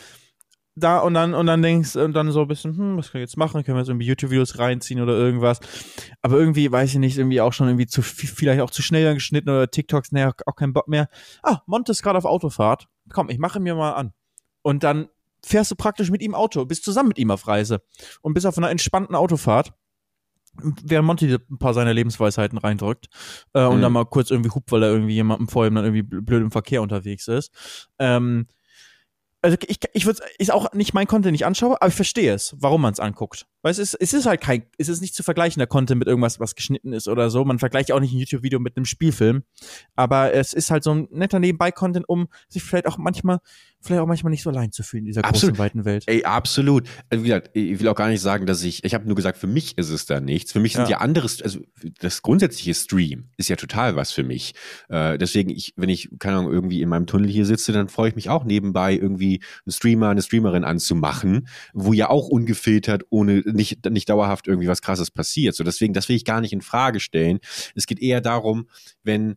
da 0.76 0.98
und 0.98 1.14
dann, 1.14 1.34
und 1.34 1.46
dann 1.46 1.62
denkst, 1.62 1.96
und 1.96 2.12
dann 2.12 2.30
so 2.30 2.42
ein 2.42 2.48
bisschen, 2.48 2.76
hm, 2.76 2.96
was 2.98 3.10
können 3.10 3.20
wir 3.20 3.24
jetzt 3.24 3.36
machen? 3.36 3.64
Können 3.64 3.76
wir 3.76 3.80
jetzt 3.80 3.88
irgendwie 3.88 4.06
YouTube-Videos 4.06 4.58
reinziehen 4.58 5.00
oder 5.00 5.14
irgendwas? 5.14 5.58
Aber 6.22 6.38
irgendwie, 6.38 6.70
weiß 6.70 6.90
ich 6.92 6.98
nicht, 6.98 7.16
irgendwie 7.18 7.40
auch 7.40 7.52
schon 7.52 7.66
irgendwie 7.68 7.86
zu, 7.86 8.02
viel- 8.02 8.28
vielleicht 8.28 8.60
auch 8.60 8.70
zu 8.70 8.82
schnell 8.82 9.14
geschnitten 9.14 9.48
oder 9.48 9.70
TikToks, 9.70 10.12
naja, 10.12 10.32
auch 10.46 10.54
keinen 10.56 10.72
Bock 10.74 10.86
mehr. 10.88 11.08
Ah, 11.42 11.60
Monte 11.66 11.92
ist 11.92 12.02
gerade 12.02 12.18
auf 12.18 12.24
Autofahrt. 12.26 12.88
Komm, 13.12 13.30
ich 13.30 13.38
mache 13.38 13.58
mir 13.58 13.74
mal 13.74 13.92
an. 13.92 14.12
Und 14.62 14.82
dann 14.84 15.08
fährst 15.44 15.70
du 15.70 15.76
praktisch 15.76 16.10
mit 16.10 16.22
ihm 16.22 16.34
Auto, 16.34 16.64
bist 16.64 16.84
zusammen 16.84 17.08
mit 17.08 17.18
ihm 17.18 17.30
auf 17.30 17.46
Reise 17.48 17.80
und 18.20 18.34
bist 18.34 18.46
auf 18.46 18.58
einer 18.58 18.70
entspannten 18.70 19.14
Autofahrt. 19.14 19.72
Während 20.58 21.06
Monty 21.06 21.34
ein 21.34 21.58
paar 21.58 21.74
seiner 21.74 21.92
Lebensweisheiten 21.92 22.56
reindrückt 22.56 23.08
äh, 23.52 23.64
und 23.66 23.76
Mhm. 23.78 23.82
dann 23.82 23.92
mal 23.92 24.06
kurz 24.06 24.30
irgendwie 24.30 24.48
hupt, 24.50 24.72
weil 24.72 24.82
er 24.82 24.88
irgendwie 24.90 25.12
jemandem 25.12 25.48
vor 25.48 25.66
ihm 25.66 25.74
dann 25.74 25.84
irgendwie 25.84 26.02
bl- 26.16 26.22
blöd 26.22 26.40
im 26.42 26.50
Verkehr 26.50 26.80
unterwegs 26.80 27.28
ist. 27.28 27.52
Ähm, 27.98 28.46
also 29.42 29.56
ich, 29.66 29.78
ich 29.92 30.06
würde 30.06 30.22
ist 30.38 30.52
auch 30.52 30.72
nicht 30.72 30.94
mein 30.94 31.06
Content, 31.06 31.26
den 31.26 31.34
ich 31.34 31.46
anschaue, 31.46 31.80
aber 31.80 31.88
ich 31.88 31.94
verstehe 31.94 32.32
es, 32.32 32.54
warum 32.58 32.82
man 32.82 32.92
es 32.92 33.00
anguckt. 33.00 33.46
Weil 33.66 33.72
es 33.72 33.80
ist, 33.80 33.94
es 33.94 34.12
ist 34.12 34.26
halt 34.26 34.40
kein, 34.40 34.62
es 34.78 34.88
ist 34.88 35.00
nicht 35.00 35.16
zu 35.16 35.24
vergleichen, 35.24 35.58
der 35.58 35.66
Content 35.66 35.98
mit 35.98 36.06
irgendwas, 36.06 36.38
was 36.38 36.54
geschnitten 36.54 36.92
ist 36.92 37.08
oder 37.08 37.30
so. 37.30 37.44
Man 37.44 37.58
vergleicht 37.58 37.90
auch 37.90 37.98
nicht 37.98 38.12
ein 38.12 38.18
YouTube-Video 38.20 38.60
mit 38.60 38.76
einem 38.76 38.84
Spielfilm. 38.84 39.42
Aber 39.96 40.32
es 40.32 40.52
ist 40.52 40.70
halt 40.70 40.84
so 40.84 40.94
ein 40.94 41.08
netter 41.10 41.40
Nebenbei-Content, 41.40 42.08
um 42.08 42.28
sich 42.48 42.62
vielleicht 42.62 42.86
auch 42.86 42.96
manchmal, 42.96 43.40
vielleicht 43.80 44.02
auch 44.02 44.06
manchmal 44.06 44.30
nicht 44.30 44.44
so 44.44 44.50
allein 44.50 44.70
zu 44.70 44.84
fühlen 44.84 45.00
in 45.00 45.06
dieser 45.06 45.24
Absolut. 45.24 45.56
großen, 45.56 45.58
weiten 45.58 45.84
Welt. 45.84 46.04
Ey, 46.06 46.22
absolut. 46.22 46.86
Also, 47.10 47.24
wie 47.24 47.28
gesagt, 47.28 47.50
ich 47.54 47.80
will 47.80 47.88
auch 47.88 47.96
gar 47.96 48.06
nicht 48.06 48.20
sagen, 48.20 48.46
dass 48.46 48.62
ich, 48.62 48.84
ich 48.84 48.94
habe 48.94 49.04
nur 49.04 49.16
gesagt, 49.16 49.36
für 49.36 49.48
mich 49.48 49.76
ist 49.76 49.90
es 49.90 50.06
da 50.06 50.20
nichts. 50.20 50.52
Für 50.52 50.60
mich 50.60 50.74
sind 50.74 50.84
Ja. 50.84 50.90
ja, 50.90 50.96
andere, 50.98 51.28
also 51.42 51.58
das 51.98 52.22
grundsätzliche 52.22 52.72
Stream 52.72 53.30
ist 53.36 53.48
ja 53.48 53.56
total 53.56 53.96
was 53.96 54.12
für 54.12 54.22
mich. 54.22 54.54
Äh, 54.90 55.18
deswegen, 55.18 55.50
ich, 55.50 55.74
wenn 55.74 55.88
ich, 55.88 56.08
keine 56.20 56.36
Ahnung, 56.36 56.52
irgendwie 56.52 56.82
in 56.82 56.88
meinem 56.88 57.08
Tunnel 57.08 57.28
hier 57.28 57.46
sitze, 57.46 57.72
dann 57.72 57.88
freue 57.88 58.10
ich 58.10 58.14
mich 58.14 58.30
auch 58.30 58.44
nebenbei 58.44 58.94
irgendwie 58.94 59.42
einen 59.64 59.72
Streamer, 59.72 60.10
eine 60.10 60.22
Streamerin 60.22 60.62
anzumachen, 60.62 61.48
wo 61.74 61.92
ja 61.92 62.10
auch 62.10 62.28
ungefiltert, 62.28 63.02
ohne 63.10 63.42
nicht, 63.56 63.84
nicht 63.90 64.08
dauerhaft 64.08 64.46
irgendwie 64.46 64.68
was 64.68 64.82
krasses 64.82 65.10
passiert. 65.10 65.54
So, 65.54 65.64
deswegen, 65.64 65.92
das 65.94 66.08
will 66.08 66.16
ich 66.16 66.24
gar 66.24 66.40
nicht 66.40 66.52
in 66.52 66.60
Frage 66.60 67.00
stellen. 67.00 67.40
Es 67.74 67.86
geht 67.86 68.00
eher 68.00 68.20
darum, 68.20 68.68
wenn 69.02 69.36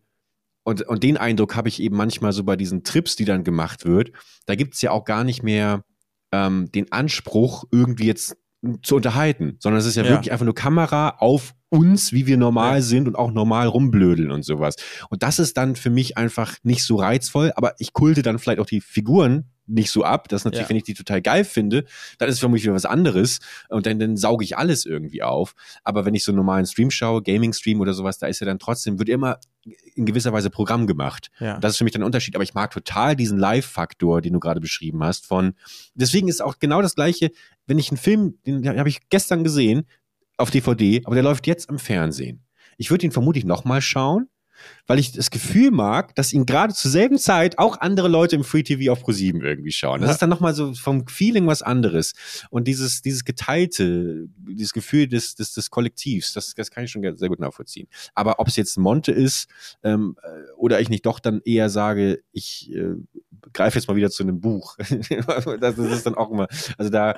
und, 0.62 0.82
und 0.82 1.02
den 1.02 1.16
Eindruck 1.16 1.56
habe 1.56 1.68
ich 1.68 1.80
eben 1.82 1.96
manchmal 1.96 2.32
so 2.32 2.44
bei 2.44 2.54
diesen 2.54 2.84
Trips, 2.84 3.16
die 3.16 3.24
dann 3.24 3.44
gemacht 3.44 3.86
wird. 3.86 4.12
Da 4.46 4.54
gibt 4.54 4.74
es 4.74 4.82
ja 4.82 4.90
auch 4.90 5.04
gar 5.04 5.24
nicht 5.24 5.42
mehr 5.42 5.84
ähm, 6.32 6.70
den 6.70 6.92
Anspruch, 6.92 7.64
irgendwie 7.72 8.06
jetzt 8.06 8.36
zu 8.82 8.96
unterhalten, 8.96 9.56
sondern 9.58 9.80
es 9.80 9.86
ist 9.86 9.96
ja, 9.96 10.04
Ja. 10.04 10.10
wirklich 10.10 10.32
einfach 10.32 10.44
nur 10.44 10.54
Kamera 10.54 11.16
auf 11.18 11.54
uns, 11.70 12.12
wie 12.12 12.26
wir 12.26 12.36
normal 12.36 12.76
Ja. 12.76 12.82
sind 12.82 13.08
und 13.08 13.16
auch 13.16 13.32
normal 13.32 13.68
rumblödeln 13.68 14.30
und 14.30 14.44
sowas. 14.44 14.76
Und 15.08 15.22
das 15.22 15.38
ist 15.38 15.56
dann 15.56 15.76
für 15.76 15.88
mich 15.88 16.18
einfach 16.18 16.56
nicht 16.62 16.84
so 16.84 16.96
reizvoll, 16.96 17.52
aber 17.56 17.74
ich 17.78 17.94
kulte 17.94 18.20
dann 18.20 18.38
vielleicht 18.38 18.60
auch 18.60 18.66
die 18.66 18.82
Figuren 18.82 19.46
nicht 19.70 19.90
so 19.90 20.04
ab. 20.04 20.28
Das 20.28 20.44
natürlich, 20.44 20.64
Ja. 20.64 20.68
wenn 20.70 20.76
ich 20.76 20.82
die 20.84 20.94
total 20.94 21.22
geil 21.22 21.44
finde, 21.44 21.84
dann 22.18 22.28
ist 22.28 22.34
es 22.36 22.40
für 22.40 22.48
mich 22.48 22.62
wieder 22.62 22.74
was 22.74 22.84
anderes 22.84 23.38
und 23.68 23.86
dann, 23.86 23.98
dann 23.98 24.16
sauge 24.16 24.44
ich 24.44 24.56
alles 24.58 24.84
irgendwie 24.86 25.22
auf. 25.22 25.54
Aber 25.84 26.04
wenn 26.04 26.14
ich 26.14 26.24
so 26.24 26.32
einen 26.32 26.36
normalen 26.36 26.66
Stream 26.66 26.90
schaue, 26.90 27.22
Gaming-Stream 27.22 27.80
oder 27.80 27.94
sowas, 27.94 28.18
da 28.18 28.26
ist 28.26 28.40
ja 28.40 28.46
dann 28.46 28.58
trotzdem, 28.58 28.98
wird 28.98 29.08
immer 29.08 29.38
in 29.94 30.06
gewisser 30.06 30.32
Weise 30.32 30.50
Programm 30.50 30.86
gemacht. 30.86 31.30
Ja. 31.38 31.58
Das 31.58 31.72
ist 31.72 31.78
für 31.78 31.84
mich 31.84 31.92
dann 31.92 32.02
ein 32.02 32.06
Unterschied. 32.06 32.34
Aber 32.34 32.44
ich 32.44 32.54
mag 32.54 32.70
total 32.70 33.14
diesen 33.16 33.38
Live-Faktor, 33.38 34.20
den 34.22 34.32
du 34.32 34.40
gerade 34.40 34.60
beschrieben 34.60 35.02
hast. 35.04 35.26
Von 35.26 35.54
deswegen 35.94 36.28
ist 36.28 36.40
auch 36.42 36.58
genau 36.58 36.82
das 36.82 36.94
Gleiche, 36.94 37.30
wenn 37.66 37.78
ich 37.78 37.90
einen 37.90 37.98
Film, 37.98 38.38
den 38.46 38.66
habe 38.78 38.88
ich 38.88 39.08
gestern 39.10 39.44
gesehen 39.44 39.86
auf 40.38 40.50
DVD, 40.50 41.02
aber 41.04 41.14
der 41.14 41.24
läuft 41.24 41.46
jetzt 41.46 41.68
am 41.68 41.78
Fernsehen. 41.78 42.42
Ich 42.78 42.90
würde 42.90 43.04
ihn 43.04 43.12
vermutlich 43.12 43.44
nochmal 43.44 43.82
schauen, 43.82 44.28
weil 44.86 44.98
ich 44.98 45.12
das 45.12 45.30
Gefühl 45.30 45.70
mag, 45.70 46.14
dass 46.14 46.32
ihn 46.32 46.46
gerade 46.46 46.74
zur 46.74 46.90
selben 46.90 47.18
Zeit 47.18 47.58
auch 47.58 47.80
andere 47.80 48.08
Leute 48.08 48.36
im 48.36 48.44
Free 48.44 48.62
TV 48.62 48.92
auf 48.92 49.04
Pro7 49.04 49.42
irgendwie 49.42 49.72
schauen. 49.72 50.00
Das 50.00 50.08
Ja. 50.08 50.12
ist 50.14 50.22
dann 50.22 50.30
nochmal 50.30 50.54
so 50.54 50.74
vom 50.74 51.06
Feeling 51.06 51.46
was 51.46 51.62
anderes. 51.62 52.12
Und 52.50 52.66
dieses, 52.66 53.02
dieses 53.02 53.24
geteilte, 53.24 54.26
dieses 54.48 54.72
Gefühl 54.72 55.06
des, 55.08 55.34
des, 55.34 55.52
des 55.54 55.70
Kollektivs, 55.70 56.32
das, 56.32 56.54
das 56.54 56.70
kann 56.70 56.84
ich 56.84 56.90
schon 56.90 57.02
sehr 57.16 57.28
gut 57.28 57.40
nachvollziehen. 57.40 57.86
Aber 58.14 58.40
ob 58.40 58.48
es 58.48 58.56
jetzt 58.56 58.78
Monte 58.78 59.12
ist 59.12 59.48
ähm, 59.84 60.16
äh, 60.22 60.50
oder 60.56 60.80
ich 60.80 60.88
nicht 60.88 61.06
doch 61.06 61.20
dann 61.20 61.40
eher 61.44 61.68
sage, 61.70 62.22
ich 62.32 62.72
äh, 62.74 62.94
greife 63.52 63.78
jetzt 63.78 63.88
mal 63.88 63.96
wieder 63.96 64.10
zu 64.10 64.22
einem 64.22 64.40
Buch. 64.40 64.76
das, 65.26 65.44
das 65.60 65.78
ist 65.78 66.06
dann 66.06 66.14
auch 66.14 66.30
immer, 66.30 66.48
also 66.78 66.90
da 66.90 67.14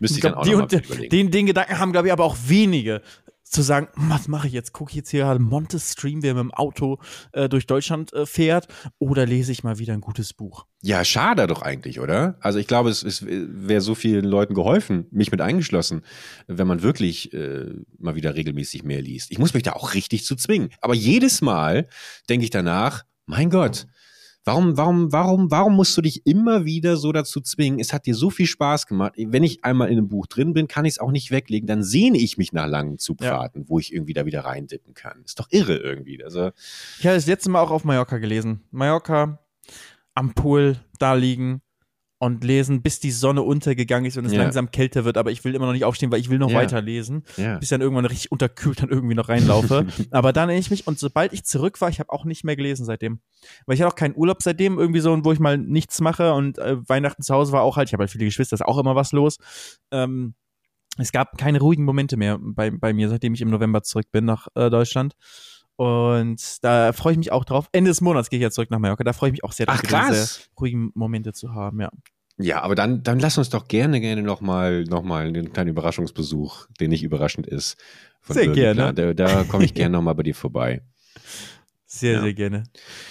müsste 0.00 0.16
ich, 0.16 0.20
glaub, 0.22 0.32
dann 0.32 0.40
auch 0.40 0.44
die 0.44 0.50
noch 0.52 0.58
mal 0.58 0.62
und- 0.64 0.72
überlegen. 0.86 1.10
Den, 1.10 1.30
den 1.30 1.46
Gedanken 1.46 1.78
haben, 1.78 1.92
glaube 1.92 2.08
ich, 2.08 2.12
aber 2.12 2.24
auch 2.24 2.36
wenige. 2.46 3.02
Zu 3.50 3.62
sagen, 3.62 3.88
"Hm, 3.94 4.10
was 4.10 4.28
mache 4.28 4.46
ich 4.46 4.52
jetzt? 4.52 4.72
Gucke 4.72 4.90
ich 4.90 4.96
jetzt 4.96 5.10
hier 5.10 5.24
gerade 5.24 5.40
Montes 5.40 5.92
Stream, 5.92 6.22
wer 6.22 6.34
mit 6.34 6.42
dem 6.44 6.54
Auto 6.54 6.98
äh, 7.32 7.48
durch 7.48 7.66
Deutschland 7.66 8.12
äh, 8.12 8.24
fährt, 8.24 8.68
oder 8.98 9.26
lese 9.26 9.50
ich 9.50 9.64
mal 9.64 9.78
wieder 9.78 9.92
ein 9.92 10.00
gutes 10.00 10.32
Buch? 10.32 10.66
Ja, 10.82 11.04
schade 11.04 11.46
doch 11.48 11.60
eigentlich, 11.60 11.98
oder? 11.98 12.36
Also 12.40 12.58
ich 12.60 12.66
glaube, 12.66 12.90
es, 12.90 13.02
es 13.02 13.24
wäre 13.26 13.80
so 13.80 13.94
vielen 13.94 14.24
Leuten 14.24 14.54
geholfen, 14.54 15.06
mich 15.10 15.30
mit 15.32 15.40
eingeschlossen, 15.40 16.02
wenn 16.46 16.66
man 16.68 16.82
wirklich 16.82 17.34
äh, 17.34 17.74
mal 17.98 18.14
wieder 18.14 18.36
regelmäßig 18.36 18.84
mehr 18.84 19.02
liest. 19.02 19.30
Ich 19.32 19.38
muss 19.38 19.52
mich 19.52 19.64
da 19.64 19.72
auch 19.72 19.94
richtig 19.94 20.24
zu 20.24 20.36
zwingen. 20.36 20.70
Aber 20.80 20.94
jedes 20.94 21.42
Mal 21.42 21.88
denke 22.28 22.44
ich 22.44 22.50
danach, 22.50 23.04
mein 23.26 23.50
Gott, 23.50 23.86
warum, 24.44 24.76
warum, 24.76 25.12
warum, 25.12 25.50
warum 25.50 25.76
musst 25.76 25.96
du 25.96 26.02
dich 26.02 26.26
immer 26.26 26.64
wieder 26.64 26.96
so 26.96 27.12
dazu 27.12 27.40
zwingen? 27.40 27.78
Es 27.80 27.92
hat 27.92 28.06
dir 28.06 28.14
so 28.14 28.30
viel 28.30 28.46
Spaß 28.46 28.86
gemacht. 28.86 29.14
Wenn 29.16 29.42
ich 29.42 29.64
einmal 29.64 29.88
in 29.88 29.98
einem 29.98 30.08
Buch 30.08 30.26
drin 30.26 30.52
bin, 30.52 30.68
kann 30.68 30.84
ich 30.84 30.94
es 30.94 30.98
auch 30.98 31.10
nicht 31.10 31.30
weglegen. 31.30 31.66
Dann 31.66 31.82
sehne 31.82 32.18
ich 32.18 32.38
mich 32.38 32.52
nach 32.52 32.66
langen 32.66 32.98
Zugfahrten, 32.98 33.68
wo 33.68 33.78
ich 33.78 33.92
irgendwie 33.92 34.14
da 34.14 34.26
wieder 34.26 34.44
reindippen 34.44 34.94
kann. 34.94 35.22
Ist 35.24 35.38
doch 35.38 35.48
irre 35.50 35.76
irgendwie. 35.76 36.22
Also 36.22 36.50
Ich 36.98 37.06
habe 37.06 37.16
das 37.16 37.26
letzte 37.26 37.50
Mal 37.50 37.60
auch 37.60 37.70
auf 37.70 37.84
Mallorca 37.84 38.18
gelesen. 38.18 38.62
Mallorca 38.70 39.38
am 40.14 40.34
Pool 40.34 40.76
da 40.98 41.14
liegen 41.14 41.62
und 42.22 42.44
lesen, 42.44 42.82
bis 42.82 43.00
die 43.00 43.12
Sonne 43.12 43.40
untergegangen 43.40 44.04
ist 44.06 44.18
und 44.18 44.26
es 44.26 44.32
Ja. 44.34 44.42
langsam 44.42 44.70
kälter 44.70 45.06
wird, 45.06 45.16
aber 45.16 45.30
ich 45.30 45.42
will 45.42 45.54
immer 45.54 45.64
noch 45.64 45.72
nicht 45.72 45.86
aufstehen, 45.86 46.12
weil 46.12 46.20
ich 46.20 46.28
will 46.28 46.38
noch 46.38 46.50
Ja. 46.50 46.58
weiterlesen, 46.58 47.24
ja. 47.38 47.56
bis 47.56 47.70
dann 47.70 47.80
irgendwann 47.80 48.04
richtig 48.04 48.30
unterkühlt 48.30 48.82
dann 48.82 48.90
irgendwie 48.90 49.14
noch 49.14 49.30
reinlaufe. 49.30 49.86
aber 50.10 50.34
dann 50.34 50.50
erinnere 50.50 50.60
ich 50.60 50.70
mich 50.70 50.86
und 50.86 50.98
sobald 50.98 51.32
ich 51.32 51.44
zurück 51.44 51.80
war, 51.80 51.88
ich 51.88 51.98
habe 51.98 52.12
auch 52.12 52.26
nicht 52.26 52.44
mehr 52.44 52.56
gelesen 52.56 52.84
seitdem. 52.84 53.20
Weil 53.64 53.74
ich 53.76 53.80
hatte 53.80 53.90
auch 53.90 53.96
keinen 53.96 54.14
Urlaub 54.14 54.42
seitdem, 54.42 54.78
irgendwie 54.78 55.00
so, 55.00 55.18
wo 55.24 55.32
ich 55.32 55.40
mal 55.40 55.56
nichts 55.56 56.02
mache 56.02 56.34
und 56.34 56.58
äh, 56.58 56.76
Weihnachten 56.88 57.22
zu 57.22 57.34
Hause 57.34 57.52
war 57.52 57.62
auch 57.62 57.78
halt, 57.78 57.88
ich 57.88 57.94
habe 57.94 58.02
halt 58.02 58.10
viele 58.10 58.26
Geschwister, 58.26 58.52
ist 58.54 58.66
auch 58.66 58.76
immer 58.78 58.94
was 58.94 59.12
los. 59.12 59.38
Ähm, 59.90 60.34
es 60.98 61.12
gab 61.12 61.38
keine 61.38 61.58
ruhigen 61.60 61.84
Momente 61.84 62.18
mehr 62.18 62.36
bei, 62.38 62.70
bei 62.70 62.92
mir, 62.92 63.08
seitdem 63.08 63.32
ich 63.32 63.40
im 63.40 63.48
November 63.48 63.82
zurück 63.82 64.06
bin 64.12 64.26
nach 64.26 64.48
äh, 64.56 64.68
Deutschland. 64.68 65.14
Und 65.80 66.62
da 66.62 66.92
freue 66.92 67.12
ich 67.12 67.18
mich 67.18 67.32
auch 67.32 67.46
drauf. 67.46 67.70
Ende 67.72 67.90
des 67.90 68.02
Monats 68.02 68.28
gehe 68.28 68.38
ich 68.38 68.42
ja 68.42 68.50
zurück 68.50 68.70
nach 68.70 68.78
Mallorca. 68.78 69.02
Da 69.02 69.14
freue 69.14 69.30
ich 69.30 69.32
mich 69.32 69.44
auch 69.44 69.52
sehr 69.52 69.64
drauf, 69.64 69.80
diese 69.80 70.28
ruhigen 70.60 70.90
Momente 70.92 71.32
zu 71.32 71.54
haben, 71.54 71.80
ja. 71.80 71.88
Ja, 72.36 72.60
aber 72.60 72.74
dann, 72.74 73.02
dann 73.02 73.18
lass 73.18 73.38
uns 73.38 73.48
doch 73.48 73.66
gerne, 73.66 73.98
gerne 74.02 74.20
nochmal 74.20 74.84
noch 74.84 75.02
mal 75.02 75.26
einen 75.28 75.54
kleinen 75.54 75.70
Überraschungsbesuch, 75.70 76.66
der 76.80 76.88
nicht 76.88 77.02
überraschend 77.02 77.46
ist. 77.46 77.78
Sehr 78.28 78.44
Birgit 78.44 78.54
gerne. 78.56 78.92
planen. 78.92 79.16
Da, 79.16 79.26
da 79.26 79.44
komme 79.44 79.64
ich 79.64 79.72
gerne 79.74 79.96
nochmal 79.96 80.14
bei 80.14 80.22
dir 80.22 80.34
vorbei. 80.34 80.82
Sehr, 81.92 82.14
Ja. 82.14 82.22
sehr 82.22 82.34
gerne. 82.34 82.62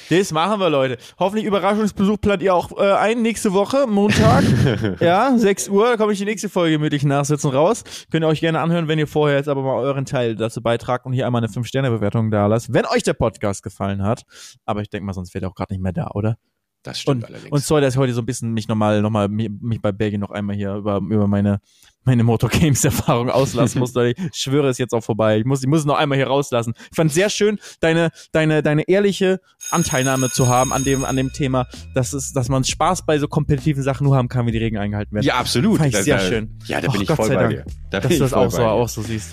Das 0.10 0.32
machen 0.32 0.58
wir, 0.62 0.70
Leute. 0.70 0.98
Hoffentlich 1.20 1.46
Überraschungsbesuch 1.46 2.16
plant 2.22 2.42
ihr 2.42 2.56
auch 2.56 2.72
äh, 2.80 2.94
ein 2.94 3.22
nächste 3.22 3.52
Woche, 3.52 3.86
Montag. 3.88 4.46
ja, 5.02 5.38
6 5.38 5.68
Uhr, 5.68 5.90
da 5.90 5.98
komme 5.98 6.14
ich 6.14 6.20
die 6.20 6.24
nächste 6.24 6.48
Folge 6.48 6.80
mit 6.80 6.94
ich 6.94 7.04
nachsitzen 7.04 7.50
raus. 7.52 7.84
Könnt 8.10 8.24
ihr 8.24 8.30
euch 8.30 8.40
gerne 8.40 8.62
anhören, 8.62 8.88
wenn 8.88 8.98
ihr 8.98 9.08
vorher 9.08 9.36
jetzt 9.36 9.50
aber 9.50 9.64
mal 9.64 9.74
euren 9.74 10.06
Teil 10.06 10.38
dazu 10.38 10.62
beitragt 10.62 11.06
und 11.06 11.12
hier 11.12 11.26
einmal 11.28 11.44
eine 11.44 11.52
5-Sterne-Bewertung 11.52 12.32
da 12.32 12.48
lasst, 12.48 12.72
wenn 12.74 12.86
euch 12.86 13.04
der 13.04 13.16
Podcast 13.16 13.64
gefallen 13.64 14.02
hat. 14.02 14.24
Aber 14.66 14.82
ich 14.82 14.90
denke 14.90 15.06
mal, 15.06 15.14
sonst 15.14 15.34
wäre 15.34 15.46
er 15.46 15.50
auch 15.50 15.56
gerade 15.56 15.74
nicht 15.74 15.84
mehr 15.84 15.92
da, 15.92 16.12
oder? 16.14 16.38
Das 16.82 17.02
stimmt 17.02 17.24
Und, 17.26 17.30
allerdings. 17.30 17.52
und 17.52 17.62
sorry, 17.62 17.82
dass 17.82 17.96
ich 17.96 18.00
heute 18.00 18.14
so 18.14 18.22
ein 18.22 18.26
bisschen 18.26 18.54
mich 18.54 18.70
nochmal, 18.70 19.02
noch 19.02 19.10
mal, 19.10 19.28
mich, 19.28 19.50
mich 19.60 19.82
bei 19.82 19.92
Belgien 19.92 20.22
noch 20.22 20.32
einmal 20.32 20.56
hier 20.56 20.76
über, 20.76 21.00
über 21.00 21.28
meine, 21.28 21.60
meine 22.06 22.24
Motor 22.24 22.50
Games 22.50 22.84
Erfahrung 22.84 23.30
auslassen 23.30 23.80
musste. 23.80 24.08
ich 24.08 24.16
schwöre, 24.34 24.70
es 24.70 24.78
jetzt 24.78 24.94
auch 24.94 25.04
vorbei. 25.04 25.38
Ich 25.40 25.46
muss, 25.46 25.62
ich 25.62 25.68
muss 25.68 25.80
es 25.80 25.86
noch 25.86 25.98
einmal 25.98 26.18
hier 26.18 26.28
rauslassen. 26.28 26.74
Ich 26.90 26.96
fand 26.96 27.12
sehr 27.12 27.30
schön, 27.30 27.60
deine, 27.82 28.10
deine, 28.32 28.64
deine 28.64 28.88
ehrliche 28.88 29.40
Anteilnahme 29.72 30.30
zu 30.30 30.48
haben 30.48 30.74
an 30.74 30.84
dem, 30.84 31.06
an 31.06 31.16
dem 31.16 31.32
Thema, 31.32 31.68
dass 31.94 32.14
es, 32.14 32.34
dass 32.34 32.50
man 32.50 32.64
Spaß 32.64 33.06
bei 33.06 33.20
so 33.20 33.28
kompetitiven 33.28 33.84
Sachen 33.84 34.06
nur 34.06 34.16
haben 34.16 34.28
kann, 34.30 34.48
wie 34.48 34.52
die 34.52 34.58
Regeln 34.58 34.82
eingehalten 34.82 35.14
werden. 35.14 35.26
ja, 35.26 35.36
absolut. 35.36 35.78
Fand 35.78 35.90
ich 35.90 35.94
Da- 35.96 36.04
sehr 36.04 36.18
da, 36.18 36.24
schön. 36.24 36.58
Ja, 36.66 36.82
da 36.82 36.88
Och, 36.88 36.94
bin 36.94 37.02
ich 37.02 37.08
Gott 37.08 37.18
voll 37.18 37.30
bei 37.30 37.48
dir. 37.48 37.66
Da 37.92 38.00
dass 38.00 38.12
du 38.12 38.20
das 38.20 38.34
auch 38.34 38.50
so, 38.50 38.64
auch 38.64 38.90
so 38.90 39.02
siehst. 39.02 39.30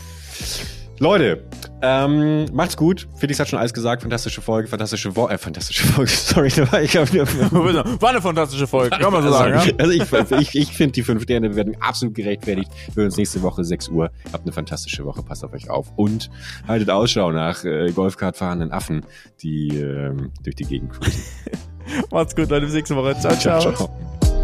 Leute, 0.98 1.44
ähm, 1.82 2.46
macht's 2.54 2.76
gut. 2.76 3.06
Felix 3.16 3.38
hat 3.38 3.48
schon 3.48 3.58
alles 3.58 3.74
gesagt. 3.74 4.02
Fantastische 4.02 4.40
Folge, 4.40 4.68
fantastische 4.68 5.14
Woche. 5.14 5.34
Äh, 5.34 5.38
fantastische 5.38 5.86
Folge, 5.92 6.10
sorry. 6.10 6.48
da 6.48 6.72
war 6.72 6.82
Ich 6.82 6.96
hab, 6.96 7.12
War 7.12 8.10
eine 8.10 8.22
fantastische 8.22 8.66
Folge, 8.66 8.96
kann 8.96 9.12
man 9.12 9.22
so 9.22 9.30
sagen, 9.30 9.54
ja? 9.54 9.74
Also 9.78 9.92
ich, 9.92 10.40
ich, 10.40 10.54
ich 10.54 10.72
finde 10.76 10.92
die 10.92 11.02
5 11.02 11.22
Sterne 11.22 11.54
werden 11.54 11.76
absolut 11.80 12.14
gerechtfertigt. 12.14 12.70
Wir 12.94 13.02
hören 13.02 13.06
uns 13.06 13.16
nächste 13.16 13.42
Woche 13.42 13.62
6 13.64 13.88
Uhr. 13.88 14.10
Habt 14.32 14.44
eine 14.44 14.52
fantastische 14.52 15.04
Woche, 15.04 15.22
passt 15.22 15.44
auf 15.44 15.52
euch 15.52 15.68
auf. 15.68 15.92
Und 15.96 16.30
haltet 16.66 16.88
Ausschau 16.90 17.30
nach 17.30 17.64
äh, 17.64 17.92
Golfkart 17.92 18.36
fahrenden 18.36 18.72
Affen, 18.72 19.04
die 19.42 19.68
ähm, 19.76 20.32
durch 20.42 20.56
die 20.56 20.64
Gegend 20.64 20.92
cruisen. 20.92 21.22
Macht's 22.10 22.34
gut, 22.34 22.48
Leute, 22.48 22.66
bis 22.66 22.74
nächste 22.74 22.96
Woche. 22.96 23.16
ciao. 23.18 23.36
ciao. 23.36 23.72
ciao. 23.72 24.35